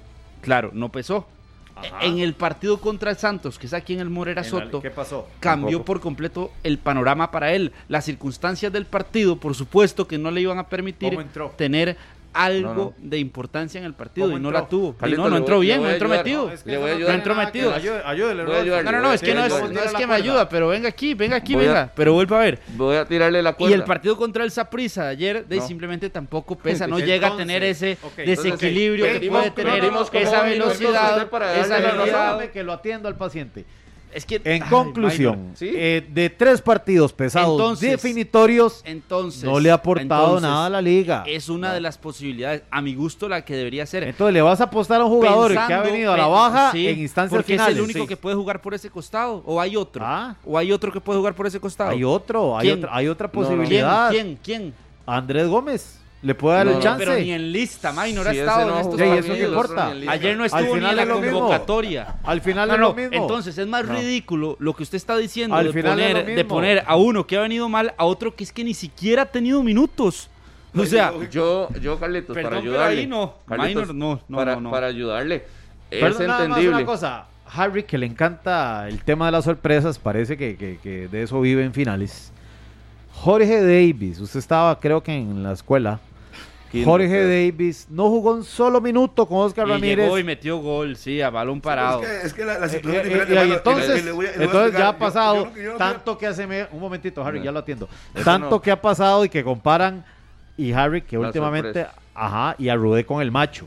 Claro, 0.43 0.71
no 0.73 0.91
pesó. 0.91 1.27
Ajá. 1.75 2.05
En 2.05 2.19
el 2.19 2.35
partido 2.35 2.81
contra 2.81 3.11
el 3.13 3.17
Santos, 3.17 3.57
que 3.59 3.67
es 3.67 3.73
aquí 3.73 3.93
en 3.95 4.01
el 4.01 4.11
Morera 4.11 4.43
Soto, 4.43 4.81
¿Qué 4.83 4.91
pasó? 4.91 5.29
cambió 5.39 5.85
por 5.85 6.01
completo 6.01 6.51
el 6.65 6.79
panorama 6.79 7.31
para 7.31 7.53
él. 7.53 7.73
Las 7.89 8.05
circunstancias 8.05 8.73
del 8.73 8.85
partido, 8.85 9.37
por 9.37 9.55
supuesto, 9.55 10.09
que 10.09 10.19
no 10.19 10.31
le 10.33 10.41
iban 10.41 10.59
a 10.59 10.67
permitir 10.69 11.17
tener 11.57 11.97
algo 12.33 12.69
No, 12.75 12.75
no. 12.75 12.95
de 12.99 13.19
importancia 13.19 13.79
en 13.79 13.85
el 13.85 13.95
partido 13.95 14.27
¿Cómo 14.29 14.39
y 14.39 14.41
no 14.41 14.51
la 14.51 14.69
tuvo. 14.69 14.91
Y 14.91 14.95
Carlito, 14.95 15.23
no, 15.23 15.31
no 15.31 15.37
entró 15.39 15.57
voy- 15.57 15.67
bien, 15.67 15.83
no 15.83 15.91
entró 15.91 16.07
ayudar. 16.09 16.25
metido. 16.25 16.47
No, 16.47 16.53
es 16.53 16.63
que 16.63 16.71
Le 16.71 16.77
voy 16.79 16.91
a 16.91 16.95
ayudar. 16.95 17.11
No 17.11 17.15
entró 17.19 17.35
metido. 17.35 17.75
Ayúdele. 17.75 18.45
No, 18.45 18.93
no, 18.93 19.01
no, 19.01 19.13
es 19.13 19.21
que 19.21 19.35
no 19.35 19.45
es, 19.45 19.53
no 19.73 19.81
es 19.81 19.93
que 19.95 20.07
me 20.07 20.15
ayuda, 20.15 20.49
pero 20.49 20.69
venga 20.69 20.89
aquí, 20.89 21.15
venga 21.15 21.37
aquí, 21.37 21.55
Voy 21.55 21.65
a- 21.65 21.69
venga, 21.69 21.93
pero 21.95 22.13
vuelva 22.13 22.39
a 22.41 22.45
ver. 22.45 22.59
Voy 22.77 22.97
a 22.97 23.05
tirarle 23.07 23.43
la 23.43 23.51
Y 23.51 23.55
cuerda. 23.55 23.75
el 23.77 23.85
partido 23.85 24.17
contra 24.17 24.45
el 24.45 24.51
Saprissa 24.51 25.05
de 25.05 25.11
ayer 25.11 25.47
de 25.47 25.57
No. 25.57 25.67
simplemente 25.67 26.11
tampoco 26.11 26.57
pesa, 26.57 26.87
no 26.87 26.97
Entonces, 26.99 27.09
llega 27.09 27.29
a 27.29 27.37
tener 27.37 27.63
ese 27.65 27.99
desequilibrio 28.17 29.07
entonces, 29.07 29.21
que 29.21 29.31
puede 29.31 29.51
tener 29.51 29.83
no, 29.85 29.91
no, 29.91 29.97
no, 30.01 30.03
esa 30.03 30.11
¿cómo 30.39 30.51
vino 30.51 30.65
velocidad, 30.67 31.29
esa. 31.59 31.81
Déjame 32.05 32.51
que 32.51 32.63
lo 32.63 32.73
atiendo 32.73 33.09
al 33.09 33.17
paciente. 33.17 33.65
Es 34.13 34.25
que 34.25 34.41
En 34.45 34.63
ay, 34.63 34.69
conclusión. 34.71 35.53
Sí. 35.55 35.71
eh, 35.75 36.07
de 36.11 36.31
tres 36.31 36.61
partidos 36.63 37.13
pesados 37.13 37.59
Entonces, 37.61 37.91
definitorios, 37.91 38.83
Entonces, 38.85 39.45
no 39.45 39.61
le 39.61 39.71
ha 39.71 39.75
aportado 39.75 40.25
entonces, 40.25 40.43
nada 40.43 40.67
a 40.67 40.71
la 40.71 40.81
liga. 40.83 41.25
Es 41.27 41.49
una 41.49 41.73
de 41.75 41.81
las 41.81 41.99
posibilidades, 41.99 42.63
a 42.71 42.81
mi 42.81 42.95
gusto, 42.95 43.29
la 43.29 43.45
que 43.45 43.55
debería 43.55 43.85
ser. 43.87 44.05
Entonces 44.05 44.33
le 44.33 44.43
vas 44.43 44.61
a 44.61 44.65
apostar 44.65 45.01
a 45.01 45.05
un 45.05 45.11
jugador 45.11 45.53
que 45.53 45.75
ha 45.75 45.83
venido 45.83 46.13
a 46.13 46.17
la 46.17 46.27
baja 46.27 46.73
sí, 46.73 46.89
en 46.89 46.99
instancias 47.01 47.37
porque 47.37 47.53
finales. 47.53 47.73
es 47.73 47.79
el 47.79 47.85
único 47.85 48.01
Sí. 48.01 48.07
que 48.07 48.17
puede 48.17 48.37
jugar 48.37 48.61
por 48.63 48.75
ese 48.75 48.91
costado. 48.91 49.43
¿O 49.45 49.61
hay 49.61 49.77
otro? 49.77 50.05
Ah. 50.05 50.37
¿O 50.45 50.57
hay 50.57 50.73
otro 50.73 50.91
que 50.93 51.01
puede 51.01 51.19
jugar 51.19 51.35
por 51.35 51.47
ese 51.47 51.61
costado? 51.61 51.91
Hay 51.91 52.03
otro, 52.05 52.57
hay 52.57 52.67
¿Quién? 52.69 52.79
otra, 52.79 52.97
hay 52.97 53.09
otra 53.09 53.31
No, 53.33 53.41
no. 53.41 53.47
¿Quién? 53.47 53.59
posibilidad. 53.59 54.11
¿Quién? 54.11 54.39
¿Quién? 54.43 54.75
Andrés 55.07 55.49
Gómez. 55.49 55.98
Le 56.21 56.35
puede 56.35 56.57
dar 56.57 56.67
No, 56.67 56.73
el 56.73 56.77
no, 56.79 56.83
chance. 56.83 57.05
Pero 57.05 57.17
ni 57.19 57.31
en 57.31 57.53
lista, 57.53 57.93
Minor 57.93 58.27
ha 58.27 58.33
estado 58.33 58.67
no 58.67 58.73
en 58.75 58.81
estos 58.81 58.95
jugado 58.95 59.13
Sí, 59.13 59.19
eso 59.19 59.29
qué 59.35 59.95
liga. 59.95 60.13
Ayer 60.13 60.37
no 60.37 60.45
estuvo 60.45 60.63
ni 60.63 60.75
final 60.81 60.99
en 60.99 61.09
la 61.09 61.15
mismo. 61.15 61.39
convocatoria. 61.39 62.15
Al 62.25 62.41
final 62.41 62.69
No, 62.69 62.75
es 62.75 62.81
lo 62.81 62.95
mismo. 62.95 63.11
Entonces 63.13 63.57
es 63.57 63.67
más 63.69 63.85
No. 63.87 63.95
ridículo 63.95 64.57
lo 64.59 64.75
que 64.75 64.83
usted 64.83 64.97
está 64.97 65.17
diciendo 65.17 65.55
Al 65.55 65.67
de 65.67 65.73
final 65.73 66.01
es 66.01 66.07
lo 66.09 66.13
poner, 66.15 66.27
de 66.27 66.35
mismo. 66.43 66.49
poner 66.49 66.85
a 66.87 66.97
uno 66.97 67.25
que 67.27 67.37
ha 67.37 67.41
venido 67.41 67.69
mal 67.69 67.95
a 67.97 68.05
otro 68.05 68.35
que 68.35 68.43
es 68.43 68.53
que 68.53 68.65
ni 68.65 68.75
siquiera 68.75 69.23
ha 69.23 69.27
tenido 69.27 69.63
minutos. 69.63 70.29
O 70.77 70.85
sea, 70.85 71.13
Yo, 71.31 71.69
yo, 71.81 71.99
Carlitos, 72.01 72.35
Perdón, 72.35 72.51
para 72.51 72.63
pero 72.63 72.73
ayudarle. 72.73 73.01
ahí 73.01 73.07
no. 73.07 73.35
Carlitos, 73.47 73.83
Minor, 73.89 73.95
no, 73.95 74.21
no, 74.29 74.37
para, 74.37 74.55
no, 74.57 74.61
no. 74.63 74.71
para 74.73 74.87
ayudarle. 74.89 75.45
Es 75.91 76.01
Perdón, 76.01 76.27
nada 76.27 76.39
más 76.41 76.49
entendible. 76.49 76.77
una 76.79 76.85
cosa. 76.87 77.27
Harry, 77.51 77.85
que 77.85 77.97
le 77.97 78.07
encanta 78.07 78.87
el 78.89 79.03
tema 79.05 79.27
de 79.27 79.33
las 79.33 79.45
sorpresas, 79.45 79.99
parece 80.01 80.37
que, 80.37 80.57
que- 80.57 80.79
que 80.83 81.07
de 81.09 81.23
eso 81.23 81.41
vive 81.41 81.65
en 81.65 81.73
finales. 81.73 82.33
Jorge 83.15 83.63
Davis, 83.63 84.21
usted 84.21 84.39
estaba 84.39 84.79
creo 84.79 85.03
que 85.03 85.13
en 85.17 85.43
la 85.43 85.53
escuela. 85.53 86.01
Jorge 86.85 87.09
creo. 87.09 87.29
Davis 87.29 87.87
no 87.91 88.09
jugó 88.09 88.33
un 88.33 88.45
solo 88.45 88.81
minuto 88.81 89.27
con 89.27 89.39
Oscar 89.39 89.67
y 89.67 89.71
Ramírez. 89.73 90.05
llegó 90.05 90.19
y 90.19 90.25
metió 90.25 90.59
gol, 90.59 90.97
sí, 90.97 91.21
a 91.23 91.31
balón 91.31 91.61
parado. 91.61 92.03
Es 92.03 92.09
que, 92.09 92.27
es 92.27 92.35
que 92.35 92.45
la, 92.45 92.59
la 92.59 92.67
Eh, 92.67 92.69
situación 92.69 92.95
eh, 92.95 92.99
es 92.99 93.05
diferente. 93.05 93.33
eh, 93.33 93.37
y 93.37 93.39
mano, 93.39 93.55
entonces, 93.55 94.05
le 94.05 94.13
le 94.47 94.59
a 94.59 94.69
ya 94.79 94.89
ha 94.89 94.99
pasado 94.99 95.37
yo 95.45 95.51
no- 95.51 95.57
yo 95.57 95.73
no 95.73 95.79
tanto 95.79 96.19
que 96.19 96.27
hace 96.27 96.47
me- 96.47 96.67
un 96.73 96.81
momentito 96.81 97.25
Harry 97.25 97.39
No. 97.39 97.45
ya 97.47 97.53
lo 97.53 97.59
atiendo 97.61 97.89
Eso 98.15 98.25
tanto 98.25 98.51
no. 98.51 98.61
que 98.63 98.71
ha 98.71 98.81
pasado 98.81 99.25
y 99.25 99.29
que 99.29 99.43
comparan 99.43 100.05
y 100.57 100.73
Harry 100.73 101.03
que 101.03 101.17
La 101.17 101.27
últimamente 101.27 101.85
sorpresa. 101.85 102.01
ajá 102.15 102.55
y 102.59 102.69
a 102.69 102.75
Rudé 102.77 103.05
con 103.07 103.23
el 103.23 103.31
macho 103.31 103.67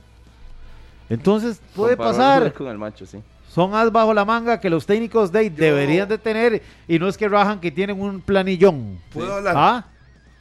entonces 1.09 1.59
puede 1.75 1.95
Comparó 1.97 2.17
pasar 2.17 2.53
Con 2.53 2.67
el 2.67 2.77
macho, 2.77 3.05
sí. 3.05 3.19
son 3.49 3.73
as 3.73 3.91
bajo 3.91 4.13
la 4.13 4.23
manga 4.25 4.59
que 4.59 4.69
los 4.69 4.85
técnicos 4.85 5.31
de 5.31 5.49
deberían 5.49 6.07
de 6.07 6.17
tener 6.17 6.61
y 6.87 6.99
no 6.99 7.07
es 7.07 7.17
que 7.17 7.27
rajan 7.27 7.59
que 7.59 7.71
tienen 7.71 7.99
un 7.99 8.21
planillón 8.21 8.99
¿Puedo 9.13 9.33
hablar? 9.35 9.53
¿Ah? 9.57 9.85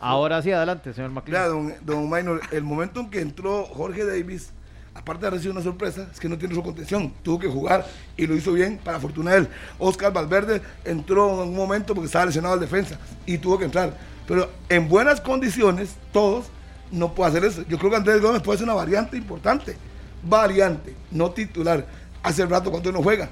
Ahora 0.00 0.42
sí 0.42 0.50
adelante 0.52 0.92
señor 0.92 1.10
Mira, 1.10 1.20
McLean 1.20 1.48
don, 1.48 1.74
don 1.82 2.10
Minor, 2.10 2.40
el 2.50 2.62
momento 2.62 3.00
en 3.00 3.10
que 3.10 3.20
entró 3.20 3.64
Jorge 3.64 4.04
Davis, 4.04 4.50
aparte 4.94 5.24
de 5.24 5.30
recibir 5.30 5.52
una 5.52 5.62
sorpresa, 5.62 6.08
es 6.12 6.18
que 6.18 6.28
no 6.28 6.38
tiene 6.38 6.54
su 6.54 6.62
contención. 6.62 7.12
Tuvo 7.22 7.38
que 7.38 7.48
jugar 7.48 7.86
y 8.16 8.26
lo 8.26 8.34
hizo 8.34 8.52
bien, 8.52 8.78
para 8.82 8.98
fortuna 8.98 9.32
de 9.32 9.38
él. 9.38 9.48
Oscar 9.78 10.12
Valverde 10.12 10.60
entró 10.84 11.42
en 11.42 11.48
un 11.50 11.56
momento 11.56 11.94
porque 11.94 12.06
estaba 12.06 12.26
lesionado 12.26 12.54
el 12.54 12.60
defensa 12.60 12.98
y 13.26 13.38
tuvo 13.38 13.58
que 13.58 13.64
entrar. 13.64 13.94
Pero 14.26 14.50
en 14.68 14.88
buenas 14.88 15.20
condiciones, 15.20 15.96
todos, 16.12 16.46
no 16.90 17.14
puede 17.14 17.30
hacer 17.30 17.44
eso. 17.44 17.62
Yo 17.68 17.78
creo 17.78 17.90
que 17.90 17.96
Andrés 17.96 18.20
Gómez 18.20 18.42
puede 18.42 18.58
ser 18.58 18.64
una 18.64 18.74
variante 18.74 19.16
importante. 19.16 19.76
Variante, 20.22 20.94
no 21.10 21.30
titular. 21.30 21.86
Hace 22.22 22.44
rato 22.46 22.70
cuando 22.70 22.92
no 22.92 23.02
juega. 23.02 23.28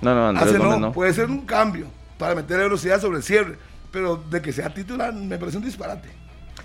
No, 0.00 0.14
no, 0.14 0.28
Andrés 0.28 0.48
Hace 0.48 0.58
Gómez 0.58 0.78
no, 0.78 0.86
no. 0.86 0.92
puede 0.92 1.12
ser 1.12 1.26
un 1.26 1.40
cambio 1.44 1.86
para 2.18 2.34
meter 2.34 2.58
velocidad 2.58 3.00
sobre 3.00 3.18
el 3.18 3.22
cierre. 3.22 3.58
Pero 3.90 4.16
de 4.16 4.42
que 4.42 4.52
sea 4.52 4.72
titular 4.72 5.12
me 5.14 5.38
parece 5.38 5.58
un 5.58 5.64
disparate. 5.64 6.08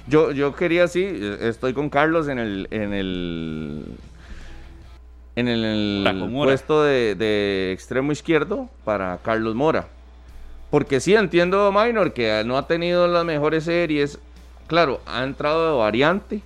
Yo, 0.08 0.32
yo 0.32 0.56
quería, 0.56 0.88
sí, 0.88 1.06
estoy 1.40 1.74
con 1.74 1.90
Carlos 1.90 2.28
en 2.28 2.40
el, 2.40 2.68
en 2.72 2.94
el, 2.94 3.86
en 5.36 5.48
el, 5.48 6.30
puesto 6.34 6.84
de, 6.84 7.16
de 7.16 7.72
extremo 7.72 8.12
izquierdo 8.12 8.70
para 8.84 9.20
Carlos 9.24 9.56
Mora. 9.56 9.88
Porque 10.70 11.00
sí 11.00 11.14
entiendo, 11.14 11.72
Minor, 11.72 12.14
que 12.14 12.44
no 12.46 12.58
ha 12.58 12.68
tenido 12.68 13.08
las 13.08 13.24
mejores 13.24 13.64
series. 13.66 14.20
Claro, 14.68 15.02
ha 15.06 15.24
entrado 15.24 15.72
de 15.72 15.78
variante, 15.78 16.42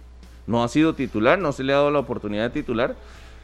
no 0.46 0.64
ha 0.64 0.68
sido 0.68 0.94
titular, 0.94 1.40
no 1.40 1.52
se 1.54 1.64
le 1.64 1.74
ha 1.74 1.78
dado 1.78 1.92
la 1.92 2.00
oportunidad 2.00 2.44
de 2.44 2.50
titular. 2.50 2.96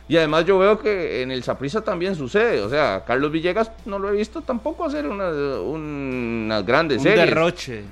Y 0.08 0.18
además 0.18 0.45
yo 0.45 0.60
veo 0.60 0.80
que 0.80 1.22
en 1.22 1.32
el 1.32 1.43
Saprissa 1.43 1.82
también 1.82 2.16
sucede. 2.16 2.62
O 2.62 2.70
sea, 2.70 3.04
Carlos 3.08 3.32
Villegas 3.32 3.72
no 3.86 3.99
lo 3.99 4.10
he 4.10 4.18
visto 4.18 4.41
tampoco 4.41 4.84
hacer 4.86 5.08
una- 5.08 5.30
unas 5.62 6.66
grandes 6.66 6.97
Un 6.99 7.04
series. 7.06 7.26
derroche. 7.26 7.84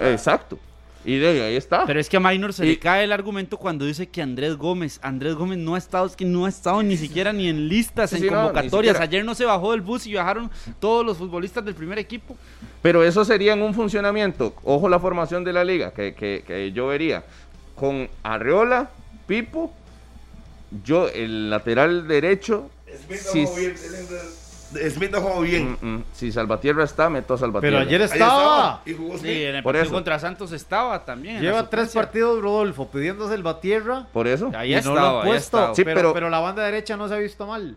Exacto. 0.00 0.58
Y 1.06 1.18
de 1.18 1.42
ahí 1.42 1.56
está. 1.56 1.84
Pero 1.84 2.00
es 2.00 2.08
que 2.08 2.16
a 2.16 2.20
Minor 2.20 2.54
se 2.54 2.64
Y- 2.64 2.70
le 2.70 2.78
cae 2.78 3.04
el 3.04 3.12
argumento 3.12 3.58
cuando 3.58 3.84
dice 3.84 4.08
que 4.08 4.22
Andrés 4.22 4.56
Gómez, 4.56 4.98
Andrés 5.02 5.34
Gómez 5.34 5.58
no 5.58 5.74
ha 5.74 5.78
estado, 5.78 6.06
es 6.06 6.16
que 6.16 6.24
no 6.24 6.46
ha 6.46 6.48
estado 6.48 6.82
ni 6.82 6.96
siquiera 6.96 7.30
ni 7.30 7.46
en 7.48 7.68
listas, 7.68 8.08
Sí, 8.08 8.16
en 8.16 8.22
sí, 8.22 8.28
convocatorias. 8.28 8.98
Ayer 9.00 9.22
no 9.22 9.34
se 9.34 9.44
bajó 9.44 9.72
del 9.72 9.82
bus 9.82 10.06
y 10.06 10.14
bajaron 10.14 10.50
todos 10.80 11.04
los 11.04 11.18
futbolistas 11.18 11.62
del 11.62 11.74
primer 11.74 11.98
equipo. 11.98 12.36
Pero 12.80 13.04
eso 13.04 13.22
sería 13.22 13.52
en 13.52 13.60
un 13.60 13.74
funcionamiento. 13.74 14.54
Ojo 14.64 14.88
la 14.88 14.98
formación 14.98 15.44
de 15.44 15.52
la 15.52 15.62
liga, 15.62 15.92
que, 15.92 16.14
que- 16.14 16.42
que 16.46 16.72
yo 16.72 16.86
vería. 16.86 17.22
Con 17.74 18.08
Arreola, 18.22 18.88
Pipo, 19.26 19.74
yo 20.84 21.08
el 21.08 21.50
lateral 21.50 22.06
derecho. 22.08 22.70
Si, 23.08 23.46
Smith 23.46 25.10
no 25.12 25.20
jugó 25.20 25.40
bien. 25.42 25.76
Mm, 25.80 25.86
mm, 25.86 26.04
si 26.12 26.32
Salvatierra 26.32 26.82
está, 26.84 27.08
meto 27.08 27.34
a 27.34 27.36
pero 27.36 27.46
Salvatierra. 27.46 27.80
ayer 27.80 28.00
Ahí 28.02 28.08
estaba 28.08 28.82
Y 28.84 28.92
jugó 28.94 29.18
Sí, 29.18 29.44
en 29.44 29.54
el 29.56 29.62
Por 29.62 29.72
partido 29.72 29.84
eso. 29.84 29.92
contra 29.94 30.18
Santos 30.18 30.52
estaba 30.52 31.04
también. 31.04 31.40
lleva 31.40 31.68
tres 31.70 31.92
partidos 31.92 32.40
Rodolfo 32.42 32.88
pidiéndose 32.88 33.34
el 33.34 33.42
Batierra 33.44 34.06
Por 34.12 34.26
eso. 34.26 34.50
Ahí 34.56 34.70
y 34.72 34.74
no 34.74 34.78
estaba, 34.80 35.00
lo 35.00 35.06
han 35.20 35.24
ahí 35.26 35.28
puesto. 35.30 35.58
estaba. 35.58 35.74
Sí, 35.74 35.84
pero, 35.84 35.96
pero- 36.00 36.12
pero 36.14 36.30
la 36.30 36.40
banda 36.40 36.64
derecha 36.64 36.96
no 36.96 37.06
se 37.08 37.14
ha 37.14 37.18
visto 37.18 37.46
mal. 37.46 37.76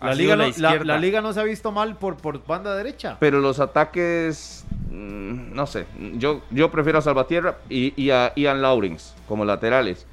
La 0.00 0.14
liga, 0.14 0.36
la 0.36 0.96
liga 0.98 1.20
no 1.20 1.32
se 1.32 1.40
ha 1.40 1.42
visto 1.42 1.72
mal 1.72 1.96
por, 1.96 2.16
por 2.16 2.46
banda 2.46 2.74
derecha. 2.76 3.16
Pero 3.18 3.40
los 3.40 3.58
ataques, 3.58 4.64
mm, 4.90 5.52
no 5.54 5.66
sé. 5.66 5.86
Yo, 6.14 6.42
yo 6.50 6.70
prefiero 6.70 7.00
a 7.00 7.02
Salvatierra 7.02 7.58
y, 7.68 7.92
y 8.00 8.10
a 8.12 8.32
Ian 8.36 8.62
Lawrence 8.62 9.12
como 9.26 9.44
laterales. 9.44 10.06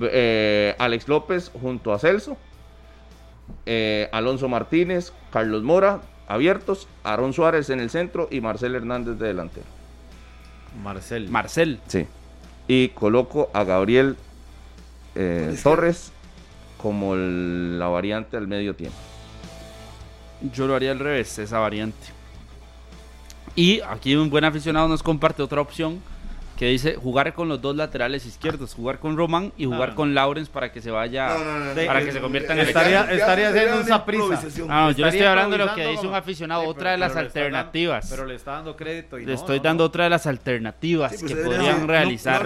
Eh, 0.00 0.74
Alex 0.78 1.08
López 1.08 1.50
junto 1.60 1.92
a 1.92 1.98
Celso. 1.98 2.36
eh, 3.64 4.08
Alonso 4.12 4.48
Martínez, 4.48 5.12
Carlos 5.30 5.62
Mora 5.62 6.00
abiertos, 6.28 6.88
Aaron 7.04 7.32
Suárez 7.32 7.70
en 7.70 7.78
el 7.78 7.90
centro 7.90 8.26
y 8.30 8.40
Marcel 8.40 8.74
Hernández 8.74 9.16
de 9.18 9.28
delantero. 9.28 9.66
Marcel. 10.82 11.28
Marcel. 11.30 11.78
Sí. 11.86 12.06
Y 12.66 12.88
coloco 12.88 13.48
a 13.54 13.62
Gabriel 13.64 14.16
eh. 15.14 15.56
Torres 15.62 16.12
como 16.78 17.14
el- 17.14 17.78
la 17.78 17.86
variante 17.86 18.36
al 18.36 18.48
medio 18.48 18.74
tiempo. 18.74 18.98
Yo 20.52 20.66
lo 20.66 20.74
haría 20.74 20.90
al 20.90 20.98
revés, 20.98 21.38
esa 21.38 21.58
variante. 21.60 22.08
Y 23.54 23.80
aquí 23.82 24.14
un 24.16 24.28
buen 24.28 24.44
aficionado 24.44 24.86
nos 24.88 25.02
comparte 25.02 25.42
otra 25.42 25.60
opción 25.60 26.02
que 26.56 26.66
dice 26.66 26.94
jugar 26.96 27.34
con 27.34 27.48
los 27.48 27.60
dos 27.60 27.76
laterales 27.76 28.24
izquierdos, 28.26 28.74
jugar 28.74 28.98
con 28.98 29.16
Román 29.16 29.52
y 29.56 29.64
jugar 29.66 29.90
no. 29.90 29.94
con 29.94 30.14
Lawrence 30.14 30.50
para 30.50 30.72
que 30.72 30.80
se 30.80 30.90
vaya, 30.90 31.28
No, 31.28 31.38
no, 31.44 31.58
no, 31.58 31.74
no. 31.74 31.86
para 31.86 32.02
que 32.04 32.12
se 32.12 32.20
convierta 32.20 32.52
en 32.54 32.60
el 32.60 32.68
Estaría- 32.68 33.02
estaría 33.12 33.48
haciendo 33.50 33.76
un 33.80 33.86
no, 34.66 34.90
yo 34.92 35.04
le 35.04 35.10
estoy 35.10 35.26
hablando 35.26 35.56
de 35.58 35.64
lo 35.64 35.74
que 35.74 35.86
dice 35.86 36.06
un 36.06 36.14
aficionado, 36.14 36.62
Sí, 36.62 36.68
otra 36.68 36.90
de 36.92 36.98
las 36.98 37.14
dando- 37.14 37.26
alternativas. 37.26 38.06
pero 38.10 38.24
le 38.26 38.34
está 38.34 38.52
dando 38.52 38.76
crédito 38.76 39.18
y 39.18 39.22
le 39.26 39.32
no, 39.32 39.38
estoy 39.38 39.58
no, 39.58 39.62
dando 39.64 39.84
no. 39.84 39.88
otra 39.88 40.04
de 40.04 40.10
las 40.10 40.26
alternativas 40.26 41.12
Sí, 41.12 41.18
pues, 41.20 41.32
que 41.34 41.40
eh, 41.40 41.44
podrían 41.44 41.80
no, 41.82 41.86
realizar. 41.86 42.42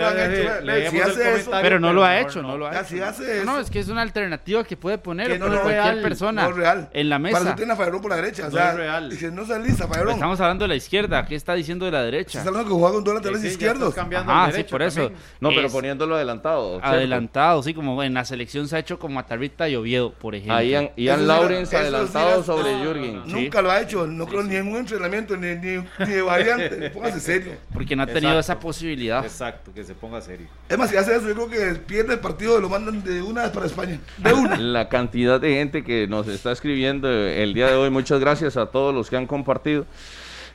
pero 1.62 1.78
no 1.80 1.92
lo 1.92 2.04
ha 2.04 2.20
hecho, 2.20 2.42
no 2.42 2.56
lo 2.56 2.66
ha 2.66 2.80
hecho. 2.80 2.96
No, 3.44 3.58
es 3.58 3.70
que 3.70 3.80
es 3.80 3.88
una 3.88 4.02
alternativa 4.02 4.64
que 4.64 4.76
puede 4.76 4.98
poner 4.98 5.38
para 5.38 5.61
cualquier 5.62 6.02
persona 6.02 6.42
no 6.44 6.50
es 6.50 6.56
real. 6.56 6.88
en 6.92 7.08
la 7.08 7.16
Para 7.16 7.22
mesa. 7.30 7.38
eso 7.48 7.54
tiene 7.56 7.72
a 7.72 7.76
Fabrón 7.76 8.00
por 8.02 8.11
la 8.11 8.16
derecha. 8.16 8.42
O 8.42 8.50
No 8.50 8.56
sea, 8.56 9.00
no 9.30 9.46
se 9.46 9.58
lista, 9.61 9.86
Fabrón. 9.86 10.14
Estamos 10.14 10.40
hablando 10.40 10.64
de 10.64 10.68
la 10.68 10.74
izquierda, 10.76 11.24
¿qué 11.26 11.34
está 11.34 11.54
diciendo 11.54 11.84
de 11.86 11.92
la 11.92 12.02
derecha? 12.02 12.38
está 12.38 12.48
hablando 12.50 12.68
que 12.68 12.74
juega 12.74 12.94
con 12.94 13.04
dos 13.04 13.14
laterales 13.14 13.44
izquierdos. 13.44 13.94
Cambiando 14.01 14.32
Ajá, 14.32 14.48
el 14.51 14.55
sí, 14.57 14.62
por 14.64 14.82
eso. 14.82 15.03
también. 15.03 15.20
No, 15.40 15.48
pero 15.51 15.66
Es 15.66 15.72
poniéndolo 15.72 16.14
adelantado. 16.16 16.70
¿cierto? 16.78 16.86
Adelantado, 16.88 17.62
sí, 17.62 17.74
como 17.74 18.03
en 18.03 18.14
la 18.14 18.24
selección 18.24 18.66
se 18.68 18.76
ha 18.76 18.78
hecho 18.78 18.98
con 18.98 19.12
Matarrita 19.12 19.68
y 19.68 19.76
Oviedo, 19.76 20.12
por 20.12 20.34
ejemplo. 20.34 20.55
A 20.57 20.62
Ian, 20.64 20.90
Ian 20.96 21.26
Lawrence 21.26 21.74
era- 21.76 21.82
adelantado 21.86 22.34
era- 22.34 22.42
sobre 22.42 22.72
no, 22.72 22.84
Jürgen. 22.84 23.22
Sí. 23.26 23.32
Nunca 23.32 23.62
lo 23.62 23.70
ha 23.70 23.80
hecho. 23.80 24.07
No 24.07 24.26
creo 24.26 24.42
ni 24.42 24.57
en 24.57 24.68
un 24.68 24.76
entrenamiento, 24.78 25.36
ni, 25.36 25.48
ni, 25.57 25.76
ni 25.98 26.07
de 26.12 26.22
variante. 26.22 26.90
Póngase 26.90 27.20
serio. 27.20 27.53
Porque 27.72 27.94
no 27.96 28.03
ha 28.03 28.07
tenido 28.07 28.32
Exacto. 28.32 28.53
esa 28.53 28.59
posibilidad. 28.61 29.24
Exacto, 29.24 29.72
que 29.74 29.84
se 29.84 29.94
ponga 29.94 30.20
serio. 30.20 30.46
Es 30.68 30.78
más, 30.78 30.90
si 30.90 30.96
hace 30.96 31.16
eso, 31.16 31.28
yo 31.28 31.34
creo 31.34 31.51
que 31.51 31.78
pierde 31.80 32.14
el 32.14 32.20
partido 32.20 32.59
y 32.59 32.62
lo 32.62 32.68
mandan 32.68 33.03
de 33.05 33.22
una 33.22 33.42
vez 33.42 33.51
para 33.51 33.66
España. 33.66 33.98
De 34.18 34.32
una. 34.32 34.57
La 34.70 34.88
cantidad 34.88 35.40
de 35.40 35.53
gente 35.55 35.84
que 35.84 36.07
nos 36.07 36.26
está 36.28 36.53
escribiendo 36.53 37.09
el 37.11 37.55
día 37.55 37.66
de 37.68 37.74
hoy, 37.74 37.90
muchas 37.90 38.20
gracias 38.20 38.57
a 38.57 38.66
todos 38.66 38.94
los 38.94 39.11
que 39.11 39.16
han 39.16 39.26
compartido. 39.26 39.84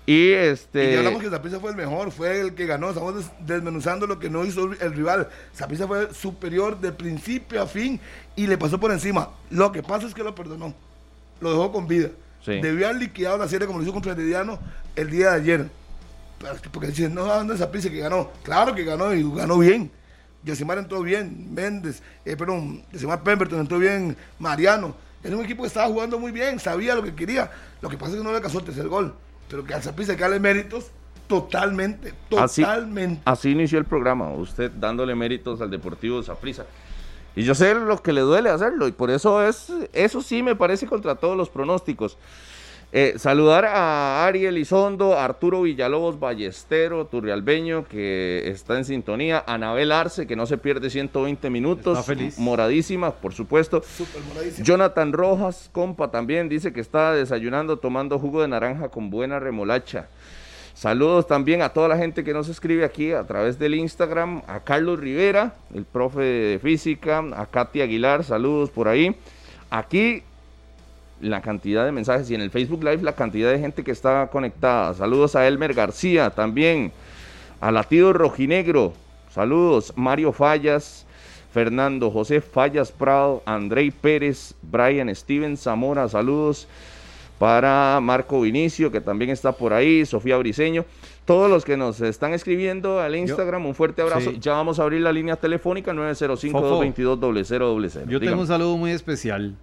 Y 0.07 0.13
Y 0.13 0.31
este. 0.33 0.91
ya 0.91 0.99
hablamos 0.99 1.21
que 1.23 1.29
Zaprisa 1.29 1.59
fue 1.59 1.71
el 1.71 1.75
mejor, 1.77 2.11
fue 2.11 2.39
el 2.39 2.53
que 2.53 2.65
ganó. 2.67 2.89
Estamos 2.89 3.15
des- 3.15 3.31
desmenuzando 3.39 4.05
lo 4.05 4.19
que 4.19 4.29
no 4.29 4.45
hizo 4.45 4.71
el 4.79 4.93
rival. 4.93 5.29
Zaprisa 5.55 5.87
fue 5.87 6.13
superior 6.13 6.79
de 6.79 6.91
principio 6.91 7.61
a 7.61 7.67
fin 7.67 7.99
y 8.35 8.45
le 8.47 8.57
pasó 8.57 8.79
por 8.79 8.91
encima. 8.91 9.29
Lo 9.49 9.71
que 9.71 9.81
pasa 9.81 10.05
es 10.07 10.13
que 10.13 10.23
lo 10.23 10.35
perdonó. 10.35 10.73
Lo 11.41 11.49
dejó 11.51 11.71
con 11.71 11.87
vida. 11.87 12.09
Sí. 12.43 12.61
Debió 12.61 12.85
haber 12.87 13.01
liquidado 13.01 13.37
la 13.39 13.47
serie 13.47 13.65
como 13.65 13.79
lo 13.79 13.83
hizo 13.83 13.93
contra 13.93 14.11
Herediano 14.11 14.59
el 14.95 15.09
día 15.09 15.31
de 15.31 15.35
ayer. 15.37 15.69
Pero 16.39 16.53
es 16.53 16.61
que 16.61 16.69
Porque 16.69 16.89
dicen, 16.89 17.15
no, 17.15 17.25
¿dónde 17.25 17.55
es 17.55 17.59
Zaprisa 17.59 17.89
que 17.89 17.97
ganó? 17.99 18.31
Claro 18.43 18.75
que 18.75 18.83
ganó 18.83 19.11
y 19.13 19.23
ganó 19.35 19.57
bien. 19.57 19.89
Yosimar 20.43 20.77
entró 20.77 21.01
bien, 21.01 21.51
Méndez, 21.55 22.03
eh, 22.23 22.35
perdón, 22.37 22.83
Yosimar 22.91 23.23
Pemberton 23.23 23.59
entró 23.61 23.79
bien, 23.79 24.15
Mariano. 24.37 24.95
Es 25.23 25.31
un 25.33 25.43
equipo 25.43 25.63
que 25.63 25.67
estaba 25.69 25.87
jugando 25.87 26.19
muy 26.19 26.31
bien, 26.31 26.59
sabía 26.59 26.93
lo 26.93 27.01
que 27.01 27.15
quería. 27.15 27.49
Lo 27.81 27.89
que 27.89 27.97
pasa 27.97 28.11
es 28.11 28.17
que 28.19 28.23
no 28.23 28.29
le 28.29 28.35
alcanzó 28.37 28.59
el 28.59 28.65
tercer 28.65 28.87
gol. 28.87 29.15
Pero 29.49 29.63
que 29.63 29.73
al 29.73 29.81
Zaprisa 29.83 30.11
hay 30.13 30.17
que 30.17 30.23
darle 30.23 30.39
méritos 30.39 30.91
totalmente, 31.27 32.13
Así- 32.37 32.61
totalmente. 32.61 33.21
Así 33.25 33.51
inició 33.51 33.79
el 33.79 33.85
programa, 33.85 34.29
usted 34.31 34.71
dándole 34.71 35.15
méritos 35.15 35.61
al 35.61 35.69
Deportivo 35.71 36.21
Saprissa. 36.23 36.65
Y 37.35 37.43
yo 37.43 37.53
sé 37.53 37.73
lo 37.75 38.01
que 38.01 38.13
le 38.13 38.21
duele 38.21 38.49
hacerlo, 38.49 38.87
y 38.87 38.91
por 38.91 39.09
eso 39.11 39.43
es, 39.45 39.71
eso 39.91 40.21
sí 40.21 40.41
me 40.41 40.55
parece 40.55 40.87
contra 40.87 41.15
todos 41.15 41.35
los 41.35 41.49
pronósticos. 41.49 42.17
Eh, 42.97 43.15
saludar 43.17 43.65
a 43.65 44.25
Ariel 44.25 44.57
Izondo, 44.57 45.19
Arturo 45.19 45.63
Villalobos 45.63 46.17
Ballestero, 46.17 47.05
Turrialbeño, 47.07 47.83
que 47.83 48.43
está 48.47 48.77
en 48.77 48.85
sintonía, 48.85 49.43
Anabel 49.47 49.91
Arce, 49.91 50.25
que 50.25 50.37
no 50.37 50.45
se 50.45 50.57
pierde 50.57 50.89
120 50.89 51.49
minutos, 51.49 51.99
Está 51.99 52.13
feliz. 52.13 52.39
moradísima, 52.39 53.11
por 53.11 53.33
supuesto. 53.33 53.83
Jonathan 54.59 55.11
Rojas, 55.11 55.69
compa, 55.73 56.09
también 56.09 56.47
dice 56.47 56.71
que 56.71 56.79
está 56.79 57.11
desayunando 57.11 57.79
tomando 57.79 58.17
jugo 58.17 58.41
de 58.41 58.47
naranja 58.47 58.87
con 58.87 59.09
buena 59.09 59.41
remolacha. 59.41 60.07
Saludos 60.73 61.27
también 61.27 61.63
a 61.63 61.73
toda 61.73 61.89
la 61.89 61.97
gente 61.97 62.23
que 62.23 62.33
nos 62.33 62.47
escribe 62.47 62.85
aquí 62.85 63.11
a 63.11 63.27
través 63.27 63.59
del 63.59 63.75
Instagram, 63.75 64.41
a 64.47 64.61
Carlos 64.61 65.01
Rivera, 65.01 65.55
el 65.73 65.83
profe 65.83 66.21
de 66.21 66.59
física, 66.59 67.21
a 67.35 67.45
Katy 67.45 67.81
Aguilar, 67.81 68.23
saludos 68.23 68.69
por 68.69 68.87
ahí. 68.87 69.17
Aquí 69.69 70.23
la 71.21 71.41
cantidad 71.41 71.85
de 71.85 71.91
mensajes 71.91 72.29
y 72.29 72.35
en 72.35 72.41
el 72.41 72.51
Facebook 72.51 72.83
Live 72.83 73.01
la 73.01 73.15
cantidad 73.15 73.51
de 73.51 73.57
gente 73.59 73.83
que 73.83 73.91
está 73.91 74.29
conectada. 74.31 74.93
Saludos 74.93 75.35
a 75.35 75.47
Elmer 75.47 75.73
García 75.73 76.29
también, 76.29 76.91
a 77.61 77.71
Latido 77.71 78.13
Rojinegro, 78.13 78.93
saludos, 79.31 79.93
Mario 79.95 80.33
Fallas, 80.33 81.07
Fernando 81.51 82.11
José 82.11 82.41
Fallas 82.41 82.91
Prado, 82.91 83.41
Andrei 83.45 83.89
Pérez, 83.91 84.53
Brian 84.61 85.13
Steven 85.15 85.57
Zamora, 85.57 86.09
saludos 86.09 86.67
para 87.39 87.99
Marco 88.01 88.41
Vinicio, 88.41 88.91
que 88.91 89.01
también 89.01 89.31
está 89.31 89.51
por 89.51 89.73
ahí, 89.73 90.05
Sofía 90.05 90.37
Briseño, 90.37 90.85
todos 91.25 91.49
los 91.49 91.65
que 91.65 91.75
nos 91.75 91.99
están 92.01 92.33
escribiendo 92.33 93.01
al 93.01 93.15
Instagram, 93.15 93.65
un 93.65 93.73
fuerte 93.75 94.01
abrazo. 94.01 94.31
Sí. 94.31 94.37
Ya 94.39 94.53
vamos 94.53 94.79
a 94.79 94.83
abrir 94.83 95.01
la 95.01 95.11
línea 95.11 95.35
telefónica 95.35 95.91
905-222-0000. 95.93 98.07
Yo 98.07 98.19
tengo 98.19 98.41
un 98.41 98.47
saludo 98.47 98.77
muy 98.77 98.91
especial 98.91 99.55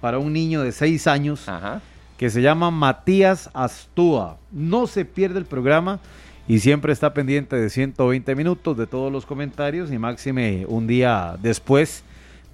para 0.00 0.18
un 0.18 0.32
niño 0.32 0.62
de 0.62 0.72
6 0.72 1.06
años 1.06 1.48
Ajá. 1.48 1.80
que 2.16 2.30
se 2.30 2.42
llama 2.42 2.70
Matías 2.70 3.50
Astúa. 3.54 4.36
No 4.52 4.86
se 4.86 5.04
pierde 5.04 5.38
el 5.38 5.46
programa 5.46 6.00
y 6.46 6.60
siempre 6.60 6.92
está 6.92 7.12
pendiente 7.12 7.56
de 7.56 7.70
120 7.70 8.34
minutos 8.34 8.76
de 8.76 8.86
todos 8.86 9.12
los 9.12 9.26
comentarios 9.26 9.92
y 9.92 9.98
máxime 9.98 10.64
un 10.68 10.86
día 10.86 11.36
después 11.42 12.04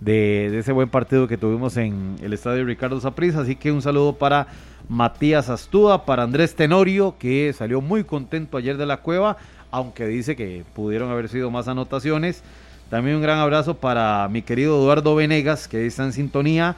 de, 0.01 0.49
de 0.51 0.59
ese 0.59 0.73
buen 0.73 0.89
partido 0.89 1.29
que 1.29 1.39
tuvimos 1.39 1.77
en 1.77 2.17
el 2.23 2.33
estadio 2.33 2.65
Ricardo 2.65 3.01
Saprissa. 3.01 3.41
Así 3.41 3.57
que 3.57 3.71
un 3.71 3.83
saludo 3.83 4.15
para 4.17 4.49
Matías 4.89 5.49
Astúa, 5.49 6.05
para 6.05 6.25
Andrés 6.25 6.55
Tenorio, 6.55 7.17
que 7.19 7.53
salió 7.57 7.81
muy 7.81 8.05
contento 8.05 8.57
ayer 8.57 8.77
de 8.77 8.87
la 8.87 8.99
cueva, 8.99 9.37
aunque 9.71 10.07
dice 10.07 10.37
que 10.37 10.65
pudieron 10.75 11.11
haber 11.11 11.29
sido 11.29 11.51
más 11.51 11.69
anotaciones. 11.69 12.43
También 12.91 13.17
un 13.17 13.23
gran 13.23 13.39
abrazo 13.39 13.77
para 13.79 14.29
mi 14.29 14.43
querido 14.43 14.77
Eduardo 14.77 15.15
Venegas, 15.15 15.69
que 15.69 15.87
está 15.87 16.05
en 16.05 16.13
sintonía. 16.13 16.77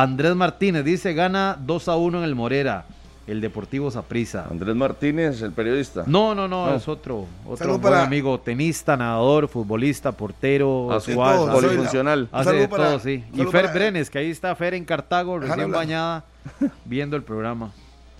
Andrés 0.00 0.36
Martínez 0.36 0.84
dice, 0.84 1.12
gana 1.12 1.56
2 1.60 1.88
a 1.88 1.96
1 1.96 2.18
en 2.18 2.24
el 2.24 2.34
Morera, 2.36 2.84
el 3.26 3.40
Deportivo 3.40 3.90
Saprissa. 3.90 4.46
Andrés 4.48 4.76
Martínez, 4.76 5.42
el 5.42 5.50
periodista. 5.52 6.04
No, 6.06 6.36
no, 6.36 6.46
no, 6.46 6.66
No. 6.66 6.74
es 6.76 6.86
otro, 6.86 7.26
otro 7.44 7.68
buen 7.70 7.80
para- 7.80 8.04
amigo, 8.04 8.38
tenista, 8.38 8.96
nadador, 8.96 9.48
futbolista, 9.48 10.12
portero, 10.12 10.66
todo, 10.88 10.92
hace- 10.92 11.14
polifuncional. 11.16 12.28
Un 12.32 12.38
hace 12.38 12.52
de 12.52 12.68
para- 12.68 12.84
todo, 12.90 13.00
sí. 13.00 13.24
Y 13.32 13.38
Fer 13.38 13.50
para- 13.64 13.72
Brenes, 13.72 14.08
que 14.08 14.18
ahí 14.18 14.30
está 14.30 14.54
Fer 14.54 14.74
en 14.74 14.84
Cartago, 14.84 15.38
recién 15.40 15.70
bañada, 15.72 16.24
viendo 16.84 17.16
el 17.16 17.24
programa. 17.24 17.72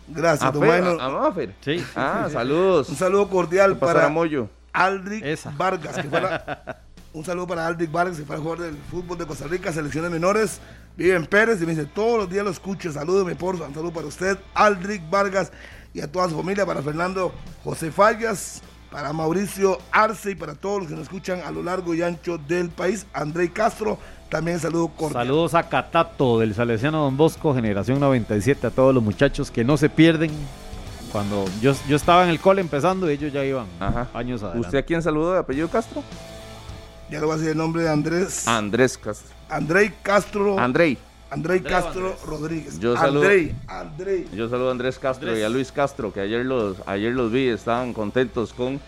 Gracias, 0.09 0.49
A 0.49 0.51
don 0.51 0.63
Fer, 0.63 0.83
Bueno. 0.83 1.01
a- 1.01 1.05
a 1.07 1.11
Mafer. 1.29 1.55
Sí, 1.61 1.79
sí, 1.79 1.85
Ah, 1.95 2.23
sí, 2.25 2.31
sí. 2.31 2.33
saludos. 2.35 2.89
Un 2.89 2.97
saludo 2.97 3.29
cordial 3.29 3.75
¿Qué 3.75 3.79
pasará, 3.81 4.01
para 4.01 4.13
Moyo? 4.13 4.49
Aldrich 4.73 5.23
Esa. 5.25 5.53
Vargas, 5.57 5.95
que 5.97 6.09
fue 6.09 6.21
la- 6.21 6.77
un 7.13 7.25
saludo 7.25 7.47
para 7.47 7.67
Aldrich 7.67 7.91
Vargas, 7.93 8.17
que 8.19 8.25
fue 8.25 8.37
el 8.37 8.43
jugador 8.43 8.65
del 8.67 8.77
fútbol 8.91 9.17
de 9.19 9.27
Costa 9.27 9.47
Rica, 9.47 9.73
selecciones 9.73 10.11
menores, 10.11 10.61
vive 10.99 11.15
en 11.15 11.27
Pérez, 11.27 11.63
y 11.63 11.67
me 11.67 11.75
dice, 11.75 11.87
todos 11.87 12.19
los 12.19 12.29
días 12.29 12.45
lo 12.45 12.51
escucho, 12.51 12.93
salúdeme 12.93 13.37
por 13.37 13.55
un 13.55 13.73
saludo 13.73 13.93
para 13.93 14.09
usted, 14.09 14.37
Aldrich 14.53 15.09
Vargas, 15.09 15.53
y 15.95 16.01
a 16.01 16.11
toda 16.11 16.29
su 16.29 16.37
familia, 16.37 16.67
para 16.67 16.83
Fernando 16.83 17.33
José 17.63 17.93
Fallas, 17.93 18.63
para 18.91 19.13
Mauricio 19.13 19.79
Arce, 19.93 20.33
y 20.33 20.35
para 20.35 20.57
todos 20.57 20.81
los 20.81 20.89
que 20.89 20.95
nos 20.95 21.05
escuchan 21.05 21.41
a 21.47 21.53
lo 21.53 21.63
largo 21.63 21.95
y 21.95 22.03
ancho 22.03 22.37
del 22.37 22.71
país, 22.71 23.07
André 23.13 23.53
Castro, 23.53 23.97
también 24.29 24.59
saludo 24.59 24.89
cordial. 24.89 25.25
Saludos 25.25 25.55
a 25.55 25.69
Catato 25.69 26.41
del 26.41 26.53
Salesiano 26.53 27.05
Don 27.05 27.17
Bosco, 27.17 27.55
generación 27.55 28.01
97, 28.01 28.67
a 28.67 28.71
todos 28.71 28.93
los 28.93 29.03
muchachos 29.03 29.53
que 29.53 29.63
no 29.63 29.77
se 29.77 29.89
pierden. 29.89 30.33
Cuando 31.13 31.45
yo, 31.63 31.75
yo 31.89 31.95
estaba 31.95 32.25
en 32.25 32.31
el 32.31 32.41
cole 32.41 32.61
empezando, 32.61 33.09
ellos 33.09 33.33
ya 33.33 33.45
iban 33.45 33.67
Ajá. 33.79 34.09
años 34.13 34.43
adelante. 34.43 34.67
¿Usted 34.67 34.79
a 34.79 34.83
quién 34.83 35.01
saludó 35.01 35.33
de 35.33 35.39
apellido 35.39 35.69
Castro? 35.69 36.03
Ya 37.09 37.21
le 37.21 37.25
voy 37.25 37.35
a 37.35 37.37
decir 37.37 37.53
el 37.53 37.57
nombre 37.57 37.85
de 37.85 37.89
Andrés, 37.89 38.47
Andrés 38.49 38.99
Castro. 38.99 39.38
André 39.49 39.93
Castro, 40.03 40.59
Andrei. 40.59 40.99
André 41.31 41.57
André 41.57 41.71
Castro 41.71 42.07
Andrés. 42.07 42.23
Rodríguez. 42.25 42.81
Yo 42.81 42.97
saludo- 42.97 43.23
André, 43.25 43.55
André. 43.67 44.27
Yo 44.33 44.49
saludo 44.49 44.69
a 44.69 44.73
Andrés 44.73 44.99
Castro 44.99 45.29
Andrés. 45.29 45.43
y 45.43 45.45
a 45.45 45.51
Luis 45.51 45.71
Castro, 45.71 46.11
que 46.11 46.21
ayer 46.21 46.45
los, 46.47 46.77
ayer 46.87 47.13
los 47.13 47.31
vi, 47.31 47.49
estaban 47.49 47.93
contentos 47.93 48.55
con 48.55 48.81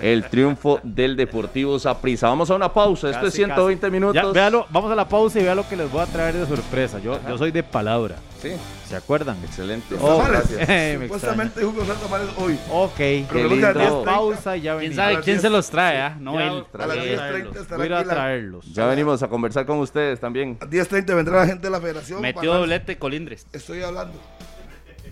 el 0.00 0.24
triunfo 0.30 0.80
del 0.82 1.16
Deportivo 1.16 1.78
Saprissa. 1.78 2.28
Vamos 2.28 2.50
a 2.50 2.54
una 2.54 2.72
pausa, 2.72 3.08
esto 3.10 3.20
es 3.26 3.32
Casi, 3.32 3.36
120 3.44 3.80
casi. 3.82 3.92
minutos. 3.92 4.14
Ya, 4.22 4.30
véalo, 4.32 4.66
vamos 4.70 4.90
a 4.90 4.94
la 4.94 5.06
pausa 5.06 5.38
y 5.38 5.42
vea 5.42 5.54
lo 5.54 5.68
que 5.68 5.76
les 5.76 5.90
voy 5.92 6.00
a 6.00 6.06
traer 6.06 6.34
de 6.34 6.46
sorpresa. 6.46 6.98
Yo, 6.98 7.18
yo 7.28 7.36
soy 7.36 7.50
de 7.50 7.62
palabra, 7.62 8.16
Sí, 8.42 8.50
¿se 8.88 8.96
acuerdan? 8.96 9.36
excelente. 9.44 9.94
Los 9.94 10.02
Oh, 10.02 10.18
tamales. 10.18 10.48
Supuestamente 11.02 11.64
Hugo 11.64 11.84
Santa 11.86 12.02
Tamales 12.02 12.28
hoy. 12.36 12.58
Ok, 12.72 12.96
Pero 12.96 13.48
lindo. 13.48 14.02
pausa 14.04 14.56
y 14.56 14.62
ya 14.62 14.76
¿Quién 14.78 14.94
sabe 14.94 15.14
las 15.14 15.24
quién 15.24 15.40
se 15.40 15.48
los 15.48 15.70
trae? 15.70 16.00
ah? 16.00 16.16
No 16.18 16.34
Ya, 16.40 16.46
él. 16.48 16.64
A 16.74 16.86
las 16.86 16.96
Voy 16.96 16.98
a 16.98 17.02
10.30 17.12 17.16
traerlos. 17.16 17.56
estará 17.56 17.76
Voy 17.84 17.92
a 17.92 18.04
traerlos. 18.04 18.72
Ya 18.74 18.86
venimos 18.86 19.22
a 19.22 19.28
conversar 19.28 19.64
con 19.64 19.78
ustedes 19.78 20.18
también. 20.18 20.58
A 20.60 20.66
10.30 20.66 21.14
vendrá 21.14 21.36
la 21.40 21.46
gente 21.46 21.62
de 21.68 21.70
la 21.70 21.80
federación. 21.80 22.20
Metió 22.20 22.40
para- 22.50 22.58
doblete 22.60 22.98
Colindres. 22.98 23.46
Estoy 23.52 23.82
hablando. 23.82 24.20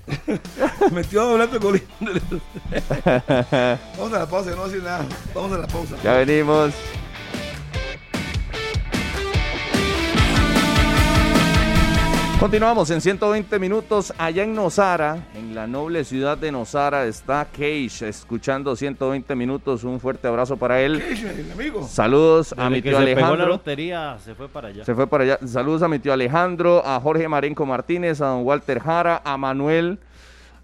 Metió 0.93 1.24
doblete 1.27 1.61
Colín. 1.61 1.82
Vamos 3.97 4.12
a 4.12 4.19
la 4.19 4.27
pausa, 4.27 4.51
no 4.57 4.66
decir 4.66 4.82
nada. 4.82 5.05
Vamos 5.35 5.52
a 5.52 5.59
la 5.59 5.66
pausa. 5.69 5.94
Ya 6.02 6.15
venimos. 6.15 6.73
Continuamos 12.41 12.91
en 12.91 13.03
120 13.03 13.59
minutos 13.59 14.15
allá 14.17 14.45
en 14.45 14.55
Nosara, 14.55 15.27
en 15.35 15.55
la 15.55 15.67
noble 15.67 16.05
ciudad 16.05 16.39
de 16.39 16.51
Nosara 16.51 17.05
está 17.05 17.45
Cage 17.45 18.09
escuchando 18.09 18.75
120 18.75 19.35
minutos. 19.37 19.85
Un 19.85 20.01
fuerte 20.01 20.27
abrazo 20.27 20.57
para 20.57 20.81
él. 20.81 21.03
El 21.03 21.53
amigo. 21.53 21.87
Saludos 21.87 22.55
a 22.57 22.71
mi 22.71 22.81
que 22.81 22.89
tío 22.89 22.99
se 22.99 23.05
pegó 23.05 23.19
la 23.19 23.25
Alejandro. 23.27 23.47
lotería, 23.47 24.19
se 24.25 24.35
fue 24.35 24.49
para 24.49 24.69
allá. 24.69 24.87
Se 24.87 24.95
fue 24.95 25.07
para 25.07 25.25
allá. 25.25 25.39
Saludos 25.47 25.83
a 25.83 25.89
mi 25.89 25.99
tío 25.99 26.15
Alejandro, 26.15 26.83
a 26.83 26.99
Jorge 26.99 27.29
Marenco 27.29 27.67
Martínez, 27.67 28.23
a 28.23 28.29
don 28.29 28.47
Walter 28.47 28.81
Jara, 28.81 29.21
a 29.23 29.37
Manuel, 29.37 29.99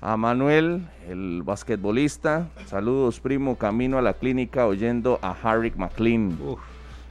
a 0.00 0.16
Manuel, 0.16 0.88
el 1.10 1.42
basquetbolista. 1.44 2.48
Saludos, 2.64 3.20
primo, 3.20 3.58
camino 3.58 3.98
a 3.98 4.02
la 4.02 4.14
clínica 4.14 4.66
oyendo 4.66 5.18
a 5.20 5.36
Harry 5.42 5.74
McLean. 5.76 6.38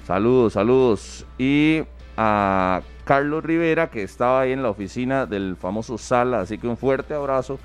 Saludos, 0.08 0.54
saludos. 0.54 1.24
Y 1.38 1.84
a 2.18 2.82
Carlos 3.06 3.44
Rivera, 3.44 3.90
que 3.90 4.03
estaba 4.03 4.41
ahí 4.41 4.52
en 4.52 4.64
la 4.64 4.69
oficina 4.69 5.26
del 5.26 5.56
famoso 5.56 5.98
Sala. 5.98 6.41
Así 6.41 6.57
que 6.57 6.68
un 6.68 6.76
fuerte 6.76 7.14
abrazo 7.14 7.60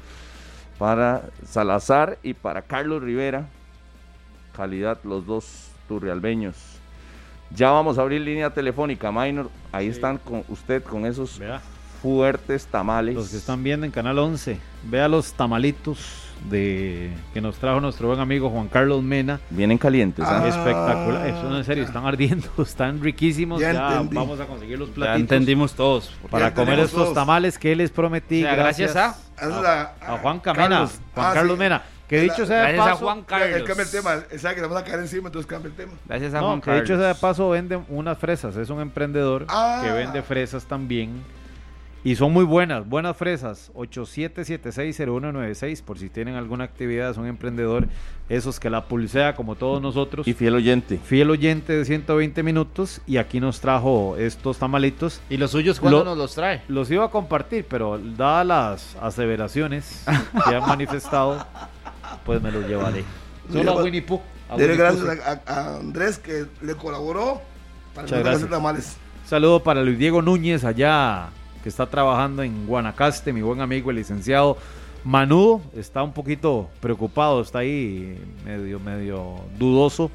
para 0.79 1.23
Salazar 1.45 2.19
y 2.23 2.35
para 2.35 2.63
Carlos 2.63 3.03
Rivera. 3.03 3.47
Calidad 4.55 4.99
los 5.03 5.27
dos 5.27 5.71
turrialbeños. 5.89 6.57
Ya 7.55 7.71
vamos 7.71 7.99
a 7.99 8.03
abrir 8.03 8.21
línea 8.21 8.51
telefónica, 8.51 9.11
Minor. 9.11 9.51
Ahí 9.73 9.89
están 9.89 10.19
con 10.19 10.45
usted 10.49 10.83
con 10.85 11.05
esos 11.05 11.39
Vea, 11.39 11.61
fuertes 12.01 12.67
tamales. 12.67 13.15
los 13.15 13.31
que 13.31 13.37
están 13.37 13.65
viendo 13.65 13.87
en 13.87 13.93
Canal 13.93 14.19
11, 14.19 14.59
vea 14.85 15.09
los 15.09 15.33
tamalitos 15.33 16.30
de 16.49 17.11
que 17.35 17.41
nos 17.41 17.57
trajo 17.57 17.81
nuestro 17.81 18.09
buen 18.09 18.21
amigo 18.21 18.49
Juan 18.51 18.69
Carlos 18.69 19.03
Mena. 19.03 19.41
Vienen 19.51 19.79
calientes. 19.79 20.25
¿ah? 20.27 20.41
Ah. 20.43 20.49
Espectacular, 20.49 21.27
eso 21.29 21.49
no 21.49 21.57
en 21.59 21.65
serio, 21.65 21.85
están 21.85 22.07
ardiendo, 22.07 22.49
están 22.63 23.01
riquísimos. 23.01 23.61
Ya 23.61 23.73
Ya, 23.73 24.03
vamos 24.11 24.41
a 24.41 24.47
conseguir 24.47 24.79
los 24.79 24.89
Ya 24.89 24.95
platitos 24.95 25.21
entendimos 25.21 25.75
todos. 25.75 26.11
para 26.31 26.49
Ya 26.49 26.55
comer 26.55 26.79
estos 26.81 27.03
todos. 27.03 27.15
tamales 27.15 27.59
que 27.59 27.75
les 27.77 27.91
prometí. 27.91 28.43
O 28.43 28.47
sea, 28.47 28.55
gracias, 28.57 28.97
a 28.97 29.15
Juan 30.23 30.41
Camena, 30.41 30.69
Carlos. 30.69 31.01
Juan 31.15 31.27
Ah, 31.27 31.35
Carlos 31.35 31.53
sí. 31.55 31.59
Mena. 31.59 31.83
Que 32.09 32.21
dicho 32.21 32.45
sea 32.45 32.57
de 32.67 32.73
Gracias 32.73 32.87
a 32.87 32.91
paso, 32.91 33.05
Juan 33.05 33.19
Él 33.19 33.25
Carlos. 33.27 33.63
cambia 33.69 33.85
el 33.85 33.91
tema. 33.91 34.15
Él 34.33 34.41
sabe 34.41 34.55
que 34.57 34.61
le 34.63 34.67
vamos 34.67 34.83
a 34.83 34.85
caer 34.85 34.99
encima, 35.01 35.29
entonces 35.29 35.49
cambia 35.49 35.69
el 35.69 35.77
tema. 35.77 35.93
Gracias 36.09 36.35
a 36.35 36.41
no, 36.41 36.47
Juan 36.49 36.61
que 36.61 36.73
dicho 36.73 36.87
sea 36.87 36.97
de 36.97 37.03
Carlos. 37.03 37.19
paso 37.21 37.51
vende 37.51 37.79
unas 37.89 38.19
fresas, 38.19 38.57
es 38.57 38.69
un 38.69 38.81
emprendedor 38.81 39.47
Ah. 39.49 39.81
que 39.85 39.93
vende 39.93 40.21
fresas 40.23 40.65
también 40.65 41.23
y 42.03 42.17
son 42.17 42.33
muy 42.33 42.45
buenas, 42.45 42.89
buenas 42.89 43.15
fresas. 43.17 43.71
87760196 43.75 45.83
por 45.83 45.99
si 45.99 46.09
tienen 46.09 46.37
alguna 46.37 46.65
actividad, 46.65 47.11
es 47.11 47.19
un 47.19 47.27
emprendedor, 47.27 47.89
esos 48.29 48.59
que 48.59 48.71
la 48.71 48.87
pulsea 48.87 49.35
como 49.35 49.57
todos 49.57 49.83
nosotros. 49.83 50.27
Y 50.27 50.33
fiel 50.33 50.55
oyente. 50.55 50.99
Fiel 50.99 51.31
oyente 51.31 51.75
de 51.75 51.85
120 51.85 52.43
minutos 52.43 53.03
y 53.07 53.19
aquí 53.19 53.41
nos 53.41 53.61
trajo 53.61 54.17
estos 54.17 54.59
tamalitos. 54.59 55.21
¿Y 55.29 55.37
los 55.37 55.51
suyos 55.51 55.79
cuándo 55.79 55.99
Lo- 55.99 56.05
nos 56.07 56.19
los 56.19 56.35
trae? 56.35 56.63
Los 56.69 56.91
iba 56.91 57.05
a 57.05 57.11
compartir, 57.11 57.67
pero 57.69 57.99
dadas 57.99 58.47
las 58.47 58.97
aseveraciones 59.03 60.05
que 60.49 60.55
han 60.55 60.67
manifestado, 60.67 61.45
pues 62.25 62.41
me 62.41 62.51
los 62.51 62.67
llevaré. 62.67 63.05
Solo 63.53 63.73
a 63.73 63.83
Winnie 63.83 64.03
Pooh. 64.03 64.21
Dele 64.57 64.77
gracias 64.77 65.07
a, 65.47 65.77
Andrés 65.77 66.19
que 66.19 66.47
le 66.63 66.75
colaboró 66.75 67.43
para 67.95 68.07
que 68.07 68.47
tamales. 68.47 68.97
Saludo 69.27 69.63
para 69.63 69.83
Luis 69.83 69.99
Diego 69.99 70.23
Núñez 70.23 70.65
allá 70.65 71.29
que 71.63 71.69
está 71.69 71.87
trabajando 71.87 72.43
en 72.43 72.67
Guanacaste, 72.67 73.33
mi 73.33 73.43
buen 73.43 73.61
amigo 73.61 73.91
el 73.91 73.97
licenciado 73.97 74.57
Manudo 75.05 75.63
está 75.75 76.03
un 76.03 76.13
poquito 76.13 76.69
preocupado, 76.81 77.41
está 77.41 77.61
ahí 77.61 78.19
medio 78.45 78.79
medio 78.79 79.37
dudoso 79.59 80.11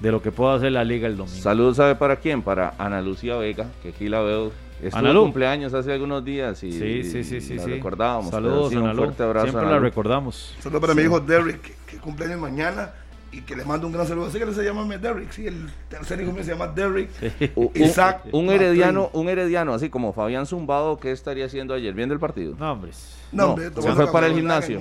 de 0.00 0.10
lo 0.10 0.22
que 0.22 0.32
pueda 0.32 0.54
hacer 0.54 0.72
la 0.72 0.84
liga 0.84 1.06
el 1.06 1.16
domingo. 1.16 1.38
Saludos, 1.38 1.76
¿sabe 1.76 1.94
para 1.96 2.16
quién? 2.16 2.42
Para 2.42 2.74
Ana 2.78 3.00
Lucía 3.02 3.36
Vega, 3.36 3.66
que 3.82 3.90
aquí 3.90 4.08
la 4.08 4.20
veo. 4.20 4.52
Estuvo 4.82 4.98
Ana 4.98 5.08
de 5.08 5.14
Lu. 5.14 5.22
cumpleaños 5.22 5.72
hace 5.74 5.92
algunos 5.92 6.24
días 6.24 6.62
y, 6.62 6.72
sí, 6.72 7.02
sí, 7.02 7.24
sí, 7.24 7.40
sí, 7.40 7.54
la 7.54 7.64
sí. 7.64 7.70
recordábamos. 7.70 8.30
Saludos, 8.30 8.70
sí, 8.70 8.76
Ana 8.76 8.90
un 8.90 8.96
fuerte 8.96 9.22
abrazo. 9.22 9.46
Siempre 9.46 9.66
Ana 9.66 9.74
la 9.76 9.80
recordamos. 9.80 10.54
Saludos 10.60 10.80
para 10.80 10.94
mi 10.94 11.02
hijo 11.02 11.20
Derrick, 11.20 11.60
que, 11.60 11.74
que 11.86 11.98
cumpleaños 11.98 12.40
mañana 12.40 12.92
y 13.32 13.40
que 13.42 13.56
le 13.56 13.64
mando 13.64 13.86
un 13.86 13.92
gran 13.92 14.06
saludo. 14.06 14.26
Así 14.26 14.38
que 14.38 14.52
se 14.52 14.64
llama 14.64 14.84
Derrick, 14.96 15.30
sí, 15.32 15.46
el 15.46 15.70
tercer 15.88 16.20
hijo 16.20 16.32
mío 16.32 16.42
se 16.44 16.52
llama 16.52 16.68
Derrick. 16.68 17.10
Un, 17.54 17.70
Isaac 17.74 18.22
un 18.32 18.50
herediano, 18.50 19.10
un 19.12 19.28
herediano, 19.28 19.74
así 19.74 19.90
como 19.90 20.12
Fabián 20.12 20.46
Zumbado, 20.46 20.98
¿qué 20.98 21.12
estaría 21.12 21.46
haciendo 21.46 21.74
ayer? 21.74 21.92
¿Viendo 21.94 22.14
el 22.14 22.20
partido? 22.20 22.54
No, 22.58 22.72
hombre. 22.72 22.92
No, 23.32 23.50
hombre, 23.50 23.70
se 23.74 23.92
fue 23.92 24.10
para 24.12 24.26
el 24.28 24.34
gimnasio. 24.34 24.80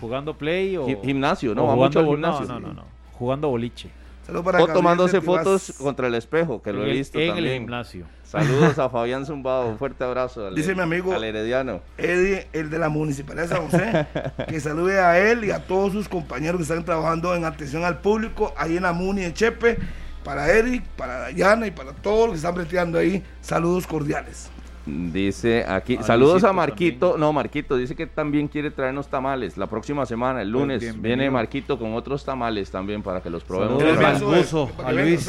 Jugando 0.00 0.36
play 0.36 0.76
o 0.76 0.86
Gi- 0.86 0.98
Gimnasio, 1.02 1.54
no, 1.54 1.64
o 1.64 1.66
va 1.68 1.74
mucho 1.76 2.04
jugando 2.04 2.28
al 2.28 2.36
gimnasio. 2.36 2.46
No, 2.46 2.60
no, 2.60 2.68
no, 2.68 2.74
no. 2.74 2.84
Jugando 3.12 3.48
boliche. 3.48 3.90
Saludos 4.26 4.44
para 4.44 4.62
O 4.62 4.66
tomándose 4.68 5.20
fotos 5.20 5.74
contra 5.78 6.06
el 6.06 6.14
espejo, 6.14 6.62
que 6.62 6.72
lo 6.72 6.84
en 6.84 6.90
he 6.90 6.92
visto 6.92 7.18
en 7.18 7.36
el 7.36 7.52
gimnasio. 7.52 8.06
Saludos 8.32 8.78
a 8.78 8.88
Fabián 8.90 9.26
Zumbado, 9.26 9.68
un 9.68 9.78
fuerte 9.78 10.02
abrazo. 10.02 10.46
Al, 10.46 10.54
Dice 10.54 10.74
mi 10.74 10.80
amigo- 10.80 11.12
Al 11.14 11.22
herediano. 11.22 11.80
Eddie, 11.98 12.48
el 12.54 12.70
de 12.70 12.78
la 12.78 12.88
Municipalidad 12.88 13.44
de 13.44 13.48
San 13.54 13.64
José, 13.68 14.06
que 14.48 14.58
salude 14.58 14.98
a 14.98 15.18
él 15.18 15.44
y 15.44 15.50
a 15.50 15.66
todos 15.66 15.92
sus 15.92 16.08
compañeros 16.08 16.56
que 16.56 16.62
están 16.62 16.84
trabajando 16.84 17.34
en 17.34 17.44
atención 17.44 17.84
al 17.84 17.98
público 18.00 18.54
ahí 18.56 18.76
en 18.78 18.84
la 18.84 18.92
Muni 18.92 19.22
de 19.22 19.34
Chepe. 19.34 19.78
Para 20.24 20.50
Eric, 20.52 20.84
para 20.96 21.18
Dayana 21.18 21.66
y 21.66 21.72
para 21.72 21.92
todos 21.92 22.20
los 22.26 22.30
que 22.30 22.36
están 22.36 22.54
breteando 22.54 22.96
ahí, 22.98 23.24
saludos 23.40 23.86
cordiales. 23.88 24.48
Dice 24.86 25.64
aquí, 25.66 25.96
A 25.96 26.02
saludos 26.02 26.44
a 26.44 26.52
Marquito. 26.52 27.16
No, 27.18 27.32
Marquito 27.32 27.76
dice 27.76 27.94
que 27.96 28.06
también 28.06 28.48
quiere 28.48 28.70
traernos 28.70 29.08
tamales 29.08 29.56
la 29.56 29.66
próxima 29.66 30.06
semana, 30.06 30.42
el 30.42 30.52
Pues 30.52 30.60
lunes. 30.60 31.02
viene 31.02 31.30
Marquito 31.30 31.78
con 31.78 31.94
otros 31.94 32.24
tamales 32.24 32.70
también 32.70 33.02
para 33.02 33.20
que 33.20 33.30
los 33.30 33.42
probemos. 33.44 33.80
Saludos 33.82 34.04
al 34.04 34.22
buzo, 34.22 34.70
a 34.84 34.92
Luis. 34.92 35.28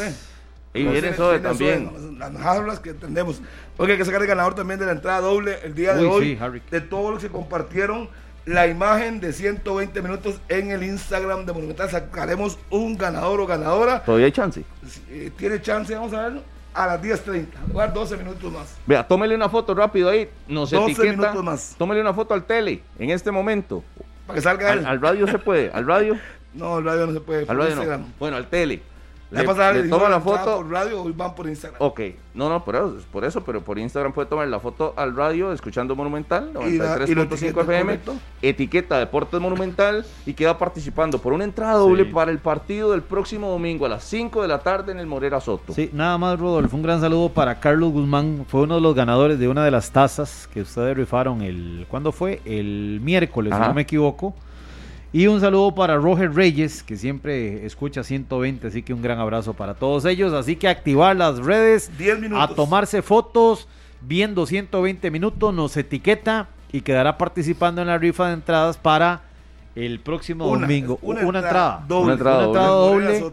Y 0.73 0.83
viene 0.83 1.13
Zoe 1.13 1.39
también. 1.39 2.17
Las 2.17 2.35
jarras 2.37 2.79
que 2.79 2.91
entendemos. 2.91 3.41
Porque 3.77 3.93
hay 3.93 3.97
que 3.97 4.05
sacar 4.05 4.21
el 4.21 4.27
ganador 4.27 4.55
también 4.55 4.79
de 4.79 4.85
la 4.87 4.93
entrada 4.93 5.21
doble 5.21 5.57
el 5.63 5.75
día 5.75 5.93
de 5.93 6.01
Uy, 6.05 6.07
hoy. 6.11 6.25
sí, 6.25 6.37
Harry. 6.41 6.61
de 6.71 6.81
todos 6.81 7.11
los 7.13 7.21
que 7.21 7.29
compartieron 7.29 8.09
la 8.45 8.67
imagen 8.67 9.19
de 9.19 9.31
120 9.33 10.01
minutos 10.01 10.41
en 10.49 10.71
el 10.71 10.83
Instagram 10.83 11.45
de 11.45 11.53
Monumental. 11.53 11.89
Sacaremos 11.89 12.57
un 12.69 12.97
ganador 12.97 13.39
o 13.39 13.45
ganadora. 13.47 14.03
Todavía 14.03 14.25
hay 14.25 14.31
chance. 14.31 14.63
Eh, 15.09 15.31
tiene 15.37 15.61
chance, 15.61 15.93
vamos 15.95 16.11
a 16.13 16.27
ver, 16.29 16.41
a 16.73 16.87
las 16.87 17.01
10.30. 17.01 17.45
Jugar 17.71 17.93
12 17.93 18.17
minutos 18.17 18.51
más. 18.51 18.75
Vea, 18.87 19.07
tómele 19.07 19.35
una 19.35 19.49
foto 19.49 19.73
rápido 19.75 20.09
ahí. 20.09 20.27
Nos 20.47 20.71
12 20.71 20.91
etiqueta. 20.91 21.11
minutos 21.15 21.43
más. 21.43 21.75
Tómele 21.77 22.01
una 22.01 22.13
foto 22.13 22.33
al 22.33 22.43
tele 22.45 22.81
en 22.97 23.11
este 23.11 23.29
momento. 23.31 23.83
Para 24.25 24.35
que 24.37 24.41
salga 24.41 24.73
él. 24.73 24.79
Al, 24.79 24.85
al 24.87 25.01
radio 25.01 25.27
se 25.27 25.37
puede. 25.37 25.69
Al 25.71 25.85
radio. 25.85 26.17
No, 26.53 26.77
el 26.77 26.85
radio 26.85 27.07
no 27.07 27.13
se 27.13 27.19
puede. 27.19 27.47
Al 27.49 27.57
radio 27.57 27.97
no. 27.97 28.05
Bueno, 28.19 28.37
al 28.37 28.47
tele. 28.47 28.79
La 29.33 29.41
Le, 29.41 29.47
pasada 29.47 29.73
le 29.73 29.89
toma 29.89 30.09
la 30.09 30.21
foto. 30.21 30.57
por 30.57 30.69
radio, 30.69 31.01
hoy 31.01 31.11
van 31.11 31.33
por 31.33 31.47
Instagram. 31.47 31.77
Ok, 31.81 32.01
no, 32.35 32.49
no, 32.49 32.63
por 32.63 32.75
eso, 32.75 32.97
por 33.11 33.25
eso, 33.25 33.43
pero 33.43 33.61
por 33.61 33.79
Instagram 33.79 34.13
puede 34.13 34.27
tomar 34.29 34.47
la 34.47 34.59
foto 34.59 34.93
al 34.95 35.15
radio 35.15 35.51
escuchando 35.51 35.95
Monumental 35.95 36.51
Y 36.67 36.77
la- 36.77 36.99
y 37.07 37.15
lo 37.15 37.23
93.5 37.25 37.61
etiqueta, 37.61 37.61
FM, 37.61 37.99
etiqueta 38.41 38.97
Deportes 38.99 39.39
Monumental 39.41 40.05
y 40.25 40.33
queda 40.33 40.57
participando 40.57 41.17
por 41.19 41.33
una 41.33 41.43
entrada 41.45 41.73
doble 41.75 42.03
Sí. 42.05 42.11
para 42.11 42.31
el 42.31 42.37
partido 42.37 42.91
del 42.91 43.01
próximo 43.01 43.49
domingo 43.49 43.85
a 43.85 43.89
las 43.89 44.03
5 44.03 44.41
de 44.41 44.47
la 44.47 44.59
tarde 44.59 44.91
en 44.91 44.99
el 44.99 45.07
Morera 45.07 45.41
Soto. 45.41 45.73
Sí, 45.73 45.89
nada 45.93 46.17
más, 46.17 46.39
Rodolfo. 46.39 46.75
Un 46.75 46.83
gran 46.83 47.01
saludo 47.01 47.29
para 47.29 47.59
Carlos 47.59 47.91
Guzmán. 47.91 48.45
Fue 48.47 48.61
uno 48.61 48.75
de 48.75 48.81
los 48.81 48.93
ganadores 48.93 49.39
de 49.39 49.47
una 49.47 49.65
de 49.65 49.71
las 49.71 49.91
tazas 49.91 50.47
que 50.53 50.61
ustedes 50.61 50.95
rifaron 50.95 51.41
el. 51.41 51.85
¿Cuándo 51.89 52.11
fue? 52.11 52.41
El 52.45 52.99
miércoles, 53.01 53.53
si 53.53 53.59
no 53.59 53.73
me 53.73 53.81
equivoco. 53.81 54.35
Y 55.13 55.27
un 55.27 55.39
saludo 55.39 55.75
para 55.75 55.95
Roger 55.97 56.33
Reyes, 56.33 56.81
que 56.81 56.97
siempre 56.97 57.65
escucha 57.67 58.03
120. 58.03 58.67
Así 58.67 58.81
que 58.81 58.93
un 58.95 59.01
gran 59.03 59.19
abrazo 59.19 59.53
para 59.53 59.75
todos 59.75 60.05
ellos. 60.05 60.33
Así 60.33 60.55
que 60.55 60.67
activar 60.67 61.15
las 61.15 61.37
redes, 61.37 61.91
10 61.99 62.19
minutos. 62.19 62.49
a 62.51 62.55
tomarse 62.55 63.03
fotos, 63.03 63.67
viendo 64.01 64.45
120 64.47 65.11
minutos, 65.11 65.53
nos 65.53 65.77
etiqueta 65.77 66.47
y 66.71 66.81
quedará 66.81 67.17
participando 67.19 67.81
en 67.81 67.87
la 67.89 67.99
rifa 67.99 68.27
de 68.27 68.33
entradas 68.33 68.77
para 68.77 69.21
el 69.75 69.99
próximo 69.99 70.47
Una, 70.49 70.61
domingo. 70.61 70.97
una 71.03 71.21
Una, 71.25 71.39
entrada. 71.39 71.85
doble. 71.87 72.03
Una 72.05 72.13
entrada 72.13 72.37
Una 72.39 72.45
entrada 72.47 72.67
doble. 72.69 73.31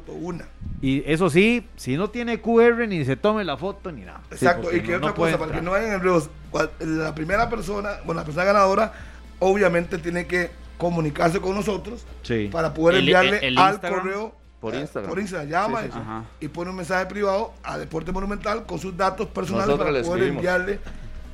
Y 0.82 1.02
eso 1.10 1.30
sí, 1.30 1.66
si 1.76 1.96
no 1.96 2.08
tiene 2.10 2.40
QR 2.40 2.86
ni 2.88 3.04
se 3.06 3.16
tome 3.16 3.42
la 3.42 3.56
foto 3.56 3.90
ni 3.90 4.02
nada. 4.02 4.20
Exacto, 4.30 4.68
y 4.74 4.80
que 4.82 4.92
no- 4.92 4.96
otra 4.98 5.08
no 5.10 5.14
cosa, 5.14 5.38
para 5.38 5.52
que 5.52 5.62
no 5.62 5.72
hayan 5.72 5.92
enredos, 5.94 6.28
cual- 6.50 6.70
la 6.78 7.14
primera 7.14 7.48
persona, 7.48 7.96
bueno, 8.04 8.20
la 8.20 8.24
persona 8.26 8.44
ganadora, 8.44 8.92
obviamente 9.38 9.96
tiene 9.98 10.26
que 10.26 10.50
comunicarse 10.80 11.40
con 11.40 11.54
nosotros 11.54 12.04
Sí. 12.22 12.48
para 12.50 12.74
poder 12.74 12.96
El- 12.96 13.00
enviarle 13.02 13.36
el- 13.38 13.44
el 13.52 13.58
al 13.58 13.74
Instagram. 13.74 14.00
correo. 14.00 14.34
Por 14.60 14.74
eh, 14.74 14.80
Instagram. 14.80 15.08
Por 15.08 15.18
Instagram, 15.20 15.48
llama 15.48 15.80
Sí, 15.82 15.86
sí, 15.92 15.98
sí. 15.98 16.44
y- 16.44 16.48
pone 16.48 16.70
un 16.70 16.76
mensaje 16.76 17.06
privado 17.06 17.52
a 17.62 17.78
Deporte 17.78 18.12
Monumental 18.12 18.66
con 18.66 18.78
sus 18.78 18.94
datos 18.96 19.28
personales 19.28 19.68
Nosotros 19.68 19.88
para 19.88 20.02
poder 20.02 20.22
escribimos. 20.24 20.36
enviarle 20.44 20.80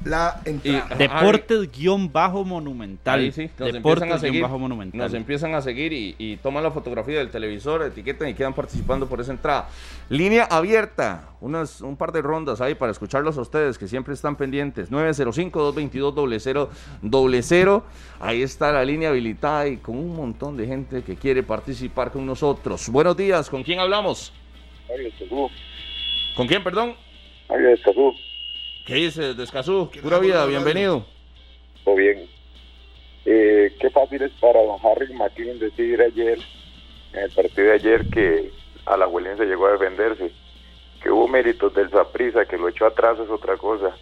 la 0.05 0.41
entrada. 0.45 0.87
Y- 0.95 0.99
Deportes 0.99 1.71
guion 1.73 2.13
bajo 2.13 2.45
monumental. 2.45 3.19
Ahí 3.21 3.33
sí, 3.33 3.43
nos 3.43 3.51
empiezan 3.69 3.73
Deportes 3.83 4.13
a 4.13 4.19
seguir, 4.19 4.33
guion 4.35 4.43
bajo 4.43 4.59
monumental. 4.59 5.01
nos 5.01 5.15
empiezan 5.15 5.55
a 5.55 5.61
seguir 5.63 5.93
y, 5.93 6.15
y 6.19 6.37
toman 6.37 6.63
la 6.63 6.71
fotografía 6.71 7.19
del 7.19 7.31
televisor, 7.31 7.83
etiquetan 7.83 8.29
y 8.29 8.35
quedan 8.35 8.55
participando 8.55 9.09
por 9.09 9.21
esa 9.21 9.33
entrada. 9.33 9.69
Línea 10.09 10.45
abierta, 10.45 11.31
unas, 11.41 11.81
un 11.81 11.97
par 11.97 12.13
de 12.13 12.23
rondas 12.23 12.61
ahí 12.61 12.75
para 12.77 12.93
escucharlos 12.93 13.37
a 13.39 13.41
ustedes 13.41 13.79
que 13.79 13.89
siempre 13.89 14.15
están 14.15 14.37
pendientes. 14.37 14.91
905-222-0000. 17.03 17.83
Ahí 18.21 18.43
está 18.43 18.73
la 18.73 18.85
línea 18.85 19.09
habilitada 19.11 19.67
y 19.69 19.77
con 19.79 19.97
un 19.97 20.15
montón 20.15 20.57
de 20.57 20.67
gente 20.67 21.03
que 21.03 21.17
quiere 21.17 21.43
participar 21.43 22.11
con 22.13 22.25
nosotros. 22.27 22.89
Buenos 22.89 23.17
días, 23.17 23.51
¿con 23.51 23.63
quién 23.63 23.81
hablamos? 23.81 24.33
Mario 24.89 25.11
¿Con 26.37 26.47
quién, 26.47 26.63
perdón? 26.63 26.95
Mario 27.49 27.71
Escazú, 27.71 28.13
¿Qué 28.87 28.95
dice 28.95 29.35
Descazú? 29.35 29.91
¿Qué 29.93 30.01
Pura 30.01 30.21
vida, 30.21 30.47
bienvenido. 30.47 31.05
todo 31.85 31.97
bien. 31.97 32.29
Eh, 33.25 33.75
qué 33.81 33.91
fácil 33.91 34.23
es 34.23 34.31
para 34.41 34.63
don 34.63 34.79
Harry 34.81 35.13
McKinnon 35.13 35.59
decir 35.59 36.01
ayer, 36.01 36.39
en 37.13 37.19
el 37.19 37.31
partido 37.33 37.67
de 37.67 37.73
ayer, 37.73 38.09
que 38.09 38.53
a 38.85 38.97
la 38.97 39.09
se 39.37 39.45
llegó 39.45 39.67
a 39.67 39.73
defenderse, 39.73 40.31
que 41.03 41.11
hubo 41.11 41.27
méritos 41.27 41.75
del 41.75 41.91
Zaprisa, 41.91 42.45
que 42.45 42.57
lo 42.57 42.69
echó 42.69 42.87
atrás 42.87 43.19
es 43.19 43.29
otra 43.29 43.57
cosa. 43.57 43.97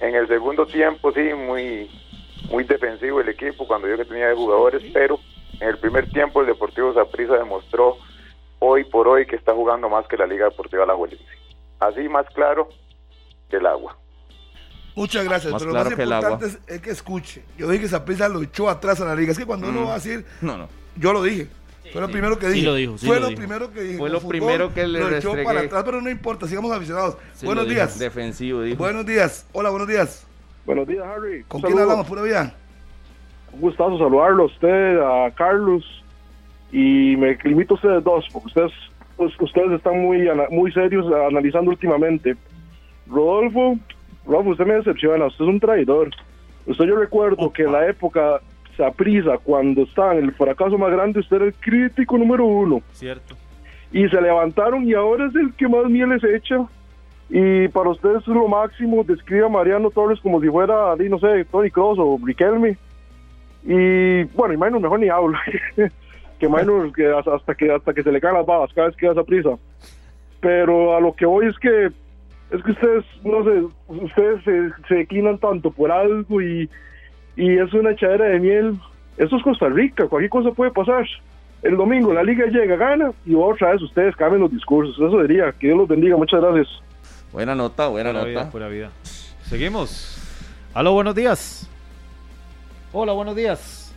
En 0.00 0.14
el 0.14 0.28
segundo 0.28 0.66
tiempo, 0.66 1.12
sí, 1.12 1.32
muy, 1.32 1.90
muy 2.50 2.64
defensivo 2.64 3.22
el 3.22 3.30
equipo 3.30 3.66
cuando 3.66 3.86
vio 3.86 3.96
que 3.96 4.04
tenía 4.04 4.28
de 4.28 4.34
jugadores, 4.34 4.82
pero 4.92 5.18
en 5.60 5.68
el 5.68 5.78
primer 5.78 6.10
tiempo 6.10 6.42
el 6.42 6.48
Deportivo 6.48 6.92
Zaprisa 6.92 7.38
demostró 7.38 7.96
hoy 8.58 8.84
por 8.84 9.08
hoy 9.08 9.24
que 9.24 9.36
está 9.36 9.54
jugando 9.54 9.88
más 9.88 10.06
que 10.08 10.18
la 10.18 10.26
Liga 10.26 10.44
Deportiva 10.44 10.82
Alajuelense. 10.82 11.24
Así 11.78 12.06
más 12.10 12.26
claro 12.34 12.68
que 13.48 13.56
el 13.56 13.64
agua. 13.64 13.96
Muchas 14.96 15.24
gracias, 15.24 15.52
Más 15.52 15.62
pero 15.62 15.72
claro 15.72 15.90
lo 15.90 15.96
que 15.96 16.02
el 16.02 16.08
más 16.08 16.22
importante 16.24 16.46
es, 16.46 16.74
es 16.76 16.80
que 16.82 16.90
escuche. 16.90 17.42
Yo 17.56 17.68
dije 17.68 17.82
que 17.82 17.88
Saprissa 17.88 18.28
lo 18.28 18.42
echó 18.42 18.68
atrás 18.68 19.00
a 19.00 19.04
la 19.04 19.14
liga. 19.14 19.32
Es 19.32 19.38
que 19.38 19.46
cuando 19.46 19.68
uno 19.68 19.82
Mm. 19.82 19.86
va 19.86 19.92
a 19.92 19.94
decir, 19.94 20.24
No, 20.40 20.56
no. 20.56 20.68
yo 20.96 21.12
lo 21.12 21.22
dije. 21.22 21.46
Fue 21.92 22.00
lo 22.00 22.08
primero 22.08 22.38
que 22.38 22.46
Sí 22.46 22.52
dije. 22.52 22.66
lo 22.66 22.74
dijo, 22.74 22.98
sí 22.98 23.06
Fue 23.06 23.16
lo 23.16 23.22
lo, 23.22 23.28
dijo. 23.28 23.38
primero 23.38 23.72
que 23.72 23.80
dije. 23.82 23.98
Fue 23.98 24.10
lo 24.10 24.20
fútbol, 24.20 24.30
primero 24.30 24.72
que 24.74 24.86
le 24.86 24.98
Lo 25.00 25.06
echó 25.08 25.14
restregué. 25.34 25.44
para 25.44 25.60
atrás, 25.60 25.82
pero 25.84 26.00
no 26.00 26.08
importa, 26.10 26.46
sigamos 26.46 26.70
aficionados. 26.72 27.16
Sí 27.34 27.46
buenos 27.46 27.64
dijo. 27.64 27.74
días. 27.74 27.98
Defensivo, 27.98 28.62
dijo. 28.62 28.76
Buenos 28.78 29.06
días. 29.06 29.46
Hola, 29.52 29.70
buenos 29.70 29.88
días. 29.88 30.26
Buenos 30.66 30.86
días, 30.86 31.04
Harry. 31.04 31.42
¿Con 31.48 31.62
quién 31.62 31.78
hablamos? 31.78 32.06
Pura 32.06 32.22
vida. 32.22 32.54
Un 33.52 33.60
gustazo 33.60 33.98
saludarlo 33.98 34.44
a 34.44 34.46
usted, 34.46 34.98
a 35.00 35.30
Carlos. 35.34 35.84
Y 36.70 37.16
me 37.16 37.36
limito 37.42 37.74
a 37.74 37.76
ustedes 37.76 38.04
dos, 38.04 38.24
porque 38.32 38.46
ustedes, 38.48 38.72
pues, 39.16 39.32
ustedes 39.40 39.72
están 39.72 40.00
muy, 40.00 40.28
muy 40.50 40.70
serios 40.72 41.04
analizando 41.28 41.70
últimamente. 41.72 42.36
Rodolfo, 43.08 43.76
Rodolfo, 44.26 44.50
usted 44.50 44.66
me 44.66 44.74
decepciona, 44.74 45.26
usted 45.26 45.44
es 45.44 45.48
un 45.48 45.60
traidor. 45.60 46.10
Usted 46.66 46.84
yo 46.84 46.96
recuerdo 46.96 47.52
que 47.52 47.62
en 47.62 47.72
la 47.72 47.86
época 47.88 48.40
Saprisa, 48.76 49.38
cuando 49.38 49.82
estaba 49.82 50.14
en 50.14 50.24
el 50.24 50.32
fracaso 50.32 50.78
más 50.78 50.90
grande, 50.90 51.20
usted 51.20 51.36
era 51.36 51.44
el 51.46 51.54
crítico 51.54 52.16
número 52.16 52.44
uno. 52.44 52.80
Cierto. 52.92 53.36
y 53.92 54.08
se 54.08 54.20
levantaron 54.20 54.86
y 54.86 54.94
ahora 54.94 55.26
es 55.26 55.34
el 55.34 55.52
que 55.54 55.68
más 55.68 55.86
mieles 55.86 56.22
echa. 56.24 56.66
Y 57.28 57.68
para 57.68 57.90
ustedes 57.90 58.22
es 58.22 58.26
lo 58.28 58.48
máximo, 58.48 59.04
describe 59.04 59.46
a 59.46 59.48
Mariano 59.48 59.90
Torres 59.90 60.18
como 60.20 60.40
si 60.40 60.48
fuera, 60.48 60.96
no 60.96 61.18
sé, 61.18 61.44
Tony 61.44 61.70
Cross 61.70 61.98
o 62.00 62.18
Riquelme. 62.24 62.76
Y 63.64 64.24
bueno, 64.34 64.54
y 64.54 64.56
Minor 64.56 64.80
mejor 64.80 65.00
ni 65.00 65.08
hablo. 65.08 65.38
que 66.38 66.48
Minor 66.48 66.92
que 66.92 67.06
hasta 67.06 67.34
hasta 67.34 67.54
que 67.54 67.70
hasta 67.70 67.94
que 67.94 68.02
se 68.02 68.10
le 68.10 68.20
caen 68.20 68.34
las 68.34 68.46
babas 68.46 68.72
cada 68.72 68.88
vez 68.88 68.96
que 68.96 69.06
da 69.06 69.12
esa 69.12 69.24
prisa. 69.24 69.50
Pero 70.40 70.96
a 70.96 71.00
lo 71.00 71.12
que 71.14 71.26
voy 71.26 71.46
es 71.46 71.58
que 71.58 71.90
es 72.50 72.62
que 72.62 72.70
ustedes, 72.72 73.04
no 73.24 73.44
sé, 73.44 73.62
ustedes 73.88 74.42
se, 74.44 74.70
se 74.88 74.94
declinan 74.94 75.38
tanto 75.38 75.70
por 75.70 75.90
algo 75.92 76.40
y, 76.42 76.68
y 77.36 77.58
es 77.58 77.72
una 77.72 77.92
echadera 77.92 78.26
de 78.26 78.40
miel. 78.40 78.78
Esto 79.16 79.36
es 79.36 79.42
Costa 79.42 79.68
Rica, 79.68 80.06
cualquier 80.08 80.30
cosa 80.30 80.50
puede 80.50 80.70
pasar. 80.70 81.06
El 81.62 81.76
domingo 81.76 82.12
la 82.14 82.22
liga 82.22 82.46
llega, 82.46 82.74
gana 82.76 83.12
y 83.26 83.34
otra 83.34 83.72
vez 83.72 83.82
ustedes 83.82 84.16
cambian 84.16 84.40
los 84.40 84.50
discursos. 84.50 84.94
Eso 84.96 85.20
diría. 85.22 85.52
Que 85.52 85.66
Dios 85.66 85.78
los 85.78 85.88
bendiga. 85.88 86.16
Muchas 86.16 86.40
gracias. 86.40 86.68
Buena 87.32 87.54
nota, 87.54 87.88
buena 87.88 88.10
Pura 88.12 88.24
vida, 88.24 88.38
nota. 88.40 88.50
pura 88.50 88.68
vida. 88.68 88.90
Seguimos. 89.42 90.16
Aló, 90.72 90.92
buenos 90.94 91.14
días. 91.14 91.68
Hola, 92.92 93.12
buenos 93.12 93.36
días. 93.36 93.94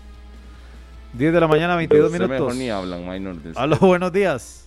10 1.14 1.32
de 1.34 1.40
la 1.40 1.48
mañana, 1.48 1.76
22 1.78 2.08
Usted 2.08 2.20
minutos. 2.20 2.40
mejor 2.48 2.56
ni 2.56 2.70
hablan, 2.70 3.08
minor. 3.10 3.36
de- 3.36 3.54
Aló, 3.58 3.78
buenos 3.78 4.12
días. 4.12 4.63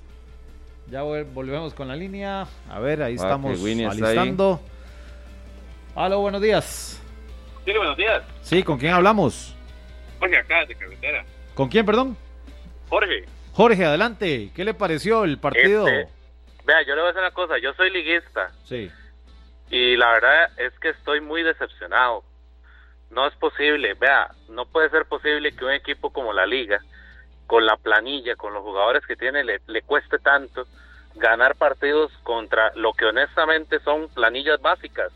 Ya 0.89 1.03
vol- 1.03 1.27
volvemos 1.33 1.75
con 1.75 1.89
la 1.89 1.97
línea. 1.97 2.47
A 2.71 2.79
ver, 2.81 3.03
ahí 3.03 3.15
Ah, 3.15 3.23
estamos 3.23 3.59
ahí. 3.65 3.85
alistando. 3.85 4.61
Aló, 5.95 6.21
buenos 6.21 6.41
días. 6.41 7.03
Sí, 7.65 7.73
buenos 7.73 7.97
días. 7.97 8.23
Sí, 8.43 8.63
¿con 8.63 8.79
quién 8.79 8.93
hablamos? 8.93 9.57
Jorge 10.21 10.37
acá, 10.39 10.65
de 10.67 10.75
carretera. 10.77 11.25
¿Con 11.55 11.69
quién, 11.69 11.85
perdón? 11.85 12.17
Jorge, 12.89 13.25
Jorge, 13.53 13.85
adelante. 13.85 14.51
¿Qué 14.55 14.65
le 14.65 14.75
pareció 14.75 15.25
el 15.25 15.39
partido? 15.39 15.89
Este- 15.89 16.13
vea, 16.65 16.83
yo 16.87 16.95
le 16.95 17.01
voy 17.01 17.05
a 17.11 17.13
decir 17.13 17.21
una 17.23 17.31
cosa. 17.33 17.59
Yo 17.59 17.73
soy 17.75 17.91
liguista 17.91 18.53
Sí. 18.65 18.91
y 19.71 19.97
la 19.97 20.13
verdad 20.13 20.51
es 20.59 20.73
que 20.79 20.91
estoy 20.91 21.21
muy 21.21 21.43
decepcionado. 21.43 22.23
No 23.11 23.27
es 23.27 23.35
posible, 23.37 23.95
vea, 23.95 24.31
no 24.49 24.67
puede 24.67 24.91
ser 24.91 25.07
posible 25.07 25.53
que 25.53 25.65
un 25.65 25.73
equipo 25.73 26.13
como 26.13 26.33
la 26.33 26.45
Liga, 26.47 26.81
con 27.47 27.64
la 27.66 27.77
planilla, 27.77 28.36
con 28.36 28.52
los 28.55 28.62
jugadores 28.62 29.06
que 29.06 29.16
tiene, 29.16 29.44
le, 29.44 29.60
le 29.66 29.82
cueste 29.82 30.18
tanto 30.18 30.66
ganar 31.14 31.56
partidos 31.56 32.12
contra 32.23 32.73
lo 32.74 32.93
que 32.93 33.06
honestamente 33.06 33.81
son 33.81 34.09
planillas 34.09 34.60
básicas, 34.60 35.12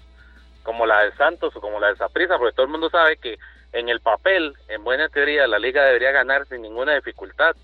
como 0.62 0.86
la 0.86 1.04
de 1.04 1.12
Santos 1.12 1.54
o 1.56 1.60
como 1.60 1.80
la 1.80 1.88
de 1.88 1.96
Saprissa, 1.96 2.38
porque 2.38 2.54
todo 2.54 2.66
el 2.66 2.72
mundo 2.72 2.90
sabe 2.90 3.16
que 3.16 3.38
en 3.72 3.88
el 3.88 4.00
papel, 4.00 4.54
en 4.68 4.82
buena 4.82 5.08
teoría, 5.08 5.46
la 5.46 5.58
Liga 5.58 5.84
debería 5.84 6.10
ganar 6.10 6.46
sin 6.46 6.62
ninguna 6.62 6.94
dificultad. 6.94 7.54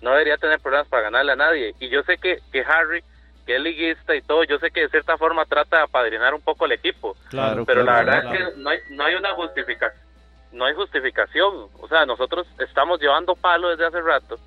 No 0.00 0.12
debería 0.12 0.36
tener 0.36 0.60
problemas 0.60 0.88
para 0.88 1.04
ganarle 1.04 1.32
a 1.32 1.36
nadie. 1.36 1.74
Y 1.80 1.88
yo 1.88 2.02
sé 2.04 2.18
que, 2.18 2.38
que 2.52 2.60
Harry, 2.60 3.02
que 3.46 3.56
es 3.56 3.62
liguista 3.62 4.14
y 4.14 4.22
todo, 4.22 4.44
yo 4.44 4.58
sé 4.58 4.70
que 4.70 4.82
de 4.82 4.88
cierta 4.88 5.18
forma 5.18 5.44
trata 5.44 5.78
de 5.78 5.82
apadrinar 5.82 6.34
un 6.34 6.40
poco 6.40 6.64
al 6.66 6.72
equipo. 6.72 7.16
Claro, 7.30 7.64
Pero 7.64 7.82
la 7.82 7.96
verdad 7.96 8.22
claro. 8.22 8.38
es 8.38 8.54
que 8.54 8.60
no 8.60 8.70
hay, 8.70 8.78
no 8.90 9.04
hay 9.04 9.14
una 9.16 9.32
justificación. 9.34 10.09
No 10.52 10.64
hay 10.64 10.74
justificación. 10.74 11.68
O 11.80 11.88
sea, 11.88 12.06
nosotros 12.06 12.46
estamos 12.58 13.00
llevando 13.00 13.34
palo 13.36 13.68
desde 13.68 13.86
hace 13.86 14.00
rato. 14.00 14.38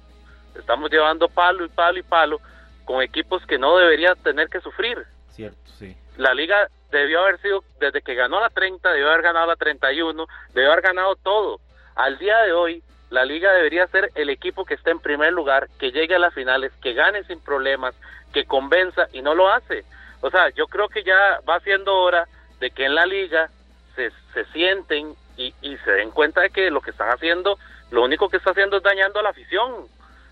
Estamos 0.56 0.92
llevando 0.92 1.30
palo 1.30 1.66
y 1.66 1.70
palo 1.70 2.00
y 2.00 2.04
palo 2.04 2.42
con 2.86 3.02
equipos 3.02 3.46
que 3.46 3.58
no 3.58 3.78
deberían 3.78 4.16
tener 4.18 4.50
que 4.50 4.60
sufrir. 4.60 5.06
Cierto, 5.30 5.58
sí. 5.80 5.96
La 6.18 6.34
liga 6.34 6.68
debió 6.92 7.22
haber 7.22 7.40
sido, 7.40 7.64
desde 7.80 8.02
que 8.02 8.16
ganó 8.16 8.40
la 8.40 8.50
30, 8.50 8.92
debió 8.92 9.10
haber 9.10 9.24
ganado 9.24 9.48
la 9.48 9.56
31, 9.56 10.28
debió 10.54 10.72
haber 10.72 10.84
ganado 10.84 11.16
todo. 11.16 11.60
Al 11.96 12.18
día 12.18 12.38
de 12.40 12.54
hoy, 12.54 12.84
la 13.10 13.26
liga 13.26 13.52
debería 13.54 13.88
ser 13.88 14.12
el 14.16 14.30
equipo 14.30 14.66
que 14.66 14.74
esté 14.74 14.92
en 14.92 15.00
primer 15.00 15.34
lugar, 15.34 15.70
que 15.80 15.92
llegue 15.92 16.16
a 16.16 16.20
las 16.20 16.34
finales, 16.34 16.72
que 16.82 16.94
gane 16.94 17.24
sin 17.26 17.40
problemas, 17.40 17.96
que 18.32 18.46
convenza 18.46 19.08
y 19.12 19.22
no 19.22 19.36
lo 19.36 19.50
hace. 19.50 19.86
O 20.22 20.30
sea, 20.30 20.50
yo 20.50 20.68
creo 20.68 20.88
que 20.90 21.04
ya 21.04 21.40
va 21.48 21.60
siendo 21.60 21.96
hora 21.96 22.28
de 22.60 22.72
que 22.72 22.86
en 22.86 22.96
la 22.96 23.06
liga 23.06 23.50
se, 23.96 24.12
se 24.34 24.46
sienten 24.46 25.16
y, 25.38 25.54
y 25.62 25.78
se 25.78 25.92
den 25.92 26.12
cuenta 26.12 26.42
de 26.42 26.50
que 26.50 26.70
lo 26.72 26.82
que 26.82 26.92
están 26.92 27.10
haciendo, 27.10 27.58
lo 27.92 28.04
único 28.04 28.30
que 28.30 28.38
está 28.38 28.52
haciendo 28.52 28.78
es 28.78 28.84
dañando 28.84 29.20
a 29.20 29.24
la 29.24 29.30
afición. 29.30 29.88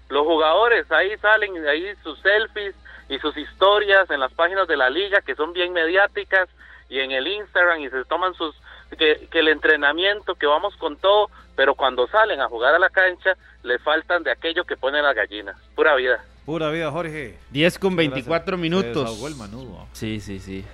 Los 0.10 0.26
jugadores 0.26 0.92
ahí 0.92 1.18
salen 1.18 1.68
ahí 1.68 1.94
sus 2.04 2.20
selfies 2.20 2.76
y 3.10 3.20
sus 3.20 3.36
historias 3.38 4.10
en 4.10 4.20
las 4.20 4.34
páginas 4.34 4.68
de 4.68 4.78
la 4.78 4.90
liga 4.90 5.22
que 5.22 5.36
son 5.36 5.54
bien 5.54 5.74
mediáticas 5.74 6.50
y 6.90 7.00
en 7.00 7.12
el 7.12 7.28
Instagram 7.28 7.82
y 7.82 7.90
se 7.90 8.04
toman 8.06 8.34
sus 8.34 8.56
que, 8.98 9.28
que 9.32 9.40
el 9.40 9.48
entrenamiento 9.48 10.36
que 10.36 10.46
vamos 10.46 10.76
con 10.76 10.98
todo 10.98 11.30
pero 11.56 11.76
cuando 11.76 12.08
salen 12.08 12.42
a 12.42 12.50
jugar 12.50 12.76
a 12.76 12.80
la 12.80 12.90
cancha 12.90 13.38
le 13.64 13.80
faltan 13.80 14.24
de 14.24 14.32
aquello 14.32 14.66
que 14.66 14.76
ponen 14.76 15.04
las 15.04 15.16
gallinas 15.16 15.56
pura 15.76 15.96
vida 15.96 16.22
Pura 16.46 16.72
vida, 16.72 16.90
Jorge. 16.90 17.38
10 17.52 17.80
con 17.80 17.94
Muchas 17.94 18.12
24 18.14 18.58
gracias. 18.58 18.60
minutos. 18.60 18.94
Se 18.94 19.00
desahogó 19.00 19.28
el 19.28 19.36
manudo. 19.36 19.88
Sí, 19.94 20.20
sí, 20.20 20.40
sí. 20.40 20.66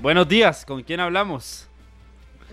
Buenos 0.00 0.26
días, 0.26 0.66
¿con 0.66 0.82
quién 0.82 0.98
hablamos? 0.98 1.68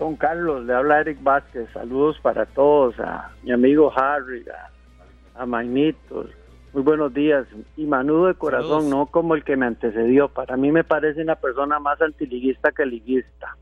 Don 0.00 0.16
Carlos, 0.16 0.64
le 0.64 0.72
habla 0.72 1.02
Eric 1.02 1.22
Vázquez. 1.22 1.68
Saludos 1.74 2.18
para 2.22 2.46
todos, 2.46 2.98
a 3.00 3.32
mi 3.42 3.52
amigo 3.52 3.92
Harry, 3.94 4.42
a, 4.48 5.42
a 5.42 5.44
Magnito. 5.44 6.24
Muy 6.72 6.82
buenos 6.82 7.12
días. 7.12 7.46
Y 7.76 7.84
Manudo 7.84 8.28
de 8.28 8.34
corazón, 8.34 8.84
Saludos. 8.84 8.90
no 8.90 9.06
como 9.06 9.34
el 9.34 9.44
que 9.44 9.58
me 9.58 9.66
antecedió. 9.66 10.28
Para 10.28 10.56
mí 10.56 10.72
me 10.72 10.84
parece 10.84 11.20
una 11.20 11.34
persona 11.36 11.78
más 11.80 12.00
antiliguista 12.00 12.72
que 12.72 12.86
liguista. 12.86 13.58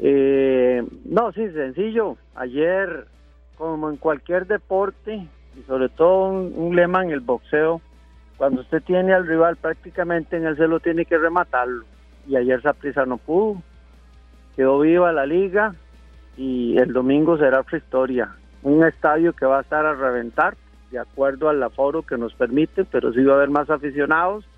Eh, 0.00 0.84
no, 1.04 1.30
sí, 1.30 1.48
sencillo. 1.52 2.16
Ayer, 2.34 3.06
como 3.56 3.88
en 3.88 3.98
cualquier 3.98 4.48
deporte, 4.48 5.28
y 5.56 5.62
sobre 5.68 5.88
todo 5.90 6.30
un, 6.30 6.54
un 6.56 6.74
lema 6.74 7.04
en 7.04 7.12
el 7.12 7.20
boxeo, 7.20 7.80
cuando 8.36 8.62
usted 8.62 8.82
tiene 8.82 9.14
al 9.14 9.28
rival 9.28 9.54
prácticamente 9.54 10.36
en 10.36 10.46
el 10.46 10.56
celo 10.56 10.80
tiene 10.80 11.04
que 11.04 11.16
rematarlo. 11.16 11.84
Y 12.26 12.34
ayer 12.34 12.60
Saprissa 12.62 13.06
no 13.06 13.16
pudo 13.18 13.62
quedó 14.56 14.80
viva 14.80 15.12
la 15.12 15.26
liga 15.26 15.74
y 16.36 16.76
el 16.78 16.92
domingo 16.92 17.38
será 17.38 17.60
otra 17.60 17.78
historia. 17.78 18.34
Un 18.62 18.84
estadio 18.84 19.32
que 19.32 19.46
va 19.46 19.58
a 19.58 19.62
estar 19.62 19.86
a 19.86 19.94
reventar, 19.94 20.56
de 20.90 20.98
acuerdo 20.98 21.48
al 21.48 21.62
aforo 21.62 22.02
que 22.02 22.16
nos 22.16 22.34
permite, 22.34 22.84
pero 22.84 23.12
sí 23.12 23.22
va 23.22 23.34
a 23.34 23.36
haber 23.36 23.50
más 23.50 23.70
aficionados. 23.70 24.48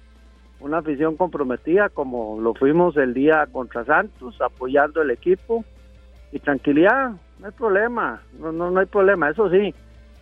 Una 0.61 0.79
afición 0.79 1.17
comprometida 1.17 1.89
como 1.89 2.41
lo 2.41 2.55
fuimos 2.55 2.97
el 2.97 3.15
día 3.15 3.47
contra 3.51 3.85
Santos, 3.85 4.41
apoyando 4.41 5.03
el 5.03 5.11
equipo. 5.11 5.65
Y 6.33 6.41
tranquilidad, 6.41 7.13
no 7.39 7.47
hay 7.47 7.53
problema, 7.53 8.21
no, 8.39 8.53
no, 8.53 8.71
no 8.71 8.81
hay 8.81 8.87
problema, 8.87 9.31
eso 9.31 9.49
sí, 9.49 9.75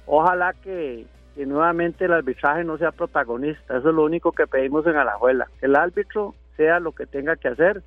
ojalá 0.06 0.52
que, 0.62 1.04
que 1.34 1.46
nuevamente 1.46 2.04
el 2.04 2.12
arbitraje 2.12 2.62
no 2.62 2.78
sea 2.78 2.92
protagonista, 2.92 3.76
eso 3.76 3.88
es 3.88 3.94
lo 3.94 4.04
único 4.04 4.30
que 4.30 4.46
pedimos 4.46 4.86
en 4.86 4.96
Alajuela, 4.96 5.48
que 5.58 5.66
el 5.66 5.74
árbitro 5.74 6.34
sea 6.56 6.78
lo 6.78 6.92
que 6.92 7.06
tenga 7.06 7.34
que 7.34 7.48
hacer, 7.48 7.82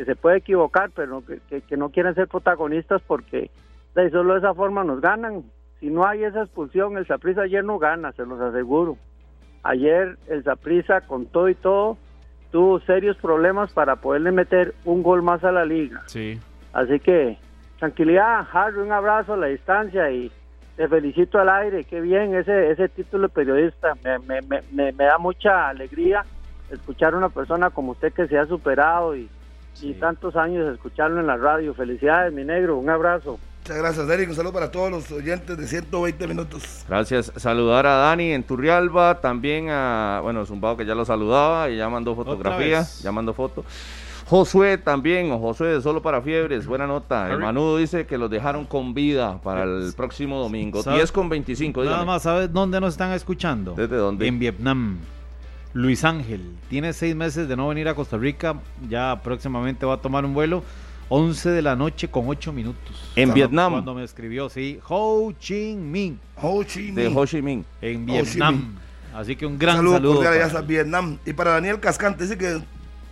que 0.00 0.06
se 0.06 0.16
puede 0.16 0.38
equivocar, 0.38 0.90
pero 0.94 1.22
que, 1.26 1.40
que, 1.50 1.60
que 1.60 1.76
no 1.76 1.90
quieren 1.90 2.14
ser 2.14 2.26
protagonistas 2.26 3.02
porque 3.06 3.50
de 3.94 4.10
solo 4.10 4.32
de 4.32 4.38
esa 4.38 4.54
forma 4.54 4.82
nos 4.82 5.02
ganan. 5.02 5.44
Si 5.78 5.90
no 5.90 6.06
hay 6.06 6.24
esa 6.24 6.40
expulsión, 6.40 6.96
el 6.96 7.06
Saprissa 7.06 7.42
ayer 7.42 7.62
no 7.62 7.78
gana, 7.78 8.10
se 8.12 8.24
los 8.24 8.40
aseguro. 8.40 8.96
Ayer 9.62 10.16
el 10.28 10.42
Saprissa 10.42 11.02
con 11.02 11.26
todo 11.26 11.50
y 11.50 11.54
todo 11.54 11.98
tuvo 12.50 12.80
serios 12.80 13.18
problemas 13.18 13.74
para 13.74 13.96
poderle 13.96 14.32
meter 14.32 14.74
un 14.86 15.02
gol 15.02 15.20
más 15.22 15.44
a 15.44 15.52
la 15.52 15.66
liga. 15.66 16.00
Sí. 16.06 16.40
Así 16.72 16.98
que 16.98 17.36
tranquilidad, 17.78 18.48
Harry, 18.54 18.78
un 18.78 18.92
abrazo 18.92 19.34
a 19.34 19.36
la 19.36 19.48
distancia 19.48 20.10
y 20.10 20.32
te 20.76 20.88
felicito 20.88 21.38
al 21.38 21.50
aire, 21.50 21.84
qué 21.84 22.00
bien 22.00 22.34
ese 22.34 22.70
ese 22.70 22.88
título 22.88 23.28
de 23.28 23.34
periodista, 23.34 23.92
me, 24.02 24.18
me, 24.20 24.40
me, 24.72 24.92
me 24.92 25.04
da 25.04 25.18
mucha 25.18 25.68
alegría 25.68 26.24
escuchar 26.70 27.12
a 27.12 27.18
una 27.18 27.28
persona 27.28 27.68
como 27.68 27.92
usted 27.92 28.14
que 28.14 28.28
se 28.28 28.38
ha 28.38 28.46
superado 28.46 29.14
y, 29.14 29.28
y 29.82 29.94
tantos 29.94 30.36
años 30.36 30.72
escucharlo 30.72 31.20
en 31.20 31.26
la 31.26 31.36
radio. 31.36 31.74
Felicidades, 31.74 32.32
mi 32.32 32.44
negro, 32.44 32.78
un 32.78 32.90
abrazo. 32.90 33.38
Muchas 33.62 33.76
gracias, 33.76 34.08
Eric. 34.08 34.28
Un 34.30 34.34
saludo 34.34 34.52
para 34.52 34.70
todos 34.70 34.90
los 34.90 35.10
oyentes 35.12 35.56
de 35.56 35.66
120 35.66 36.26
minutos. 36.26 36.84
Gracias. 36.88 37.32
Saludar 37.36 37.86
a 37.86 37.96
Dani 37.96 38.32
en 38.32 38.42
Turrialba, 38.42 39.20
también 39.20 39.68
a, 39.70 40.20
bueno, 40.22 40.44
Zumbao 40.46 40.76
que 40.76 40.86
ya 40.86 40.94
lo 40.94 41.04
saludaba 41.04 41.68
y 41.70 41.76
ya 41.76 41.88
mandó 41.88 42.14
fotografía, 42.14 42.84
ya 43.02 43.12
mandó 43.12 43.34
foto. 43.34 43.64
Josué 44.26 44.78
también, 44.78 45.30
o 45.32 45.38
Josué 45.40 45.68
de 45.68 45.82
Solo 45.82 46.02
para 46.02 46.22
Fiebres, 46.22 46.66
buena 46.66 46.86
nota. 46.86 47.32
El. 47.32 47.40
Manudo 47.40 47.76
dice 47.76 48.06
que 48.06 48.16
los 48.16 48.30
dejaron 48.30 48.64
con 48.64 48.94
vida 48.94 49.40
para 49.42 49.64
el 49.64 49.92
próximo 49.96 50.40
domingo. 50.40 50.82
¿Sabe? 50.82 50.98
10 50.98 51.12
con 51.12 51.28
25, 51.28 51.80
Nada 51.80 51.96
dígame. 51.96 52.06
más, 52.06 52.22
¿sabes 52.22 52.52
dónde 52.52 52.80
nos 52.80 52.94
están 52.94 53.12
escuchando? 53.12 53.74
¿Desde 53.76 53.96
dónde? 53.96 54.26
En 54.26 54.38
Vietnam. 54.38 54.98
Luis 55.72 56.04
Ángel 56.04 56.40
tiene 56.68 56.92
seis 56.92 57.14
meses 57.14 57.48
de 57.48 57.56
no 57.56 57.68
venir 57.68 57.88
a 57.88 57.94
Costa 57.94 58.16
Rica. 58.16 58.56
Ya 58.88 59.20
próximamente 59.22 59.86
va 59.86 59.94
a 59.94 59.96
tomar 59.98 60.24
un 60.24 60.34
vuelo. 60.34 60.64
11 61.12 61.50
de 61.50 61.62
la 61.62 61.74
noche 61.74 62.08
con 62.08 62.28
8 62.28 62.52
minutos. 62.52 63.10
En 63.16 63.34
Vietnam. 63.34 63.72
Cuando 63.72 63.94
me 63.94 64.04
escribió, 64.04 64.48
sí. 64.48 64.78
Ho 64.88 65.32
Chi 65.38 65.74
Minh. 65.74 66.18
Ho 66.40 66.62
Chi 66.62 66.90
De 66.92 67.04
Minh. 67.08 67.16
Ho 67.18 67.26
Chi 67.26 67.42
Minh. 67.42 67.64
En 67.80 68.06
Vietnam. 68.06 68.54
Minh. 68.54 68.78
Así 69.14 69.34
que 69.34 69.44
un 69.44 69.58
gran 69.58 69.76
saludo, 69.76 69.94
saludo. 69.94 70.14
cordial 70.16 70.42
hasta 70.42 70.60
Vietnam. 70.60 71.18
Y 71.26 71.32
para 71.32 71.52
Daniel 71.52 71.80
Cascante, 71.80 72.22
dice 72.22 72.38
que 72.38 72.60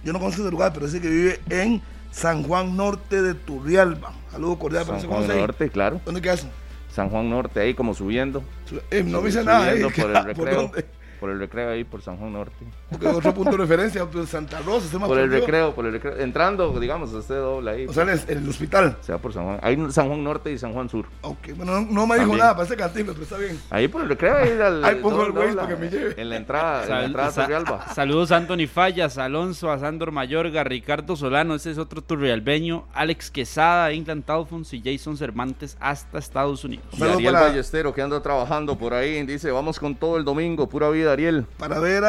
yo 0.04 0.12
no 0.12 0.20
conozco 0.20 0.42
ese 0.42 0.50
lugar, 0.50 0.72
pero 0.72 0.86
dice 0.86 1.00
que 1.00 1.08
vive 1.08 1.40
en 1.50 1.82
San 2.12 2.44
Juan 2.44 2.76
Norte 2.76 3.20
de 3.20 3.34
Turrialba. 3.34 4.12
Saludo 4.30 4.58
cordial 4.60 4.86
para 4.86 5.00
San 5.00 5.10
Juan 5.10 5.28
ahí. 5.28 5.38
Norte, 5.38 5.68
claro. 5.68 6.00
¿Dónde 6.04 6.20
queda 6.22 6.34
eso? 6.34 6.48
San 6.94 7.08
Juan 7.10 7.28
Norte, 7.28 7.58
ahí 7.60 7.74
como 7.74 7.94
subiendo. 7.94 8.44
Eh, 8.92 9.02
no 9.04 9.20
me 9.20 9.26
dice 9.26 9.40
Subiendo 9.42 9.44
nada, 9.44 9.74
eh. 9.74 9.80
por 9.82 9.92
el 10.06 10.12
¿Por 10.12 10.24
recreo. 10.24 10.62
dónde? 10.62 10.86
Por 11.18 11.30
el 11.30 11.38
recreo 11.38 11.70
ahí, 11.70 11.84
por 11.84 12.02
San 12.02 12.16
Juan 12.16 12.32
Norte. 12.32 12.64
Porque 12.90 13.06
otro 13.08 13.34
punto 13.34 13.50
de 13.52 13.56
referencia, 13.58 14.06
pues, 14.06 14.28
Santa 14.30 14.60
Rosa, 14.60 14.88
se 14.88 14.98
Por 14.98 15.18
el 15.18 15.30
recreo, 15.30 15.74
por 15.74 15.84
el 15.86 15.92
recreo. 15.92 16.16
Entrando, 16.18 16.78
digamos, 16.80 17.12
usted 17.12 17.36
dobla 17.36 17.72
ahí. 17.72 17.86
O 17.86 17.92
sea, 17.92 18.04
en 18.04 18.18
el, 18.28 18.48
hospital. 18.48 18.96
sea 19.02 19.18
por 19.18 19.32
San 19.32 19.44
Juan. 19.44 19.58
Hay 19.62 19.76
San 19.90 20.08
Juan 20.08 20.24
Norte 20.24 20.50
y 20.52 20.58
San 20.58 20.72
Juan 20.72 20.88
Sur. 20.88 21.06
Ok, 21.22 21.48
bueno, 21.56 21.80
no, 21.80 21.86
no 21.90 22.06
me 22.06 22.14
dijo 22.14 22.28
También. 22.28 22.38
nada, 22.38 22.56
parece 22.56 22.76
cantinflas, 22.76 23.14
pero 23.14 23.24
está 23.24 23.36
bien. 23.38 23.60
Ahí 23.70 23.88
por 23.88 24.02
el 24.02 24.08
recreo, 24.08 24.36
ahí, 24.36 24.50
al- 24.60 24.84
Ahí 24.84 24.94
pongo 24.96 25.24
el 25.26 25.32
Waze 25.32 25.54
para 25.54 25.68
que 25.68 25.76
me 25.76 25.90
lleve. 25.90 26.14
En 26.20 26.30
la 26.30 26.36
entrada, 26.36 26.82
en 26.84 26.88
la 26.88 26.94
Sal- 26.96 27.04
entrada 27.04 27.28
a 27.28 27.32
sa- 27.32 27.42
Turrialba. 27.42 27.86
saludos 27.94 28.32
a 28.32 28.36
Anthony 28.38 28.66
Fallas, 28.72 29.18
a 29.18 29.24
Alonso, 29.26 29.70
a 29.70 29.78
Sandor 29.78 30.10
Mayorga, 30.12 30.62
a 30.62 30.64
Ricardo 30.64 31.14
Solano, 31.16 31.54
ese 31.54 31.70
es 31.70 31.78
otro 31.78 32.00
turrialbeño, 32.02 32.86
Alex 32.94 33.30
Quesada, 33.30 33.90
England 33.92 34.24
Alphonse 34.30 34.76
y 34.76 34.82
Jason 34.82 35.16
Cervantes 35.16 35.76
hasta 35.80 36.18
Estados 36.18 36.64
Unidos. 36.64 36.84
Y 36.92 36.96
Saludos 36.96 37.16
Ariel 37.18 37.32
para- 37.34 37.46
Ballestero 37.48 37.92
que 37.94 38.02
anda 38.02 38.22
trabajando 38.22 38.76
por 38.78 38.94
ahí. 38.94 39.24
Dice, 39.26 39.50
vamos 39.50 39.78
con 39.78 39.94
todo 39.94 40.16
el 40.16 40.24
domingo. 40.24 40.68
Pura 40.68 40.88
vida, 40.90 41.12
Ariel. 41.12 41.44
Para 41.58 41.78
ver 41.80 42.04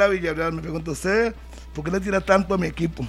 a 0.00 0.04
Estela 0.04 0.08
Villarreal, 0.08 0.52
me 0.52 0.62
pregunto, 0.62 0.92
¿usted 0.92 1.34
por 1.74 1.84
qué 1.84 1.90
le 1.90 2.00
tira 2.00 2.20
tanto 2.20 2.54
a 2.54 2.58
mi 2.58 2.66
equipo? 2.66 3.06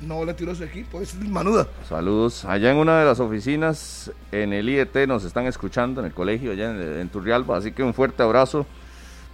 No 0.00 0.24
le 0.24 0.34
tiró 0.34 0.52
a 0.52 0.54
su 0.54 0.62
equipo, 0.62 1.00
es 1.00 1.14
Manuda. 1.14 1.66
Saludos. 1.88 2.44
Allá 2.44 2.70
en 2.70 2.76
una 2.76 3.00
de 3.00 3.04
las 3.04 3.18
oficinas 3.18 4.12
en 4.30 4.52
el 4.52 4.68
IET 4.68 4.94
nos 5.08 5.24
están 5.24 5.46
escuchando, 5.46 6.00
en 6.00 6.06
el 6.06 6.12
colegio, 6.12 6.52
allá 6.52 6.70
en, 6.70 7.00
en 7.00 7.08
Turrialba. 7.08 7.56
Así 7.56 7.72
que 7.72 7.82
un 7.82 7.94
fuerte 7.94 8.22
abrazo 8.22 8.64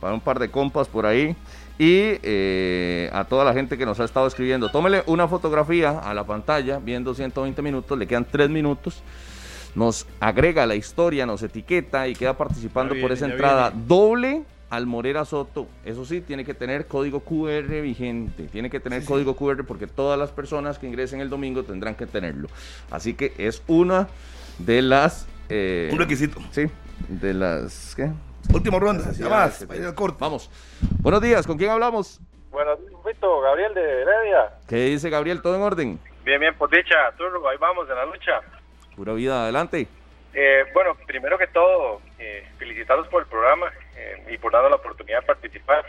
para 0.00 0.14
un 0.14 0.20
par 0.20 0.38
de 0.38 0.50
compas 0.50 0.88
por 0.88 1.04
ahí. 1.04 1.36
Y 1.78 2.16
eh, 2.22 3.10
a 3.12 3.24
toda 3.24 3.44
la 3.44 3.52
gente 3.52 3.76
que 3.76 3.84
nos 3.84 4.00
ha 4.00 4.04
estado 4.04 4.26
escribiendo. 4.26 4.70
Tómele 4.70 5.02
una 5.06 5.28
fotografía 5.28 5.98
a 5.98 6.14
la 6.14 6.24
pantalla, 6.24 6.78
viendo 6.78 7.12
120 7.12 7.60
minutos, 7.60 7.98
le 7.98 8.06
quedan 8.06 8.24
3 8.24 8.48
minutos. 8.48 9.02
Nos 9.74 10.06
agrega 10.20 10.64
la 10.64 10.76
historia, 10.76 11.26
nos 11.26 11.42
etiqueta 11.42 12.08
y 12.08 12.14
queda 12.14 12.38
participando 12.38 12.94
por 13.00 13.10
esa 13.12 13.26
entrada 13.26 13.70
viene. 13.70 13.84
doble 13.86 14.44
al 14.70 14.86
Morera 14.86 15.24
Soto. 15.24 15.68
Eso 15.84 16.04
sí, 16.04 16.20
tiene 16.20 16.44
que 16.44 16.54
tener 16.54 16.86
código 16.86 17.20
QR 17.20 17.80
vigente. 17.82 18.44
Tiene 18.44 18.70
que 18.70 18.80
tener 18.80 19.04
código 19.04 19.36
QR 19.36 19.64
porque 19.64 19.86
todas 19.86 20.18
las 20.18 20.30
personas 20.30 20.78
que 20.78 20.86
ingresen 20.86 21.20
el 21.20 21.30
domingo 21.30 21.62
tendrán 21.62 21.94
que 21.94 22.06
tenerlo. 22.06 22.48
Así 22.90 23.14
que 23.14 23.32
es 23.38 23.62
una 23.66 24.08
de 24.58 24.82
las. 24.82 25.26
eh, 25.48 25.90
Un 25.92 25.98
requisito. 25.98 26.40
Sí, 26.50 26.66
de 27.08 27.34
las. 27.34 27.94
¿Qué? 27.94 28.10
Última 28.52 28.78
ronda, 28.78 29.10
ya 29.12 29.28
más, 29.28 29.58
que 29.60 29.66
para 29.66 29.80
ir 29.80 29.86
al 29.86 29.94
corte. 29.94 30.18
Vamos. 30.20 30.50
Buenos 31.00 31.22
días, 31.22 31.46
¿con 31.46 31.56
quién 31.56 31.70
hablamos? 31.70 32.20
Bueno, 32.50 32.72
Vito, 33.06 33.40
Gabriel 33.40 33.72
de 33.74 33.80
Heredia. 34.02 34.54
¿Qué 34.68 34.76
dice 34.86 35.08
Gabriel? 35.10 35.40
¿Todo 35.42 35.56
en 35.56 35.62
orden? 35.62 35.98
Bien, 36.24 36.38
bien, 36.40 36.54
por 36.54 36.70
dicha, 36.70 36.94
Turbo, 37.16 37.48
ahí 37.48 37.56
vamos 37.58 37.88
en 37.88 37.96
la 37.96 38.04
lucha. 38.06 38.40
Pura 38.96 39.12
vida, 39.14 39.42
adelante. 39.44 39.88
Eh, 40.34 40.64
bueno, 40.74 40.94
primero 41.06 41.36
que 41.38 41.46
todo, 41.48 42.00
eh, 42.18 42.46
felicitarlos 42.58 43.08
por 43.08 43.22
el 43.22 43.28
programa 43.28 43.66
eh, 44.04 44.34
y 44.34 44.38
por 44.38 44.52
darnos 44.52 44.70
la 44.70 44.76
oportunidad 44.76 45.20
de 45.20 45.26
participar. 45.26 45.84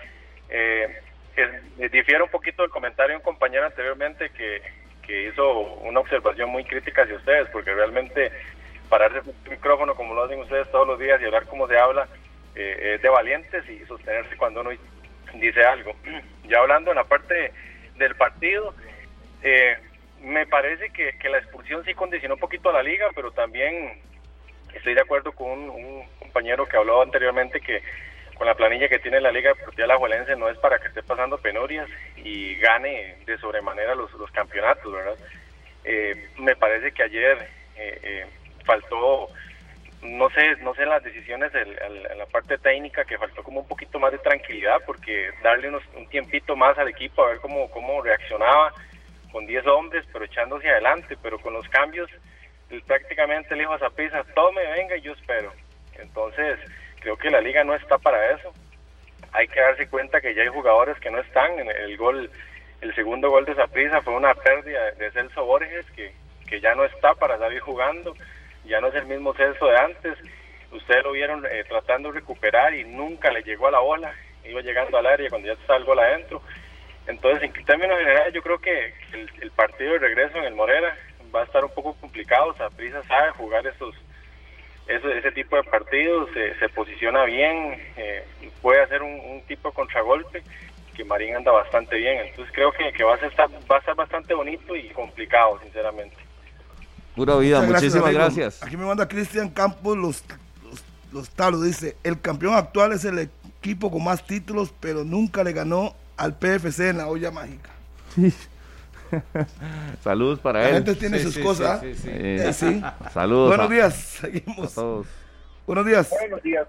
Eh, 0.49 1.01
eh, 1.37 1.89
difiere 1.89 2.23
un 2.23 2.29
poquito 2.29 2.61
del 2.61 2.71
comentario 2.71 3.11
de 3.11 3.17
un 3.17 3.23
compañero 3.23 3.65
anteriormente 3.65 4.29
que, 4.29 4.61
que 5.05 5.27
hizo 5.27 5.59
una 5.59 5.99
observación 5.99 6.49
muy 6.49 6.63
crítica 6.63 7.03
hacia 7.03 7.15
ustedes, 7.15 7.49
porque 7.49 7.73
realmente 7.73 8.31
pararse 8.89 9.19
un 9.19 9.35
micrófono 9.49 9.95
como 9.95 10.13
lo 10.13 10.23
hacen 10.23 10.39
ustedes 10.39 10.69
todos 10.71 10.87
los 10.87 10.99
días 10.99 11.21
y 11.21 11.25
hablar 11.25 11.45
como 11.45 11.67
se 11.67 11.77
habla 11.77 12.07
eh, 12.55 12.93
es 12.95 13.01
de 13.01 13.09
valientes 13.09 13.67
y 13.69 13.85
sostenerse 13.85 14.37
cuando 14.37 14.61
uno 14.61 14.71
dice 15.35 15.63
algo. 15.63 15.93
Ya 16.47 16.59
hablando 16.59 16.91
en 16.91 16.97
la 16.97 17.05
parte 17.05 17.51
del 17.97 18.15
partido, 18.15 18.75
eh, 19.41 19.77
me 20.21 20.45
parece 20.45 20.91
que, 20.91 21.17
que 21.17 21.27
la 21.27 21.39
expulsión 21.39 21.83
sí 21.83 21.95
condicionó 21.95 22.35
un 22.35 22.39
poquito 22.39 22.69
a 22.69 22.73
la 22.73 22.83
liga, 22.83 23.07
pero 23.15 23.31
también 23.31 23.99
estoy 24.71 24.93
de 24.93 25.01
acuerdo 25.01 25.31
con 25.31 25.49
un 25.71 26.03
compañero 26.35 26.65
que 26.65 26.75
habló 26.75 27.01
anteriormente 27.01 27.61
que 27.61 27.81
con 28.37 28.45
la 28.45 28.55
planilla 28.55 28.89
que 28.89 28.99
tiene 28.99 29.21
la 29.21 29.31
Liga 29.31 29.53
Deportiva 29.53 29.85
Alajuelense 29.85 30.35
no 30.35 30.49
es 30.49 30.57
para 30.57 30.79
que 30.79 30.89
esté 30.89 31.01
pasando 31.01 31.37
penurias 31.37 31.87
y 32.17 32.55
gane 32.55 33.19
de 33.25 33.37
sobremanera 33.37 33.95
los, 33.95 34.11
campeonatos, 34.33 34.91
¿verdad? 34.91 35.15
Eh, 35.85 36.27
me 36.37 36.57
parece 36.57 36.91
que 36.91 37.03
ayer 37.03 37.37
eh, 37.77 37.99
eh, 38.03 38.25
faltó, 38.65 39.29
no 40.01 40.29
sé, 40.31 40.57
no 40.57 40.75
sé 40.75 40.85
las 40.85 41.01
decisiones 41.03 41.53
en 41.55 42.17
la 42.17 42.25
parte 42.25 42.57
técnica, 42.57 43.05
que 43.05 43.17
faltó 43.17 43.41
como 43.41 43.61
un 43.61 43.67
poquito 43.69 43.97
más 43.97 44.11
de 44.11 44.17
tranquilidad, 44.17 44.81
porque 44.85 45.29
darle 45.41 45.69
unos, 45.69 45.83
un 45.95 46.05
tiempito 46.09 46.57
más 46.57 46.77
al 46.77 46.89
equipo 46.89 47.23
a 47.23 47.29
ver 47.29 47.37
cómo, 47.39 47.71
cómo 47.71 48.01
reaccionaba 48.01 48.73
con 49.31 49.47
10 49.47 49.65
hombres, 49.67 50.03
pero 50.11 50.25
echándose 50.25 50.69
adelante, 50.69 51.15
pero 51.23 51.39
con 51.39 51.53
los 51.53 51.69
cambios, 51.69 52.09
él 52.69 52.83
prácticamente 52.85 53.55
le 53.55 53.61
dijo 53.61 53.73
a 53.73 53.79
Zapisa, 53.79 54.25
tome, 54.35 54.61
venga 54.73 54.97
y 54.97 55.01
yo 55.01 55.13
espero. 55.13 55.53
Entonces, 55.99 56.59
creo 56.99 57.17
que 57.17 57.29
la 57.29 57.41
liga 57.41 57.63
no 57.63 57.75
está 57.75 57.97
para 57.97 58.31
eso. 58.31 58.53
Hay 59.31 59.47
que 59.47 59.59
darse 59.59 59.87
cuenta 59.89 60.21
que 60.21 60.33
ya 60.33 60.43
hay 60.43 60.47
jugadores 60.47 60.97
que 60.99 61.11
no 61.11 61.19
están. 61.19 61.59
El 61.59 61.97
gol, 61.97 62.29
el 62.81 62.95
segundo 62.95 63.29
gol 63.29 63.45
de 63.45 63.55
Zaprisa 63.55 64.01
fue 64.01 64.13
una 64.13 64.33
pérdida 64.33 64.91
de 64.91 65.11
Celso 65.11 65.45
Borges, 65.45 65.85
que, 65.91 66.13
que 66.47 66.61
ya 66.61 66.73
no 66.75 66.85
está 66.85 67.13
para 67.15 67.37
salir 67.37 67.59
jugando, 67.59 68.15
ya 68.65 68.79
no 68.79 68.87
es 68.87 68.95
el 68.95 69.05
mismo 69.05 69.33
Celso 69.33 69.67
de 69.67 69.77
antes. 69.77 70.17
Ustedes 70.71 71.03
lo 71.03 71.11
vieron 71.11 71.45
eh, 71.45 71.63
tratando 71.67 72.11
de 72.11 72.19
recuperar 72.19 72.73
y 72.73 72.83
nunca 72.83 73.31
le 73.31 73.43
llegó 73.43 73.67
a 73.67 73.71
la 73.71 73.79
bola, 73.79 74.13
iba 74.43 74.61
llegando 74.61 74.97
al 74.97 75.05
área 75.05 75.29
cuando 75.29 75.47
ya 75.47 75.53
está 75.53 75.75
el 75.75 75.85
gol 75.85 75.99
adentro. 75.99 76.41
Entonces, 77.07 77.43
en 77.43 77.65
términos 77.65 77.99
generales, 77.99 78.33
yo 78.33 78.41
creo 78.41 78.57
que 78.57 78.93
el, 79.13 79.29
el 79.41 79.51
partido 79.51 79.93
de 79.93 79.99
regreso 79.99 80.37
en 80.37 80.45
el 80.45 80.55
Morera 80.55 80.97
va 81.33 81.41
a 81.41 81.45
estar 81.45 81.63
un 81.63 81.73
poco 81.73 81.93
complicado. 81.95 82.53
Zaprisa 82.53 83.03
sabe 83.03 83.31
jugar 83.31 83.65
esos, 83.67 83.95
eso, 84.87 85.09
ese 85.09 85.31
tipo 85.31 85.55
de 85.55 85.63
partidos, 85.63 86.29
se, 86.33 86.57
se 86.59 86.69
posiciona 86.69 87.23
bien, 87.25 87.79
eh, 87.97 88.23
puede 88.61 88.81
hacer 88.83 89.01
un, 89.01 89.19
un 89.19 89.41
tipo 89.47 89.69
de 89.69 89.75
contragolpe, 89.75 90.43
que 90.95 91.03
Marín 91.03 91.35
anda 91.35 91.51
bastante 91.51 91.97
bien. 91.97 92.19
Entonces, 92.27 92.53
creo 92.53 92.71
que, 92.71 92.91
que 92.93 93.03
va, 93.03 93.15
a 93.15 93.17
estar, 93.17 93.49
va 93.69 93.75
a 93.75 93.79
estar 93.79 93.95
bastante 93.95 94.33
bonito 94.33 94.75
y 94.75 94.89
complicado, 94.89 95.59
sinceramente. 95.61 96.15
Pura 97.15 97.35
vida, 97.37 97.61
Muchas 97.61 97.81
muchísimas 97.81 98.05
amigo. 98.07 98.19
gracias. 98.19 98.63
Aquí 98.63 98.77
me 98.77 98.85
manda 98.85 99.07
Cristian 99.07 99.49
Campos 99.49 99.97
los, 99.97 100.23
los, 100.63 100.83
los 101.11 101.29
talos. 101.29 101.63
Dice: 101.63 101.95
El 102.03 102.19
campeón 102.19 102.55
actual 102.55 102.93
es 102.93 103.05
el 103.05 103.19
equipo 103.19 103.91
con 103.91 104.03
más 104.03 104.25
títulos, 104.25 104.73
pero 104.79 105.03
nunca 105.03 105.43
le 105.43 105.53
ganó 105.53 105.95
al 106.17 106.37
PFC 106.37 106.89
en 106.89 106.97
la 106.97 107.07
olla 107.07 107.31
mágica. 107.31 107.69
Saludos 110.01 110.39
para 110.39 110.59
La 110.61 110.69
él. 110.69 110.73
gente 110.75 110.95
tiene 110.95 111.17
Sí, 111.19 111.23
sus 111.25 111.33
sí, 111.35 111.43
cosas. 111.43 111.79
sí, 111.81 111.93
sí, 111.95 112.01
sí. 112.03 112.09
Eh, 112.13 112.53
sí. 112.53 112.81
Saludos 113.11 113.49
Buenos 113.49 113.69
a- 113.69 113.73
días, 113.73 113.93
a 113.93 114.21
seguimos. 114.27 114.73
todos. 114.73 115.07
Buenos 115.67 115.85
días. 115.85 116.09
Buenos 116.19 116.41
días. 116.43 116.67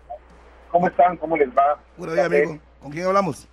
¿Cómo 0.71 0.89
están? 0.89 1.17
¿Cómo 1.17 1.37
les 1.37 1.49
va? 1.51 1.79
Buenos 1.97 2.15
días, 2.17 2.27
amigo. 2.27 2.59
¿Con 2.81 2.93
quién 2.93 3.07
hablamos? 3.07 3.49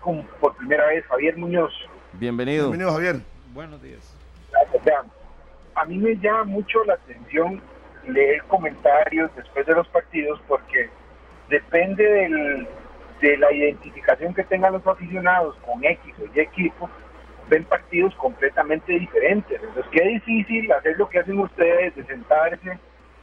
Con, 0.00 0.22
por 0.40 0.56
primera 0.56 0.86
vez, 0.86 1.04
Javier 1.06 1.36
Muñoz. 1.36 1.72
Bienvenido. 2.14 2.70
Bienvenido, 2.70 2.92
Javier. 2.92 3.20
Buenos 3.52 3.82
días. 3.82 4.14
Vean, 4.84 5.06
a 5.74 5.84
mí 5.84 5.98
me 5.98 6.14
llama 6.16 6.44
mucho 6.44 6.82
la 6.84 6.94
atención 6.94 7.60
leer 8.06 8.42
comentarios 8.44 9.30
después 9.36 9.66
de 9.66 9.74
los 9.74 9.86
partidos 9.88 10.40
porque 10.48 10.88
depende 11.50 12.02
del, 12.02 12.66
de 13.20 13.36
la 13.36 13.52
identificación 13.52 14.32
que 14.34 14.42
tengan 14.44 14.72
los 14.72 14.86
aficionados 14.86 15.54
con 15.66 15.84
X 15.84 16.14
o 16.22 16.24
Y 16.34 16.40
equipo, 16.40 16.88
ven 17.48 17.64
partidos 17.64 18.14
completamente 18.16 18.92
diferentes. 18.92 19.60
Entonces, 19.60 19.86
qué 19.90 20.06
difícil 20.06 20.70
hacer 20.72 20.96
lo 20.98 21.08
que 21.08 21.20
hacen 21.20 21.38
ustedes, 21.38 21.94
de 21.96 22.04
sentarse, 22.04 22.78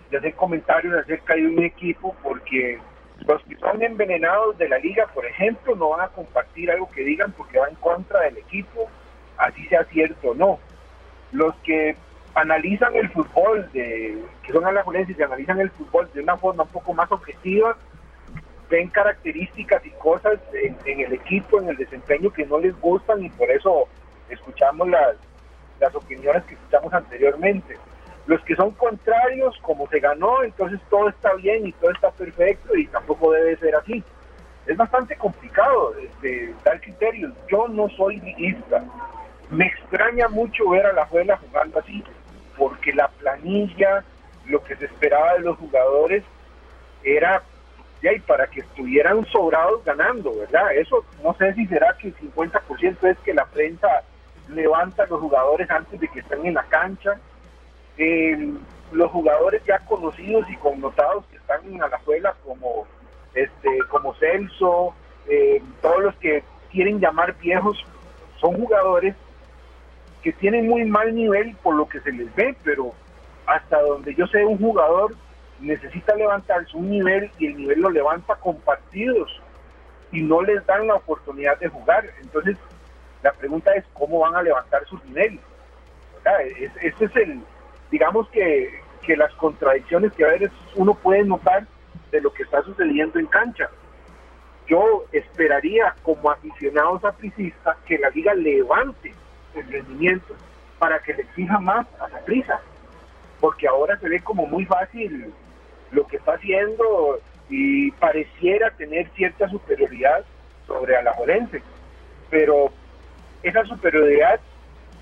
de 0.10 0.18
hacer 0.18 0.34
comentarios 0.36 0.94
acerca 0.96 1.36
de 1.36 1.48
un 1.48 1.64
equipo, 1.64 2.16
porque 2.24 2.80
los 3.28 3.42
que 3.44 3.56
son 3.58 3.82
envenenados 3.82 4.58
de 4.58 4.70
la 4.70 4.78
liga, 4.80 5.08
por 5.14 5.26
ejemplo, 5.26 5.76
no 5.76 5.90
van 5.90 6.02
a 6.02 6.10
compartir 6.10 6.72
algo 6.72 6.90
que 6.92 7.04
digan 7.04 7.32
porque 7.32 7.60
va 7.60 7.68
en 7.70 7.76
contra 7.76 8.22
del 8.22 8.38
equipo, 8.38 8.90
así 9.38 9.66
sea 9.68 9.84
cierto 9.86 10.32
o 10.32 10.36
no. 10.36 10.60
Los 11.32 11.56
que 11.58 11.96
analizan 12.34 12.96
el 12.96 13.10
fútbol, 13.10 13.70
de, 13.72 14.18
que 14.44 14.52
son 14.52 14.66
alajuelenses 14.66 15.18
y 15.18 15.24
analizan 15.24 15.60
el 15.60 15.70
fútbol 15.72 16.10
de 16.14 16.22
una 16.22 16.38
forma 16.38 16.64
un 16.64 16.70
poco 16.70 16.94
más 16.94 17.12
objetiva, 17.12 17.78
ven 18.70 18.90
características 18.90 19.86
y 19.86 19.92
cosas 19.92 20.40
en 20.54 21.00
el 21.00 21.14
equipo, 21.14 21.62
en 21.62 21.70
el 21.70 21.78
desempeño 21.78 22.34
que 22.34 22.46
no 22.46 22.60
les 22.60 22.78
gustan 22.82 23.24
y 23.24 23.30
por 23.30 23.50
eso 23.52 23.88
escuchamos 24.30 24.88
las, 24.90 25.16
las 25.80 25.94
opiniones 25.96 26.44
que 26.46 26.56
escuchamos 26.56 26.94
anteriormente. 26.94 27.78
Los 28.28 28.42
que 28.44 28.56
son 28.56 28.72
contrarios, 28.72 29.56
como 29.62 29.88
se 29.88 30.00
ganó, 30.00 30.44
entonces 30.44 30.80
todo 30.90 31.10
está 31.10 31.34
bien 31.36 31.68
y 31.68 31.74
todo 31.74 31.92
está 31.92 32.12
perfecto 32.12 32.76
y 32.76 32.88
tampoco 32.88 33.32
debe 33.32 33.56
ser 33.58 33.76
así. 33.76 34.04
Es 34.66 34.76
bastante 34.78 35.16
complicado 35.16 35.94
este, 36.02 36.56
dar 36.64 36.82
criterios. 36.82 37.34
Yo 37.52 37.68
no 37.68 37.88
soy 37.90 38.20
liguista. 38.20 38.84
Me 39.52 39.68
extraña 39.68 40.28
mucho 40.28 40.70
ver 40.70 40.88
a 40.88 40.94
la 40.94 41.06
Juela 41.06 41.38
jugando 41.38 41.80
así, 41.80 42.04
porque 42.58 42.94
la 42.94 43.10
planilla, 43.10 44.04
lo 44.48 44.64
que 44.64 44.76
se 44.76 44.86
esperaba 44.86 45.34
de 45.34 45.42
los 45.42 45.58
jugadores, 45.58 46.24
era 47.04 47.44
ya, 48.02 48.12
y 48.14 48.20
para 48.20 48.48
que 48.48 48.62
estuvieran 48.62 49.26
sobrados 49.28 49.84
ganando, 49.86 50.36
¿verdad? 50.36 50.76
Eso 50.76 51.06
no 51.24 51.34
sé 51.36 51.54
si 51.54 51.66
será 51.68 51.96
que 51.98 52.08
el 52.10 52.16
50% 52.16 53.10
es 53.10 53.18
que 53.20 53.34
la 53.34 53.46
prensa 53.46 54.04
levanta 54.50 55.04
a 55.04 55.08
los 55.08 55.20
jugadores 55.20 55.70
antes 55.70 56.00
de 56.00 56.08
que 56.08 56.20
estén 56.20 56.46
en 56.46 56.54
la 56.54 56.64
cancha. 56.64 57.20
Eh, 57.98 58.54
los 58.92 59.12
jugadores 59.12 59.64
ya 59.66 59.80
conocidos 59.80 60.50
y 60.50 60.56
connotados 60.58 61.26
que 61.28 61.38
están 61.38 61.66
en 61.66 61.82
Alajuela 61.82 62.36
como 62.46 62.86
este 63.34 63.70
como 63.90 64.14
Celso, 64.16 64.94
eh, 65.28 65.62
todos 65.82 66.04
los 66.04 66.16
que 66.16 66.44
quieren 66.72 67.00
llamar 67.00 67.36
viejos, 67.40 67.84
son 68.40 68.56
jugadores 68.56 69.16
que 70.22 70.34
tienen 70.34 70.68
muy 70.68 70.86
mal 70.86 71.14
nivel 71.14 71.56
por 71.62 71.76
lo 71.76 71.88
que 71.88 72.00
se 72.02 72.12
les 72.12 72.34
ve, 72.36 72.56
pero 72.64 72.94
hasta 73.46 73.82
donde 73.82 74.16
yo 74.16 74.28
sé 74.28 74.44
un 74.46 74.58
jugador 74.58 75.16
necesita 75.60 76.16
levantarse 76.16 76.76
un 76.76 76.90
nivel 76.90 77.32
y 77.38 77.48
el 77.48 77.58
nivel 77.58 77.82
lo 77.82 77.90
levanta 77.90 78.36
con 78.36 78.58
partidos 78.58 79.42
y 80.12 80.22
no 80.22 80.42
les 80.42 80.66
dan 80.66 80.88
la 80.88 80.96
oportunidad 80.96 81.58
de 81.60 81.68
jugar. 81.68 82.06
Entonces, 82.22 82.58
la 83.26 83.34
pregunta 83.34 83.74
es 83.74 83.84
cómo 83.94 84.20
van 84.20 84.36
a 84.36 84.44
levantar 84.44 84.86
su 84.86 84.98
nivel. 85.06 85.40
¿Verdad? 86.14 86.42
Es- 86.42 86.78
Ese 86.82 87.06
es 87.06 87.16
el, 87.16 87.42
digamos 87.90 88.30
que, 88.30 88.70
que 89.02 89.18
las 89.18 89.34
contradicciones 89.34 90.14
que 90.14 90.24
a 90.26 90.30
veces 90.30 90.52
uno 90.76 90.94
puede 90.94 91.24
notar 91.24 91.66
de 92.12 92.22
lo 92.22 92.32
que 92.32 92.44
está 92.44 92.62
sucediendo 92.62 93.18
en 93.20 93.26
cancha. 93.26 93.68
Yo 94.68 95.06
esperaría 95.12 95.96
como 96.04 96.30
aficionado 96.30 97.00
sapricista 97.00 97.78
que 97.88 97.98
la 97.98 98.10
liga 98.12 98.34
levante 98.36 99.14
el 99.56 99.72
rendimiento 99.72 100.36
para 100.78 101.00
que 101.00 101.14
le 101.16 101.24
exija 101.24 101.60
más 101.60 101.88
a 102.00 102.10
Saprissa, 102.10 102.60
porque 103.40 103.68
ahora 103.68 103.98
se 104.00 104.08
ve 104.10 104.20
como 104.22 104.46
muy 104.46 104.66
fácil 104.66 105.34
lo 105.92 106.06
que 106.08 106.18
está 106.18 106.34
haciendo 106.34 107.20
y 107.50 107.92
pareciera 107.92 108.70
tener 108.72 109.10
cierta 109.16 109.48
superioridad 109.50 110.24
sobre 110.68 110.96
Alajuelense, 110.98 111.62
pero 112.30 112.72
esa 113.46 113.64
superioridad 113.66 114.40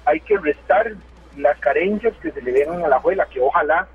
hay 0.05 0.19
que 0.19 0.37
restar 0.37 0.91
las 1.37 1.57
carencias 1.59 2.13
que 2.21 2.31
se 2.31 2.41
le 2.41 2.51
ven 2.51 2.83
a 2.83 2.87
la 2.89 2.97
abuela, 2.97 3.25
que 3.25 3.39
ojalá 3.39 3.87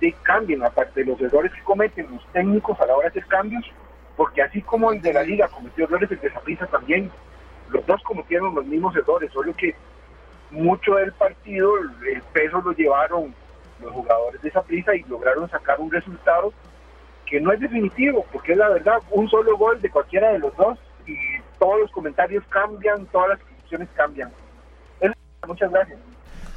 de 0.00 0.12
cambien, 0.22 0.62
aparte 0.62 1.00
de 1.04 1.10
los 1.10 1.20
errores 1.20 1.52
que 1.52 1.62
cometen 1.62 2.06
los 2.10 2.24
técnicos 2.32 2.80
a 2.80 2.86
la 2.86 2.94
hora 2.94 3.10
de 3.10 3.18
hacer 3.18 3.26
cambios, 3.26 3.64
porque 4.16 4.42
así 4.42 4.62
como 4.62 4.92
el 4.92 5.02
de 5.02 5.12
la 5.12 5.22
liga 5.22 5.48
cometió 5.48 5.84
errores, 5.84 6.10
el 6.10 6.20
de 6.20 6.32
Saprissa 6.32 6.66
también, 6.66 7.10
los 7.70 7.84
dos 7.86 8.02
cometieron 8.02 8.54
los 8.54 8.64
mismos 8.66 8.94
errores, 8.96 9.30
solo 9.32 9.54
que 9.56 9.74
mucho 10.50 10.94
del 10.94 11.12
partido, 11.12 11.76
el 11.78 12.22
peso 12.32 12.60
lo 12.60 12.72
llevaron 12.72 13.34
los 13.80 13.92
jugadores 13.92 14.40
de 14.42 14.50
Saprissa 14.50 14.94
y 14.94 15.02
lograron 15.04 15.50
sacar 15.50 15.80
un 15.80 15.90
resultado 15.90 16.52
que 17.26 17.40
no 17.40 17.52
es 17.52 17.60
definitivo, 17.60 18.24
porque 18.32 18.52
es 18.52 18.58
la 18.58 18.68
verdad, 18.68 18.98
un 19.10 19.28
solo 19.28 19.56
gol 19.56 19.80
de 19.80 19.90
cualquiera 19.90 20.32
de 20.32 20.38
los 20.38 20.54
dos 20.56 20.78
y 21.06 21.16
todos 21.58 21.80
los 21.80 21.90
comentarios 21.90 22.44
cambian, 22.48 23.06
todas 23.06 23.30
las 23.30 23.38
cambian. 23.96 24.30
Eso, 25.00 25.14
muchas 25.46 25.70
gracias. 25.70 25.98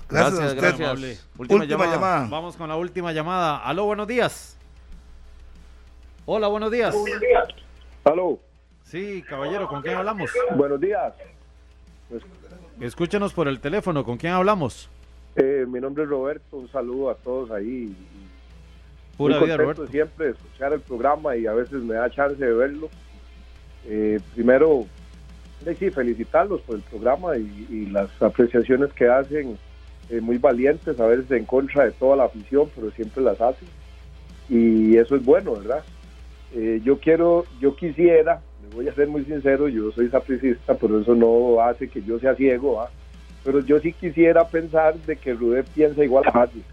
Gracias, 0.07 0.09
Gracias, 0.09 0.39
a 0.39 0.45
usted. 0.47 0.61
gracias. 0.61 1.27
Última, 1.37 1.61
Última 1.61 1.65
llamada. 1.85 1.91
llamada. 1.95 2.27
Vamos 2.29 2.55
con 2.57 2.69
la 2.69 2.75
última 2.75 3.11
llamada. 3.11 3.57
Aló, 3.57 3.85
buenos 3.85 4.07
días. 4.07 4.57
Hola, 6.25 6.47
buenos 6.47 6.71
días. 6.71 6.95
Aló, 8.03 8.39
Sí, 8.83 9.23
caballero, 9.27 9.67
¿con 9.67 9.81
quién 9.81 9.95
hablamos? 9.97 10.31
buenos 10.55 10.79
días. 10.79 11.13
Escúchenos 12.79 13.33
por 13.33 13.47
el 13.47 13.59
teléfono, 13.59 14.03
¿con 14.03 14.17
quién 14.17 14.33
hablamos? 14.33 14.89
Eh, 15.35 15.65
mi 15.67 15.79
nombre 15.79 16.03
es 16.03 16.09
Roberto, 16.09 16.57
un 16.57 16.69
saludo 16.71 17.09
a 17.09 17.15
todos 17.15 17.49
ahí. 17.51 17.95
Pura 19.17 19.37
Muy 19.39 19.45
vida, 19.47 19.57
Roberto. 19.57 19.87
siempre 19.87 20.27
de 20.27 20.31
escuchar 20.33 20.73
el 20.73 20.81
programa 20.81 21.35
y 21.35 21.47
a 21.47 21.53
veces 21.53 21.81
me 21.81 21.95
da 21.95 22.09
chance 22.09 22.35
de 22.43 22.53
verlo. 22.53 22.89
Eh, 23.85 24.19
primero, 24.33 24.85
sí, 25.73 25.89
felicitarlos 25.89 26.61
por 26.61 26.75
el 26.75 26.81
programa 26.83 27.37
y, 27.37 27.87
las 27.87 28.09
apreciaciones 28.21 28.93
que 28.93 29.07
hacen, 29.07 29.57
eh, 30.09 30.21
muy 30.21 30.37
valientes, 30.37 30.99
a 30.99 31.07
veces 31.07 31.31
en 31.31 31.45
contra 31.45 31.85
de 31.85 31.91
toda 31.91 32.17
la 32.17 32.25
afición, 32.25 32.69
pero 32.75 32.91
siempre 32.91 33.23
las 33.23 33.41
hacen. 33.41 33.67
Y 34.49 34.97
eso 34.97 35.15
es 35.15 35.25
bueno, 35.25 35.53
¿verdad? 35.53 35.83
Eh, 36.53 36.81
yo 36.83 36.99
quiero, 36.99 37.45
yo 37.59 37.75
quisiera, 37.75 38.41
me 38.69 38.75
voy 38.75 38.87
a 38.87 38.93
ser 38.93 39.07
muy 39.07 39.25
sincero, 39.25 39.67
yo 39.67 39.91
soy 39.91 40.09
sapricista, 40.09 40.75
pero 40.75 40.99
eso 40.99 41.15
no 41.15 41.59
hace 41.61 41.87
que 41.87 42.03
yo 42.03 42.19
sea 42.19 42.35
ciego, 42.35 42.81
¿ah? 42.81 42.89
pero 43.43 43.59
yo 43.61 43.79
sí 43.79 43.93
quisiera 43.93 44.47
pensar 44.47 44.95
de 44.95 45.15
que 45.15 45.33
Rudé 45.33 45.63
piensa 45.63 46.03
igual 46.03 46.25
a 46.27 46.41
Harry 46.41 46.63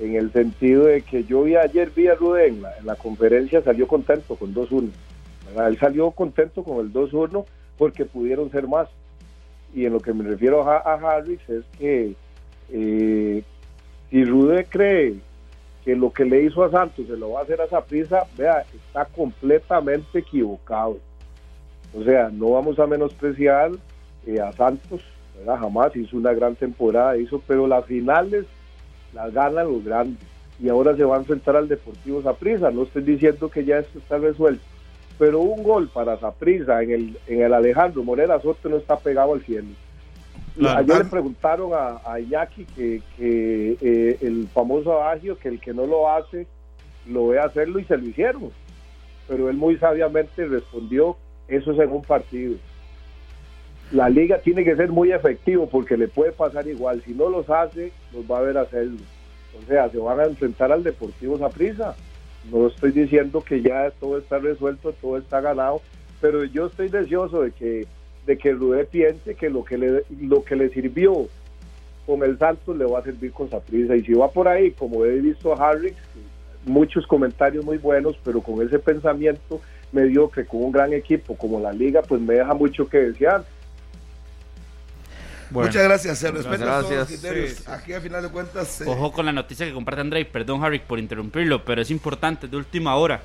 en 0.00 0.16
el 0.16 0.32
sentido 0.32 0.84
de 0.84 1.02
que 1.02 1.24
yo 1.24 1.44
vi 1.44 1.56
ayer 1.56 1.90
vi 1.94 2.08
a 2.08 2.14
Rudé 2.14 2.48
en 2.48 2.62
la, 2.62 2.76
en 2.78 2.86
la 2.86 2.96
conferencia, 2.96 3.62
salió 3.62 3.86
contento 3.86 4.36
con 4.36 4.54
2-1. 4.54 4.90
¿verdad? 5.46 5.68
Él 5.68 5.78
salió 5.78 6.10
contento 6.10 6.62
con 6.62 6.84
el 6.84 6.92
2-1 6.92 7.44
porque 7.78 8.04
pudieron 8.04 8.50
ser 8.50 8.66
más. 8.66 8.88
Y 9.74 9.86
en 9.86 9.92
lo 9.92 10.00
que 10.00 10.12
me 10.12 10.24
refiero 10.24 10.68
a, 10.68 10.78
Harris 10.78 11.40
es 11.48 11.64
que 11.78 12.14
eh, 12.70 13.42
si 14.10 14.24
Rudé 14.24 14.66
cree 14.66 15.16
que 15.84 15.96
lo 15.96 16.12
que 16.12 16.24
le 16.24 16.42
hizo 16.42 16.62
a 16.62 16.70
Santos 16.70 17.06
se 17.06 17.16
lo 17.16 17.32
va 17.32 17.40
a 17.40 17.42
hacer 17.42 17.60
a 17.60 17.68
Saprissa, 17.68 18.26
vea, 18.36 18.64
está 18.74 19.04
completamente 19.06 20.18
equivocado. 20.18 20.98
O 21.94 22.02
sea, 22.04 22.28
no 22.30 22.50
vamos 22.50 22.78
a 22.78 22.86
menospreciar 22.86 23.72
eh, 24.26 24.40
a 24.40 24.52
Santos, 24.52 25.02
¿verdad? 25.36 25.58
jamás 25.58 25.96
hizo 25.96 26.16
una 26.16 26.32
gran 26.32 26.54
temporada, 26.54 27.16
hizo, 27.16 27.42
pero 27.46 27.66
las 27.66 27.84
finales 27.86 28.46
las 29.12 29.32
ganan 29.32 29.70
los 29.70 29.84
grandes 29.84 30.22
y 30.60 30.68
ahora 30.68 30.96
se 30.96 31.04
va 31.04 31.16
a 31.16 31.18
enfrentar 31.18 31.56
al 31.56 31.68
Deportivo 31.68 32.22
Saprissa. 32.22 32.70
No 32.70 32.84
estoy 32.84 33.02
diciendo 33.02 33.48
que 33.48 33.64
ya 33.64 33.78
esto 33.78 33.98
está 33.98 34.18
resuelto, 34.18 34.62
pero 35.22 35.38
un 35.38 35.62
gol 35.62 35.88
para 35.88 36.18
Saprissa 36.18 36.82
en 36.82 36.90
el, 36.90 37.18
en 37.28 37.42
el 37.42 37.54
Alejandro 37.54 38.02
Morera 38.02 38.40
Soto 38.40 38.68
no 38.68 38.76
está 38.76 38.96
pegado 38.96 39.34
al 39.34 39.42
cielo. 39.42 39.68
Claro. 40.58 40.80
Ayer 40.80 40.98
le 40.98 41.04
preguntaron 41.04 41.70
a, 41.72 42.00
a 42.04 42.18
Iñaki 42.18 42.64
que, 42.64 43.00
que 43.16 43.76
eh, 43.80 44.18
el 44.20 44.48
famoso 44.52 45.00
adagio 45.00 45.38
que 45.38 45.48
el 45.48 45.60
que 45.60 45.72
no 45.72 45.86
lo 45.86 46.10
hace 46.10 46.48
lo 47.06 47.28
ve 47.28 47.38
hacerlo 47.38 47.78
y 47.78 47.84
se 47.84 47.98
lo 47.98 48.04
hicieron. 48.04 48.50
Pero 49.28 49.48
él 49.48 49.56
muy 49.56 49.76
sabiamente 49.76 50.44
respondió, 50.44 51.16
eso 51.46 51.70
es 51.70 51.78
en 51.78 51.92
un 51.92 52.02
partido. 52.02 52.56
La 53.92 54.08
liga 54.08 54.38
tiene 54.38 54.64
que 54.64 54.74
ser 54.74 54.90
muy 54.90 55.12
efectivo 55.12 55.68
porque 55.68 55.96
le 55.96 56.08
puede 56.08 56.32
pasar 56.32 56.66
igual. 56.66 57.00
Si 57.06 57.14
no 57.14 57.28
los 57.28 57.48
hace, 57.48 57.92
los 58.12 58.28
va 58.28 58.38
a 58.38 58.42
ver 58.42 58.58
hacerlo. 58.58 58.98
O 59.56 59.64
sea, 59.68 59.88
se 59.88 59.98
van 59.98 60.18
a 60.18 60.24
enfrentar 60.24 60.72
al 60.72 60.82
Deportivo 60.82 61.38
Saprissa. 61.38 61.94
No 62.50 62.66
estoy 62.66 62.92
diciendo 62.92 63.40
que 63.40 63.62
ya 63.62 63.90
todo 64.00 64.18
está 64.18 64.38
resuelto, 64.38 64.92
todo 65.00 65.16
está 65.16 65.40
ganado, 65.40 65.80
pero 66.20 66.44
yo 66.44 66.66
estoy 66.66 66.88
deseoso 66.88 67.42
de 67.42 67.52
que 67.52 67.86
de 68.26 68.38
que 68.38 68.52
Rudé 68.52 68.84
piense 68.84 69.34
que 69.34 69.50
lo 69.50 69.64
que 69.64 69.78
le 69.78 70.04
lo 70.20 70.44
que 70.44 70.56
le 70.56 70.68
sirvió 70.70 71.28
con 72.06 72.22
el 72.22 72.38
Santos 72.38 72.76
le 72.76 72.84
va 72.84 73.00
a 73.00 73.02
servir 73.02 73.32
con 73.32 73.50
Saprissa. 73.50 73.96
Y 73.96 74.04
si 74.04 74.12
va 74.12 74.30
por 74.30 74.48
ahí 74.48 74.72
como 74.72 75.04
he 75.04 75.20
visto 75.20 75.52
a 75.52 75.70
Harry 75.70 75.94
muchos 76.64 77.06
comentarios 77.06 77.64
muy 77.64 77.78
buenos 77.78 78.16
pero 78.24 78.40
con 78.40 78.64
ese 78.64 78.78
pensamiento 78.78 79.60
mediocre 79.90 80.46
con 80.46 80.62
un 80.62 80.72
gran 80.72 80.92
equipo 80.92 81.36
como 81.36 81.58
la 81.58 81.72
liga 81.72 82.02
pues 82.02 82.20
me 82.20 82.34
deja 82.34 82.54
mucho 82.54 82.88
que 82.88 82.98
desear 82.98 83.44
Bueno. 85.52 85.68
Muchas 85.68 85.84
gracias, 85.84 86.18
se 86.18 86.30
respetan 86.30 86.60
todos 86.60 86.82
los 86.82 86.90
Gracias. 86.90 87.20
criterios. 87.20 87.50
Sí, 87.50 87.56
sí. 87.58 87.70
Aquí, 87.70 87.92
a 87.92 88.00
final 88.00 88.22
de 88.22 88.28
cuentas, 88.30 88.80
eh, 88.80 88.84
Ojo 88.86 89.12
con 89.12 89.26
la 89.26 89.32
noticia 89.32 89.66
que 89.66 89.72
comparte 89.72 90.00
André, 90.00 90.24
perdón 90.24 90.64
Harry 90.64 90.78
por 90.78 90.98
interrumpirlo, 90.98 91.64
pero 91.64 91.82
es 91.82 91.90
importante, 91.90 92.48
de 92.48 92.56
última 92.56 92.96
hora. 92.96 93.22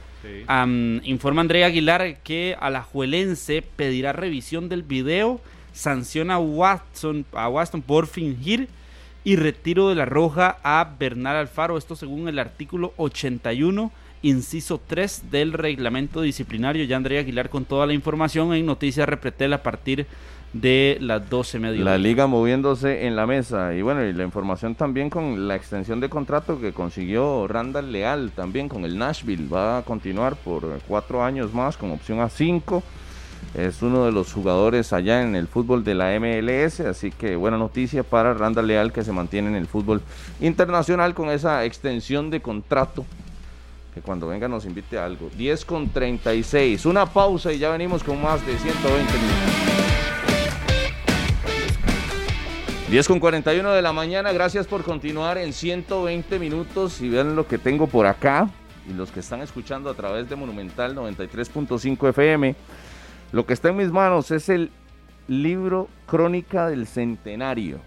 Am, 0.47 0.99
informa 1.05 1.41
André 1.41 1.63
Aguilar 1.63 2.17
que 2.17 2.57
Alajuelense 2.59 3.63
pedirá 3.75 4.11
revisión 4.11 4.67
del 4.67 4.83
video, 4.83 5.39
sanciona 5.73 6.35
a 6.35 6.39
Watson, 6.39 7.25
a 7.31 7.47
Watson 7.47 7.81
por 7.81 8.07
fingir 8.07 8.67
y 9.23 9.35
retiro 9.37 9.89
de 9.89 9.95
la 9.95 10.05
roja 10.05 10.57
a 10.63 10.95
Bernal 10.99 11.37
Alfaro, 11.37 11.77
esto 11.77 11.95
según 11.95 12.27
el 12.27 12.39
artículo 12.39 12.93
81, 12.97 13.91
inciso 14.27 14.79
3 14.85 15.31
del 15.31 15.53
reglamento 15.53 16.21
disciplinario. 16.21 16.83
Ya 16.83 16.97
André 16.97 17.19
Aguilar 17.19 17.49
con 17.49 17.65
toda 17.65 17.85
la 17.85 17.93
información 17.93 18.53
en 18.53 18.65
Noticias 18.65 19.07
Repretel 19.07 19.53
a 19.53 19.63
partir 19.63 20.05
de 20.53 20.97
las 21.01 21.29
12 21.29 21.59
media. 21.59 21.83
La 21.83 21.97
liga 21.97 22.27
moviéndose 22.27 23.05
en 23.05 23.15
la 23.15 23.25
mesa 23.25 23.73
y 23.73 23.81
bueno, 23.81 24.03
y 24.03 24.13
la 24.13 24.23
información 24.23 24.75
también 24.75 25.09
con 25.09 25.47
la 25.47 25.55
extensión 25.55 25.99
de 25.99 26.09
contrato 26.09 26.59
que 26.59 26.73
consiguió 26.73 27.47
Randall 27.47 27.91
Leal 27.91 28.31
también 28.31 28.69
con 28.69 28.85
el 28.85 28.97
Nashville. 28.97 29.47
Va 29.47 29.79
a 29.79 29.81
continuar 29.83 30.35
por 30.35 30.79
cuatro 30.87 31.23
años 31.23 31.53
más 31.53 31.77
con 31.77 31.91
opción 31.91 32.19
a 32.19 32.29
cinco. 32.29 32.83
Es 33.53 33.81
uno 33.81 34.05
de 34.05 34.11
los 34.11 34.33
jugadores 34.33 34.93
allá 34.93 35.23
en 35.23 35.35
el 35.35 35.47
fútbol 35.47 35.83
de 35.83 35.95
la 35.95 36.19
MLS, 36.19 36.81
así 36.81 37.11
que 37.11 37.35
buena 37.35 37.57
noticia 37.57 38.03
para 38.03 38.33
Randall 38.33 38.67
Leal 38.67 38.91
que 38.91 39.03
se 39.03 39.13
mantiene 39.13 39.49
en 39.49 39.55
el 39.55 39.67
fútbol 39.67 40.01
internacional 40.41 41.13
con 41.13 41.29
esa 41.29 41.63
extensión 41.63 42.29
de 42.29 42.41
contrato. 42.41 43.05
Que 43.97 44.03
cuando 44.03 44.27
venga 44.27 44.47
nos 44.47 44.63
invite 44.65 44.99
a 44.99 45.05
algo. 45.05 45.31
10 45.35 45.65
con 45.65 45.89
36. 45.89 46.85
Una 46.85 47.07
pausa 47.07 47.51
y 47.51 47.57
ya 47.57 47.71
venimos 47.71 48.03
con 48.03 48.21
más 48.21 48.45
de 48.45 48.55
120 48.55 49.13
minutos. 49.13 49.37
10 52.91 53.07
con 53.07 53.19
41 53.19 53.71
de 53.71 53.81
la 53.81 53.93
mañana, 53.93 54.31
gracias 54.33 54.67
por 54.67 54.83
continuar 54.83 55.39
en 55.39 55.51
120 55.51 56.37
minutos 56.37 57.01
y 57.01 57.09
vean 57.09 57.35
lo 57.35 57.47
que 57.47 57.57
tengo 57.57 57.87
por 57.87 58.05
acá 58.05 58.51
y 58.87 58.93
los 58.93 59.09
que 59.09 59.21
están 59.21 59.41
escuchando 59.41 59.89
a 59.89 59.95
través 59.95 60.29
de 60.29 60.35
Monumental 60.35 60.95
93.5 60.95 62.09
FM. 62.09 62.55
Lo 63.31 63.47
que 63.47 63.53
está 63.53 63.69
en 63.69 63.77
mis 63.77 63.91
manos 63.91 64.29
es 64.29 64.47
el 64.49 64.69
libro 65.27 65.87
Crónica 66.05 66.67
del 66.67 66.85
Centenario. 66.85 67.79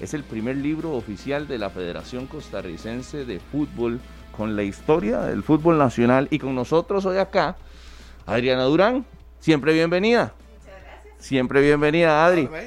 Es 0.00 0.14
el 0.14 0.24
primer 0.24 0.56
libro 0.56 0.94
oficial 0.94 1.46
de 1.46 1.58
la 1.58 1.68
Federación 1.68 2.26
Costarricense 2.26 3.26
de 3.26 3.40
Fútbol 3.40 4.00
con 4.38 4.54
la 4.54 4.62
historia 4.62 5.18
del 5.22 5.42
fútbol 5.42 5.78
nacional 5.78 6.28
y 6.30 6.38
con 6.38 6.54
nosotros 6.54 7.04
hoy 7.04 7.18
acá, 7.18 7.56
Adriana 8.24 8.62
Durán. 8.62 9.04
Siempre 9.40 9.72
bienvenida. 9.72 10.32
Siempre 11.18 11.60
bienvenida, 11.60 12.24
Adri. 12.24 12.48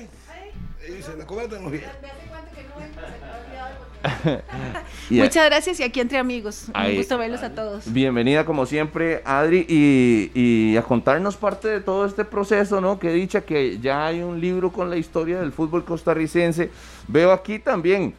Y 5.09 5.19
Muchas 5.19 5.45
gracias 5.45 5.79
y 5.79 5.83
aquí 5.83 5.99
entre 5.99 6.17
amigos. 6.17 6.67
Ahí. 6.73 6.91
Un 6.91 6.97
gusto 6.97 7.17
verlos 7.17 7.43
a 7.43 7.53
todos. 7.53 7.91
Bienvenida 7.91 8.45
como 8.45 8.65
siempre, 8.65 9.21
Adri, 9.25 9.65
y, 9.67 10.31
y 10.33 10.77
a 10.77 10.83
contarnos 10.83 11.35
parte 11.35 11.67
de 11.67 11.81
todo 11.81 12.05
este 12.05 12.23
proceso, 12.23 12.79
¿no? 12.81 12.97
Que 12.97 13.11
dicha 13.11 13.41
que 13.41 13.77
ya 13.79 14.07
hay 14.07 14.21
un 14.21 14.39
libro 14.39 14.71
con 14.71 14.89
la 14.89 14.97
historia 14.97 15.39
del 15.39 15.51
fútbol 15.51 15.83
costarricense. 15.83 16.71
Veo 17.07 17.31
aquí 17.31 17.59
también 17.59 18.15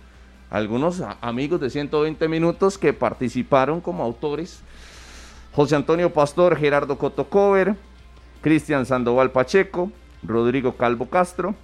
algunos 0.53 1.03
amigos 1.23 1.61
de 1.63 1.71
120 1.71 2.29
minutos 2.29 2.77
que 2.77 2.93
participaron 2.93 3.81
como 3.81 4.05
autores. 4.05 4.61
José 5.55 5.77
Antonio 5.77 6.13
Pastor, 6.13 6.57
Gerardo 6.57 6.99
Cotocover, 6.99 7.75
Cristian 8.43 8.85
Sandoval 8.85 9.31
Pacheco, 9.31 9.91
Rodrigo 10.23 10.77
Calvo 10.77 11.09
Castro, 11.09 11.55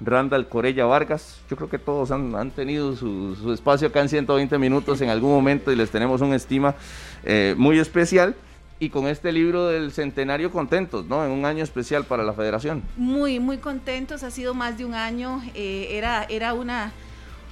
Randall 0.00 0.48
Corella 0.48 0.86
Vargas. 0.86 1.40
Yo 1.48 1.56
creo 1.56 1.70
que 1.70 1.78
todos 1.78 2.10
han, 2.10 2.34
han 2.34 2.50
tenido 2.50 2.96
su, 2.96 3.52
espacio 3.52 3.88
acá 3.88 4.00
en 4.00 4.08
120 4.08 4.58
minutos 4.58 5.00
en 5.00 5.10
algún 5.10 5.30
momento 5.30 5.70
y 5.70 5.76
les 5.76 5.90
tenemos 5.90 6.20
una 6.20 6.34
estima 6.34 6.74
eh, 7.22 7.54
muy 7.56 7.78
especial. 7.78 8.34
Y 8.78 8.90
con 8.90 9.06
este 9.06 9.32
libro 9.32 9.68
del 9.68 9.90
centenario 9.92 10.50
contentos, 10.50 11.06
¿no? 11.06 11.24
En 11.24 11.30
un 11.30 11.46
año 11.46 11.64
especial 11.64 12.04
para 12.04 12.24
la 12.24 12.34
federación. 12.34 12.82
Muy, 12.98 13.40
muy 13.40 13.56
contentos. 13.56 14.22
Ha 14.22 14.30
sido 14.30 14.52
más 14.52 14.76
de 14.76 14.84
un 14.84 14.92
año. 14.92 15.40
eh, 15.54 15.88
era, 15.92 16.26
era 16.28 16.52
una, 16.52 16.92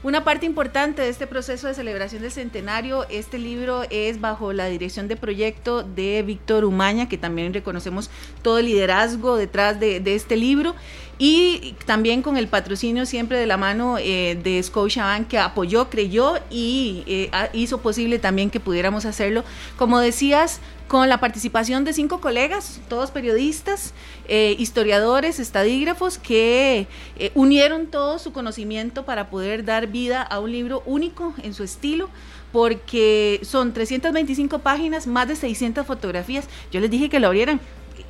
una 0.04 0.22
parte 0.22 0.44
importante 0.44 1.00
de 1.00 1.08
este 1.08 1.26
proceso 1.26 1.66
de 1.66 1.72
celebración 1.72 2.20
del 2.20 2.30
centenario. 2.30 3.06
Este 3.08 3.38
libro 3.38 3.84
es 3.88 4.20
bajo 4.20 4.52
la 4.52 4.66
dirección 4.66 5.08
de 5.08 5.16
proyecto 5.16 5.82
de 5.82 6.22
Víctor 6.22 6.66
Umaña, 6.66 7.08
que 7.08 7.16
también 7.16 7.54
reconocemos 7.54 8.10
todo 8.42 8.58
el 8.58 8.66
liderazgo 8.66 9.36
detrás 9.36 9.80
de, 9.80 10.00
de 10.00 10.14
este 10.14 10.36
libro. 10.36 10.74
Y 11.18 11.74
también 11.86 12.22
con 12.22 12.36
el 12.36 12.48
patrocinio 12.48 13.06
siempre 13.06 13.38
de 13.38 13.46
la 13.46 13.56
mano 13.56 13.96
eh, 13.98 14.38
de 14.42 14.62
Scotiabank 14.62 15.28
que 15.28 15.38
apoyó, 15.38 15.88
creyó 15.88 16.34
y 16.50 17.04
eh, 17.06 17.30
hizo 17.52 17.78
posible 17.78 18.18
también 18.18 18.50
que 18.50 18.60
pudiéramos 18.60 19.04
hacerlo. 19.04 19.44
Como 19.76 20.00
decías, 20.00 20.60
con 20.88 21.08
la 21.08 21.18
participación 21.18 21.84
de 21.84 21.92
cinco 21.92 22.20
colegas, 22.20 22.80
todos 22.88 23.10
periodistas, 23.10 23.94
eh, 24.28 24.54
historiadores, 24.58 25.40
estadígrafos, 25.40 26.18
que 26.18 26.86
eh, 27.18 27.30
unieron 27.34 27.86
todo 27.86 28.18
su 28.18 28.32
conocimiento 28.32 29.04
para 29.04 29.30
poder 29.30 29.64
dar 29.64 29.86
vida 29.86 30.22
a 30.22 30.40
un 30.40 30.52
libro 30.52 30.82
único 30.84 31.34
en 31.42 31.54
su 31.54 31.64
estilo 31.64 32.10
porque 32.52 33.40
son 33.42 33.72
325 33.72 34.60
páginas, 34.60 35.08
más 35.08 35.26
de 35.26 35.34
600 35.34 35.84
fotografías. 35.84 36.48
Yo 36.70 36.78
les 36.78 36.90
dije 36.90 37.08
que 37.08 37.18
lo 37.18 37.26
abrieran. 37.26 37.60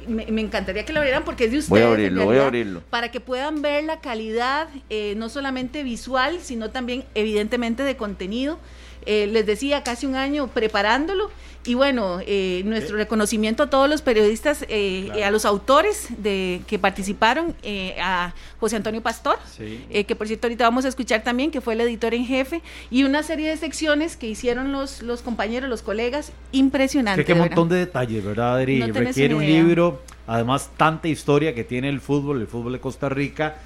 Me, 0.07 0.27
me 0.27 0.41
encantaría 0.41 0.85
que 0.85 0.93
lo 0.93 1.01
abrieran 1.01 1.25
porque 1.25 1.45
es 1.45 1.53
de 1.53 1.59
ustedes. 1.59 1.71
Voy 1.71 1.81
a 1.83 1.87
abrirlo, 1.89 2.25
voy 2.25 2.37
a 2.39 2.47
abrirlo. 2.47 2.83
Para 2.91 3.11
que 3.11 3.21
puedan 3.21 3.63
ver 3.63 3.85
la 3.85 4.01
calidad, 4.01 4.69
eh, 4.91 5.15
no 5.17 5.29
solamente 5.29 5.83
visual, 5.83 6.39
sino 6.41 6.71
también 6.71 7.05
evidentemente 7.15 7.83
de 7.83 7.97
contenido. 7.97 8.59
Eh, 9.07 9.27
les 9.27 9.47
decía, 9.47 9.83
casi 9.83 10.07
un 10.07 10.17
año 10.17 10.49
preparándolo. 10.49 11.31
Y 11.67 11.73
bueno, 11.73 12.19
eh, 12.27 12.61
nuestro 12.67 12.99
reconocimiento 12.99 13.63
a 13.63 13.71
todos 13.71 13.89
los 13.89 14.03
periodistas, 14.03 14.65
eh, 14.69 15.11
eh, 15.15 15.25
a 15.25 15.31
los 15.31 15.47
autores 15.47 16.09
de, 16.19 16.61
que 16.67 16.79
participaron, 16.79 17.55
eh, 17.63 17.97
a 18.03 18.35
José 18.61 18.77
Antonio 18.77 19.01
Pastor, 19.01 19.39
que 19.57 20.15
por 20.15 20.27
cierto 20.27 20.47
ahorita 20.47 20.65
vamos 20.65 20.85
a 20.85 20.89
escuchar 20.89 21.25
también, 21.25 21.51
que 21.51 21.63
fue 21.63 21.73
el 21.73 21.81
editor 21.81 22.13
en 22.13 22.27
jefe, 22.27 22.61
y 22.91 23.05
una 23.05 23.23
serie 23.23 23.49
de 23.49 23.57
secciones 23.57 24.19
que 24.19 24.27
hicieron 24.27 24.73
los, 24.73 25.03
los 25.03 25.23
compañeros, 25.23 25.71
los 25.71 25.81
colegas, 25.81 26.33
impresionante. 26.53 27.25
Qué 27.25 27.35
montón 27.35 27.71
de 27.71 27.77
detalles, 27.77 28.23
¿verdad, 28.23 28.57
Adri? 28.57 28.81
No 28.81 28.93
Requiere 28.93 29.35
un 29.35 29.47
libro, 29.47 30.03
además 30.27 30.69
tanta 30.77 31.09
historia 31.09 31.55
que 31.55 31.65
tiene 31.65 31.89
el 31.89 32.03
fútbol, 32.03 32.43
el 32.43 32.47
fútbol 32.47 32.75
de 32.75 32.81
Costa 32.81 33.09
Rica, 33.09 33.57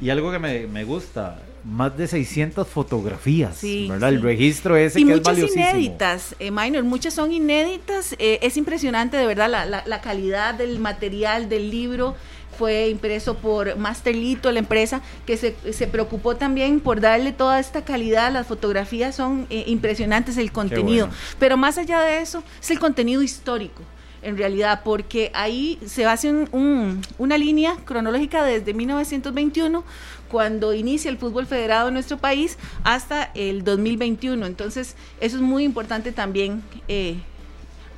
y 0.00 0.10
algo 0.10 0.30
que 0.30 0.38
me, 0.38 0.68
me 0.68 0.84
gusta, 0.84 1.42
más 1.64 1.96
de 1.96 2.06
600 2.08 2.66
fotografías, 2.66 3.56
Sí, 3.56 3.86
¿verdad? 3.88 4.08
sí. 4.10 4.14
El 4.16 4.22
registro 4.22 4.76
ese 4.76 5.00
y 5.00 5.04
que 5.04 5.10
es 5.12 5.18
muchas 5.18 5.32
valiosísimo. 5.34 5.64
inéditas, 5.70 6.34
eh, 6.38 6.50
Minor, 6.50 6.84
muchas 6.84 7.14
son 7.14 7.32
inéditas. 7.32 8.14
eh, 8.18 8.38
es 8.42 8.56
impresionante, 8.56 9.16
de 9.16 9.26
verdad, 9.26 9.48
la, 9.50 9.66
la- 9.66 9.82
la 9.86 10.00
calidad 10.00 10.54
del 10.54 10.78
material 10.78 11.48
del 11.48 11.70
libro. 11.70 12.16
Fue 12.58 12.88
impreso 12.88 13.36
por 13.36 13.76
Masterlito, 13.76 14.52
la 14.52 14.58
empresa, 14.58 15.00
que 15.24 15.36
se, 15.38 15.54
se 15.72 15.86
preocupó 15.86 16.36
también 16.36 16.80
por 16.80 17.00
darle 17.00 17.32
toda 17.32 17.58
esta 17.58 17.84
calidad. 17.84 18.30
Las 18.32 18.46
fotografías 18.48 19.14
son 19.14 19.46
eh, 19.48 19.64
impresionantes, 19.66 20.36
el 20.36 20.52
contenido. 20.52 21.06
bueno. 21.06 21.20
Pero 21.38 21.56
más 21.56 21.78
allá 21.78 22.00
de 22.02 22.20
eso, 22.20 22.42
es 22.60 22.70
el 22.70 22.78
contenido 22.78 23.22
histórico, 23.22 23.82
en 24.22 24.36
realidad, 24.36 24.82
porque 24.84 25.30
ahí 25.34 25.78
se 25.86 26.04
hace 26.06 26.30
un- 26.30 26.48
un- 26.52 27.00
una 27.18 27.38
línea 27.38 27.76
cronológica 27.84 28.44
desde 28.44 28.74
1921, 28.74 29.84
cuando 30.30 30.74
inicia 30.74 31.10
el 31.10 31.18
fútbol 31.18 31.46
federado 31.46 31.88
en 31.88 31.94
nuestro 31.94 32.18
país, 32.18 32.56
hasta 32.84 33.30
el 33.34 33.64
2021. 33.64 34.46
Entonces, 34.46 34.94
eso 35.20 35.36
es 35.36 35.42
muy 35.42 35.64
importante 35.64 36.12
también 36.12 36.62
eh, 36.88 37.16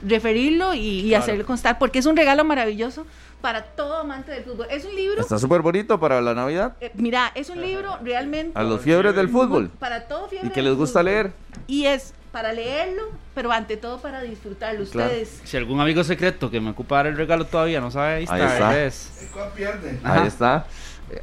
referirlo 0.07 0.75
y, 0.75 1.01
y 1.01 1.09
Claro. 1.11 1.23
hacerlo 1.25 1.47
constar, 1.47 1.79
porque 1.79 1.99
es 1.99 2.07
un 2.07 2.17
regalo 2.17 2.45
maravilloso 2.45 3.07
para 3.41 3.63
todo 3.65 3.99
amante 3.99 4.31
del 4.33 4.45
fútbol. 4.45 4.67
Es 4.71 4.85
un 4.85 4.95
libro, 4.95 5.21
Está 5.21 5.39
súper 5.39 5.63
bonito 5.63 5.99
para 6.01 6.21
la 6.21 6.35
Navidad. 6.35 6.75
eh, 6.81 6.91
mira, 6.95 7.33
es 7.35 7.51
un 7.51 7.61
libro 7.61 7.99
realmente... 8.03 8.57
A 8.59 8.63
los 8.63 8.81
fiebres 8.81 9.15
del 9.15 9.29
fútbol. 9.29 9.69
Para 9.79 10.07
todo 10.07 10.29
fiebre 10.29 10.49
Y 10.49 10.51
que 10.53 10.63
les 10.63 10.75
gusta 10.75 11.01
fútbol. 11.01 11.05
leer. 11.13 11.33
Y 11.67 11.87
es 11.87 12.15
para 12.33 12.53
leerlo, 12.53 13.03
pero 13.35 13.53
ante 13.53 13.77
todo 13.77 14.01
para 14.01 14.23
disfrutarlo. 14.23 14.85
Claro. 14.87 15.11
Ustedes 15.11 15.41
Si 15.45 15.57
algún 15.57 15.81
amigo 15.81 16.03
secreto 16.03 16.51
que 16.51 16.61
me 16.61 16.71
ocupa 16.71 16.97
dar 16.97 17.07
el 17.09 17.17
regalo 17.17 17.45
todavía 17.45 17.81
no 17.81 17.91
sabe, 17.91 18.15
ahí 18.15 18.23
está. 18.25 18.35
Ahí 18.35 18.43
está. 18.43 18.69
ahí 18.71 18.81
es. 18.87 19.31
¿Cuál 19.33 19.51
pierde? 19.53 19.99
Ahí 20.03 20.27
está. 20.27 20.67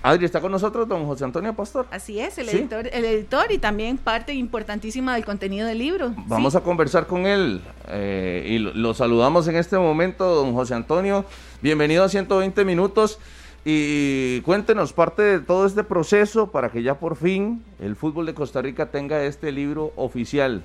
Adri, 0.03 0.25
¿está 0.25 0.39
con 0.39 0.51
nosotros 0.51 0.87
don 0.87 1.05
José 1.07 1.23
Antonio 1.23 1.53
Pastor? 1.55 1.87
Así 1.89 2.19
es, 2.19 2.37
el, 2.37 2.47
¿Sí? 2.47 2.57
editor, 2.57 2.87
el 2.93 3.05
editor 3.05 3.51
y 3.51 3.57
también 3.57 3.97
parte 3.97 4.33
importantísima 4.33 5.15
del 5.15 5.25
contenido 5.25 5.67
del 5.67 5.79
libro. 5.79 6.13
Vamos 6.27 6.55
a 6.55 6.61
conversar 6.61 7.07
con 7.07 7.25
él 7.25 7.61
eh, 7.87 8.45
y 8.47 8.59
lo, 8.59 8.73
lo 8.75 8.93
saludamos 8.93 9.47
en 9.47 9.55
este 9.55 9.79
momento, 9.79 10.35
don 10.35 10.53
José 10.53 10.75
Antonio. 10.75 11.25
Bienvenido 11.63 12.03
a 12.03 12.09
120 12.09 12.63
minutos 12.65 13.17
y 13.65 14.41
cuéntenos 14.41 14.93
parte 14.93 15.23
de 15.23 15.39
todo 15.39 15.65
este 15.65 15.83
proceso 15.83 16.51
para 16.51 16.69
que 16.69 16.83
ya 16.83 16.99
por 16.99 17.15
fin 17.15 17.63
el 17.79 17.95
fútbol 17.95 18.27
de 18.27 18.35
Costa 18.35 18.61
Rica 18.61 18.91
tenga 18.91 19.23
este 19.23 19.51
libro 19.51 19.91
oficial. 19.95 20.63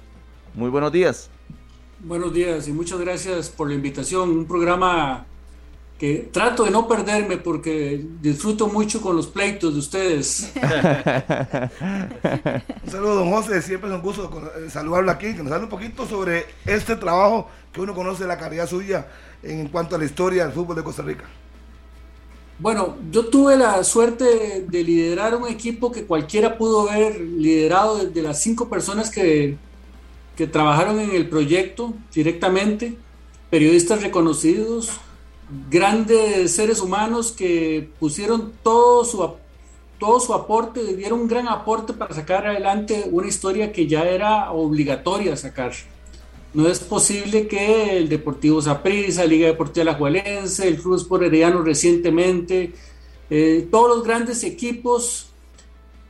Muy 0.54 0.70
buenos 0.70 0.92
días. 0.92 1.28
Buenos 1.98 2.32
días 2.32 2.68
y 2.68 2.72
muchas 2.72 3.00
gracias 3.00 3.48
por 3.48 3.68
la 3.68 3.74
invitación. 3.74 4.30
Un 4.30 4.46
programa 4.46 5.26
que 5.98 6.28
trato 6.30 6.64
de 6.64 6.70
no 6.70 6.86
perderme 6.86 7.38
porque 7.38 8.04
disfruto 8.20 8.68
mucho 8.68 9.00
con 9.00 9.16
los 9.16 9.26
pleitos 9.26 9.72
de 9.72 9.80
ustedes. 9.80 10.52
Un 12.84 12.90
saludo, 12.90 13.16
don 13.16 13.30
José. 13.30 13.62
Siempre 13.62 13.90
es 13.90 13.96
un 13.96 14.02
gusto 14.02 14.30
eh, 14.56 14.70
saludarlo 14.70 15.10
aquí. 15.10 15.34
Que 15.34 15.42
nos 15.42 15.52
hable 15.52 15.64
un 15.64 15.70
poquito 15.70 16.06
sobre 16.06 16.46
este 16.64 16.94
trabajo 16.94 17.48
que 17.72 17.80
uno 17.80 17.94
conoce 17.94 18.24
la 18.26 18.38
calidad 18.38 18.68
suya 18.68 19.08
en 19.42 19.66
cuanto 19.68 19.96
a 19.96 19.98
la 19.98 20.04
historia 20.04 20.44
del 20.44 20.52
fútbol 20.52 20.76
de 20.76 20.84
Costa 20.84 21.02
Rica. 21.02 21.24
Bueno, 22.60 22.96
yo 23.10 23.26
tuve 23.26 23.56
la 23.56 23.82
suerte 23.82 24.64
de 24.68 24.84
liderar 24.84 25.34
un 25.34 25.48
equipo 25.48 25.90
que 25.90 26.04
cualquiera 26.04 26.56
pudo 26.56 26.88
haber 26.88 27.20
liderado 27.20 28.04
desde 28.04 28.22
las 28.22 28.40
cinco 28.40 28.68
personas 28.68 29.10
que, 29.10 29.56
que 30.36 30.46
trabajaron 30.46 30.98
en 31.00 31.10
el 31.12 31.28
proyecto 31.28 31.94
directamente, 32.12 32.96
periodistas 33.50 34.02
reconocidos, 34.02 34.90
grandes 35.70 36.54
seres 36.54 36.80
humanos 36.80 37.32
que 37.32 37.88
pusieron 38.00 38.52
todo 38.62 39.04
su, 39.04 39.30
todo 39.98 40.20
su 40.20 40.34
aporte, 40.34 40.96
dieron 40.96 41.20
un 41.20 41.28
gran 41.28 41.48
aporte 41.48 41.92
para 41.92 42.14
sacar 42.14 42.46
adelante 42.46 43.06
una 43.10 43.28
historia 43.28 43.72
que 43.72 43.86
ya 43.86 44.04
era 44.04 44.50
obligatoria 44.52 45.36
sacar. 45.36 45.72
No 46.52 46.68
es 46.68 46.78
posible 46.78 47.48
que 47.48 47.96
el 47.96 48.08
Deportivo 48.08 48.62
Saprissa, 48.62 49.24
Liga 49.24 49.48
Deportiva 49.48 49.82
Alajuelense, 49.82 50.68
el 50.68 50.80
Club 50.80 50.96
Sport 50.96 51.24
Herediano 51.24 51.62
recientemente, 51.62 52.72
eh, 53.28 53.66
todos 53.70 53.96
los 53.96 54.04
grandes 54.04 54.44
equipos, 54.44 55.30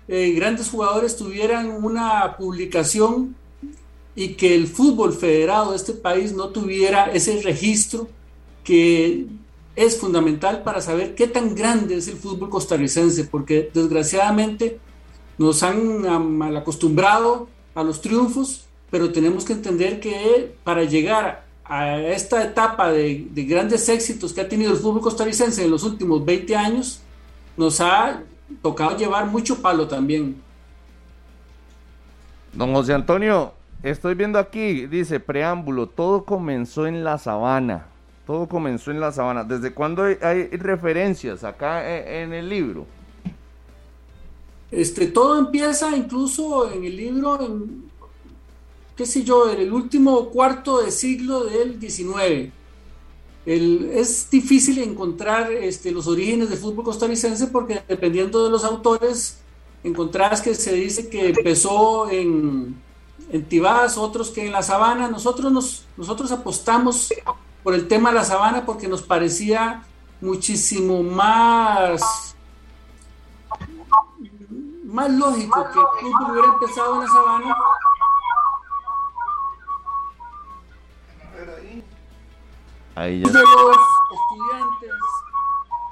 eh, 0.06 0.32
grandes 0.32 0.68
jugadores 0.68 1.16
tuvieran 1.16 1.70
una 1.70 2.36
publicación 2.36 3.34
y 4.16 4.34
que 4.34 4.54
el 4.54 4.68
fútbol 4.68 5.12
federado 5.12 5.70
de 5.70 5.76
este 5.76 5.92
país 5.92 6.32
no 6.32 6.48
tuviera 6.48 7.06
ese 7.06 7.40
registro 7.42 8.08
que 8.62 9.26
es 9.76 9.98
fundamental 9.98 10.62
para 10.62 10.80
saber 10.80 11.14
qué 11.14 11.26
tan 11.26 11.54
grande 11.54 11.96
es 11.96 12.08
el 12.08 12.16
fútbol 12.16 12.48
costarricense, 12.48 13.24
porque 13.24 13.70
desgraciadamente 13.74 14.78
nos 15.36 15.62
han 15.62 16.36
mal 16.36 16.56
acostumbrado 16.56 17.48
a 17.74 17.82
los 17.82 18.00
triunfos, 18.00 18.66
pero 18.90 19.10
tenemos 19.10 19.44
que 19.44 19.52
entender 19.52 19.98
que 19.98 20.54
para 20.62 20.84
llegar 20.84 21.44
a 21.64 21.98
esta 21.98 22.44
etapa 22.44 22.92
de, 22.92 23.26
de 23.30 23.44
grandes 23.44 23.88
éxitos 23.88 24.32
que 24.32 24.42
ha 24.42 24.48
tenido 24.48 24.70
el 24.72 24.78
fútbol 24.78 25.00
costarricense 25.00 25.64
en 25.64 25.70
los 25.70 25.82
últimos 25.82 26.24
20 26.24 26.54
años, 26.54 27.00
nos 27.56 27.80
ha 27.80 28.22
tocado 28.62 28.96
llevar 28.96 29.26
mucho 29.26 29.60
palo 29.60 29.88
también. 29.88 30.40
Don 32.52 32.72
José 32.72 32.92
Antonio, 32.92 33.52
estoy 33.90 34.14
viendo 34.14 34.38
aquí, 34.38 34.86
dice 34.86 35.20
preámbulo, 35.20 35.88
todo 35.88 36.24
comenzó 36.24 36.86
en 36.86 37.04
la 37.04 37.18
sabana. 37.18 37.86
Todo 38.26 38.48
comenzó 38.48 38.90
en 38.90 39.00
la 39.00 39.12
sabana. 39.12 39.44
¿Desde 39.44 39.74
cuándo 39.74 40.04
hay, 40.04 40.46
referencias 40.48 41.44
acá 41.44 41.86
e- 41.86 42.22
en, 42.22 42.32
el 42.32 42.48
libro? 42.48 42.86
Este, 44.70 45.06
todo 45.08 45.38
empieza 45.38 45.94
incluso 45.94 46.72
en 46.72 46.84
el 46.84 46.96
libro, 46.96 47.40
en, 47.44 47.84
qué 48.96 49.04
sé 49.04 49.22
yo, 49.22 49.50
en 49.50 49.60
el 49.60 49.72
último 49.72 50.30
cuarto 50.30 50.82
de 50.82 50.90
siglo 50.90 51.44
del 51.44 51.78
XIX. 51.78 52.50
El- 53.44 53.90
es 53.92 54.30
difícil 54.30 54.78
encontrar 54.78 55.52
este, 55.52 55.92
los 55.92 56.06
orígenes 56.06 56.48
del 56.48 56.58
fútbol 56.58 56.84
costarricense 56.86 57.48
porque 57.48 57.82
dependiendo 57.86 58.42
de 58.42 58.50
los 58.50 58.64
autores, 58.64 59.40
encontrás 59.84 60.40
que 60.40 60.54
se 60.54 60.74
dice 60.74 61.10
que 61.10 61.28
empezó 61.28 62.10
en, 62.10 62.74
en 63.30 63.44
Tibás, 63.48 63.96
otros 63.98 64.30
que 64.30 64.46
en 64.46 64.52
la 64.52 64.62
sabana. 64.62 65.08
Nosotros, 65.08 65.50
nos, 65.52 65.86
nosotros 65.96 66.30
apostamos 66.32 67.12
por 67.62 67.74
el 67.74 67.88
tema 67.88 68.10
de 68.10 68.16
la 68.16 68.24
sabana 68.24 68.64
porque 68.66 68.88
nos 68.88 69.02
parecía 69.02 69.82
muchísimo 70.20 71.02
más 71.02 72.30
más 74.84 75.10
lógico 75.10 75.66
que 75.72 75.78
el 75.80 76.12
fútbol 76.12 76.30
hubiera 76.30 76.48
empezado 76.52 76.94
en 76.94 77.00
la 77.00 77.06
sabana. 77.08 77.56
Ahí 82.96 83.20
De 83.20 83.32
ya. 83.32 83.40
los 83.40 83.76
estudiantes 84.12 84.90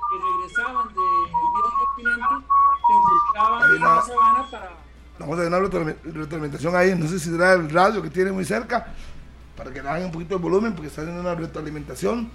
que 0.08 0.18
regresaban 0.18 0.88
del 0.88 0.94
viejo 0.94 1.70
continente 1.84 2.46
se 2.86 2.92
encontraban 2.92 3.62
en 3.74 3.80
la- 3.80 4.02
sabana 4.02 4.50
para 4.50 4.70
Vamos 5.22 5.38
a 5.38 5.42
tener 5.44 5.58
una 5.60 5.68
retroaliment- 5.68 6.02
retroalimentación 6.04 6.76
ahí. 6.76 6.94
No 6.96 7.08
sé 7.08 7.18
si 7.18 7.30
será 7.30 7.54
el 7.54 7.70
radio 7.70 8.02
que 8.02 8.10
tiene 8.10 8.32
muy 8.32 8.44
cerca 8.44 8.92
para 9.56 9.72
que 9.72 9.82
le 9.82 9.88
hagan 9.88 10.04
un 10.06 10.12
poquito 10.12 10.36
de 10.36 10.42
volumen 10.42 10.72
porque 10.74 10.88
está 10.88 11.02
haciendo 11.02 11.20
una 11.20 11.34
retroalimentación. 11.34 12.28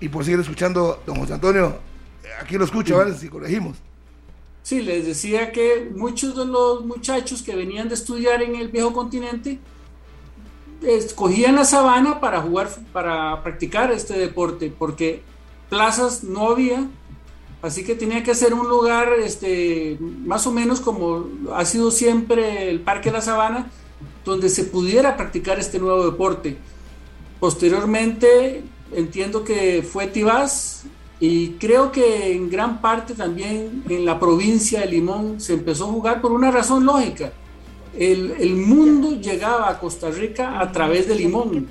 Y 0.00 0.08
por 0.08 0.24
seguir 0.24 0.40
escuchando, 0.40 1.02
don 1.06 1.16
José 1.18 1.34
Antonio, 1.34 1.78
eh, 2.24 2.28
aquí 2.40 2.56
lo 2.56 2.64
escucha, 2.64 2.96
¿vale? 2.96 3.14
Si 3.14 3.28
corregimos. 3.28 3.76
Sí, 4.62 4.80
les 4.82 5.06
decía 5.06 5.52
que 5.52 5.90
muchos 5.94 6.36
de 6.36 6.44
los 6.44 6.84
muchachos 6.84 7.42
que 7.42 7.54
venían 7.56 7.88
de 7.88 7.94
estudiar 7.94 8.42
en 8.42 8.54
el 8.56 8.68
viejo 8.68 8.92
continente 8.92 9.58
escogían 10.82 11.56
la 11.56 11.64
sabana 11.64 12.20
para 12.20 12.40
jugar, 12.40 12.68
para 12.92 13.42
practicar 13.42 13.90
este 13.92 14.18
deporte, 14.18 14.72
porque 14.76 15.22
plazas 15.68 16.24
no 16.24 16.50
había, 16.50 16.86
así 17.62 17.84
que 17.84 17.94
tenía 17.94 18.22
que 18.22 18.34
ser 18.34 18.54
un 18.54 18.68
lugar 18.68 19.12
este, 19.22 19.98
más 20.00 20.46
o 20.46 20.52
menos 20.52 20.80
como 20.80 21.26
ha 21.54 21.64
sido 21.64 21.90
siempre 21.90 22.70
el 22.70 22.80
Parque 22.80 23.10
de 23.10 23.14
la 23.14 23.22
Sabana, 23.22 23.70
donde 24.24 24.48
se 24.48 24.64
pudiera 24.64 25.16
practicar 25.16 25.58
este 25.58 25.78
nuevo 25.78 26.04
deporte. 26.04 26.56
Posteriormente, 27.38 28.62
entiendo 28.92 29.44
que 29.44 29.82
fue 29.82 30.06
Tibás 30.06 30.84
y 31.20 31.50
creo 31.52 31.92
que 31.92 32.32
en 32.32 32.50
gran 32.50 32.80
parte 32.80 33.14
también 33.14 33.84
en 33.88 34.04
la 34.04 34.18
provincia 34.18 34.80
de 34.80 34.86
Limón 34.86 35.40
se 35.40 35.54
empezó 35.54 35.84
a 35.84 35.88
jugar 35.88 36.20
por 36.20 36.32
una 36.32 36.50
razón 36.50 36.84
lógica. 36.84 37.32
El, 37.96 38.32
el 38.38 38.54
mundo 38.54 39.20
llegaba 39.20 39.68
a 39.68 39.78
Costa 39.78 40.10
Rica 40.10 40.60
a 40.60 40.70
través 40.70 41.08
de 41.08 41.16
Limón 41.16 41.66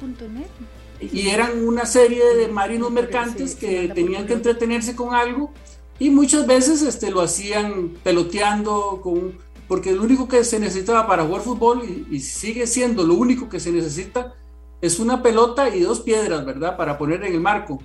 y 1.02 1.30
eran 1.30 1.66
una 1.66 1.86
serie 1.86 2.36
de 2.36 2.48
marinos 2.50 2.92
mercantes 2.92 3.56
que 3.56 3.90
tenían 3.96 4.28
que 4.28 4.34
entretenerse 4.34 4.96
con 4.96 5.16
algo 5.16 5.52
y 6.00 6.10
muchas 6.10 6.48
veces 6.48 6.82
este, 6.82 7.12
lo 7.12 7.22
hacían 7.22 7.90
peloteando 8.04 9.00
con, 9.04 9.38
porque 9.68 9.92
lo 9.92 10.04
único 10.04 10.28
que 10.28 10.44
se 10.44 10.60
necesitaba 10.60 11.06
para 11.06 11.26
jugar 11.26 11.42
fútbol 11.42 11.84
y, 11.84 12.16
y 12.16 12.20
sigue 12.22 12.66
siendo 12.66 13.04
lo 13.04 13.16
único 13.16 13.50
que 13.50 13.60
se 13.60 13.72
necesita 13.72 14.34
es 14.82 15.00
una 15.00 15.22
pelota 15.22 15.70
y 15.76 15.82
dos 15.82 16.00
piedras, 16.00 16.46
¿verdad? 16.46 16.78
Para 16.78 16.98
poner 16.98 17.24
en 17.26 17.34
el 17.34 17.42
marco. 17.42 17.80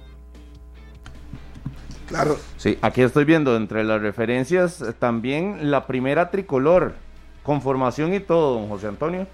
Claro. 2.07 2.39
Sí, 2.57 2.79
aquí 2.83 3.03
estoy 3.03 3.25
viendo 3.25 3.57
entre 3.57 3.83
las 3.83 4.01
referencias 4.01 4.83
también 4.99 5.71
la 5.71 5.87
primera 5.87 6.31
tricolor, 6.31 6.95
con 7.43 7.61
formación 7.61 8.15
y 8.15 8.21
todo, 8.21 8.55
don 8.55 8.69
José 8.69 8.87
Antonio. 8.87 9.27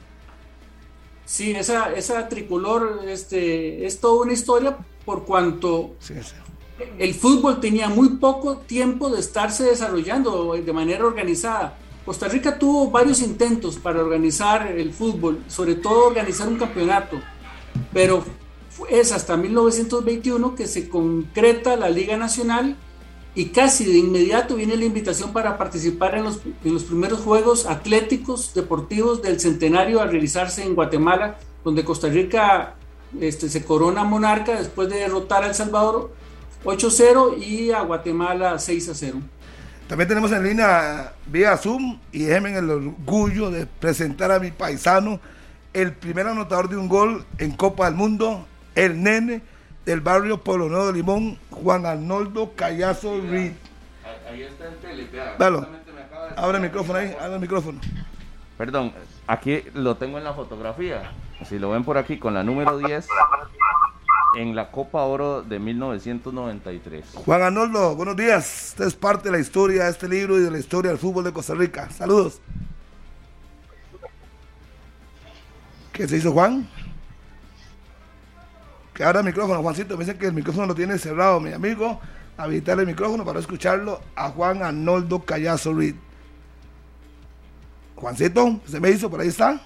Sí, 1.27 1.53
esa, 1.53 1.93
esa 1.93 2.29
tricolor 2.29 3.03
este, 3.07 3.87
es 3.87 4.01
toda 4.01 4.23
una 4.23 4.33
historia 4.33 4.79
por 5.05 5.25
cuanto 5.25 5.95
el 6.99 7.15
fútbol 7.15 7.61
tenía 7.61 7.89
muy 7.89 8.11
poco 8.17 8.59
tiempo 8.59 9.11
de 9.11 9.21
estarse 9.21 9.65
desarrollando 9.65 10.55
de 10.55 10.73
manera 10.73 11.05
organizada. 11.05 11.77
Costa 12.05 12.29
Rica 12.29 12.59
tuvo 12.59 12.91
varios 12.91 13.21
intentos 13.21 13.77
para 13.77 14.01
organizar 14.01 14.67
el 14.67 14.93
fútbol, 14.93 15.43
sobre 15.49 15.75
todo 15.75 16.07
organizar 16.07 16.49
un 16.49 16.57
campeonato, 16.57 17.21
pero 17.93 18.25
es 18.89 19.13
hasta 19.13 19.37
1921 19.37 20.55
que 20.55 20.67
se 20.67 20.89
concreta 20.89 21.77
la 21.77 21.91
Liga 21.91 22.17
Nacional 22.17 22.77
y 23.35 23.47
casi 23.47 23.85
de 23.85 23.99
inmediato 23.99 24.57
viene 24.57 24.77
la 24.77 24.85
invitación 24.85 25.33
para 25.33 25.57
participar 25.57 26.17
en 26.17 26.25
los, 26.25 26.41
en 26.65 26.75
los 26.75 26.85
primeros 26.85 27.21
Juegos 27.21 27.67
Atléticos 27.67 28.55
Deportivos 28.55 29.23
del 29.23 29.39
Centenario 29.39 30.01
a 30.01 30.07
realizarse 30.07 30.65
en 30.65 30.75
Guatemala, 30.75 31.39
donde 31.63 31.85
Costa 31.85 32.09
Rica 32.09 32.75
este, 33.21 33.49
se 33.49 33.65
corona 33.65 34.05
monarca 34.05 34.57
después 34.59 34.89
de 34.89 34.97
derrotar 34.97 35.45
a 35.45 35.49
El 35.49 35.55
Salvador 35.55 36.13
8-0 36.65 37.39
y 37.43 37.73
a 37.73 37.83
Guatemala 37.83 38.55
6-0. 38.55 39.21
También 39.89 40.09
tenemos 40.09 40.31
en 40.31 40.45
línea 40.45 41.15
vía 41.27 41.57
Zoom 41.57 41.99
y 42.13 42.25
déjenme 42.25 42.57
el 42.57 42.71
orgullo 42.71 43.51
de 43.51 43.67
presentar 43.67 44.31
a 44.31 44.39
mi 44.39 44.51
paisano, 44.51 45.19
el 45.73 45.93
primer 45.93 46.29
anotador 46.29 46.69
de 46.69 46.77
un 46.77 46.89
gol 46.89 47.25
en 47.39 47.53
Copa 47.53 47.87
del 47.87 47.95
Mundo, 47.95 48.47
el 48.75 49.03
nene 49.03 49.43
del 49.85 50.01
barrio 50.01 50.39
Polo 50.45 50.69
Nuevo 50.69 50.87
de 50.89 50.93
Limón, 50.93 51.39
Juan 51.51 51.87
Arnoldo 51.87 52.53
Callazo 52.55 53.21
Reed. 53.21 53.53
ahí 54.31 54.43
está 54.43 54.69
el 54.69 54.77
tele, 54.77 55.09
vea, 55.11 55.35
Dalo. 55.39 55.67
Abre 56.37 56.59
el 56.59 56.63
micrófono 56.63 56.99
ahí, 56.99 57.17
abre 57.19 57.35
el 57.35 57.41
micrófono. 57.41 57.81
Perdón, 58.57 58.93
aquí 59.27 59.65
lo 59.75 59.97
tengo 59.97 60.19
en 60.19 60.25
la 60.25 60.35
fotografía. 60.35 61.11
Si 61.49 61.59
lo 61.59 61.71
ven 61.71 61.83
por 61.83 61.99
aquí 61.99 62.19
con 62.19 62.35
la 62.35 62.45
número 62.45 62.79
10 62.79 63.09
en 64.37 64.55
la 64.55 64.71
Copa 64.71 65.03
Oro 65.03 65.43
de 65.43 65.59
1993. 65.59 67.05
Juan 67.25 67.43
Arnoldo, 67.43 67.97
buenos 67.97 68.17
días. 68.17 68.69
Usted 68.71 68.87
es 68.87 68.95
parte 68.95 69.29
de 69.29 69.33
la 69.33 69.41
historia 69.41 69.85
de 69.85 69.91
este 69.91 70.09
libro 70.09 70.39
y 70.39 70.43
de 70.43 70.51
la 70.51 70.59
historia 70.59 70.91
del 70.91 70.99
fútbol 70.99 71.25
de 71.25 71.33
Costa 71.33 71.55
Rica. 71.55 71.91
Saludos. 71.91 72.41
¿Qué 75.93 76.07
se 76.07 76.17
hizo 76.17 76.33
Juan? 76.33 76.69
Que 78.95 79.05
abra 79.05 79.21
el 79.21 79.27
micrófono, 79.27 79.63
Juancito. 79.63 79.97
Me 79.97 80.05
dicen 80.05 80.19
que 80.19 80.27
el 80.27 80.33
micrófono 80.33 80.67
lo 80.67 80.75
tiene 80.75 80.97
cerrado, 80.99 81.41
mi 81.41 81.53
amigo. 81.53 82.01
Habilitar 82.37 82.79
el 82.79 82.87
micrófono 82.87 83.25
para 83.25 83.41
escucharlo 83.41 84.01
a 84.15 84.31
Juan 84.31 84.63
Arnoldo 84.63 85.25
Callazo 85.25 85.75
Reed. 85.75 85.97
Juancito, 87.97 88.61
¿se 88.65 88.81
me 88.81 88.91
hizo? 88.91 89.11
Por 89.11 89.21
ahí 89.21 89.29
está. 89.29 89.61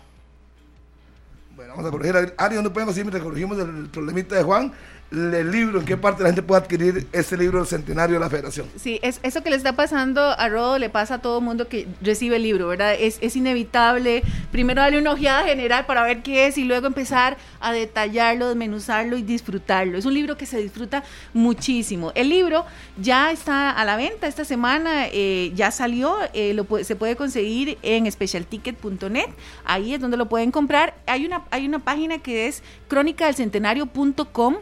Vamos 1.75 1.89
a 1.89 1.91
corregir. 1.91 2.35
Ari, 2.37 2.55
¿dónde 2.55 2.71
podemos 2.71 2.97
ir 2.97 3.05
mientras 3.05 3.23
corregimos 3.23 3.59
el 3.59 3.89
problemita 3.89 4.37
de 4.37 4.45
Juan? 4.45 4.73
El 5.11 5.51
libro, 5.53 5.79
¿en 5.79 5.87
qué 5.87 5.97
parte 5.97 6.23
la 6.23 6.31
gente 6.31 6.43
puede 6.43 6.63
adquirir 6.63 7.07
este 7.13 7.37
libro 7.37 7.59
del 7.59 7.69
centenario 7.69 8.15
de 8.15 8.21
la 8.21 8.29
federación? 8.29 8.67
Sí, 8.77 8.99
es, 9.03 9.21
eso 9.23 9.43
que 9.43 9.51
le 9.51 9.57
está 9.57 9.77
pasando 9.77 10.21
a 10.21 10.49
Rodo 10.49 10.79
le 10.79 10.91
pasa 10.91 11.15
a 11.15 11.19
todo 11.19 11.41
mundo 11.41 11.69
que 11.69 11.87
recibe 12.01 12.37
el 12.37 12.43
libro, 12.43 12.67
¿verdad? 12.69 12.95
Es, 12.99 13.19
es 13.21 13.37
inevitable. 13.37 14.23
Primero 14.51 14.81
darle 14.81 14.99
una 14.99 15.13
ojeada 15.13 15.45
general 15.45 15.87
para 15.87 16.03
ver 16.03 16.23
qué 16.23 16.47
es 16.47 16.59
y 16.59 16.65
luego 16.65 16.87
empezar 16.87 17.37
a 17.61 17.73
detallarlo, 17.73 18.49
desmenuzarlo 18.49 19.17
y 19.17 19.23
disfrutarlo. 19.23 19.99
Es 19.99 20.05
un 20.05 20.15
libro 20.15 20.37
que 20.37 20.47
se 20.47 20.59
disfruta 20.59 21.05
muchísimo. 21.33 22.11
El 22.15 22.29
libro 22.29 22.65
ya 23.01 23.31
está 23.31 23.71
a 23.71 23.85
la 23.85 23.97
venta 23.97 24.27
esta 24.27 24.45
semana, 24.45 25.07
eh, 25.13 25.53
ya 25.55 25.71
salió, 25.71 26.17
eh, 26.33 26.55
lo, 26.55 26.67
se 26.83 26.97
puede 26.97 27.15
conseguir 27.15 27.79
en 27.83 28.11
specialticket.net. 28.11 29.29
Ahí 29.65 29.95
es 29.95 30.01
donde 30.01 30.17
lo 30.17 30.29
pueden 30.29 30.51
comprar. 30.51 30.95
Hay 31.07 31.25
una, 31.25 31.45
hay 31.51 31.67
una 31.67 31.79
página 31.79 32.19
que 32.19 32.49
es 32.49 32.63
crónicadelcentenario.com 32.95 34.55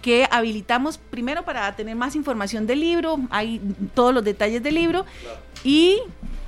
que 0.00 0.28
habilitamos 0.30 0.98
primero 0.98 1.44
para 1.44 1.74
tener 1.74 1.96
más 1.96 2.14
información 2.14 2.64
del 2.68 2.78
libro, 2.78 3.18
hay 3.30 3.60
todos 3.94 4.14
los 4.14 4.22
detalles 4.22 4.62
del 4.62 4.76
libro 4.76 5.04
y 5.64 5.98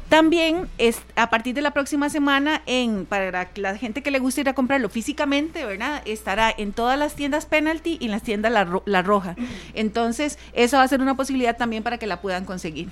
también 0.08 0.68
es 0.78 1.00
a 1.16 1.30
partir 1.30 1.52
de 1.54 1.60
la 1.60 1.72
próxima 1.72 2.10
semana 2.10 2.62
en 2.66 3.06
para 3.06 3.50
la 3.56 3.76
gente 3.76 4.02
que 4.02 4.12
le 4.12 4.20
gusta 4.20 4.42
ir 4.42 4.48
a 4.50 4.54
comprarlo 4.54 4.88
físicamente, 4.88 5.64
¿verdad? 5.64 6.00
Estará 6.04 6.54
en 6.56 6.72
todas 6.72 6.96
las 6.96 7.16
tiendas 7.16 7.46
Penalty 7.46 7.98
y 8.00 8.04
en 8.04 8.12
las 8.12 8.22
tiendas 8.22 8.52
La, 8.52 8.80
La 8.84 9.02
Roja. 9.02 9.34
Entonces, 9.74 10.38
eso 10.52 10.76
va 10.76 10.84
a 10.84 10.88
ser 10.88 11.00
una 11.00 11.16
posibilidad 11.16 11.56
también 11.56 11.82
para 11.82 11.98
que 11.98 12.06
la 12.06 12.20
puedan 12.20 12.44
conseguir. 12.44 12.88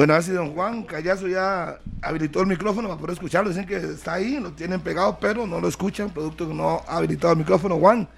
Bueno, 0.00 0.14
a 0.14 0.16
ver 0.16 0.24
si 0.24 0.32
don 0.32 0.54
Juan 0.54 0.82
Callazo 0.84 1.28
ya 1.28 1.78
habilitó 2.00 2.40
el 2.40 2.46
micrófono 2.46 2.88
para 2.88 2.98
poder 2.98 3.12
escucharlo. 3.12 3.50
Dicen 3.50 3.66
que 3.66 3.76
está 3.76 4.14
ahí, 4.14 4.40
lo 4.40 4.50
tienen 4.52 4.80
pegado, 4.80 5.18
pero 5.20 5.46
no 5.46 5.60
lo 5.60 5.68
escuchan, 5.68 6.08
producto 6.08 6.48
que 6.48 6.54
no 6.54 6.82
ha 6.88 6.96
habilitado 6.96 7.34
el 7.34 7.40
micrófono. 7.40 7.76
Juan, 7.76 8.08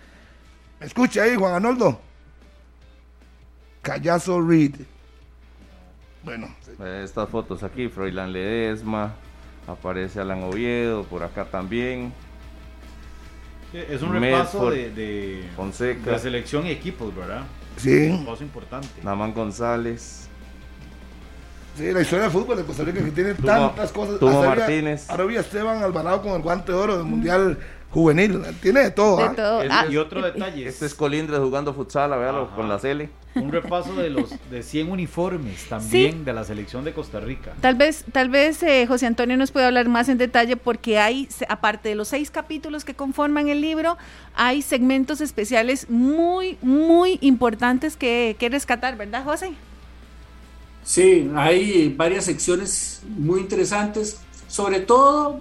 ¿me 0.79 0.87
escucha 0.87 1.25
ahí, 1.25 1.35
Juan 1.35 1.55
Arnoldo? 1.55 2.01
Callazo 3.83 4.41
Reed. 4.41 4.77
Bueno, 6.23 6.55
Estas 7.03 7.29
fotos 7.29 7.65
aquí, 7.65 7.89
Froilán 7.89 8.33
Ledesma, 8.33 9.17
aparece 9.67 10.21
Alan 10.21 10.45
Oviedo, 10.45 11.03
por 11.03 11.25
acá 11.25 11.47
también. 11.47 12.13
Es 13.73 14.03
un 14.03 14.13
repaso 14.13 14.59
Medford, 14.61 14.75
de, 14.75 14.91
de, 14.93 15.51
Fonseca. 15.57 16.13
de 16.13 16.19
selección 16.21 16.65
y 16.65 16.71
equipos, 16.71 17.13
¿verdad? 17.13 17.43
Sí. 17.77 18.07
Un 18.07 18.25
paso 18.25 18.45
importante. 18.45 18.87
Namán 19.03 19.35
González. 19.35 20.29
Sí, 21.77 21.91
la 21.93 22.01
historia 22.03 22.25
del 22.25 22.33
fútbol 22.33 22.57
de 22.57 22.65
Costa 22.65 22.85
Rica 22.85 23.03
que 23.05 23.11
tiene 23.11 23.35
Tumo- 23.35 23.47
tantas 23.47 23.93
cosas. 23.93 24.19
Tumo 24.19 24.43
Martínez. 24.43 25.09
Ahora 25.11 25.25
había 25.25 25.41
Esteban 25.41 25.83
Alvarado 25.83 26.23
con 26.23 26.33
el 26.33 26.43
guante 26.43 26.73
de 26.73 26.79
oro 26.79 26.97
del 26.97 27.07
Mundial 27.07 27.59
Juvenil. 27.91 28.41
Tiene 28.63 28.81
de 28.81 28.91
todo. 28.91 29.19
De 29.19 29.25
¿ah? 29.25 29.33
todo. 29.37 29.63
Este 29.63 29.75
Ah, 29.75 29.85
es- 29.87 29.93
Y 29.93 29.97
otro 29.99 30.23
detalle, 30.23 30.67
Este 30.67 30.87
es 30.87 30.95
Colindres 30.95 31.41
jugando 31.41 31.75
futsal, 31.75 32.11
véalo, 32.11 32.45
Ajá. 32.45 32.57
con 32.57 32.69
la 32.69 32.79
Cele. 32.79 33.11
un 33.35 33.51
repaso 33.51 33.95
de 33.95 34.11
los 34.11 34.35
de 34.51 34.63
100 34.63 34.91
uniformes 34.91 35.65
también 35.71 36.23
de 36.25 36.35
la 36.35 36.45
selección 36.45 36.85
de 36.85 36.93
Costa 36.93 37.19
Rica. 37.19 37.53
Tal 37.63 37.75
vez, 37.77 38.05
tal 38.13 38.29
vez 38.29 38.63
eh, 38.63 38.87
José 38.87 39.07
Antonio 39.07 39.39
nos 39.39 39.51
puede 39.53 39.65
hablar 39.65 39.89
más 39.89 40.11
en 40.11 40.19
detalle 40.19 40.59
porque 40.59 40.99
hay, 40.99 41.27
aparte 41.49 41.89
de 41.89 41.95
los 41.95 42.09
seis 42.09 42.31
capítulos 42.31 42.85
que 42.85 42.93
conforman 42.95 43.49
el 43.49 43.63
libro, 43.63 43.97
hay 44.35 44.61
segmentos 44.61 45.23
especiales 45.23 45.89
muy, 45.89 46.59
muy 46.61 47.17
importantes 47.23 47.97
que, 47.97 48.37
que 48.39 48.51
rescatar, 48.51 48.97
¿verdad, 48.99 49.25
José? 49.25 49.53
Sí, 50.85 51.31
hay 51.35 51.95
varias 51.97 52.25
secciones 52.25 53.03
muy 53.17 53.41
interesantes. 53.41 54.19
Sobre 54.49 54.81
todo, 54.81 55.41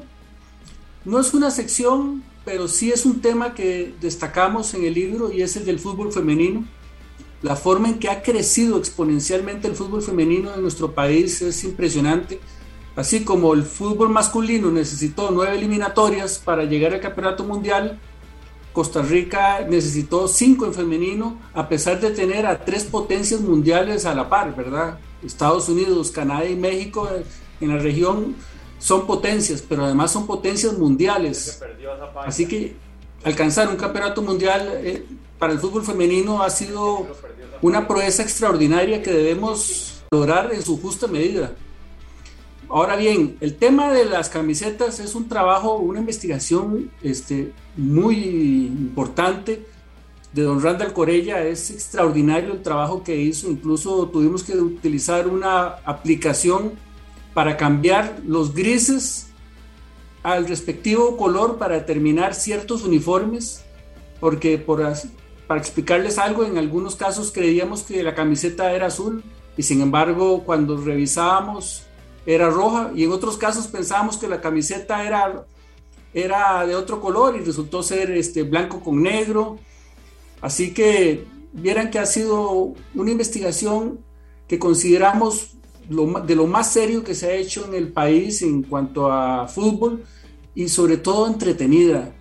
no 1.03 1.19
es 1.19 1.33
una 1.33 1.49
sección, 1.51 2.23
pero 2.45 2.67
sí 2.67 2.91
es 2.91 3.05
un 3.05 3.21
tema 3.21 3.53
que 3.53 3.93
destacamos 4.01 4.73
en 4.73 4.85
el 4.85 4.93
libro 4.93 5.31
y 5.31 5.41
es 5.41 5.55
el 5.55 5.65
del 5.65 5.79
fútbol 5.79 6.11
femenino. 6.11 6.65
La 7.41 7.55
forma 7.55 7.89
en 7.89 7.97
que 7.97 8.09
ha 8.09 8.21
crecido 8.21 8.77
exponencialmente 8.77 9.67
el 9.67 9.75
fútbol 9.75 10.03
femenino 10.03 10.53
en 10.53 10.61
nuestro 10.61 10.93
país 10.93 11.41
es 11.41 11.63
impresionante. 11.63 12.39
Así 12.95 13.23
como 13.23 13.53
el 13.53 13.63
fútbol 13.63 14.09
masculino 14.09 14.69
necesitó 14.69 15.31
nueve 15.31 15.55
eliminatorias 15.57 16.37
para 16.37 16.65
llegar 16.65 16.93
al 16.93 16.99
campeonato 16.99 17.43
mundial, 17.43 17.99
Costa 18.73 19.01
Rica 19.01 19.65
necesitó 19.67 20.27
cinco 20.27 20.65
en 20.65 20.73
femenino, 20.73 21.39
a 21.53 21.67
pesar 21.67 21.99
de 21.99 22.11
tener 22.11 22.45
a 22.45 22.63
tres 22.63 22.85
potencias 22.85 23.41
mundiales 23.41 24.05
a 24.05 24.15
la 24.15 24.29
par, 24.29 24.55
¿verdad? 24.55 24.97
Estados 25.23 25.67
Unidos, 25.69 26.11
Canadá 26.11 26.45
y 26.45 26.55
México 26.55 27.09
eh, 27.13 27.23
en 27.59 27.69
la 27.69 27.77
región 27.77 28.35
son 28.79 29.05
potencias, 29.05 29.61
pero 29.61 29.85
además 29.85 30.11
son 30.11 30.25
potencias 30.25 30.77
mundiales. 30.77 31.61
Así 32.25 32.47
que 32.47 32.75
alcanzar 33.23 33.69
un 33.69 33.75
campeonato 33.75 34.21
mundial 34.21 34.67
eh, 34.73 35.05
para 35.37 35.53
el 35.53 35.59
fútbol 35.59 35.83
femenino 35.83 36.41
ha 36.41 36.49
sido 36.49 37.07
una 37.61 37.87
proeza 37.87 38.23
extraordinaria 38.23 39.03
que 39.03 39.11
debemos 39.11 40.01
lograr 40.11 40.51
en 40.53 40.63
su 40.63 40.81
justa 40.81 41.07
medida. 41.07 41.53
Ahora 42.69 42.95
bien, 42.95 43.37
el 43.41 43.55
tema 43.57 43.91
de 43.91 44.05
las 44.05 44.29
camisetas 44.29 44.99
es 44.99 45.13
un 45.13 45.27
trabajo, 45.27 45.75
una 45.75 45.99
investigación 45.99 46.89
este, 47.03 47.51
muy 47.77 48.15
importante 48.67 49.65
de 50.33 50.43
don 50.43 50.61
Randall 50.61 50.93
Corella. 50.93 51.43
Es 51.43 51.71
extraordinario 51.71 52.53
el 52.53 52.61
trabajo 52.61 53.03
que 53.03 53.15
hizo. 53.15 53.49
Incluso 53.49 54.07
tuvimos 54.07 54.43
que 54.43 54.53
utilizar 54.53 55.27
una 55.27 55.75
aplicación 55.85 56.73
para 57.33 57.57
cambiar 57.57 58.19
los 58.25 58.53
grises 58.53 59.27
al 60.23 60.47
respectivo 60.47 61.17
color 61.17 61.57
para 61.57 61.75
determinar 61.75 62.35
ciertos 62.35 62.83
uniformes, 62.83 63.63
porque 64.19 64.57
por, 64.57 64.81
para 65.47 65.59
explicarles 65.59 66.17
algo, 66.17 66.43
en 66.43 66.57
algunos 66.57 66.95
casos 66.95 67.31
creíamos 67.31 67.83
que 67.83 68.03
la 68.03 68.13
camiseta 68.13 68.71
era 68.73 68.87
azul 68.87 69.23
y 69.57 69.63
sin 69.63 69.81
embargo 69.81 70.43
cuando 70.43 70.77
revisábamos 70.77 71.83
era 72.25 72.49
roja 72.49 72.91
y 72.95 73.03
en 73.03 73.11
otros 73.11 73.37
casos 73.37 73.67
pensábamos 73.67 74.17
que 74.17 74.27
la 74.27 74.41
camiseta 74.41 75.05
era, 75.05 75.45
era 76.13 76.65
de 76.65 76.75
otro 76.75 76.99
color 76.99 77.35
y 77.35 77.43
resultó 77.43 77.83
ser 77.83 78.11
este, 78.11 78.43
blanco 78.43 78.81
con 78.81 79.01
negro. 79.01 79.59
Así 80.41 80.73
que 80.73 81.25
vieran 81.53 81.91
que 81.91 81.99
ha 81.99 82.05
sido 82.05 82.73
una 82.95 83.11
investigación 83.11 83.99
que 84.47 84.59
consideramos 84.59 85.51
de 85.87 86.35
lo 86.35 86.47
más 86.47 86.71
serio 86.71 87.03
que 87.03 87.15
se 87.15 87.27
ha 87.27 87.33
hecho 87.33 87.65
en 87.67 87.73
el 87.73 87.89
país 87.89 88.41
en 88.41 88.63
cuanto 88.63 89.11
a 89.11 89.47
fútbol 89.47 90.03
y 90.55 90.69
sobre 90.69 90.97
todo 90.97 91.27
entretenida. 91.27 92.13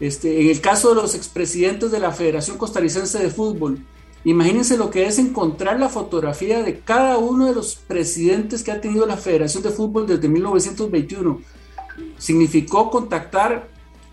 Este, 0.00 0.40
en 0.40 0.50
el 0.50 0.60
caso 0.60 0.88
de 0.88 0.96
los 0.96 1.14
expresidentes 1.14 1.92
de 1.92 2.00
la 2.00 2.10
Federación 2.10 2.58
Costarricense 2.58 3.18
de 3.18 3.30
Fútbol, 3.30 3.86
imagínense 4.24 4.76
lo 4.76 4.90
que 4.90 5.06
es 5.06 5.18
encontrar 5.18 5.78
la 5.78 5.88
fotografía 5.88 6.62
de 6.62 6.80
cada 6.80 7.18
uno 7.18 7.46
de 7.46 7.54
los 7.54 7.76
presidentes 7.76 8.64
que 8.64 8.72
ha 8.72 8.80
tenido 8.80 9.06
la 9.06 9.16
Federación 9.16 9.62
de 9.62 9.70
Fútbol 9.70 10.06
desde 10.06 10.28
1921. 10.28 11.40
Significó 12.16 12.90
contactar 12.90 13.68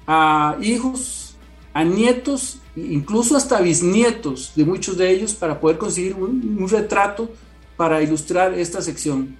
a 0.07 0.57
hijos, 0.61 1.35
a 1.73 1.83
nietos, 1.83 2.59
incluso 2.75 3.37
hasta 3.37 3.61
bisnietos 3.61 4.53
de 4.55 4.65
muchos 4.65 4.97
de 4.97 5.11
ellos 5.11 5.33
para 5.33 5.59
poder 5.59 5.77
conseguir 5.77 6.15
un, 6.15 6.67
retrato 6.69 7.29
para 7.77 8.01
ilustrar 8.01 8.53
esta 8.53 8.81
sección. 8.81 9.37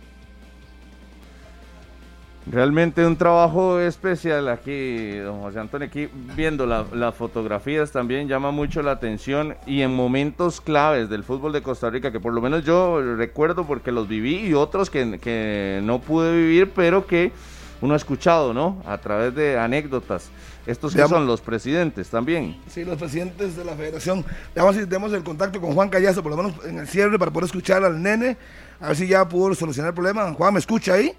Realmente 2.51 3.05
un 3.05 3.15
trabajo 3.15 3.79
especial 3.79 4.47
aquí, 4.47 5.17
don 5.17 5.41
José 5.41 5.59
Antonio, 5.59 5.87
aquí 5.87 6.07
viendo 6.35 6.65
la- 6.65 6.85
las 6.93 7.13
fotografías 7.13 7.91
también 7.91 8.27
llama 8.27 8.49
mucho 8.49 8.81
la 8.81 8.91
atención 8.91 9.55
y 9.67 9.81
en 9.81 9.93
momentos 9.93 10.59
claves 10.59 11.09
del 11.09 11.23
fútbol 11.23 11.51
de 11.51 11.61
Costa 11.61 11.91
Rica, 11.91 12.11
que 12.11 12.19
por 12.19 12.33
lo 12.33 12.41
menos 12.41 12.63
yo 12.65 13.01
recuerdo 13.17 13.65
porque 13.67 13.91
los 13.91 14.07
viví 14.07 14.47
y 14.47 14.53
otros 14.55 14.89
que, 14.89 15.19
que 15.19 15.79
no 15.83 15.99
pude 15.99 16.35
vivir, 16.35 16.71
pero 16.73 17.05
que 17.05 17.31
uno 17.81 17.93
ha 17.93 17.97
escuchado, 17.97 18.53
¿no? 18.53 18.81
A 18.85 18.97
través 18.97 19.33
de 19.35 19.57
anécdotas. 19.57 20.29
Estos 20.65 20.93
que 20.93 21.07
son 21.07 21.25
los 21.25 21.41
presidentes 21.41 22.09
también. 22.09 22.57
Sí, 22.69 22.83
los 22.85 22.97
presidentes 22.97 23.55
de 23.55 23.65
la 23.65 23.73
federación. 23.75 24.23
Vamos 24.55 24.77
a 24.77 24.85
demos 24.85 25.13
el 25.13 25.23
contacto 25.23 25.59
con 25.59 25.73
Juan 25.73 25.89
Callazo, 25.89 26.21
por 26.21 26.31
lo 26.31 26.37
menos 26.37 26.53
en 26.65 26.77
el 26.77 26.87
cierre, 26.87 27.17
para 27.17 27.31
poder 27.31 27.45
escuchar 27.45 27.83
al 27.83 28.01
nene, 28.01 28.37
a 28.79 28.89
ver 28.89 28.95
si 28.97 29.07
ya 29.07 29.27
pudo 29.27 29.55
solucionar 29.55 29.89
el 29.89 29.95
problema. 29.95 30.31
Juan, 30.33 30.53
¿me 30.53 30.59
escucha 30.59 30.93
ahí? 30.93 31.13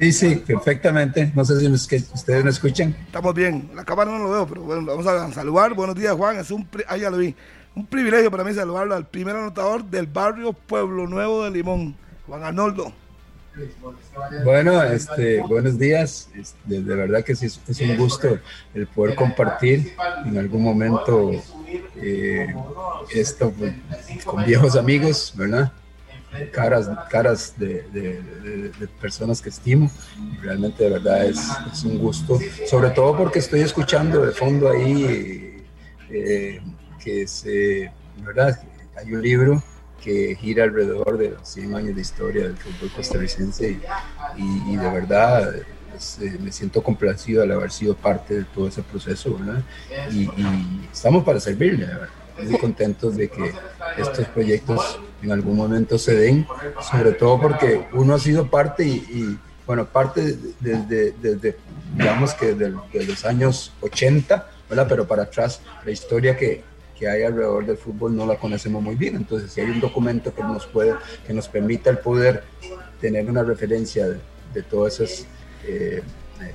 Sí, 0.00 0.12
sí, 0.12 0.36
perfectamente. 0.36 1.30
No 1.34 1.44
sé 1.44 1.60
si 1.60 1.68
me 1.68 1.76
esque- 1.76 2.02
ustedes 2.14 2.42
me 2.42 2.50
escuchan. 2.50 2.96
Estamos 3.06 3.34
bien. 3.34 3.70
La 3.74 3.84
cámara 3.84 4.10
no 4.10 4.18
lo 4.18 4.30
veo, 4.30 4.46
pero 4.46 4.62
bueno, 4.62 4.84
vamos 4.86 5.06
a 5.06 5.30
saludar. 5.32 5.74
Buenos 5.74 5.94
días, 5.94 6.14
Juan. 6.14 6.36
Es 6.36 6.50
un, 6.50 6.64
pri- 6.66 6.84
ah, 6.88 6.96
ya 6.96 7.10
lo 7.10 7.18
vi. 7.18 7.34
Un 7.76 7.86
privilegio 7.86 8.30
para 8.30 8.44
mí 8.44 8.54
saludarlo 8.54 8.94
al 8.94 9.06
primer 9.06 9.36
anotador 9.36 9.84
del 9.84 10.06
barrio 10.06 10.52
Pueblo 10.52 11.06
Nuevo 11.06 11.44
de 11.44 11.50
Limón, 11.50 11.96
Juan 12.26 12.42
Arnoldo. 12.44 12.92
Bueno, 14.44 14.82
este, 14.82 15.40
buenos 15.42 15.78
días. 15.78 16.28
Es- 16.34 16.54
De, 16.64 16.82
de 16.82 16.94
verdad 16.94 17.24
que 17.24 17.34
sí, 17.34 17.46
es, 17.46 17.60
es 17.68 17.80
un 17.80 17.96
gusto 17.96 18.38
el 18.74 18.86
poder 18.86 19.14
compartir 19.14 19.94
en 20.24 20.38
algún 20.38 20.62
momento 20.62 21.30
eh, 21.96 22.54
esto 23.12 23.52
pues, 23.52 23.72
con 24.24 24.44
viejos 24.44 24.76
amigos, 24.76 25.32
¿verdad? 25.36 25.72
Caras, 26.52 26.90
caras 27.10 27.54
de, 27.56 27.84
personas 29.00 29.40
que 29.40 29.50
estimo. 29.50 29.90
Realmente 30.42 30.82
de 30.84 30.90
verdad 30.90 31.26
es, 31.26 31.38
es 31.72 31.84
un 31.84 31.98
gusto, 31.98 32.40
sobre 32.66 32.90
todo 32.90 33.16
porque 33.16 33.38
estoy 33.38 33.60
escuchando 33.60 34.24
de 34.24 34.32
fondo 34.32 34.68
ahí 34.70 35.62
eh, 36.10 36.60
que 37.02 37.26
se, 37.28 37.92
¿verdad? 38.24 38.58
Hay 38.96 39.12
un 39.12 39.22
libro 39.22 39.62
que 40.04 40.36
gira 40.36 40.64
alrededor 40.64 41.16
de 41.16 41.30
los 41.30 41.48
100 41.48 41.74
años 41.74 41.96
de 41.96 42.02
historia 42.02 42.42
del 42.44 42.56
fútbol 42.58 42.90
costarricense 42.94 43.80
y, 44.36 44.76
de 44.76 44.90
verdad 44.90 45.54
eh, 45.54 46.38
me 46.40 46.52
siento 46.52 46.82
complacido 46.82 47.42
al 47.42 47.52
haber 47.52 47.70
sido 47.70 47.96
parte 47.96 48.34
de 48.34 48.44
todo 48.44 48.68
ese 48.68 48.82
proceso. 48.82 49.38
Y, 50.12 50.28
estamos 50.92 51.24
para 51.24 51.40
servirle, 51.40 51.86
¿verdad? 51.86 52.08
muy 52.42 52.58
contentos 52.58 53.16
de 53.16 53.28
que 53.28 53.52
estos 53.96 54.26
proyectos 54.26 54.98
en 55.22 55.32
algún 55.32 55.56
momento 55.56 55.96
se 55.98 56.14
den, 56.14 56.46
sobre 56.82 57.12
todo 57.12 57.40
porque 57.40 57.86
uno 57.92 58.14
ha 58.14 58.18
sido 58.18 58.50
parte 58.50 58.84
y, 58.84 58.96
y, 58.96 59.38
bueno, 59.66 59.86
parte 59.86 60.36
desde, 60.60 61.12
desde, 61.12 61.56
digamos 61.96 62.34
que 62.34 62.54
de, 62.54 62.74
los 63.06 63.24
años 63.24 63.72
80, 63.80 64.50
¿verdad? 64.68 64.86
Pero 64.88 65.06
para 65.06 65.22
atrás, 65.22 65.60
la 65.84 65.92
historia 65.92 66.36
que, 66.36 66.62
que 66.98 67.08
hay 67.08 67.22
alrededor 67.22 67.66
del 67.66 67.76
fútbol 67.76 68.14
no 68.16 68.26
la 68.26 68.36
conocemos 68.36 68.82
muy 68.82 68.94
bien, 68.94 69.16
entonces 69.16 69.52
si 69.52 69.60
hay 69.60 69.70
un 69.70 69.80
documento 69.80 70.34
que 70.34 70.42
nos 70.42 70.66
puede, 70.66 70.94
que 71.26 71.32
nos 71.32 71.48
permita 71.48 71.90
el 71.90 71.98
poder 71.98 72.44
tener 73.00 73.28
una 73.28 73.42
referencia 73.42 74.08
de, 74.08 74.18
de 74.54 74.62
todas 74.62 75.00
esas 75.00 75.26
eh, 75.66 76.02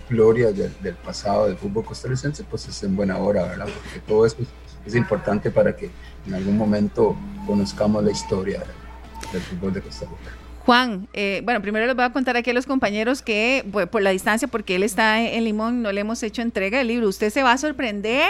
glorias 0.10 0.53
del, 0.56 0.94
pasado 0.95 1.48
del 1.48 1.57
fútbol 1.57 1.86
costarricense, 1.86 2.44
pues 2.44 2.68
es 2.68 2.84
en 2.84 2.95
buena 2.95 3.18
hora, 3.18 3.44
¿verdad? 3.44 3.66
Porque 3.66 3.99
todo 4.07 4.26
eso 4.26 4.38
es, 4.86 4.95
importante 4.95 5.52
para 5.52 5.76
que 5.76 5.90
en 6.28 6.34
algún 6.34 6.57
momento 6.57 7.16
conozcamos 7.45 8.03
la 8.03 8.11
historia 8.11 8.64
del, 9.32 9.41
fútbol 9.41 9.74
de 9.74 9.82
Costa 9.82 10.06
Rica. 10.06 10.32
Juan, 10.66 11.07
eh, 11.14 11.41
bueno, 11.44 11.61
primero 11.61 11.86
les 11.86 11.95
voy 11.95 12.06
a 12.06 12.11
contar 12.11 12.38
aquí 12.38 12.49
a 12.49 12.53
los 12.53 12.66
compañeros 12.66 13.22
que 13.22 13.66
por 13.91 14.02
la 14.02 14.10
distancia, 14.10 14.48
porque 14.48 14.76
él 14.76 14.84
está 14.84 15.22
en 15.22 15.44
Limón, 15.44 15.82
no 15.82 15.91
le 15.91 16.02
hemos 16.02 16.22
hecho 16.24 16.41
entrega 16.41 16.80
del 16.80 16.88
libro. 16.88 17.07
Usted 17.07 17.30
se 17.30 17.44
va 17.44 17.53
a 17.53 17.57
sorprender, 17.57 18.30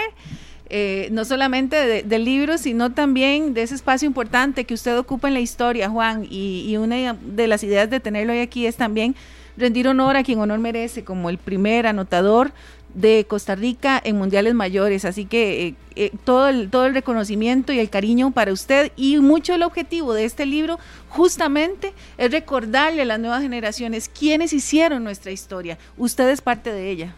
eh, 0.70 1.08
no 1.12 1.24
solamente 1.24 1.76
de- 1.76 2.02
del 2.02 2.24
libro, 2.24 2.56
sino 2.56 2.92
también 2.92 3.52
de 3.54 3.62
ese 3.62 3.74
espacio 3.74 4.06
importante 4.06 4.64
que 4.64 4.74
usted 4.74 4.96
ocupa 4.96 5.28
en 5.28 5.34
la 5.34 5.40
historia, 5.40 5.88
Juan. 5.90 6.26
Y, 6.30 6.64
y 6.68 6.76
una 6.76 7.14
de 7.14 7.46
las 7.48 7.62
ideas 7.64 7.90
de 7.90 8.00
tenerlo 8.00 8.32
hoy 8.32 8.38
aquí 8.40 8.66
es 8.66 8.76
también 8.76 9.14
rendir 9.56 9.88
honor 9.88 10.16
a 10.16 10.22
quien 10.22 10.38
honor 10.38 10.58
merece, 10.60 11.04
como 11.04 11.28
el 11.28 11.38
primer 11.38 11.86
anotador 11.86 12.52
de 12.94 13.24
Costa 13.28 13.54
Rica 13.54 14.00
en 14.02 14.16
mundiales 14.16 14.54
mayores. 14.54 15.04
Así 15.04 15.24
que 15.24 15.66
eh, 15.68 15.74
eh, 15.96 16.10
todo, 16.24 16.48
el, 16.48 16.70
todo 16.70 16.86
el 16.86 16.94
reconocimiento 16.94 17.72
y 17.72 17.78
el 17.78 17.88
cariño 17.90 18.30
para 18.32 18.52
usted 18.52 18.90
y 18.96 19.18
mucho 19.18 19.54
el 19.54 19.62
objetivo 19.62 20.12
de 20.14 20.24
este 20.24 20.44
libro 20.46 20.78
justamente 21.08 21.92
es 22.18 22.30
recordarle 22.32 23.02
a 23.02 23.04
las 23.04 23.20
nuevas 23.20 23.42
generaciones 23.42 24.08
quiénes 24.08 24.52
hicieron 24.52 25.04
nuestra 25.04 25.30
historia. 25.30 25.78
Usted 25.98 26.28
es 26.30 26.40
parte 26.40 26.72
de 26.72 26.90
ella. 26.90 27.14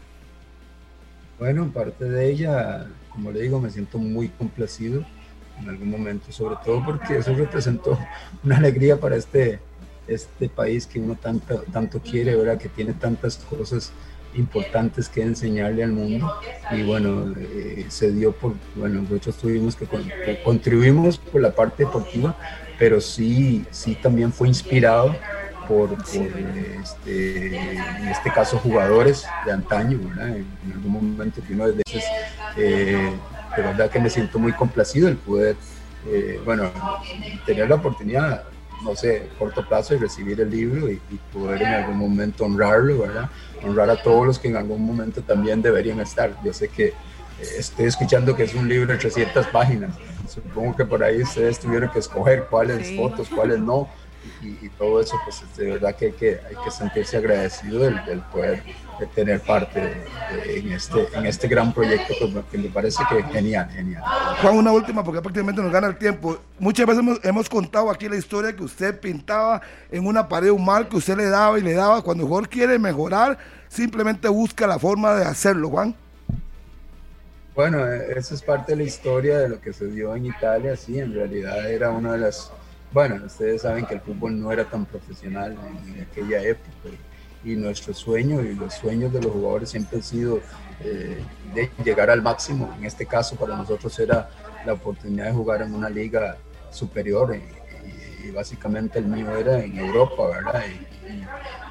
Bueno, 1.38 1.70
parte 1.72 2.04
de 2.04 2.30
ella, 2.30 2.86
como 3.12 3.30
le 3.30 3.42
digo, 3.42 3.60
me 3.60 3.70
siento 3.70 3.98
muy 3.98 4.28
complacido 4.28 5.04
en 5.60 5.68
algún 5.68 5.90
momento, 5.90 6.32
sobre 6.32 6.56
todo 6.64 6.84
porque 6.84 7.18
eso 7.18 7.34
representó 7.34 7.98
una 8.44 8.56
alegría 8.56 8.98
para 8.98 9.16
este, 9.16 9.60
este 10.08 10.48
país 10.48 10.86
que 10.86 10.98
uno 10.98 11.14
tanto, 11.14 11.62
tanto 11.72 12.00
quiere, 12.00 12.34
¿verdad? 12.34 12.58
que 12.58 12.68
tiene 12.68 12.92
tantas 12.94 13.36
cosas 13.36 13.92
importantes 14.34 15.10
que 15.10 15.20
enseñarle 15.22 15.84
al 15.84 15.92
mundo 15.92 16.32
y 16.70 16.82
bueno, 16.84 17.34
eh, 17.38 17.84
se 17.90 18.10
dio 18.12 18.32
por, 18.32 18.54
bueno, 18.74 19.02
nosotros 19.02 19.36
tuvimos 19.36 19.76
que 19.76 19.84
con- 19.84 20.04
que 20.24 20.40
contribuimos 20.42 21.18
por 21.18 21.42
la 21.42 21.54
parte 21.54 21.84
deportiva, 21.84 22.34
pero 22.78 22.98
sí, 23.02 23.66
sí 23.70 23.94
también 23.94 24.32
fue 24.32 24.48
inspirado 24.48 25.14
por, 25.72 25.88
por, 25.96 26.28
este, 26.82 27.56
en 27.56 28.08
este 28.08 28.30
caso 28.32 28.58
jugadores 28.58 29.24
de 29.46 29.52
antaño, 29.52 29.98
¿verdad? 30.08 30.28
En, 30.28 30.46
en 30.66 30.72
algún 30.74 30.92
momento 30.92 31.40
que 31.46 31.54
uno 31.54 31.66
de 31.66 31.82
veces, 31.84 32.04
eh, 32.56 33.10
de 33.56 33.62
verdad 33.62 33.90
que 33.90 33.98
me 33.98 34.10
siento 34.10 34.38
muy 34.38 34.52
complacido 34.52 35.08
el 35.08 35.16
poder, 35.16 35.56
eh, 36.06 36.40
bueno, 36.44 36.70
tener 37.46 37.68
la 37.68 37.76
oportunidad, 37.76 38.44
no 38.84 38.94
sé, 38.96 39.28
corto 39.38 39.66
plazo 39.66 39.94
de 39.94 40.00
recibir 40.00 40.40
el 40.40 40.50
libro 40.50 40.90
y, 40.90 41.00
y 41.10 41.16
poder 41.32 41.62
en 41.62 41.68
algún 41.72 41.96
momento 41.98 42.44
honrarlo, 42.44 42.98
¿verdad? 42.98 43.30
Honrar 43.64 43.88
a 43.90 44.02
todos 44.02 44.26
los 44.26 44.38
que 44.38 44.48
en 44.48 44.56
algún 44.56 44.84
momento 44.84 45.22
también 45.22 45.62
deberían 45.62 46.00
estar. 46.00 46.34
Yo 46.44 46.52
sé 46.52 46.68
que 46.68 46.88
eh, 46.88 46.94
estoy 47.58 47.86
escuchando 47.86 48.34
que 48.36 48.42
es 48.42 48.54
un 48.54 48.68
libro 48.68 48.92
de 48.92 48.98
300 48.98 49.46
páginas. 49.46 49.94
Supongo 50.28 50.74
que 50.76 50.84
por 50.84 51.02
ahí 51.02 51.22
ustedes 51.22 51.60
tuvieron 51.60 51.90
que 51.90 52.00
escoger 52.00 52.46
cuáles 52.50 52.88
Sí. 52.88 52.96
fotos, 52.96 53.28
cuáles 53.28 53.60
no. 53.60 53.88
Y, 54.42 54.66
y 54.66 54.68
todo 54.78 55.00
eso, 55.00 55.16
pues 55.24 55.42
de 55.56 55.70
verdad 55.72 55.94
que 55.96 56.06
hay 56.06 56.12
que, 56.12 56.40
hay 56.48 56.56
que 56.64 56.70
sentirse 56.70 57.16
agradecido 57.16 57.80
del, 57.80 58.04
del 58.04 58.20
poder 58.20 58.62
de 59.00 59.06
tener 59.06 59.40
parte 59.40 59.80
de- 59.80 59.86
de- 60.44 60.58
en, 60.58 60.72
este, 60.72 61.08
en 61.14 61.26
este 61.26 61.48
gran 61.48 61.72
proyecto 61.72 62.12
que, 62.18 62.26
me- 62.28 62.42
que 62.44 62.58
me 62.58 62.68
parece 62.68 63.02
que 63.08 63.22
genial, 63.24 63.68
genial. 63.70 64.02
Juan, 64.40 64.56
una 64.56 64.72
última 64.72 65.02
porque 65.04 65.20
prácticamente 65.20 65.60
nos 65.62 65.72
gana 65.72 65.86
el 65.88 65.96
tiempo. 65.96 66.38
Muchas 66.58 66.86
veces 66.86 67.00
hemos, 67.00 67.24
hemos 67.24 67.48
contado 67.48 67.90
aquí 67.90 68.08
la 68.08 68.16
historia 68.16 68.54
que 68.54 68.62
usted 68.64 68.98
pintaba 69.00 69.60
en 69.90 70.06
una 70.06 70.28
pared 70.28 70.50
un 70.50 70.64
mal 70.64 70.88
que 70.88 70.96
usted 70.96 71.16
le 71.16 71.26
daba 71.28 71.58
y 71.58 71.62
le 71.62 71.72
daba. 71.74 72.02
Cuando 72.02 72.22
el 72.24 72.28
jugador 72.28 72.48
quiere 72.48 72.78
mejorar, 72.78 73.38
simplemente 73.68 74.28
busca 74.28 74.66
la 74.66 74.78
forma 74.78 75.14
de 75.14 75.24
hacerlo, 75.24 75.68
Juan. 75.70 75.94
Bueno, 77.54 77.86
eh, 77.86 78.14
eso 78.16 78.34
es 78.34 78.42
parte 78.42 78.72
de 78.72 78.76
la 78.76 78.82
historia 78.84 79.38
de 79.38 79.48
lo 79.50 79.60
que 79.60 79.72
se 79.74 79.86
dio 79.86 80.14
en 80.16 80.24
Italia, 80.26 80.74
sí, 80.74 80.98
en 80.98 81.12
realidad 81.12 81.70
era 81.70 81.90
una 81.90 82.12
de 82.12 82.18
las, 82.18 82.50
bueno, 82.92 83.24
ustedes 83.24 83.62
saben 83.62 83.86
que 83.86 83.94
el 83.94 84.00
fútbol 84.00 84.40
no 84.40 84.52
era 84.52 84.64
tan 84.64 84.84
profesional 84.84 85.52
en, 85.52 85.94
en 85.94 86.02
aquella 86.02 86.42
época 86.42 86.72
y, 87.44 87.56
nuestro 87.56 87.92
sueño 87.92 88.40
y 88.40 88.54
los 88.54 88.74
sueños 88.74 89.12
de 89.12 89.20
los 89.20 89.32
jugadores 89.32 89.70
siempre 89.70 89.98
han 89.98 90.02
sido 90.04 90.40
eh, 90.80 91.24
llegar 91.84 92.10
al 92.10 92.22
máximo, 92.22 92.72
en 92.78 92.84
este 92.84 93.06
caso 93.06 93.36
para 93.36 93.56
nosotros 93.56 93.98
era 93.98 94.30
la 94.64 94.74
oportunidad 94.74 95.26
de 95.26 95.32
jugar 95.32 95.62
en 95.62 95.74
una 95.74 95.88
liga 95.88 96.36
superior 96.70 97.34
y, 97.34 97.62
y 98.22 98.30
básicamente 98.30 98.98
el 98.98 99.06
mío 99.06 99.36
era 99.36 99.62
en 99.62 99.76
Europa, 99.78 100.28
¿verdad? 100.28 100.62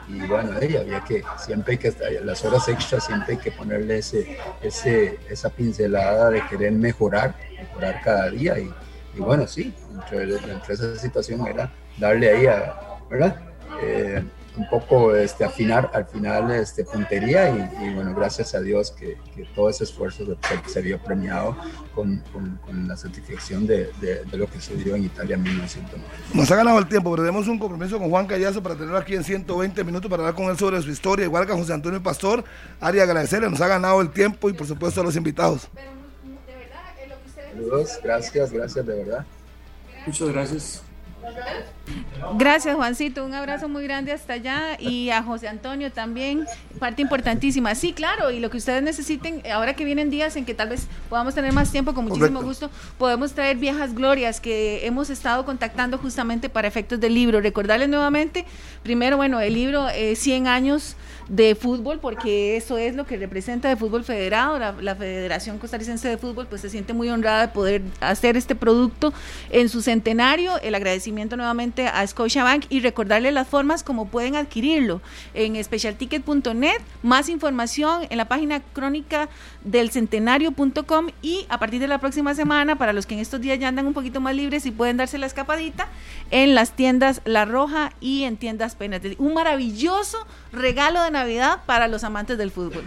Y, 0.07 0.27
bueno, 0.27 0.59
ella 0.59 0.81
había 0.81 1.01
que, 1.03 1.23
siempre 1.37 1.73
hay 1.73 1.77
que, 1.77 1.93
las 2.23 2.43
horas 2.43 2.67
extras, 2.67 3.05
siempre 3.05 3.35
hay 3.35 3.39
que 3.39 3.51
ponerle 3.51 3.99
ese, 3.99 4.37
ese, 4.61 5.19
esa 5.29 5.49
pincelada 5.49 6.29
de 6.29 6.45
querer 6.47 6.73
mejorar, 6.73 7.35
mejorar 7.57 8.01
cada 8.03 8.29
día. 8.29 8.59
Y, 8.59 8.73
y 9.15 9.19
bueno, 9.19 9.47
sí, 9.47 9.73
entre, 9.93 10.35
esa 10.69 10.95
situación 10.95 11.45
era 11.47 11.71
darle 11.97 12.29
ahí 12.29 12.45
a, 12.47 12.99
¿verdad? 13.09 13.35
Eh, 13.81 14.23
un 14.57 14.67
poco 14.69 15.15
este, 15.15 15.45
afinar 15.45 15.89
al 15.93 16.05
final 16.05 16.51
este, 16.51 16.83
puntería 16.83 17.49
y, 17.49 17.93
bueno, 17.93 18.13
gracias 18.13 18.53
a 18.53 18.59
Dios 18.59 18.91
que, 18.91 19.17
que 19.33 19.45
todo 19.55 19.69
ese 19.69 19.85
esfuerzo 19.85 20.25
se, 20.67 20.81
vio 20.81 20.99
premiado 20.99 21.55
con, 21.95 22.21
la 22.87 22.97
satisfacción 22.97 23.65
de, 23.65 23.89
lo 24.33 24.47
que 24.47 24.59
se 24.59 24.75
dio 24.75 24.95
en 24.95 25.05
Italia 25.05 25.35
en 25.35 25.43
1990. 25.43 26.07
Nos 26.33 26.51
ha 26.51 26.55
ganado 26.55 26.79
el 26.79 26.87
tiempo, 26.87 27.15
pero 27.15 27.31
un 27.31 27.59
compromiso 27.59 27.97
con 27.97 28.09
Juan 28.09 28.27
Callazo 28.27 28.61
para 28.61 28.75
tenerlo 28.75 28.97
aquí 28.97 29.15
en 29.15 29.23
120 29.23 29.83
minutos 29.83 30.09
para 30.09 30.23
hablar 30.23 30.35
con 30.35 30.49
él 30.49 30.57
sobre 30.57 30.81
su 30.81 30.89
historia, 30.89 31.25
igual 31.25 31.45
que 31.45 31.53
a 31.53 31.55
José 31.55 31.73
Antonio 31.73 32.03
Pastor. 32.03 32.43
Ari, 32.79 32.99
agradecerle, 32.99 33.49
nos 33.49 33.61
ha 33.61 33.67
ganado 33.67 34.01
el 34.01 34.09
tiempo 34.09 34.49
y 34.49 34.53
por 34.53 34.67
supuesto 34.67 34.99
a 35.01 35.03
los 35.03 35.15
invitados. 35.15 35.69
Saludos, 37.51 37.99
gracias, 38.01 38.51
gracias 38.51 38.85
de 38.85 39.03
verdad. 39.03 39.25
Muchas 40.05 40.29
gracias. 40.29 40.83
Gracias, 42.37 42.75
Juancito. 42.75 43.25
Un 43.25 43.33
abrazo 43.33 43.67
muy 43.67 43.83
grande 43.83 44.11
hasta 44.11 44.33
allá. 44.33 44.79
Y 44.79 45.09
a 45.09 45.23
José 45.23 45.47
Antonio 45.47 45.91
también, 45.91 46.45
parte 46.79 47.01
importantísima. 47.01 47.75
Sí, 47.75 47.93
claro, 47.93 48.31
y 48.31 48.39
lo 48.39 48.49
que 48.49 48.57
ustedes 48.57 48.81
necesiten, 48.83 49.41
ahora 49.51 49.75
que 49.75 49.85
vienen 49.85 50.09
días 50.09 50.35
en 50.35 50.45
que 50.45 50.53
tal 50.53 50.69
vez 50.69 50.87
podamos 51.09 51.35
tener 51.35 51.53
más 51.53 51.71
tiempo, 51.71 51.93
con 51.93 52.05
muchísimo 52.05 52.41
gusto, 52.41 52.69
podemos 52.97 53.33
traer 53.33 53.57
viejas 53.57 53.93
glorias 53.93 54.39
que 54.39 54.85
hemos 54.85 55.09
estado 55.09 55.45
contactando 55.45 55.97
justamente 55.97 56.49
para 56.49 56.67
efectos 56.67 56.99
del 56.99 57.13
libro. 57.13 57.41
Recordarles 57.41 57.89
nuevamente, 57.89 58.45
primero, 58.83 59.17
bueno, 59.17 59.39
el 59.39 59.53
libro 59.53 59.89
eh, 59.89 60.15
100 60.15 60.47
años 60.47 60.95
de 61.27 61.55
fútbol, 61.55 61.99
porque 61.99 62.57
eso 62.57 62.77
es 62.77 62.95
lo 62.95 63.05
que 63.05 63.17
representa 63.17 63.69
de 63.69 63.75
fútbol 63.75 64.03
federado. 64.03 64.59
La, 64.59 64.95
Federación 64.95 65.57
Costarricense 65.57 66.07
de 66.07 66.17
Fútbol 66.17 66.45
pues 66.45 66.61
se 66.61 66.69
siente 66.69 66.93
muy 66.93 67.09
honrada 67.09 67.47
de 67.47 67.53
poder 67.53 67.81
hacer 68.01 68.35
este 68.35 68.53
producto 68.53 69.13
en 69.49 69.69
su 69.69 69.81
centenario. 69.81 70.59
El 70.61 70.75
agradecimiento 70.75 71.10
nuevamente 71.11 71.87
a 71.87 72.05
Scotiabank 72.05 72.65
y 72.69 72.79
recordarle 72.79 73.31
las 73.31 73.47
formas 73.47 73.83
como 73.83 74.07
pueden 74.07 74.35
adquirirlo 74.35 75.01
en 75.33 75.61
specialticket.net. 75.61 76.81
Más 77.03 77.29
información 77.29 78.07
en 78.09 78.17
la 78.17 78.25
página 78.25 78.61
crónica 78.61 79.29
del 79.63 79.91
centenario.com 79.91 81.07
y 81.21 81.45
a 81.49 81.59
partir 81.59 81.79
de 81.81 81.87
la 81.87 81.99
próxima 81.99 82.33
semana, 82.33 82.77
para 82.77 82.93
los 82.93 83.05
que 83.05 83.15
en 83.15 83.19
estos 83.19 83.41
días 83.41 83.59
ya 83.59 83.67
andan 83.67 83.87
un 83.87 83.93
poquito 83.93 84.21
más 84.21 84.35
libres 84.35 84.65
y 84.65 84.71
pueden 84.71 84.97
darse 84.97 85.17
la 85.17 85.25
escapadita, 85.25 85.87
en 86.31 86.55
las 86.55 86.71
tiendas 86.71 87.21
La 87.25 87.45
Roja 87.45 87.91
y 87.99 88.23
en 88.23 88.37
tiendas 88.37 88.75
Penas. 88.75 89.01
Un 89.17 89.33
maravilloso 89.33 90.17
regalo 90.51 91.01
de 91.03 91.11
Navidad 91.11 91.61
para 91.65 91.87
los 91.87 92.03
amantes 92.03 92.37
del 92.37 92.51
fútbol. 92.51 92.83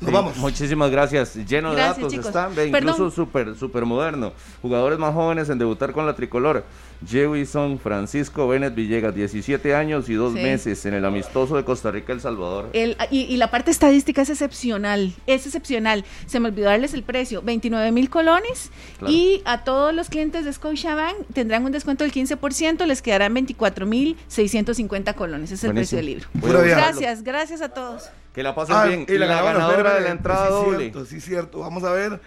vamos. 0.00 0.36
Muchísimas 0.36 0.90
gracias. 0.90 1.34
Lleno 1.34 1.74
de 1.74 1.80
datos 1.82 2.12
están, 2.12 2.52
incluso 2.66 3.10
súper 3.10 3.56
super 3.56 3.84
moderno. 3.84 4.32
Jugadores 4.62 4.98
más 4.98 5.14
jóvenes 5.14 5.48
en 5.48 5.58
debutar 5.58 5.92
con 5.92 6.06
la 6.06 6.14
tricolor. 6.14 6.64
Jewison 7.04 7.78
Francisco 7.78 8.48
Bennett 8.48 8.74
Villegas, 8.74 9.14
17 9.14 9.74
años 9.74 10.08
y 10.08 10.14
dos 10.14 10.32
meses 10.32 10.84
en 10.86 10.94
el 10.94 11.04
amistoso 11.04 11.56
de 11.56 11.64
Costa 11.64 11.90
Rica, 11.90 12.12
El 12.12 12.20
Salvador. 12.20 12.70
El, 12.72 12.96
y, 13.10 13.36
la 13.36 13.50
parte 13.50 13.70
estadística 13.70 14.22
es 14.22 14.30
excepcional, 14.30 15.12
es 15.26 15.46
excepcional. 15.46 16.04
Se 16.26 16.40
me 16.40 16.48
olvidó 16.48 16.68
darles 16.68 16.94
el 16.94 17.02
precio, 17.02 17.42
29 17.42 17.92
mil 17.92 18.08
colones 18.08 18.70
y 19.06 19.42
a 19.44 19.64
todos 19.64 19.94
los 19.94 20.08
clientes 20.08 20.44
de 20.44 20.52
Scotiabank 20.52 21.16
tendrán 21.32 21.64
un 21.64 21.72
descuento 21.72 22.04
del 22.04 22.12
15%, 22.12 22.86
les 22.86 23.02
quedarán 23.02 23.34
24 23.34 23.86
mil 23.86 24.16
650 24.28 25.12
colones, 25.14 25.52
ese 25.52 25.54
es 25.54 25.64
el 25.64 25.74
precio 25.74 25.96
del 25.96 26.06
libro. 26.06 26.28
Gracias, 26.34 27.22
gracias 27.22 27.60
a 27.60 27.68
todos. 27.68 28.10
Que 28.32 28.42
la 28.42 28.54
pasen 28.54 28.76
ah, 28.76 28.84
bien. 28.84 29.06
Y 29.08 29.16
la, 29.16 29.26
ganadora, 29.26 29.94
de 29.94 30.02
la 30.02 30.10
entrada 30.10 30.50
doble. 30.50 30.90
Cierto, 30.90 31.06
sí, 31.06 31.22
cierto. 31.22 31.60
Vamos 31.60 31.84
a 31.84 31.92
ver 31.92 32.20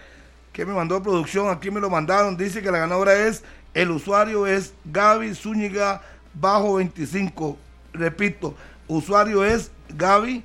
qué 0.51 0.65
me 0.65 0.73
mandó 0.73 1.01
producción, 1.01 1.49
aquí 1.49 1.69
me 1.71 1.79
lo 1.79 1.89
mandaron, 1.89 2.35
dice 2.35 2.61
que 2.61 2.71
la 2.71 2.79
ganadora 2.79 3.13
es 3.27 3.43
el 3.73 3.91
usuario 3.91 4.47
es 4.47 4.73
Gaby 4.85 5.35
Zúñiga 5.35 6.01
bajo 6.33 6.75
25. 6.75 7.57
Repito, 7.93 8.55
usuario 8.87 9.43
es 9.43 9.71
Gaby 9.89 10.43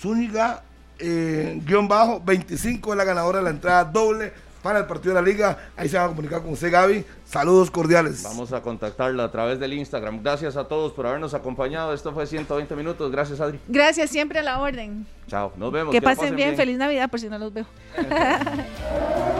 Zúñiga 0.00 0.62
eh, 1.00 1.60
guion 1.64 1.88
bajo 1.88 2.20
25 2.20 2.92
es 2.92 2.96
la 2.96 3.04
ganadora 3.04 3.38
de 3.38 3.44
la 3.44 3.50
entrada 3.50 3.84
doble 3.84 4.32
para 4.62 4.80
el 4.80 4.86
partido 4.86 5.14
de 5.14 5.22
la 5.22 5.26
liga. 5.26 5.58
Ahí 5.76 5.88
se 5.88 5.96
va 5.96 6.04
a 6.04 6.08
comunicar 6.08 6.42
con 6.42 6.52
usted, 6.52 6.70
Gaby. 6.70 7.04
Saludos 7.24 7.70
cordiales. 7.70 8.22
Vamos 8.22 8.52
a 8.52 8.60
contactarla 8.60 9.24
a 9.24 9.30
través 9.30 9.58
del 9.58 9.72
Instagram. 9.72 10.22
Gracias 10.22 10.56
a 10.56 10.64
todos 10.64 10.92
por 10.92 11.06
habernos 11.06 11.32
acompañado. 11.32 11.94
Esto 11.94 12.12
fue 12.12 12.26
120 12.26 12.76
minutos. 12.76 13.10
Gracias, 13.10 13.40
Adri. 13.40 13.58
Gracias, 13.68 14.10
siempre 14.10 14.40
a 14.40 14.42
la 14.42 14.60
orden. 14.60 15.06
Chao, 15.26 15.52
nos 15.56 15.72
vemos. 15.72 15.92
Que, 15.92 16.02
pasen, 16.02 16.36
bien. 16.36 16.56
Feliz 16.56 16.76
Navidad, 16.76 17.08
por 17.10 17.20
si 17.20 17.28
no 17.28 17.38
los 17.38 17.52
veo. 17.52 17.64